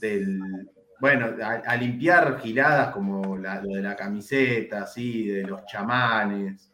del, 0.00 0.70
bueno, 1.00 1.34
a, 1.42 1.76
limpiar 1.76 2.40
giradas 2.40 2.92
como 2.92 3.36
lo 3.36 3.60
de 3.62 3.82
la 3.82 3.96
camiseta, 3.96 4.82
así, 4.82 5.28
de 5.28 5.42
los 5.42 5.64
chamanes 5.66 6.72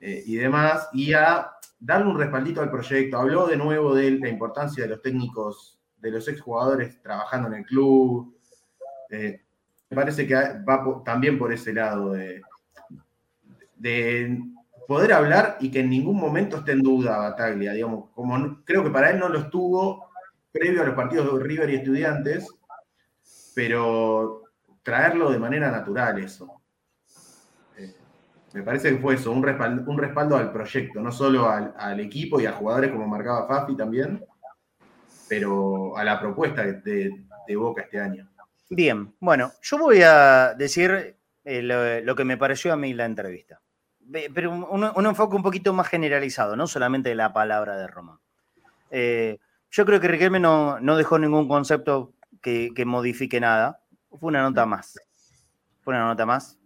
eh, 0.00 0.22
y 0.26 0.36
demás, 0.36 0.88
y 0.92 1.12
a 1.12 1.50
darle 1.78 2.10
un 2.10 2.18
respaldito 2.18 2.60
al 2.60 2.70
proyecto. 2.70 3.18
Habló 3.18 3.46
de 3.46 3.56
nuevo 3.56 3.94
de 3.94 4.12
la 4.12 4.28
importancia 4.28 4.84
de 4.84 4.90
los 4.90 5.02
técnicos, 5.02 5.80
de 5.96 6.10
los 6.10 6.28
exjugadores 6.28 7.00
trabajando 7.02 7.48
en 7.48 7.54
el 7.54 7.64
club. 7.64 8.36
Eh, 9.10 9.42
me 9.90 9.94
parece 9.94 10.26
que 10.26 10.34
va 10.34 11.02
también 11.04 11.38
por 11.38 11.52
ese 11.52 11.72
lado 11.72 12.12
de, 12.12 12.42
de 13.76 14.38
poder 14.86 15.12
hablar 15.12 15.56
y 15.60 15.70
que 15.70 15.80
en 15.80 15.90
ningún 15.90 16.16
momento 16.16 16.58
esté 16.58 16.72
en 16.72 16.82
duda 16.82 17.18
Bataglia, 17.18 17.72
digamos, 17.72 18.10
como 18.14 18.64
creo 18.64 18.84
que 18.84 18.90
para 18.90 19.10
él 19.10 19.18
no 19.18 19.28
lo 19.28 19.40
estuvo 19.40 20.06
previo 20.52 20.82
a 20.82 20.86
los 20.86 20.94
partidos 20.94 21.38
de 21.38 21.44
River 21.44 21.70
y 21.70 21.76
Estudiantes, 21.76 22.48
pero 23.56 24.42
traerlo 24.82 25.30
de 25.30 25.38
manera 25.38 25.70
natural 25.70 26.18
eso. 26.18 26.60
Eh, 27.78 27.94
me 28.52 28.62
parece 28.62 28.90
que 28.90 28.98
fue 28.98 29.14
eso, 29.14 29.32
un 29.32 29.42
respaldo, 29.42 29.90
un 29.90 29.96
respaldo 29.96 30.36
al 30.36 30.52
proyecto, 30.52 31.00
no 31.00 31.10
solo 31.10 31.48
al, 31.48 31.98
equipo 31.98 32.38
y 32.38 32.44
a 32.44 32.52
jugadores 32.52 32.92
como 32.92 33.08
marcaba 33.08 33.48
Fafi 33.48 33.74
también, 33.74 34.22
pero 35.26 35.96
a 35.96 36.04
la 36.04 36.20
propuesta 36.20 36.64
de, 36.64 37.24
Boca 37.56 37.80
este 37.80 37.98
año. 37.98 38.28
Bien, 38.68 39.14
bueno, 39.20 39.52
yo 39.62 39.78
voy 39.78 40.02
a 40.02 40.52
decir 40.52 41.16
eh, 41.42 42.02
lo, 42.04 42.14
que 42.14 42.24
me 42.24 42.36
pareció 42.36 42.74
a 42.74 42.76
mí 42.76 42.92
la 42.92 43.06
entrevista. 43.06 43.62
pero 44.34 44.50
un, 44.50 45.06
enfoque 45.06 45.34
un 45.34 45.42
poquito 45.42 45.72
más 45.72 45.88
generalizado, 45.88 46.56
no 46.56 46.66
solamente 46.66 47.08
de 47.08 47.14
la 47.14 47.32
palabra 47.32 47.78
de 47.78 47.86
Roma. 47.86 48.20
Eh, 48.90 49.38
yo 49.70 49.86
creo 49.86 49.98
que 49.98 50.08
Riquelme 50.08 50.40
no, 50.40 50.78
no 50.78 50.98
dejó 50.98 51.18
ningún 51.18 51.48
concepto 51.48 52.15
que, 52.74 52.84
modifique 52.84 53.40
nada. 53.40 53.80
Fue 54.10 54.28
una 54.28 54.42
nota 54.42 54.66
más. 54.66 54.98
Fue 55.82 55.94
una 55.94 56.06
nota 56.06 56.26
más. 56.26 56.58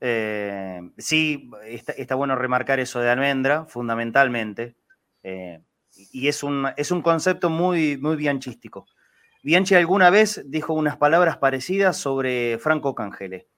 Eh, 0.00 0.80
sí, 0.96 1.50
está, 1.66 2.14
bueno 2.14 2.36
remarcar 2.36 2.80
eso 2.80 3.00
de 3.00 3.10
almendra, 3.10 3.66
fundamentalmente. 3.66 4.76
Eh, 5.22 5.60
y 6.12 6.28
es 6.28 6.42
un, 6.42 6.68
es 6.76 6.90
un 6.90 7.02
concepto 7.02 7.50
muy, 7.50 7.98
muy 7.98 8.16
bianchístico. 8.16 8.86
Bianchi 9.42 9.74
alguna 9.74 10.10
vez 10.10 10.42
dijo 10.46 10.72
unas 10.72 10.96
palabras 10.96 11.36
parecidas 11.36 11.96
sobre 11.96 12.58
Franco 12.58 12.94
Cangele. 12.94 13.48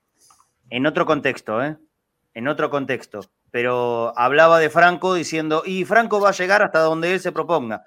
En 0.71 0.87
otro 0.87 1.07
contexto, 1.07 1.63
¿eh? 1.63 1.77
En 2.35 2.49
otro 2.49 2.71
contexto. 2.71 3.21
Pero 3.51 4.13
hablaba 4.17 4.59
de 4.59 4.71
Franco 4.71 5.15
diciendo, 5.15 5.63
y 5.65 5.85
Franco 5.85 6.21
va 6.21 6.31
a 6.31 6.33
llegar 6.33 6.63
hasta 6.63 6.81
donde 6.81 7.13
él 7.13 7.21
se 7.21 7.33
proponga. 7.33 7.85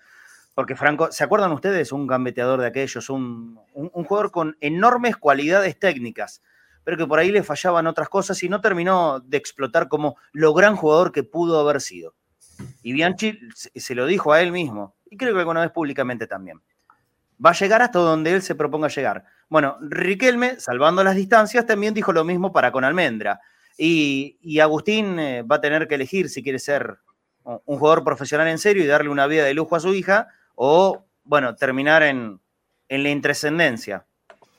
Porque 0.55 0.75
Franco, 0.75 1.11
¿se 1.11 1.23
acuerdan 1.23 1.51
ustedes? 1.51 1.91
Un 1.91 2.05
gambeteador 2.05 2.61
de 2.61 2.67
aquellos, 2.67 3.09
un, 3.09 3.59
jugador 3.73 4.31
con 4.31 4.57
enormes 4.61 5.17
cualidades 5.17 5.79
técnicas, 5.79 6.43
pero 6.83 6.97
que 6.97 7.07
por 7.07 7.19
ahí 7.19 7.31
le 7.31 7.43
fallaban 7.43 7.87
otras 7.87 8.09
cosas 8.09 8.41
y 8.43 8.49
no 8.49 8.61
terminó 8.61 9.19
de 9.19 9.37
explotar 9.37 9.87
como 9.87 10.17
lo 10.31 10.53
gran 10.53 10.75
jugador 10.75 11.11
que 11.11 11.23
pudo 11.23 11.59
haber 11.59 11.81
sido. 11.81 12.13
Y 12.83 12.93
Bianchi 12.93 13.39
se 13.53 13.95
lo 13.95 14.05
dijo 14.05 14.31
a 14.31 14.41
él 14.41 14.51
mismo, 14.51 14.95
y 15.09 15.17
creo 15.17 15.33
que 15.33 15.39
alguna 15.39 15.61
vez 15.61 15.71
públicamente 15.71 16.27
también. 16.27 16.61
Va 17.43 17.49
a 17.49 17.53
llegar 17.53 17.81
hasta 17.81 17.99
donde 17.99 18.31
él 18.31 18.41
se 18.43 18.53
proponga 18.53 18.89
llegar. 18.89 19.25
Bueno, 19.49 19.77
Riquelme, 19.81 20.59
salvando 20.59 21.03
las 21.03 21.15
distancias, 21.15 21.65
también 21.65 21.93
dijo 21.93 22.13
lo 22.13 22.23
mismo 22.23 22.51
para 22.53 22.71
con 22.71 22.83
Almendra. 22.83 23.39
Y, 23.75 24.59
Agustín 24.59 25.17
eh, 25.19 25.41
va 25.41 25.55
a 25.55 25.61
tener 25.61 25.87
que 25.87 25.95
elegir 25.95 26.29
si 26.29 26.43
quiere 26.43 26.59
ser 26.59 26.99
un 27.43 27.77
jugador 27.77 28.03
profesional 28.03 28.47
en 28.47 28.57
serio 28.57 28.83
y 28.83 28.87
darle 28.87 29.09
una 29.09 29.27
vida 29.27 29.43
de 29.43 29.53
lujo 29.53 29.75
a 29.75 29.79
su 29.79 29.93
hija, 29.93 30.29
o, 30.55 31.05
bueno, 31.23 31.55
terminar 31.55 32.03
en, 32.03 32.39
la 32.89 33.09
intrascendencia, 33.09 34.05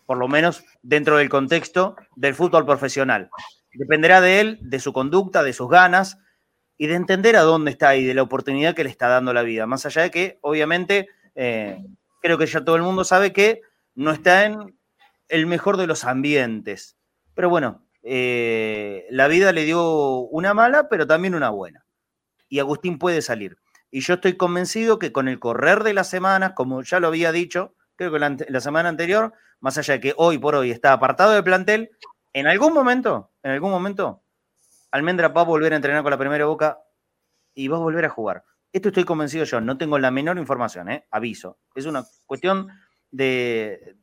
por 0.07 0.19
lo 0.19 0.27
menos 0.27 0.65
dentro 0.83 1.19
del 1.19 1.29
contexto 1.29 1.95
del 2.17 2.35
fútbol 2.35 2.67
profesional. 2.67 3.31
Dependerá 3.73 4.21
de 4.21 4.41
él, 4.41 4.59
de 4.61 4.81
su 4.81 4.93
conducta, 4.93 5.45
de 5.45 5.53
sus 5.53 5.69
ganas 5.69 6.19
y 6.77 6.89
de 6.89 6.95
entender 6.95 7.37
a 7.37 7.43
dónde 7.43 7.71
está 7.71 7.95
y 7.95 8.05
de 8.05 8.15
la 8.15 8.23
oportunidad 8.23 8.75
que 8.75 8.83
le 8.83 8.91
está 8.91 9.07
dando 9.09 9.33
la 9.33 9.43
vida. 9.43 9.67
Más 9.67 9.87
allá 9.87 10.03
de 10.03 10.11
que, 10.11 10.39
obviamente, 10.41 11.09
eh, 11.37 11.79
creo 12.21 12.39
que 12.39 12.47
ya 12.47 12.65
todo 12.65 12.75
el 12.75 12.83
mundo 12.83 13.05
sabe 13.05 13.33
que 13.33 13.61
no 13.95 14.11
está 14.11 14.45
en 14.47 14.77
el 15.29 15.47
mejor 15.47 15.77
de 15.77 15.87
los 15.87 16.05
ambientes. 16.05 16.97
Pero 17.35 17.51
bueno, 17.51 17.87
eh, 18.03 19.07
la 19.11 19.29
vida 19.29 19.53
le 19.53 19.65
dio 19.65 20.19
una 20.19 20.55
mala, 20.55 20.89
pero 20.89 21.07
también 21.07 21.35
una 21.35 21.51
buena. 21.51 21.87
Y 22.49 22.59
Agustín 22.59 22.99
puede 22.99 23.23
salir. 23.23 23.57
Y 23.95 24.01
yo 24.01 24.15
estoy 24.15 24.37
convencido 24.37 24.99
que 24.99 25.13
con 25.13 25.29
el 25.29 25.39
correr 25.39 25.85
de 25.85 25.95
las 25.95 26.11
semanas, 26.11 26.55
como 26.57 26.83
ya 26.83 26.99
lo 26.99 27.07
había 27.07 27.31
dicho, 27.31 27.77
creo 27.95 28.11
que 28.11 28.19
la, 28.19 28.61
semana 28.61 28.89
anterior, 28.89 29.33
más 29.61 29.79
allá 29.79 29.95
de 29.95 30.01
que 30.01 30.15
hoy 30.17 30.37
por 30.37 30.57
hoy 30.57 30.73
está 30.73 30.93
apartado 30.93 31.31
del 31.31 31.45
plantel, 31.45 31.91
en 32.33 32.49
algún 32.49 32.75
momento, 32.75 33.31
en 33.45 33.53
algún 33.53 33.71
momento, 33.71 34.25
Almendra 34.91 35.29
va 35.29 35.43
a 35.43 35.45
volver 35.45 35.73
a 35.73 35.77
entrenar 35.77 36.03
con 36.03 36.11
la 36.11 36.19
primera 36.19 36.45
boca 36.45 36.81
y 37.55 37.69
va 37.69 37.77
a 37.77 37.81
volver 37.83 38.05
a 38.05 38.09
jugar. 38.09 38.43
Esto 38.73 38.89
estoy 38.89 39.05
convencido 39.05 39.45
yo, 39.45 39.61
no 39.61 39.79
tengo 39.79 39.97
la 40.01 40.11
menor 40.11 40.39
información, 40.39 40.91
¿eh? 40.91 41.07
aviso. 41.13 41.61
Es 41.77 41.87
una 41.87 42.05
cuestión 42.27 42.67
de 43.13 43.95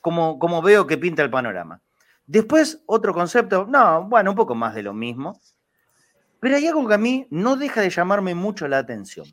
cómo, 0.00 0.40
cómo 0.40 0.62
veo 0.62 0.84
que 0.84 0.98
pinta 0.98 1.22
el 1.22 1.30
panorama. 1.30 1.80
Después, 2.26 2.82
otro 2.86 3.14
concepto, 3.14 3.68
no, 3.68 4.02
bueno, 4.02 4.30
un 4.30 4.36
poco 4.36 4.56
más 4.56 4.74
de 4.74 4.82
lo 4.82 4.94
mismo, 4.94 5.40
pero 6.40 6.56
hay 6.56 6.66
algo 6.66 6.86
que 6.86 6.94
a 6.94 6.98
mí 6.98 7.26
no 7.30 7.56
deja 7.56 7.80
de 7.80 7.90
llamarme 7.90 8.34
mucho 8.34 8.68
la 8.68 8.78
atención. 8.78 9.26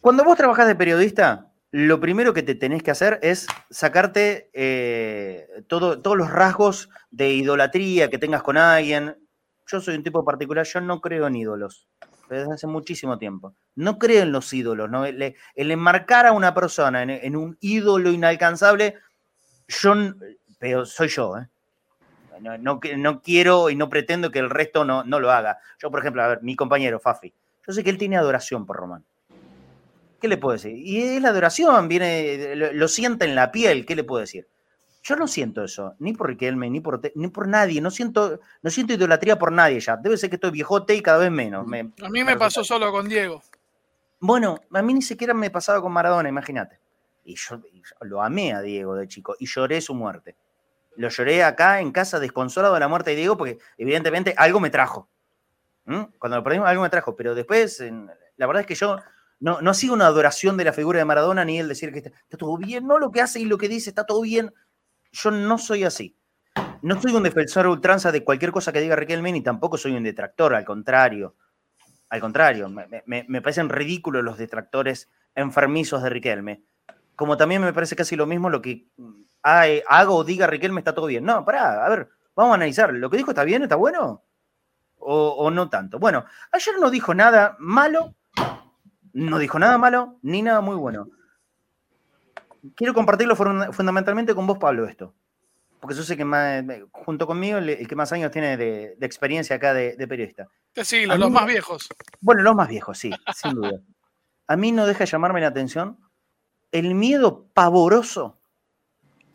Cuando 0.00 0.24
vos 0.24 0.36
trabajás 0.36 0.68
de 0.68 0.76
periodista, 0.76 1.50
lo 1.72 2.00
primero 2.00 2.32
que 2.32 2.42
te 2.42 2.54
tenés 2.54 2.82
que 2.82 2.92
hacer 2.92 3.18
es 3.22 3.46
sacarte 3.70 4.50
eh, 4.52 5.64
todos 5.66 6.16
los 6.16 6.30
rasgos 6.30 6.88
de 7.10 7.30
idolatría 7.30 8.08
que 8.08 8.18
tengas 8.18 8.42
con 8.42 8.56
alguien. 8.56 9.16
Yo 9.66 9.80
soy 9.80 9.96
un 9.96 10.04
tipo 10.04 10.24
particular, 10.24 10.64
yo 10.64 10.80
no 10.80 11.00
creo 11.00 11.26
en 11.26 11.36
ídolos, 11.36 11.88
desde 12.30 12.52
hace 12.52 12.66
muchísimo 12.68 13.18
tiempo. 13.18 13.54
No 13.74 13.98
creo 13.98 14.22
en 14.22 14.32
los 14.32 14.52
ídolos, 14.52 14.88
¿no? 14.88 15.04
el, 15.06 15.34
enmarcar 15.56 16.26
a 16.26 16.32
una 16.32 16.54
persona 16.54 17.02
en, 17.02 17.36
un 17.36 17.58
ídolo 17.60 18.12
inalcanzable, 18.12 18.94
yo, 19.66 19.94
pero 20.60 20.86
soy 20.86 21.08
yo, 21.08 21.36
¿eh? 21.36 21.48
No, 22.40 22.58
no, 22.58 23.22
quiero 23.22 23.70
y 23.70 23.76
no 23.76 23.88
pretendo 23.88 24.30
que 24.30 24.38
el 24.38 24.50
resto 24.50 24.84
no, 24.84 25.04
no 25.04 25.20
lo 25.20 25.30
haga. 25.30 25.58
Yo, 25.78 25.90
por 25.90 26.00
ejemplo, 26.00 26.22
a 26.22 26.28
ver, 26.28 26.42
mi 26.42 26.56
compañero 26.56 27.00
Fafi, 27.00 27.32
yo 27.66 27.72
sé 27.72 27.82
que 27.82 27.90
él 27.90 27.98
tiene 27.98 28.16
adoración 28.16 28.66
por 28.66 28.76
Román. 28.76 29.04
¿Qué 30.20 30.28
le 30.28 30.36
puedo 30.38 30.54
decir? 30.54 30.76
Y 30.76 31.02
es 31.02 31.22
la 31.22 31.28
adoración, 31.28 31.88
viene, 31.88 32.56
lo, 32.56 32.88
siente 32.88 33.26
en 33.26 33.34
la 33.34 33.52
piel, 33.52 33.84
¿qué 33.84 33.94
le 33.94 34.04
puedo 34.04 34.20
decir? 34.20 34.46
Yo 35.02 35.14
no 35.14 35.28
siento 35.28 35.62
eso, 35.62 35.94
ni 35.98 36.14
por 36.14 36.28
Riquelme, 36.28 36.68
ni 36.70 36.80
por, 36.80 37.00
ni 37.14 37.28
por 37.28 37.46
nadie, 37.46 37.80
no 37.80 37.90
siento, 37.90 38.40
no 38.62 38.70
siento 38.70 38.94
idolatría 38.94 39.38
por 39.38 39.52
nadie 39.52 39.78
ya. 39.78 39.96
Debe 39.96 40.16
ser 40.16 40.30
que 40.30 40.36
estoy 40.36 40.50
viejote 40.50 40.94
y 40.94 41.02
cada 41.02 41.18
vez 41.18 41.30
menos. 41.30 41.64
a 41.64 42.08
mí 42.08 42.24
me 42.24 42.36
pasó 42.36 42.64
solo 42.64 42.90
con 42.90 43.08
Diego. 43.08 43.42
Bueno, 44.18 44.58
a 44.72 44.82
mí 44.82 44.94
ni 44.94 45.02
siquiera 45.02 45.34
me 45.34 45.50
pasaba 45.50 45.80
con 45.80 45.92
Maradona, 45.92 46.28
imagínate. 46.28 46.80
Y 47.24 47.34
yo, 47.36 47.60
lo 48.00 48.22
amé 48.22 48.52
a 48.52 48.62
Diego 48.62 48.94
de 48.94 49.06
chico 49.06 49.36
y 49.38 49.46
lloré 49.46 49.80
su 49.80 49.94
muerte. 49.94 50.34
Lo 50.96 51.08
lloré 51.08 51.44
acá 51.44 51.80
en 51.80 51.92
casa 51.92 52.18
desconsolado 52.18 52.74
de 52.74 52.80
la 52.80 52.88
muerte 52.88 53.10
de 53.10 53.16
Diego 53.16 53.36
porque 53.36 53.58
evidentemente 53.76 54.34
algo 54.36 54.60
me 54.60 54.70
trajo. 54.70 55.08
Cuando 55.84 56.36
lo 56.36 56.42
perdimos 56.42 56.68
algo 56.68 56.82
me 56.82 56.90
trajo, 56.90 57.14
pero 57.14 57.34
después 57.34 57.82
la 58.36 58.46
verdad 58.46 58.62
es 58.62 58.66
que 58.66 58.74
yo 58.74 58.98
no, 59.38 59.60
no 59.60 59.74
sigo 59.74 59.94
una 59.94 60.06
adoración 60.06 60.56
de 60.56 60.64
la 60.64 60.72
figura 60.72 60.98
de 60.98 61.04
Maradona 61.04 61.44
ni 61.44 61.60
el 61.60 61.68
decir 61.68 61.92
que 61.92 61.98
está, 61.98 62.10
todo 62.36 62.56
bien, 62.56 62.86
no 62.86 62.98
lo 62.98 63.12
que 63.12 63.20
hace 63.20 63.38
y 63.40 63.44
lo 63.44 63.58
que 63.58 63.68
dice 63.68 63.90
está 63.90 64.04
todo 64.04 64.22
bien. 64.22 64.52
Yo 65.12 65.30
no 65.30 65.58
soy 65.58 65.84
así. 65.84 66.16
No 66.82 67.00
soy 67.00 67.12
un 67.12 67.22
defensor 67.22 67.66
ultranza 67.66 68.10
de 68.12 68.24
cualquier 68.24 68.50
cosa 68.50 68.72
que 68.72 68.80
diga 68.80 68.96
Riquelme 68.96 69.32
ni 69.32 69.42
tampoco 69.42 69.76
soy 69.76 69.92
un 69.92 70.02
detractor, 70.02 70.54
al 70.54 70.64
contrario. 70.64 71.34
Al 72.08 72.20
contrario, 72.20 72.68
me, 72.68 73.04
me 73.06 73.42
parecen 73.42 73.68
ridículos 73.68 74.24
los 74.24 74.38
detractores 74.38 75.10
enfermizos 75.34 76.02
de 76.02 76.10
Riquelme. 76.10 76.62
Como 77.14 77.36
también 77.36 77.62
me 77.62 77.72
parece 77.72 77.96
casi 77.96 78.16
lo 78.16 78.26
mismo 78.26 78.50
lo 78.50 78.62
que 78.62 78.86
haga 79.46 80.10
o 80.10 80.24
diga 80.24 80.46
Riquelme 80.46 80.80
está 80.80 80.94
todo 80.94 81.06
bien. 81.06 81.24
No, 81.24 81.44
pará, 81.44 81.84
a 81.84 81.88
ver, 81.88 82.08
vamos 82.34 82.52
a 82.52 82.56
analizar. 82.56 82.92
¿Lo 82.92 83.10
que 83.10 83.16
dijo 83.16 83.30
está 83.30 83.44
bien, 83.44 83.62
está 83.62 83.76
bueno? 83.76 84.22
O, 84.98 85.50
no 85.52 85.68
tanto. 85.68 86.00
Bueno, 86.00 86.24
ayer 86.50 86.74
no 86.80 86.90
dijo 86.90 87.14
nada 87.14 87.54
malo, 87.60 88.14
no 89.12 89.38
dijo 89.38 89.58
nada 89.58 89.78
malo, 89.78 90.18
ni 90.22 90.42
nada 90.42 90.60
muy 90.60 90.74
bueno. 90.74 91.08
Quiero 92.74 92.92
compartirlo 92.92 93.36
fundamentalmente 93.36 94.34
con 94.34 94.48
vos, 94.48 94.58
Pablo, 94.58 94.86
esto. 94.86 95.14
Porque 95.78 95.94
yo 95.94 96.02
sé 96.02 96.16
que 96.16 96.24
más, 96.24 96.64
junto 96.90 97.28
conmigo, 97.28 97.58
el, 97.58 97.86
que 97.86 97.94
más 97.94 98.10
años 98.12 98.32
tiene 98.32 98.56
de, 98.56 98.96
experiencia 99.02 99.54
acá 99.54 99.72
de, 99.72 99.94
periodista. 100.08 100.48
Sí, 100.74 101.06
los, 101.06 101.20
los 101.20 101.30
más 101.30 101.46
viejos. 101.46 101.88
Bueno, 102.20 102.42
los 102.42 102.56
más 102.56 102.68
viejos, 102.68 102.98
sí, 102.98 103.12
sin 103.32 103.54
duda. 103.54 103.78
A 104.48 104.56
mí 104.56 104.72
no 104.72 104.86
deja 104.86 105.04
llamarme 105.04 105.40
la 105.40 105.48
atención 105.48 105.98
el 106.72 106.94
miedo 106.94 107.46
pavoroso 107.54 108.38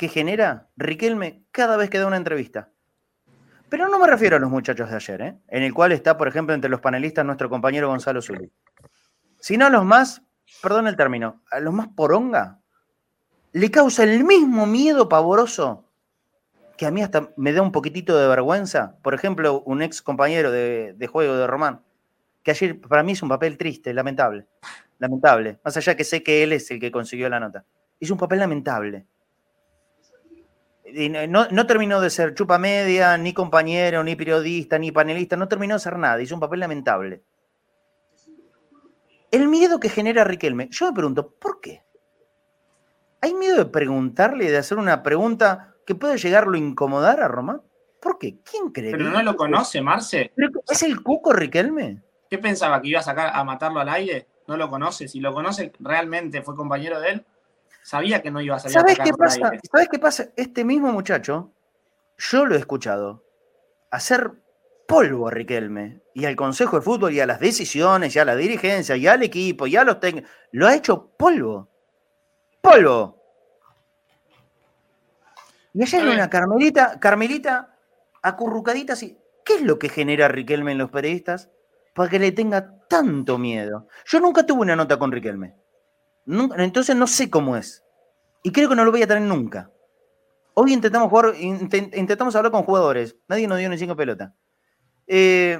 que 0.01 0.09
genera 0.09 0.67
Riquelme 0.77 1.43
cada 1.51 1.77
vez 1.77 1.91
que 1.91 1.99
da 1.99 2.07
una 2.07 2.17
entrevista. 2.17 2.71
Pero 3.69 3.87
no 3.87 3.99
me 3.99 4.07
refiero 4.07 4.37
a 4.37 4.39
los 4.39 4.49
muchachos 4.49 4.89
de 4.89 4.95
ayer, 4.95 5.21
¿eh? 5.21 5.37
en 5.47 5.61
el 5.61 5.75
cual 5.75 5.91
está, 5.91 6.17
por 6.17 6.27
ejemplo, 6.27 6.55
entre 6.55 6.71
los 6.71 6.81
panelistas 6.81 7.23
nuestro 7.23 7.51
compañero 7.51 7.87
Gonzalo 7.87 8.19
Zuli. 8.19 8.51
Sino 9.39 9.67
a 9.67 9.69
los 9.69 9.85
más, 9.85 10.23
perdón 10.59 10.87
el 10.87 10.95
término, 10.95 11.43
a 11.51 11.59
los 11.59 11.71
más 11.71 11.87
poronga, 11.89 12.61
le 13.51 13.69
causa 13.69 14.03
el 14.03 14.23
mismo 14.23 14.65
miedo 14.65 15.07
pavoroso 15.07 15.85
que 16.77 16.87
a 16.87 16.91
mí 16.91 17.03
hasta 17.03 17.29
me 17.37 17.53
da 17.53 17.61
un 17.61 17.71
poquitito 17.71 18.17
de 18.17 18.27
vergüenza. 18.27 18.97
Por 19.03 19.13
ejemplo, 19.13 19.61
un 19.67 19.83
ex 19.83 20.01
compañero 20.01 20.49
de, 20.49 21.07
juego 21.11 21.35
de 21.35 21.45
Román, 21.45 21.83
que 22.41 22.49
ayer 22.49 22.81
para 22.81 23.03
mí 23.03 23.11
es 23.11 23.21
un 23.21 23.29
papel 23.29 23.55
triste, 23.55 23.93
lamentable. 23.93 24.47
Lamentable. 24.97 25.59
Más 25.63 25.77
allá 25.77 25.95
que 25.95 26.05
sé 26.05 26.23
que 26.23 26.41
él 26.41 26.53
es 26.53 26.71
el 26.71 26.79
que 26.79 26.89
consiguió 26.89 27.29
la 27.29 27.39
nota. 27.39 27.65
Es 27.99 28.09
un 28.09 28.17
papel 28.17 28.39
lamentable 28.39 29.05
no, 31.29 31.67
terminó 31.67 32.01
de 32.01 32.09
ser 32.09 32.33
chupa 32.33 32.57
media, 32.57 33.17
ni 33.17 33.33
compañero, 33.33 34.03
ni 34.03 34.15
periodista, 34.15 34.77
ni 34.77 34.91
panelista, 34.91 35.35
no 35.35 35.47
terminó 35.47 35.75
de 35.75 35.79
ser 35.79 35.97
nada, 35.97 36.21
hizo 36.21 36.35
un 36.35 36.41
papel 36.41 36.59
lamentable. 36.59 37.23
El 39.31 39.47
miedo 39.47 39.79
que 39.79 39.89
genera 39.89 40.23
Riquelme, 40.23 40.67
yo 40.71 40.87
me 40.87 40.93
pregunto, 40.93 41.31
¿por 41.39 41.61
qué? 41.61 41.83
¿Hay 43.21 43.33
miedo 43.33 43.57
de 43.57 43.65
preguntarle, 43.65 44.49
de 44.49 44.57
hacer 44.57 44.77
una 44.77 45.03
pregunta 45.03 45.75
que 45.85 45.95
puede 45.95 46.17
llegarlo 46.17 46.55
a 46.55 46.59
incomodar 46.59 47.21
a 47.21 47.27
Román? 47.27 47.61
¿Por 48.01 48.17
qué? 48.17 48.39
¿Quién 48.43 48.71
cree? 48.71 48.91
Pero 48.91 49.09
no 49.09 49.21
lo 49.21 49.35
conoce, 49.35 49.79
Marce. 49.81 50.33
¿Es 50.67 50.83
el 50.83 51.01
cuco 51.03 51.31
Riquelme? 51.31 52.01
¿Qué 52.29 52.39
pensaba? 52.39 52.81
¿Que 52.81 52.89
iba 52.89 52.99
a 52.99 53.03
sacar 53.03 53.31
a 53.33 53.43
matarlo 53.43 53.79
al 53.79 53.89
aire? 53.89 54.27
No 54.47 54.57
lo 54.57 54.69
conoce. 54.69 55.07
Si 55.07 55.19
lo 55.19 55.33
conoce, 55.33 55.71
realmente 55.79 56.41
fue 56.41 56.55
compañero 56.55 56.99
de 56.99 57.09
él, 57.09 57.25
Sabía 57.83 58.21
que 58.21 58.31
no 58.31 58.41
iba 58.41 58.55
a 58.55 58.59
salir 58.59 58.73
¿Sabes 58.73 58.99
qué 58.99 59.11
pasa? 59.13 59.51
¿Sabes 59.71 59.89
qué 59.89 59.99
pasa? 59.99 60.25
Este 60.35 60.63
mismo 60.63 60.91
muchacho, 60.91 61.51
yo 62.17 62.45
lo 62.45 62.55
he 62.55 62.59
escuchado 62.59 63.23
hacer 63.89 64.31
polvo 64.87 65.27
a 65.27 65.31
Riquelme 65.31 66.01
y 66.13 66.25
al 66.25 66.35
Consejo 66.35 66.77
de 66.77 66.81
Fútbol 66.81 67.13
y 67.13 67.19
a 67.19 67.25
las 67.25 67.39
decisiones 67.39 68.15
y 68.15 68.19
a 68.19 68.25
la 68.25 68.35
dirigencia 68.35 68.95
y 68.97 69.07
al 69.07 69.23
equipo 69.23 69.67
y 69.67 69.75
a 69.75 69.83
los 69.83 69.99
técnicos. 69.99 70.29
Lo 70.51 70.67
ha 70.67 70.75
hecho 70.75 71.11
polvo. 71.17 71.69
Polvo. 72.61 73.17
Y 75.73 75.83
ayer 75.83 76.07
una 76.07 76.29
Carmelita, 76.29 76.99
Carmelita 76.99 77.77
acurrucadita 78.21 78.93
así. 78.93 79.17
¿Qué 79.45 79.55
es 79.55 79.61
lo 79.61 79.79
que 79.79 79.89
genera 79.89 80.27
Riquelme 80.27 80.73
en 80.73 80.77
los 80.77 80.91
periodistas 80.91 81.49
para 81.93 82.09
que 82.09 82.19
le 82.19 82.31
tenga 82.31 82.79
tanto 82.87 83.37
miedo? 83.37 83.87
Yo 84.05 84.19
nunca 84.19 84.45
tuve 84.45 84.61
una 84.61 84.75
nota 84.75 84.99
con 84.99 85.11
Riquelme. 85.11 85.55
Entonces 86.25 86.95
no 86.95 87.07
sé 87.07 87.29
cómo 87.29 87.57
es. 87.57 87.83
Y 88.43 88.51
creo 88.51 88.69
que 88.69 88.75
no 88.75 88.85
lo 88.85 88.91
voy 88.91 89.03
a 89.03 89.07
tener 89.07 89.23
nunca. 89.23 89.71
Hoy 90.53 90.73
intentamos 90.73 91.09
jugar, 91.09 91.33
intentamos 91.39 92.35
hablar 92.35 92.51
con 92.51 92.63
jugadores. 92.63 93.15
Nadie 93.27 93.47
nos 93.47 93.57
dio 93.57 93.69
ni 93.69 93.77
cinco 93.77 93.95
pelota. 93.95 94.35
Eh, 95.07 95.59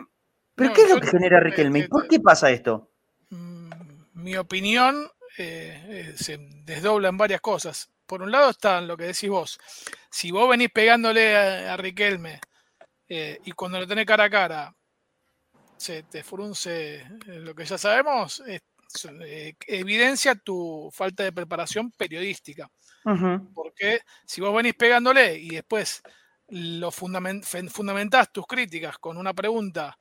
¿Pero 0.56 0.74
qué 0.74 0.82
es 0.84 0.90
lo 0.90 1.00
que 1.00 1.08
genera 1.08 1.40
Riquelme? 1.40 1.88
¿Por 1.88 2.08
qué 2.08 2.20
pasa 2.20 2.52
esto? 2.52 2.92
Mm, 3.30 3.72
mi 4.14 4.36
opinión 4.36 5.10
eh, 5.38 5.86
eh, 5.88 6.14
se 6.18 6.38
desdobla 6.66 7.10
en 7.10 7.18
varias 7.18 7.42
cosas. 7.42 7.90
Por 8.06 8.22
un 8.22 8.32
lado 8.32 8.50
está 8.50 8.82
lo 8.82 8.98
que 8.98 9.06
decís 9.06 9.30
vos. 9.30 9.60
Si 10.10 10.32
vos 10.32 10.50
venís 10.50 10.70
pegándole 10.72 11.38
a, 11.38 11.78
Riquelme 11.78 12.42
y 13.08 13.52
cuando 13.52 13.78
lo 13.80 13.88
tenés 13.88 14.06
cara 14.06 14.26
a 14.26 14.30
cara 14.30 14.76
se 15.76 16.04
te 16.04 16.24
frunce 16.24 17.06
lo 17.26 17.54
que 17.54 17.66
ya 17.66 17.78
sabemos, 17.78 18.42
evidencia 19.68 20.36
tu 20.36 20.90
falta 20.94 21.24
de 21.24 21.32
preparación 21.32 21.92
periodística. 21.92 22.70
Porque 23.54 24.02
si 24.26 24.42
vos 24.42 24.56
venís 24.56 24.76
pegándole 24.76 25.38
y 25.38 25.50
después 25.50 26.04
lo 26.50 26.92
fundamentás 26.92 28.32
tus 28.32 28.46
críticas 28.46 28.98
con 28.98 29.18
una 29.18 29.34
pregunta 29.34 29.98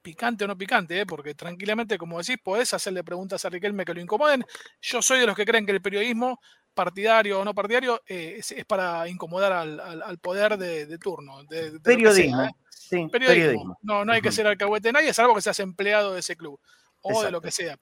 picante 0.00 0.44
o 0.44 0.46
no 0.46 0.56
picante, 0.56 1.00
¿eh? 1.00 1.06
porque 1.06 1.34
tranquilamente, 1.34 1.96
como 1.96 2.18
decís, 2.18 2.36
podés 2.42 2.74
hacerle 2.74 3.02
preguntas 3.02 3.44
a 3.44 3.48
Riquelme 3.48 3.86
que 3.86 3.94
lo 3.94 4.00
incomoden. 4.00 4.44
Yo 4.80 5.00
soy 5.00 5.20
de 5.20 5.26
los 5.26 5.34
que 5.34 5.46
creen 5.46 5.64
que 5.64 5.72
el 5.72 5.80
periodismo, 5.80 6.40
partidario 6.74 7.40
o 7.40 7.44
no 7.44 7.54
partidario, 7.54 8.02
eh, 8.06 8.36
es, 8.38 8.64
para 8.66 9.08
incomodar 9.08 9.52
al, 9.52 10.18
poder 10.18 10.58
de, 10.58 10.98
turno. 10.98 11.42
De, 11.44 11.80
periodismo. 11.80 12.42
¿eh? 12.42 13.08
periodismo. 13.10 13.78
No, 13.80 14.04
no 14.04 14.12
hay 14.12 14.20
que 14.20 14.30
ser 14.30 14.46
alcahuete 14.46 14.88
de 14.88 14.92
nadie, 14.92 15.08
es 15.08 15.18
algo 15.18 15.34
que 15.34 15.40
seas 15.40 15.58
empleado 15.60 16.12
de 16.12 16.20
ese 16.20 16.36
club 16.36 16.60
o 17.00 17.22
de 17.22 17.30
lo 17.30 17.40
que 17.40 17.50
sea 17.50 17.78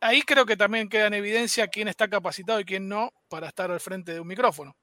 ahí 0.00 0.22
creo 0.22 0.46
que 0.46 0.56
también 0.56 0.88
queda 0.88 1.06
en 1.06 1.14
evidencia 1.14 1.68
quién 1.68 1.88
está 1.88 2.08
capacitado 2.08 2.60
y 2.60 2.64
quién 2.64 2.88
no 2.88 3.12
para 3.28 3.48
estar 3.48 3.70
al 3.70 3.80
frente 3.80 4.12
de 4.12 4.20
un 4.20 4.28
micrófono. 4.28 4.76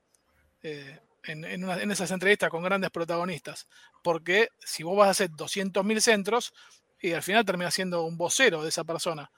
Eh, 0.61 0.99
en, 1.27 1.91
esas 1.91 2.11
entrevistas 2.11 2.49
con 2.49 2.63
grandes 2.63 2.91
protagonistas. 2.91 3.67
Porque 4.03 4.49
si 4.59 4.83
vos 4.83 4.97
vas 4.97 5.07
a 5.07 5.11
hacer 5.11 5.31
200.000 5.31 5.99
centros, 5.99 6.53
y 6.99 7.13
al 7.13 7.23
final 7.23 7.45
termina 7.45 7.71
siendo 7.71 8.03
un 8.03 8.17
vocero 8.17 8.63
de 8.63 8.69
esa 8.69 8.83
persona. 8.83 9.31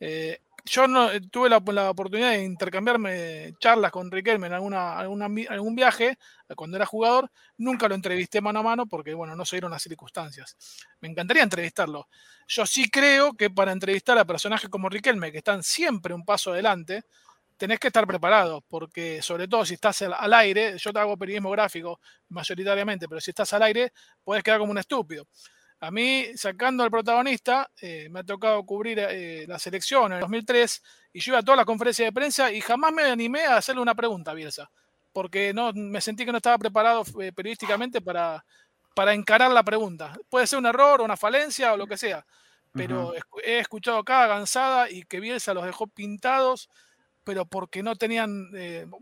Eh, 0.00 0.40
yo 0.64 0.86
no, 0.86 1.10
eh, 1.10 1.20
tuve 1.20 1.48
la, 1.48 1.56
oportunidad 1.90 2.30
de 2.30 2.44
intercambiarme 2.44 3.54
charlas 3.58 3.90
con 3.90 4.10
Riquelme 4.10 4.46
en 4.46 4.52
alguna, 4.52 4.98
algún 4.98 5.74
viaje 5.74 6.18
eh, 6.48 6.54
cuando 6.54 6.76
era 6.76 6.86
jugador. 6.86 7.30
Nunca 7.58 7.88
lo 7.88 7.94
entrevisté 7.94 8.40
mano 8.40 8.60
a 8.60 8.62
mano 8.62 8.86
porque, 8.86 9.14
bueno, 9.14 9.34
no 9.34 9.44
se 9.44 9.56
dieron 9.56 9.72
las 9.72 9.82
circunstancias. 9.82 10.56
Me 11.00 11.08
encantaría 11.08 11.42
entrevistarlo. 11.42 12.08
Yo 12.46 12.66
sí 12.66 12.90
creo 12.90 13.34
que 13.34 13.50
para 13.50 13.72
entrevistar 13.72 14.18
a 14.18 14.24
personajes 14.24 14.70
como 14.70 14.88
Riquelme, 14.88 15.32
que 15.32 15.38
están 15.38 15.62
siempre 15.62 16.14
un 16.14 16.24
paso 16.24 16.52
adelante, 16.52 17.04
tenés 17.56 17.78
que 17.78 17.88
estar 17.88 18.06
preparado, 18.06 18.60
porque 18.68 19.22
sobre 19.22 19.46
todo 19.48 19.64
si 19.64 19.74
estás 19.74 20.02
al 20.02 20.32
aire, 20.34 20.76
yo 20.78 20.92
te 20.92 20.98
hago 20.98 21.16
periodismo 21.16 21.50
gráfico 21.50 22.00
mayoritariamente, 22.28 23.08
pero 23.08 23.20
si 23.20 23.30
estás 23.30 23.52
al 23.52 23.62
aire, 23.62 23.92
puedes 24.24 24.42
quedar 24.42 24.58
como 24.58 24.72
un 24.72 24.78
estúpido. 24.78 25.26
A 25.82 25.90
mí, 25.90 26.26
sacando 26.36 26.84
al 26.84 26.92
protagonista, 26.92 27.68
eh, 27.80 28.06
me 28.08 28.20
ha 28.20 28.22
tocado 28.22 28.64
cubrir 28.64 29.00
eh, 29.00 29.46
la 29.48 29.58
selección 29.58 30.12
en 30.12 30.12
el 30.12 30.20
2003 30.20 30.80
y 31.12 31.18
yo 31.18 31.32
iba 31.32 31.40
a 31.40 31.42
todas 31.42 31.56
las 31.56 31.66
conferencias 31.66 32.06
de 32.06 32.12
prensa 32.12 32.52
y 32.52 32.60
jamás 32.60 32.92
me 32.92 33.02
animé 33.02 33.46
a 33.46 33.56
hacerle 33.56 33.82
una 33.82 33.96
pregunta 33.96 34.30
a 34.30 34.34
Bielsa, 34.34 34.70
porque 35.12 35.52
no, 35.52 35.72
me 35.72 36.00
sentí 36.00 36.24
que 36.24 36.30
no 36.30 36.36
estaba 36.36 36.56
preparado 36.56 37.02
eh, 37.20 37.32
periodísticamente 37.32 38.00
para, 38.00 38.44
para 38.94 39.12
encarar 39.12 39.50
la 39.50 39.64
pregunta. 39.64 40.16
Puede 40.28 40.46
ser 40.46 40.60
un 40.60 40.66
error, 40.66 41.00
una 41.00 41.16
falencia 41.16 41.72
o 41.72 41.76
lo 41.76 41.88
que 41.88 41.96
sea, 41.96 42.24
pero 42.72 43.12
he 43.42 43.58
escuchado 43.58 44.04
cada 44.04 44.28
gansada 44.28 44.88
y 44.88 45.02
que 45.02 45.18
Bielsa 45.18 45.52
los 45.52 45.64
dejó 45.64 45.88
pintados, 45.88 46.70
pero 47.24 47.44
porque 47.44 47.82
no 47.82 47.96
tenían 47.96 48.50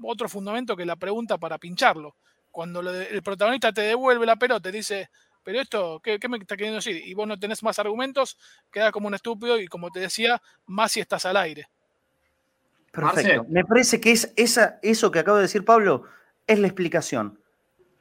otro 0.03 0.31
fundamento 0.31 0.75
que 0.79 0.87
la 0.87 0.97
pregunta 0.97 1.37
para 1.37 1.59
pincharlo. 1.59 2.17
Cuando 2.51 2.81
el 2.81 3.23
protagonista 3.23 3.71
te 3.71 3.83
devuelve 3.83 4.25
la 4.25 4.37
pelota 4.37 4.71
y 4.71 4.73
dice 4.73 5.11
pero 5.43 5.61
esto, 5.61 6.01
¿qué, 6.03 6.19
me 6.29 6.39
está 6.39 6.57
queriendo 6.57 6.77
decir? 6.77 6.97
Y 7.05 7.15
vos 7.15 7.27
no 7.27 7.39
tenés 7.39 7.63
más 7.63 7.79
argumentos, 7.79 8.39
queda 8.71 8.93
como 8.93 9.09
un 9.09 9.15
estúpido 9.15 9.59
y 9.59 9.67
como 9.67 9.91
te 9.91 10.01
decía, 10.01 10.41
más 10.67 10.93
si 10.93 11.01
estás 11.01 11.25
al 11.27 11.37
aire. 11.37 11.69
Perfecto. 12.93 13.47
Me 13.49 13.65
parece 13.65 14.01
que 14.01 14.13
es 14.13 14.33
esa, 14.37 14.79
eso 14.83 15.11
que 15.11 15.21
acaba 15.21 15.39
de 15.39 15.43
decir 15.43 15.65
Pablo 15.65 16.05
es 16.47 16.59
la 16.59 16.67
explicación. 16.67 17.41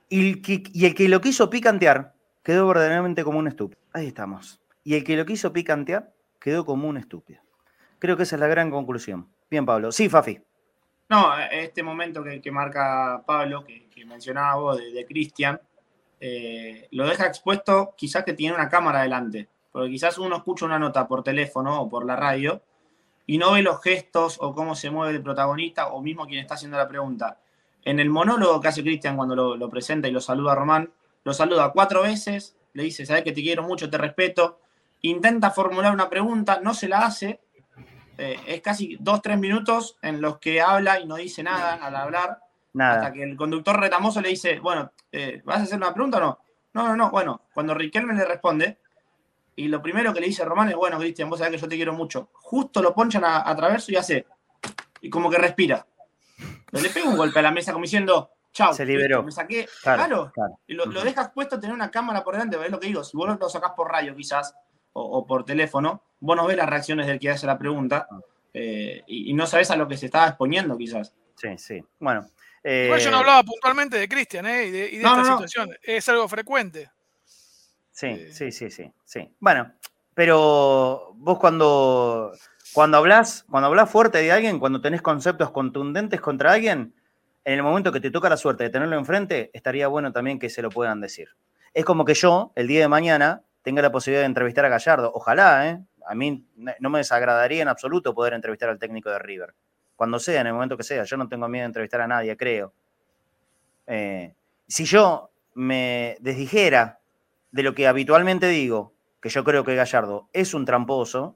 Y 0.09 0.29
el, 0.29 0.41
que, 0.41 0.63
y 0.73 0.85
el 0.85 0.95
que 0.95 1.07
lo 1.07 1.21
quiso 1.21 1.49
picantear 1.49 2.15
quedó 2.43 2.67
verdaderamente 2.67 3.23
como 3.23 3.39
un 3.39 3.47
estúpido. 3.47 3.79
Ahí 3.93 4.07
estamos. 4.07 4.59
Y 4.83 4.95
el 4.95 5.03
que 5.03 5.15
lo 5.15 5.25
quiso 5.25 5.53
picantear 5.53 6.11
quedó 6.39 6.65
como 6.65 6.87
un 6.87 6.97
estúpido. 6.97 7.41
Creo 7.99 8.17
que 8.17 8.23
esa 8.23 8.35
es 8.35 8.39
la 8.39 8.47
gran 8.47 8.71
conclusión. 8.71 9.29
Bien, 9.51 9.65
Pablo. 9.65 9.91
Sí, 9.91 10.09
Fafi. 10.09 10.41
No, 11.09 11.37
este 11.51 11.83
momento 11.83 12.23
que, 12.23 12.51
marca 12.51 13.23
Pablo, 13.25 13.65
que, 13.65 13.87
mencionaba 14.05 14.55
vos 14.55 14.77
de 14.77 15.05
Cristian, 15.05 15.59
eh, 16.19 16.87
lo 16.91 17.07
deja 17.07 17.25
expuesto 17.25 17.93
quizás 17.95 18.23
que 18.23 18.33
tiene 18.33 18.55
una 18.55 18.69
cámara 18.69 19.01
delante, 19.01 19.47
porque 19.71 19.89
quizás 19.89 20.17
uno 20.17 20.37
escucha 20.37 20.65
una 20.65 20.79
nota 20.79 21.07
por 21.07 21.23
teléfono 21.23 21.81
o 21.81 21.89
por 21.89 22.05
la 22.05 22.15
radio 22.15 22.61
y 23.25 23.37
no 23.37 23.51
ve 23.51 23.61
los 23.61 23.81
gestos 23.81 24.37
o 24.41 24.53
cómo 24.53 24.75
se 24.75 24.89
mueve 24.89 25.15
el 25.15 25.21
protagonista 25.21 25.89
o 25.89 26.01
mismo 26.01 26.25
quien 26.25 26.39
está 26.39 26.55
haciendo 26.55 26.77
la 26.77 26.87
pregunta. 26.87 27.37
En 27.85 27.99
el 27.99 28.09
monólogo 28.09 28.59
que 28.59 28.67
hace 28.67 28.81
Cristian 28.81 29.15
cuando 29.15 29.55
lo, 29.55 29.69
presenta 29.69 30.07
y 30.07 30.11
lo 30.11 30.19
saluda 30.19 30.53
a 30.53 30.55
Román, 30.55 30.91
lo 31.23 31.33
saluda 31.33 31.71
cuatro 31.71 32.01
veces, 32.01 32.57
le 32.73 32.83
dice, 32.83 33.05
sabes 33.05 33.23
que 33.23 33.31
te 33.31 33.41
quiero 33.41 33.63
mucho, 33.63 33.89
te 33.89 33.97
respeto, 33.97 34.59
intenta 35.01 35.51
formular 35.51 35.93
una 35.93 36.09
pregunta, 36.09 36.59
no 36.61 36.73
se 36.73 36.89
la 36.89 37.05
hace, 37.05 37.39
eh, 38.17 38.37
es 38.47 38.61
casi 38.61 38.97
dos, 38.99 39.21
tres 39.21 39.37
minutos 39.37 39.97
en 40.01 40.19
los 40.19 40.39
que 40.39 40.59
habla 40.59 40.99
y 40.99 41.05
no 41.05 41.15
dice 41.15 41.41
nada 41.43 41.75
al 41.75 41.95
hablar, 41.95 42.39
hasta 42.77 43.11
que 43.11 43.23
el 43.23 43.35
conductor 43.35 43.79
retamoso 43.79 44.21
le 44.21 44.29
dice, 44.29 44.59
bueno, 44.59 44.91
eh, 45.11 45.41
¿vas 45.43 45.59
a 45.59 45.63
hacer 45.63 45.77
una 45.77 45.93
pregunta 45.93 46.17
o 46.17 46.21
no? 46.21 46.39
No, 46.73 46.87
no, 46.87 46.95
no. 46.95 47.09
Bueno, 47.09 47.41
cuando 47.53 47.73
Riquelme 47.73 48.13
le 48.13 48.25
responde, 48.25 48.77
y 49.55 49.67
lo 49.67 49.81
primero 49.81 50.13
que 50.13 50.21
le 50.21 50.27
dice 50.27 50.45
Román 50.45 50.69
es, 50.69 50.75
bueno, 50.75 50.97
Cristian, 50.99 51.29
vos 51.29 51.39
sabés 51.39 51.55
que 51.55 51.61
yo 51.61 51.67
te 51.67 51.75
quiero 51.75 51.93
mucho. 51.93 52.29
Justo 52.33 52.81
lo 52.81 52.93
ponchan 52.93 53.23
a, 53.25 53.55
traverso 53.55 53.91
y 53.91 53.95
hace, 53.95 54.25
y 55.01 55.09
como 55.09 55.29
que 55.29 55.37
respira. 55.37 55.85
Pero 56.71 56.83
le 56.83 56.89
pega 56.89 57.09
un 57.09 57.17
golpe 57.17 57.39
a 57.39 57.41
la 57.41 57.51
mesa 57.51 57.73
como 57.73 57.83
diciendo, 57.83 58.31
chao. 58.53 58.73
Se 58.73 58.85
liberó. 58.85 59.23
Me 59.23 59.31
saqué, 59.31 59.67
claro. 59.81 60.31
Y 60.67 60.75
lo, 60.75 60.85
dejas 61.03 61.31
puesto 61.31 61.55
a 61.55 61.59
tener 61.59 61.75
una 61.75 61.91
cámara 61.91 62.23
por 62.23 62.35
delante, 62.35 62.57
¿ves 62.57 62.71
lo 62.71 62.79
que 62.79 62.87
digo? 62.87 63.03
Si 63.03 63.17
vos 63.17 63.37
lo 63.37 63.49
sacás 63.49 63.71
por 63.75 63.91
radio 63.91 64.15
quizás, 64.15 64.55
o, 64.93 65.25
por 65.25 65.43
teléfono, 65.43 66.03
vos 66.19 66.37
no 66.37 66.45
ves 66.45 66.57
las 66.57 66.69
reacciones 66.69 67.07
del 67.07 67.19
que 67.19 67.29
hace 67.29 67.47
la 67.47 67.57
pregunta, 67.57 68.07
ah. 68.09 68.19
eh, 68.53 69.03
y, 69.07 69.31
y 69.31 69.33
no 69.33 69.45
sabés 69.45 69.71
a 69.71 69.75
lo 69.75 69.87
que 69.87 69.97
se 69.97 70.05
estaba 70.05 70.27
exponiendo 70.27 70.77
quizás. 70.77 71.13
Sí, 71.35 71.57
sí. 71.57 71.83
Bueno, 71.99 72.25
yo 72.63 73.11
no 73.11 73.17
eh, 73.17 73.19
hablaba 73.19 73.43
puntualmente 73.43 73.97
de 73.97 74.09
Cristian 74.09 74.45
¿eh? 74.45 74.65
y 74.65 74.71
de, 74.71 74.97
esta 74.97 75.23
situación. 75.23 75.69
Es 75.81 76.07
algo 76.09 76.27
frecuente. 76.27 76.89
Sí, 77.91 78.07
eh, 78.07 78.29
sí, 78.31 78.51
sí, 78.51 78.69
sí, 78.69 78.91
sí. 79.05 79.29
Bueno, 79.39 79.73
pero 80.13 81.13
vos 81.15 81.39
cuando, 81.39 82.33
cuando 82.73 82.97
hablas, 82.97 83.45
cuando 83.49 83.67
hablas 83.67 83.89
fuerte 83.89 84.19
de 84.19 84.31
alguien, 84.31 84.59
cuando 84.59 84.81
tenés 84.81 85.01
conceptos 85.01 85.51
contundentes 85.51 86.21
contra 86.21 86.53
alguien, 86.53 86.93
en 87.45 87.53
el 87.53 87.63
momento 87.63 87.91
que 87.91 87.99
te 87.99 88.11
toca 88.11 88.29
la 88.29 88.37
suerte 88.37 88.65
de 88.65 88.69
tenerlo 88.69 88.97
enfrente, 88.97 89.49
estaría 89.53 89.87
bueno 89.87 90.11
también 90.11 90.39
que 90.39 90.49
se 90.49 90.61
lo 90.61 90.69
puedan 90.69 91.01
decir. 91.01 91.29
Es 91.73 91.85
como 91.85 92.05
que 92.05 92.13
yo, 92.13 92.51
el 92.55 92.67
día 92.67 92.81
de 92.81 92.87
mañana, 92.87 93.43
tenga 93.61 93.81
la 93.81 93.91
posibilidad 93.91 94.21
de 94.21 94.27
entrevistar 94.27 94.65
a 94.65 94.69
Gallardo. 94.69 95.11
Ojalá, 95.13 95.69
¿eh? 95.69 95.79
A 96.07 96.15
mí 96.15 96.45
no 96.79 96.89
me 96.89 96.99
desagradaría 96.99 97.61
en 97.61 97.67
absoluto 97.67 98.15
poder 98.15 98.33
entrevistar 98.33 98.69
al 98.69 98.79
técnico 98.79 99.09
de 99.09 99.19
River 99.19 99.53
cuando 99.99 100.17
sea, 100.17 100.39
en 100.39 100.47
el 100.47 100.53
momento 100.53 100.77
que 100.77 100.83
sea. 100.83 101.03
Yo 101.03 101.17
no 101.17 101.27
tengo 101.27 101.49
miedo 101.49 101.63
de 101.63 101.65
entrevistar 101.65 101.99
a 101.99 102.07
nadie, 102.07 102.37
creo. 102.37 102.71
Eh, 103.85 104.33
si 104.65 104.85
yo 104.85 105.29
me 105.55 106.15
desdijera 106.21 107.01
de 107.51 107.63
lo 107.63 107.75
que 107.75 107.85
habitualmente 107.85 108.47
digo, 108.47 108.93
que 109.21 109.27
yo 109.27 109.43
creo 109.43 109.65
que 109.65 109.75
Gallardo 109.75 110.29
es 110.31 110.53
un 110.53 110.63
tramposo, 110.63 111.35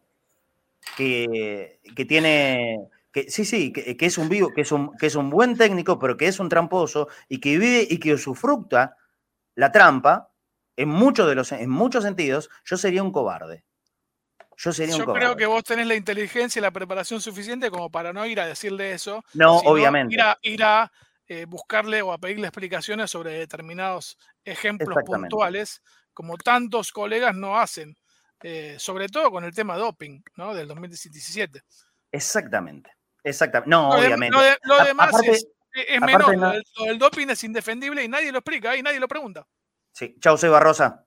que, 0.95 1.81
tiene, 2.07 2.87
que, 3.11 3.29
sí, 3.29 3.43
sí, 3.43 3.73
que, 3.73 3.97
es 3.99 4.17
un 4.17 4.29
vivo, 4.29 4.53
que 4.55 4.61
es 4.61 4.71
un, 4.71 4.95
que 4.95 5.07
es 5.07 5.15
un 5.15 5.29
buen 5.29 5.57
técnico, 5.57 5.99
pero 5.99 6.15
que 6.15 6.27
es 6.27 6.39
un 6.39 6.47
tramposo 6.47 7.09
y 7.27 7.41
que 7.41 7.57
vive 7.57 7.85
y 7.89 7.99
que 7.99 8.13
usufructa 8.13 8.95
la 9.55 9.73
trampa, 9.73 10.29
en 10.77 10.87
muchos, 10.87 11.27
de 11.27 11.35
los, 11.35 11.51
en 11.51 11.69
muchos 11.69 12.05
sentidos, 12.05 12.49
yo 12.63 12.77
sería 12.77 13.03
un 13.03 13.11
cobarde. 13.11 13.65
Yo 14.57 15.13
creo 15.13 15.35
que 15.35 15.45
vos 15.45 15.63
tenés 15.63 15.87
la 15.87 15.95
inteligencia 15.95 16.59
y 16.59 16.61
la 16.61 16.71
preparación 16.71 17.21
suficiente 17.21 17.69
como 17.71 17.89
para 17.89 18.13
no 18.13 18.25
ir 18.25 18.39
a 18.39 18.45
decirle 18.45 18.93
eso. 18.93 19.23
No, 19.33 19.57
obviamente. 19.57 20.13
Ir 20.13 20.21
a, 20.21 20.37
ir 20.41 20.63
a 20.63 20.91
eh, 21.27 21.45
buscarle 21.45 22.01
o 22.01 22.11
a 22.11 22.17
pedirle 22.17 22.47
explicaciones 22.47 23.09
sobre 23.09 23.31
determinados 23.31 24.17
ejemplos 24.43 24.97
puntuales, 25.05 25.81
como 26.13 26.37
tantos 26.37 26.91
colegas 26.91 27.33
no 27.35 27.57
hacen, 27.57 27.97
eh, 28.41 28.75
sobre 28.77 29.07
todo 29.07 29.31
con 29.31 29.43
el 29.43 29.53
tema 29.53 29.77
doping, 29.77 30.21
¿no? 30.35 30.53
Del 30.53 30.67
2017. 30.67 31.61
Exactamente, 32.11 32.91
exactamente. 33.23 33.69
No, 33.69 33.89
obviamente. 33.89 34.37
lo, 34.63 34.83
demás 34.83 35.11
es, 35.23 35.47
menor, 36.01 36.61
el, 36.85 36.99
doping 36.99 37.29
es 37.29 37.43
indefendible 37.43 38.03
y 38.03 38.07
nadie 38.07 38.31
lo 38.31 38.39
explica 38.39 38.75
y 38.75 38.83
nadie 38.83 38.99
lo 38.99 39.07
pregunta. 39.07 39.47
Sí, 39.91 40.15
chau, 40.19 40.37
soy 40.37 40.49
Barrosa. 40.49 41.05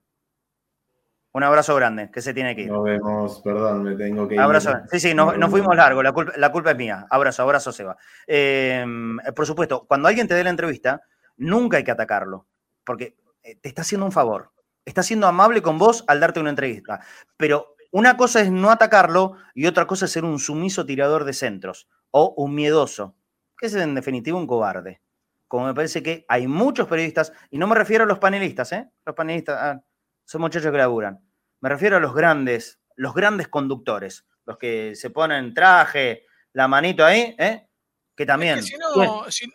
Un 1.37 1.43
abrazo 1.43 1.75
grande, 1.75 2.11
que 2.11 2.23
se 2.23 2.33
tiene 2.33 2.57
que 2.57 2.63
ir. 2.63 2.71
Nos 2.71 2.83
vemos, 2.83 3.43
perdón, 3.43 3.83
me 3.83 3.95
tengo 3.95 4.27
que 4.27 4.37
ir. 4.37 4.41
Abrazo. 4.41 4.73
Sí, 4.91 4.99
sí, 4.99 5.15
nos, 5.15 5.35
fuimos 5.51 5.77
largo, 5.77 6.03
la 6.03 6.11
culpa, 6.15 6.71
es 6.71 6.77
mía. 6.79 7.07
Abrazo, 7.11 7.43
abrazo, 7.43 7.73
Seba. 7.73 7.99
Em, 8.27 9.19
por 9.35 9.45
supuesto, 9.45 9.85
cuando 9.87 10.09
alguien 10.09 10.27
te 10.27 10.33
dé 10.33 10.43
la 10.43 10.49
entrevista, 10.49 11.03
nunca 11.37 11.77
hay 11.77 11.85
que 11.85 11.91
atacarlo, 11.91 12.47
porque 12.85 13.19
eh, 13.43 13.55
te 13.57 13.69
está 13.69 13.83
haciendo 13.83 14.07
un 14.07 14.13
favor. 14.13 14.51
Está 14.87 15.03
siendo 15.03 15.27
amable 15.27 15.61
con 15.61 15.77
vos 15.77 16.05
al 16.07 16.21
darte 16.21 16.41
una 16.41 16.49
entrevista. 16.49 17.01
Pero 17.37 17.77
una 17.93 18.17
cosa 18.17 18.41
es 18.41 18.51
no 18.51 18.71
atacarlo 18.71 19.37
y 19.53 19.67
otra 19.67 19.87
cosa 19.87 20.07
es 20.07 20.13
ser 20.13 20.25
un 20.25 20.39
sumiso 20.39 20.87
tirador 20.87 21.25
de 21.25 21.35
centros 21.35 21.87
o 22.13 22.33
un 22.39 22.55
miedoso, 22.55 23.15
que 23.59 23.67
es 23.67 23.75
en 23.75 23.95
definitiva 23.95 24.39
un 24.39 24.47
cobarde. 24.47 25.03
Como 25.49 25.67
me 25.67 25.75
parece 25.75 26.03
que 26.03 26.25
hay 26.29 26.47
muchos 26.47 26.89
periodistas, 26.89 27.35
y 27.51 27.59
no 27.59 27.67
me 27.67 27.75
refiero 27.75 28.05
a 28.05 28.07
los 28.07 28.21
panelistas, 28.21 28.73
¿eh? 28.73 28.89
Los 29.05 29.15
panelistas 29.15 29.59
ah, 29.61 29.83
son 30.25 30.41
muchachos 30.41 30.73
que 30.73 30.79
laburan. 30.79 31.26
Me 31.61 31.69
refiero 31.69 31.97
a 31.97 32.01
los 32.01 32.15
grandes, 32.15 32.81
los 32.95 33.15
grandes 33.15 33.49
conductores, 33.49 34.27
los 34.45 34.59
que 34.59 34.95
se 34.95 35.11
ponen 35.11 35.55
traje, 35.55 36.27
la 36.53 36.69
manito 36.69 37.05
ahí, 37.05 37.35
¿eh? 37.39 37.69
que 38.15 38.25
también 38.25 38.61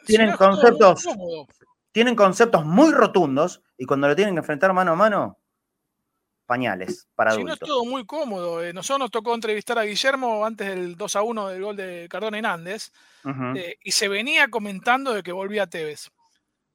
tienen, 0.05 0.35
conceptos, 0.35 1.07
tienen 1.91 2.15
conceptos 2.15 2.63
muy 2.63 2.91
rotundos 2.91 3.63
y 3.77 3.85
cuando 3.85 4.07
lo 4.07 4.15
tienen 4.15 4.35
que 4.35 4.39
enfrentar 4.39 4.71
mano 4.71 4.91
a 4.91 4.95
mano, 4.95 5.41
pañales 6.51 7.07
para 7.15 7.31
adultos. 7.31 7.53
Si 7.53 7.59
no 7.59 7.65
es 7.65 7.69
todo 7.69 7.85
muy 7.85 8.05
cómodo. 8.05 8.61
Eh, 8.61 8.73
nosotros 8.73 8.99
nos 8.99 9.11
tocó 9.11 9.33
entrevistar 9.33 9.79
a 9.79 9.83
Guillermo 9.83 10.45
antes 10.45 10.67
del 10.67 10.97
2 10.97 11.15
a 11.15 11.21
1 11.21 11.47
del 11.47 11.63
gol 11.63 11.75
de 11.77 12.07
Cardona 12.09 12.37
Hernández 12.37 12.91
eh, 13.55 13.77
y 13.81 13.91
se 13.91 14.09
venía 14.09 14.49
comentando 14.49 15.13
de 15.13 15.23
que 15.23 15.31
volvía 15.31 15.67
Tevez. 15.67 16.11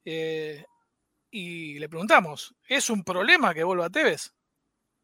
Eh, 0.03 0.65
y 1.29 1.77
le 1.77 1.87
preguntamos, 1.87 2.55
¿es 2.67 2.89
un 2.89 3.03
problema 3.03 3.53
que 3.53 3.63
vuelva 3.63 3.89
Tevez? 3.89 4.33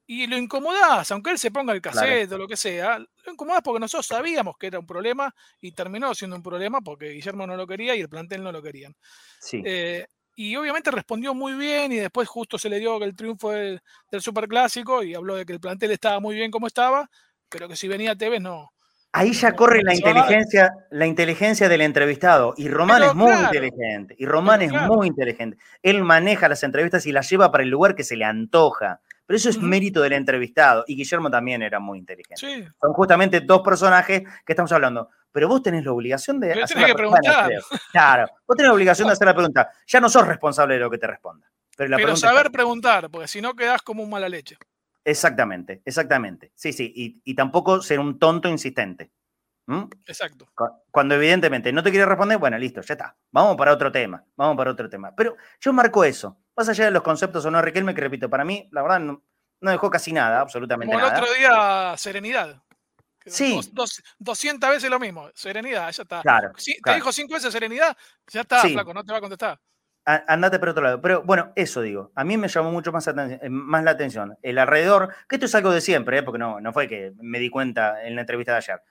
Y 0.06 0.28
lo 0.28 0.38
incomodás, 0.38 1.12
aunque 1.12 1.32
él 1.32 1.40
se 1.40 1.52
ponga 1.52 1.74
el 1.74 1.82
cassette 1.82 2.32
o 2.34 2.38
lo 2.38 2.48
que 2.48 2.58
sea, 2.58 3.00
lo 3.00 3.32
incomodás 3.32 3.62
porque 3.64 3.80
nosotros 3.80 4.06
sabíamos 4.06 4.58
que 4.58 4.68
era 4.68 4.80
un 4.80 4.86
problema 4.86 5.34
y 5.62 5.72
terminó 5.72 6.14
siendo 6.14 6.36
un 6.36 6.44
problema 6.44 6.82
porque 6.82 7.10
Guillermo 7.10 7.48
no 7.48 7.56
lo 7.56 7.66
quería 7.66 7.96
y 7.96 8.02
el 8.02 8.10
plantel 8.10 8.44
no 8.44 8.52
lo 8.52 8.62
querían. 8.62 8.96
Eh, 9.52 10.06
y 10.36 10.56
obviamente 10.56 10.92
respondió 10.92 11.34
muy 11.34 11.54
bien 11.54 11.92
y 11.92 11.98
después 11.98 12.28
justo 12.28 12.58
se 12.58 12.70
le 12.70 12.80
dio 12.80 13.02
el 13.04 13.16
triunfo 13.16 13.52
del, 13.52 13.82
del 14.12 14.22
Superclásico 14.22 15.04
y 15.04 15.14
habló 15.14 15.36
de 15.36 15.46
que 15.46 15.54
el 15.54 15.60
plantel 15.60 15.92
estaba 15.92 16.20
muy 16.20 16.36
bien 16.36 16.52
como 16.52 16.68
estaba, 16.68 17.10
pero 17.48 17.68
que 17.68 17.76
si 17.76 17.88
venía 17.88 18.16
Tevez 18.16 18.42
no. 18.42 18.74
Ahí 19.16 19.32
ya 19.34 19.56
corre 19.56 19.84
la 19.84 19.94
inteligencia, 19.94 20.74
la 20.90 21.06
inteligencia 21.06 21.70
del 21.70 21.82
entrevistado. 21.82 22.56
Y 22.58 22.68
Román 22.68 23.04
es 23.04 23.14
muy 23.14 23.32
inteligente. 23.32 24.16
Y 24.18 24.26
Román 24.26 24.64
es 24.64 24.72
muy 24.72 25.06
inteligente. 25.06 25.58
Él 25.84 26.04
maneja 26.04 26.50
las 26.50 26.64
entrevistas 26.64 27.06
y 27.06 27.12
las 27.12 27.30
lleva 27.30 27.52
para 27.52 27.64
el 27.64 27.70
lugar 27.70 27.94
que 27.94 28.04
se 28.04 28.16
le 28.16 28.26
antoja. 28.26 29.02
Pero 29.26 29.38
eso 29.38 29.50
es 29.50 29.58
mérito 29.60 30.02
del 30.02 30.14
entrevistado. 30.14 30.84
Y 30.88 30.96
Guillermo 30.96 31.32
también 31.32 31.62
era 31.62 31.80
muy 31.80 32.00
inteligente. 32.00 32.36
Son 32.82 32.94
justamente 32.94 33.42
dos 33.42 33.62
personajes 33.62 34.24
que 34.46 34.54
estamos 34.54 34.72
hablando. 34.72 35.10
Pero 35.32 35.48
vos 35.48 35.64
tenés 35.64 35.84
la 35.84 35.92
obligación 35.92 36.40
de 36.40 36.62
hacer 36.62 36.88
la 36.88 36.94
pregunta. 36.94 37.50
Claro, 37.92 38.28
vos 38.46 38.56
tenés 38.56 38.70
la 38.70 38.74
obligación 38.74 39.08
de 39.08 39.14
hacer 39.14 39.28
la 39.28 39.34
pregunta. 39.34 39.72
Ya 39.88 40.00
no 40.00 40.10
sos 40.10 40.28
responsable 40.28 40.76
de 40.76 40.82
lo 40.82 40.90
que 40.90 40.98
te 40.98 41.08
responda. 41.08 41.50
Pero, 41.76 42.16
saber 42.16 42.52
preguntar, 42.52 43.10
porque 43.10 43.28
si 43.28 43.42
no 43.42 43.56
quedás 43.56 43.82
como 43.82 44.04
un 44.04 44.10
mala 44.10 44.30
leche. 44.30 44.58
Exactamente, 45.04 45.82
exactamente. 45.86 46.52
Sí, 46.56 46.72
sí. 46.72 47.22
Y, 47.26 47.34
tampoco 47.36 47.82
ser 47.82 48.00
un 48.00 48.20
tonto 48.20 48.48
insistente. 48.48 49.12
Exacto. 50.06 50.48
Cuando 50.92 51.16
evidentemente 51.16 51.72
no 51.72 51.82
te 51.82 51.90
quiere 51.90 52.06
responder, 52.06 52.38
bueno, 52.38 52.58
listo, 52.58 52.82
ya 52.82 52.94
está. 52.94 53.18
Vamos 53.32 53.56
para 53.58 53.74
otro 53.74 53.92
tema. 53.92 54.24
Vamos 54.36 54.56
para 54.56 54.72
otro 54.72 54.90
tema. 54.90 55.16
Pero 55.16 55.36
yo 55.60 55.74
marco 55.74 56.04
eso. 56.04 56.38
Más 56.56 56.70
allá 56.70 56.86
de 56.86 56.92
los 56.92 57.04
conceptos 57.04 57.46
o 57.46 57.52
no, 57.52 57.62
Riquelme, 57.62 57.96
que 57.96 58.02
repito, 58.02 58.30
para 58.30 58.46
mí, 58.46 58.68
la 58.72 58.82
verdad, 58.82 59.00
no, 59.00 59.22
dejó 59.60 59.90
casi 59.90 60.12
nada, 60.12 60.42
absolutamente 60.42 60.94
Como 60.94 61.04
nada. 61.04 61.18
el 61.18 61.24
otro 61.24 61.34
día, 61.36 61.96
serenidad. 61.98 62.62
Sí. 63.26 63.60
200 64.20 64.70
veces 64.70 64.90
lo 64.90 65.00
mismo, 65.00 65.30
serenidad, 65.34 65.92
ya 65.92 66.04
está. 66.04 66.22
Claro, 66.22 66.52
Te 66.84 66.96
dijo 66.96 67.12
cinco 67.12 67.34
veces 67.34 67.54
serenidad, 67.54 67.96
ya 68.28 68.42
está, 68.42 68.62
flaco, 68.62 68.94
no 68.94 69.04
te 69.04 69.12
va 69.12 69.20
a 69.20 69.22
contestar. 69.22 69.60
andate 70.06 70.60
por 70.60 70.70
otro 70.70 70.84
lado. 70.84 71.02
Pero 71.02 71.24
bueno, 71.24 71.54
eso 71.56 71.82
digo. 71.82 72.12
A 72.16 72.24
mí 72.26 72.38
me 72.38 72.50
llamó 72.50 72.72
mucho 72.72 72.92
más, 72.92 73.08
eh, 73.08 73.40
más 73.50 73.84
la 73.84 73.92
atención. 73.92 74.38
El 74.42 74.58
alrededor, 74.58 75.16
que 75.30 75.38
esto 75.38 75.46
es 75.46 75.56
algo 75.56 75.72
de 75.72 75.80
siempre, 75.82 76.18
¿eh? 76.18 76.24
porque 76.24 76.40
no, 76.40 76.60
no 76.60 76.74
fue 76.74 76.88
que 76.88 77.14
me 77.22 77.40
di 77.40 77.50
cuenta 77.50 78.04
en 78.06 78.16
la 78.16 78.22
entrevista 78.22 78.52
de 78.52 78.58
ayer. 78.58 78.82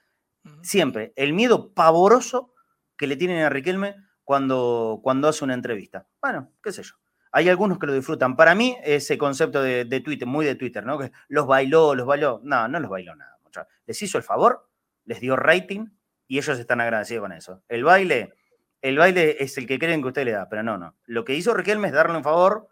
Siempre. 0.63 1.13
El 1.15 1.35
miedo 1.35 1.73
pavoroso 1.73 2.55
que 2.97 3.07
le 3.07 3.17
tienen 3.17 3.45
a 3.45 3.51
Riquelme 3.51 3.97
cuando, 4.25 5.01
cuando 5.03 5.29
hace 5.29 5.45
una 5.45 5.55
entrevista. 5.55 6.07
Bueno, 6.21 6.53
qué 6.63 6.73
sé 6.73 6.83
yo. 6.83 6.95
Hay 7.33 7.49
algunos 7.49 7.79
que 7.79 7.87
lo 7.87 7.95
disfrutan. 7.95 8.37
Para 8.37 8.55
mí, 8.55 8.77
ese 8.85 9.17
concepto 9.17 9.63
de, 9.63 10.01
Twitter, 10.01 10.29
muy 10.29 10.45
de 10.45 10.55
Twitter, 10.55 10.85
¿no? 10.85 10.99
Que 10.99 11.13
los 11.29 11.47
bailó, 11.47 11.95
los 11.95 12.07
bailó. 12.07 12.41
No, 12.45 12.69
no 12.69 12.79
los 12.79 12.91
bailó 12.91 13.17
nada. 13.17 13.39
Les 13.87 14.01
hizo 14.03 14.19
el 14.19 14.25
favor, 14.25 14.69
les 15.05 15.21
dio 15.21 15.37
rating 15.37 15.87
y 16.29 16.39
ellos 16.39 16.59
están 16.59 16.81
agradecidos 16.81 17.23
con 17.23 17.33
eso. 17.33 17.63
El 17.69 17.85
baile, 17.85 18.35
el 18.81 18.97
baile 18.97 19.37
es 19.41 19.59
el 19.59 19.67
que 19.67 19.79
creen 19.79 20.03
que 20.03 20.09
usted 20.09 20.25
le 20.25 20.33
da, 20.33 20.49
pero 20.49 20.63
no, 20.63 20.79
no. 20.79 20.97
Lo 21.07 21.25
que 21.25 21.35
hizo 21.35 21.53
Riquelme 21.53 21.89
es 21.89 21.95
darle 21.95 22.17
un 22.17 22.23
favor 22.23 22.69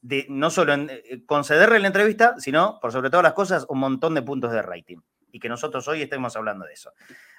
de 0.00 0.26
no 0.28 0.50
solo 0.50 0.74
eh, 0.74 1.22
concederle 1.26 1.78
la 1.78 1.86
entrevista, 1.86 2.34
sino, 2.38 2.78
por 2.80 2.92
sobre 2.92 3.10
todas 3.10 3.24
las 3.24 3.32
cosas, 3.32 3.66
un 3.68 3.78
montón 3.78 4.14
de 4.14 4.22
puntos 4.22 4.52
de 4.52 4.62
rating. 4.62 4.98
Y 5.34 5.40
que 5.40 5.48
nosotros 5.48 5.88
hoy 5.88 6.00
estemos 6.00 6.36
hablando 6.36 6.64
de 6.64 6.74
eso. 6.74 6.92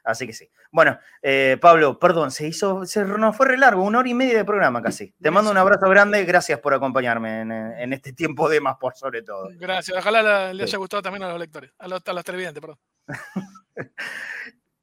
Así 0.03 0.27
que 0.27 0.33
sí. 0.33 0.51
Bueno, 0.69 0.99
eh, 1.21 1.57
Pablo, 1.61 1.97
perdón, 1.97 2.29
se 2.29 2.45
hizo, 2.45 2.85
se 2.85 3.05
nos 3.05 3.37
fue 3.37 3.47
re 3.47 3.57
largo, 3.57 3.83
una 3.83 3.99
hora 3.99 4.09
y 4.09 4.13
media 4.13 4.37
de 4.37 4.43
programa 4.43 4.81
casi. 4.81 5.13
Te 5.21 5.31
mando 5.31 5.49
un 5.49 5.55
abrazo 5.55 5.89
grande, 5.89 6.25
gracias 6.25 6.59
por 6.59 6.73
acompañarme 6.73 7.39
en, 7.41 7.93
este 7.93 8.11
tiempo 8.11 8.49
de 8.49 8.59
más, 8.59 8.75
por 8.75 8.95
sobre 8.97 9.21
todo. 9.21 9.47
Gracias, 9.53 9.97
ojalá 9.97 10.51
le 10.51 10.63
haya 10.63 10.77
gustado 10.77 11.03
también 11.03 11.23
a 11.23 11.29
los 11.29 11.39
lectores, 11.39 11.71
a 11.79 11.87
los, 11.87 12.03
televidentes, 12.03 12.59
perdón. 12.59 12.77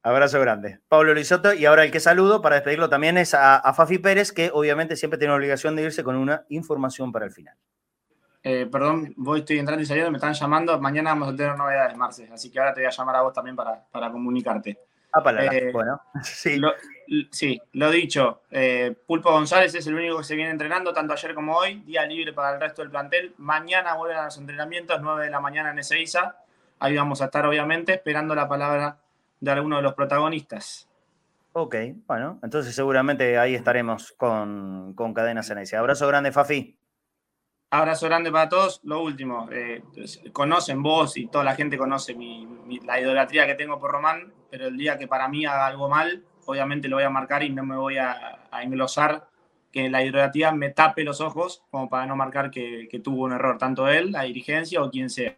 Abrazo 0.01 0.39
grande. 0.39 0.79
Pablo 0.87 1.13
Lisoto, 1.13 1.53
y 1.53 1.65
ahora 1.65 1.85
el 1.85 1.91
que 1.91 1.99
saludo 1.99 2.41
para 2.41 2.55
despedirlo 2.55 2.89
también 2.89 3.19
es 3.19 3.35
a, 3.35 3.73
Fafi 3.73 3.99
Pérez, 3.99 4.31
que 4.31 4.49
obviamente 4.51 4.95
siempre 4.95 5.19
tiene 5.19 5.31
la 5.31 5.37
obligación 5.37 5.75
de 5.75 5.83
irse 5.83 6.03
con 6.03 6.15
una 6.15 6.45
información 6.49 7.11
para 7.11 7.25
el 7.25 7.31
final. 7.31 7.55
Eh, 8.43 8.67
perdón, 8.69 9.13
voy, 9.15 9.39
estoy 9.39 9.59
entrando 9.59 9.81
y 9.81 9.85
saliendo, 9.85 10.11
me 10.11 10.17
están 10.17 10.33
llamando. 10.33 10.79
Mañana 10.79 11.11
vamos 11.11 11.33
a 11.33 11.35
tener 11.35 11.55
novedades, 11.55 11.95
Marce, 11.95 12.29
así 12.31 12.51
que 12.51 12.59
ahora 12.59 12.73
te 12.73 12.81
voy 12.81 12.87
a 12.87 12.91
llamar 12.91 13.15
a 13.15 13.21
vos 13.21 13.33
también 13.33 13.55
para, 13.55 13.81
para 13.89 14.11
comunicarte. 14.11 14.77
Eh, 15.51 15.69
bueno, 15.71 16.01
sí. 16.23 16.57
Lo, 16.57 16.73
sí, 17.31 17.61
lo 17.73 17.91
dicho, 17.91 18.41
eh, 18.49 18.95
Pulpo 19.05 19.31
González 19.31 19.73
es 19.75 19.85
el 19.85 19.93
único 19.93 20.17
que 20.17 20.23
se 20.23 20.35
viene 20.35 20.51
entrenando, 20.51 20.91
tanto 20.91 21.13
ayer 21.13 21.35
como 21.35 21.55
hoy, 21.55 21.81
día 21.81 22.05
libre 22.05 22.33
para 22.33 22.55
el 22.55 22.59
resto 22.59 22.81
del 22.81 22.89
plantel. 22.89 23.33
Mañana 23.37 23.95
vuelven 23.95 24.17
a 24.17 24.25
los 24.25 24.37
entrenamientos, 24.37 24.99
9 25.01 25.25
de 25.25 25.31
la 25.31 25.39
mañana 25.39 25.71
en 25.71 25.79
Ezeiza. 25.79 26.37
Ahí 26.79 26.97
vamos 26.97 27.21
a 27.21 27.25
estar, 27.25 27.45
obviamente, 27.45 27.93
esperando 27.93 28.33
la 28.33 28.49
palabra 28.49 28.97
de 29.39 29.51
alguno 29.51 29.77
de 29.77 29.83
los 29.83 29.93
protagonistas. 29.93 30.89
Ok, 31.53 31.75
bueno, 32.07 32.39
entonces 32.41 32.73
seguramente 32.73 33.37
ahí 33.37 33.53
estaremos 33.53 34.11
con, 34.13 34.93
con 34.95 35.13
Cadenas 35.13 35.49
ese 35.51 35.77
Abrazo 35.77 36.07
grande, 36.07 36.31
Fafi. 36.31 36.75
Abrazo 37.73 38.05
grande 38.05 38.31
para 38.31 38.47
todos. 38.49 38.79
Lo 38.83 39.01
último, 39.01 39.49
eh, 39.51 39.81
conocen 40.31 40.83
vos 40.83 41.17
y 41.17 41.25
toda 41.25 41.43
la 41.43 41.55
gente 41.55 41.75
conoce 41.75 42.15
la 42.85 43.01
idolatría 43.01 43.47
que 43.47 43.55
tengo 43.55 43.79
por 43.79 43.89
Román, 43.89 44.31
pero 44.51 44.67
el 44.67 44.77
día 44.77 44.99
que 44.99 45.07
para 45.07 45.27
mí 45.27 45.43
haga 45.47 45.65
algo 45.65 45.89
mal, 45.89 46.23
obviamente 46.45 46.87
lo 46.87 46.97
voy 46.97 47.05
a 47.05 47.09
marcar 47.09 47.41
y 47.41 47.49
no 47.49 47.65
me 47.65 47.75
voy 47.75 47.97
a, 47.97 48.47
englosar 48.61 49.27
que 49.71 49.89
la 49.89 50.03
idolatría 50.03 50.51
me 50.51 50.69
tape 50.69 51.03
los 51.03 51.19
ojos 51.19 51.63
como 51.71 51.89
para 51.89 52.05
no 52.05 52.15
marcar 52.15 52.51
que, 52.51 53.01
tuvo 53.03 53.23
un 53.23 53.33
error, 53.33 53.57
tanto 53.57 53.87
él, 53.87 54.11
la 54.11 54.21
dirigencia 54.21 54.83
o 54.83 54.91
quien 54.91 55.09
sea. 55.09 55.35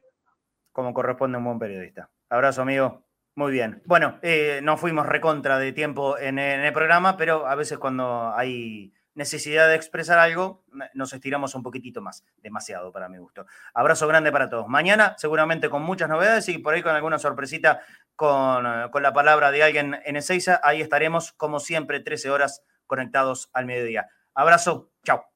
Como 0.73 0.93
corresponde 0.93 1.37
a 1.37 1.39
un 1.39 1.45
buen 1.45 1.59
periodista. 1.59 2.09
Abrazo, 2.29 2.63
amigo. 2.63 3.01
Muy 3.35 3.53
bien. 3.53 3.81
Bueno, 3.85 4.19
eh, 4.21 4.59
no 4.61 4.75
fuimos 4.75 5.05
recontra 5.05 5.57
de 5.57 5.71
tiempo 5.71 6.17
en 6.17 6.37
el 6.37 6.73
programa, 6.73 7.15
pero 7.15 7.47
a 7.47 7.55
veces 7.55 7.77
cuando 7.77 8.33
hay 8.35 8.91
necesidad 9.15 9.67
de 9.67 9.75
expresar 9.75 10.19
algo, 10.19 10.63
nos 10.93 11.13
estiramos 11.13 11.55
un 11.55 11.63
poquitito 11.63 12.01
más, 12.01 12.23
demasiado 12.37 12.91
para 12.91 13.09
mi 13.09 13.17
gusto. 13.17 13.45
Abrazo 13.73 14.07
grande 14.07 14.31
para 14.31 14.49
todos. 14.49 14.67
Mañana 14.67 15.15
seguramente 15.17 15.69
con 15.69 15.81
muchas 15.81 16.09
novedades 16.09 16.47
y 16.49 16.57
por 16.59 16.73
ahí 16.73 16.83
con 16.83 16.95
alguna 16.95 17.17
sorpresita 17.17 17.81
con, 18.15 18.65
con 18.91 19.03
la 19.03 19.13
palabra 19.13 19.51
de 19.51 19.63
alguien 19.63 19.99
en 20.05 20.15
Ezeiza. 20.17 20.59
Ahí 20.63 20.81
estaremos 20.81 21.31
como 21.31 21.59
siempre 21.59 22.01
13 22.01 22.29
horas 22.29 22.63
conectados 22.85 23.49
al 23.53 23.65
mediodía. 23.65 24.07
Abrazo, 24.33 24.91
chao. 25.03 25.34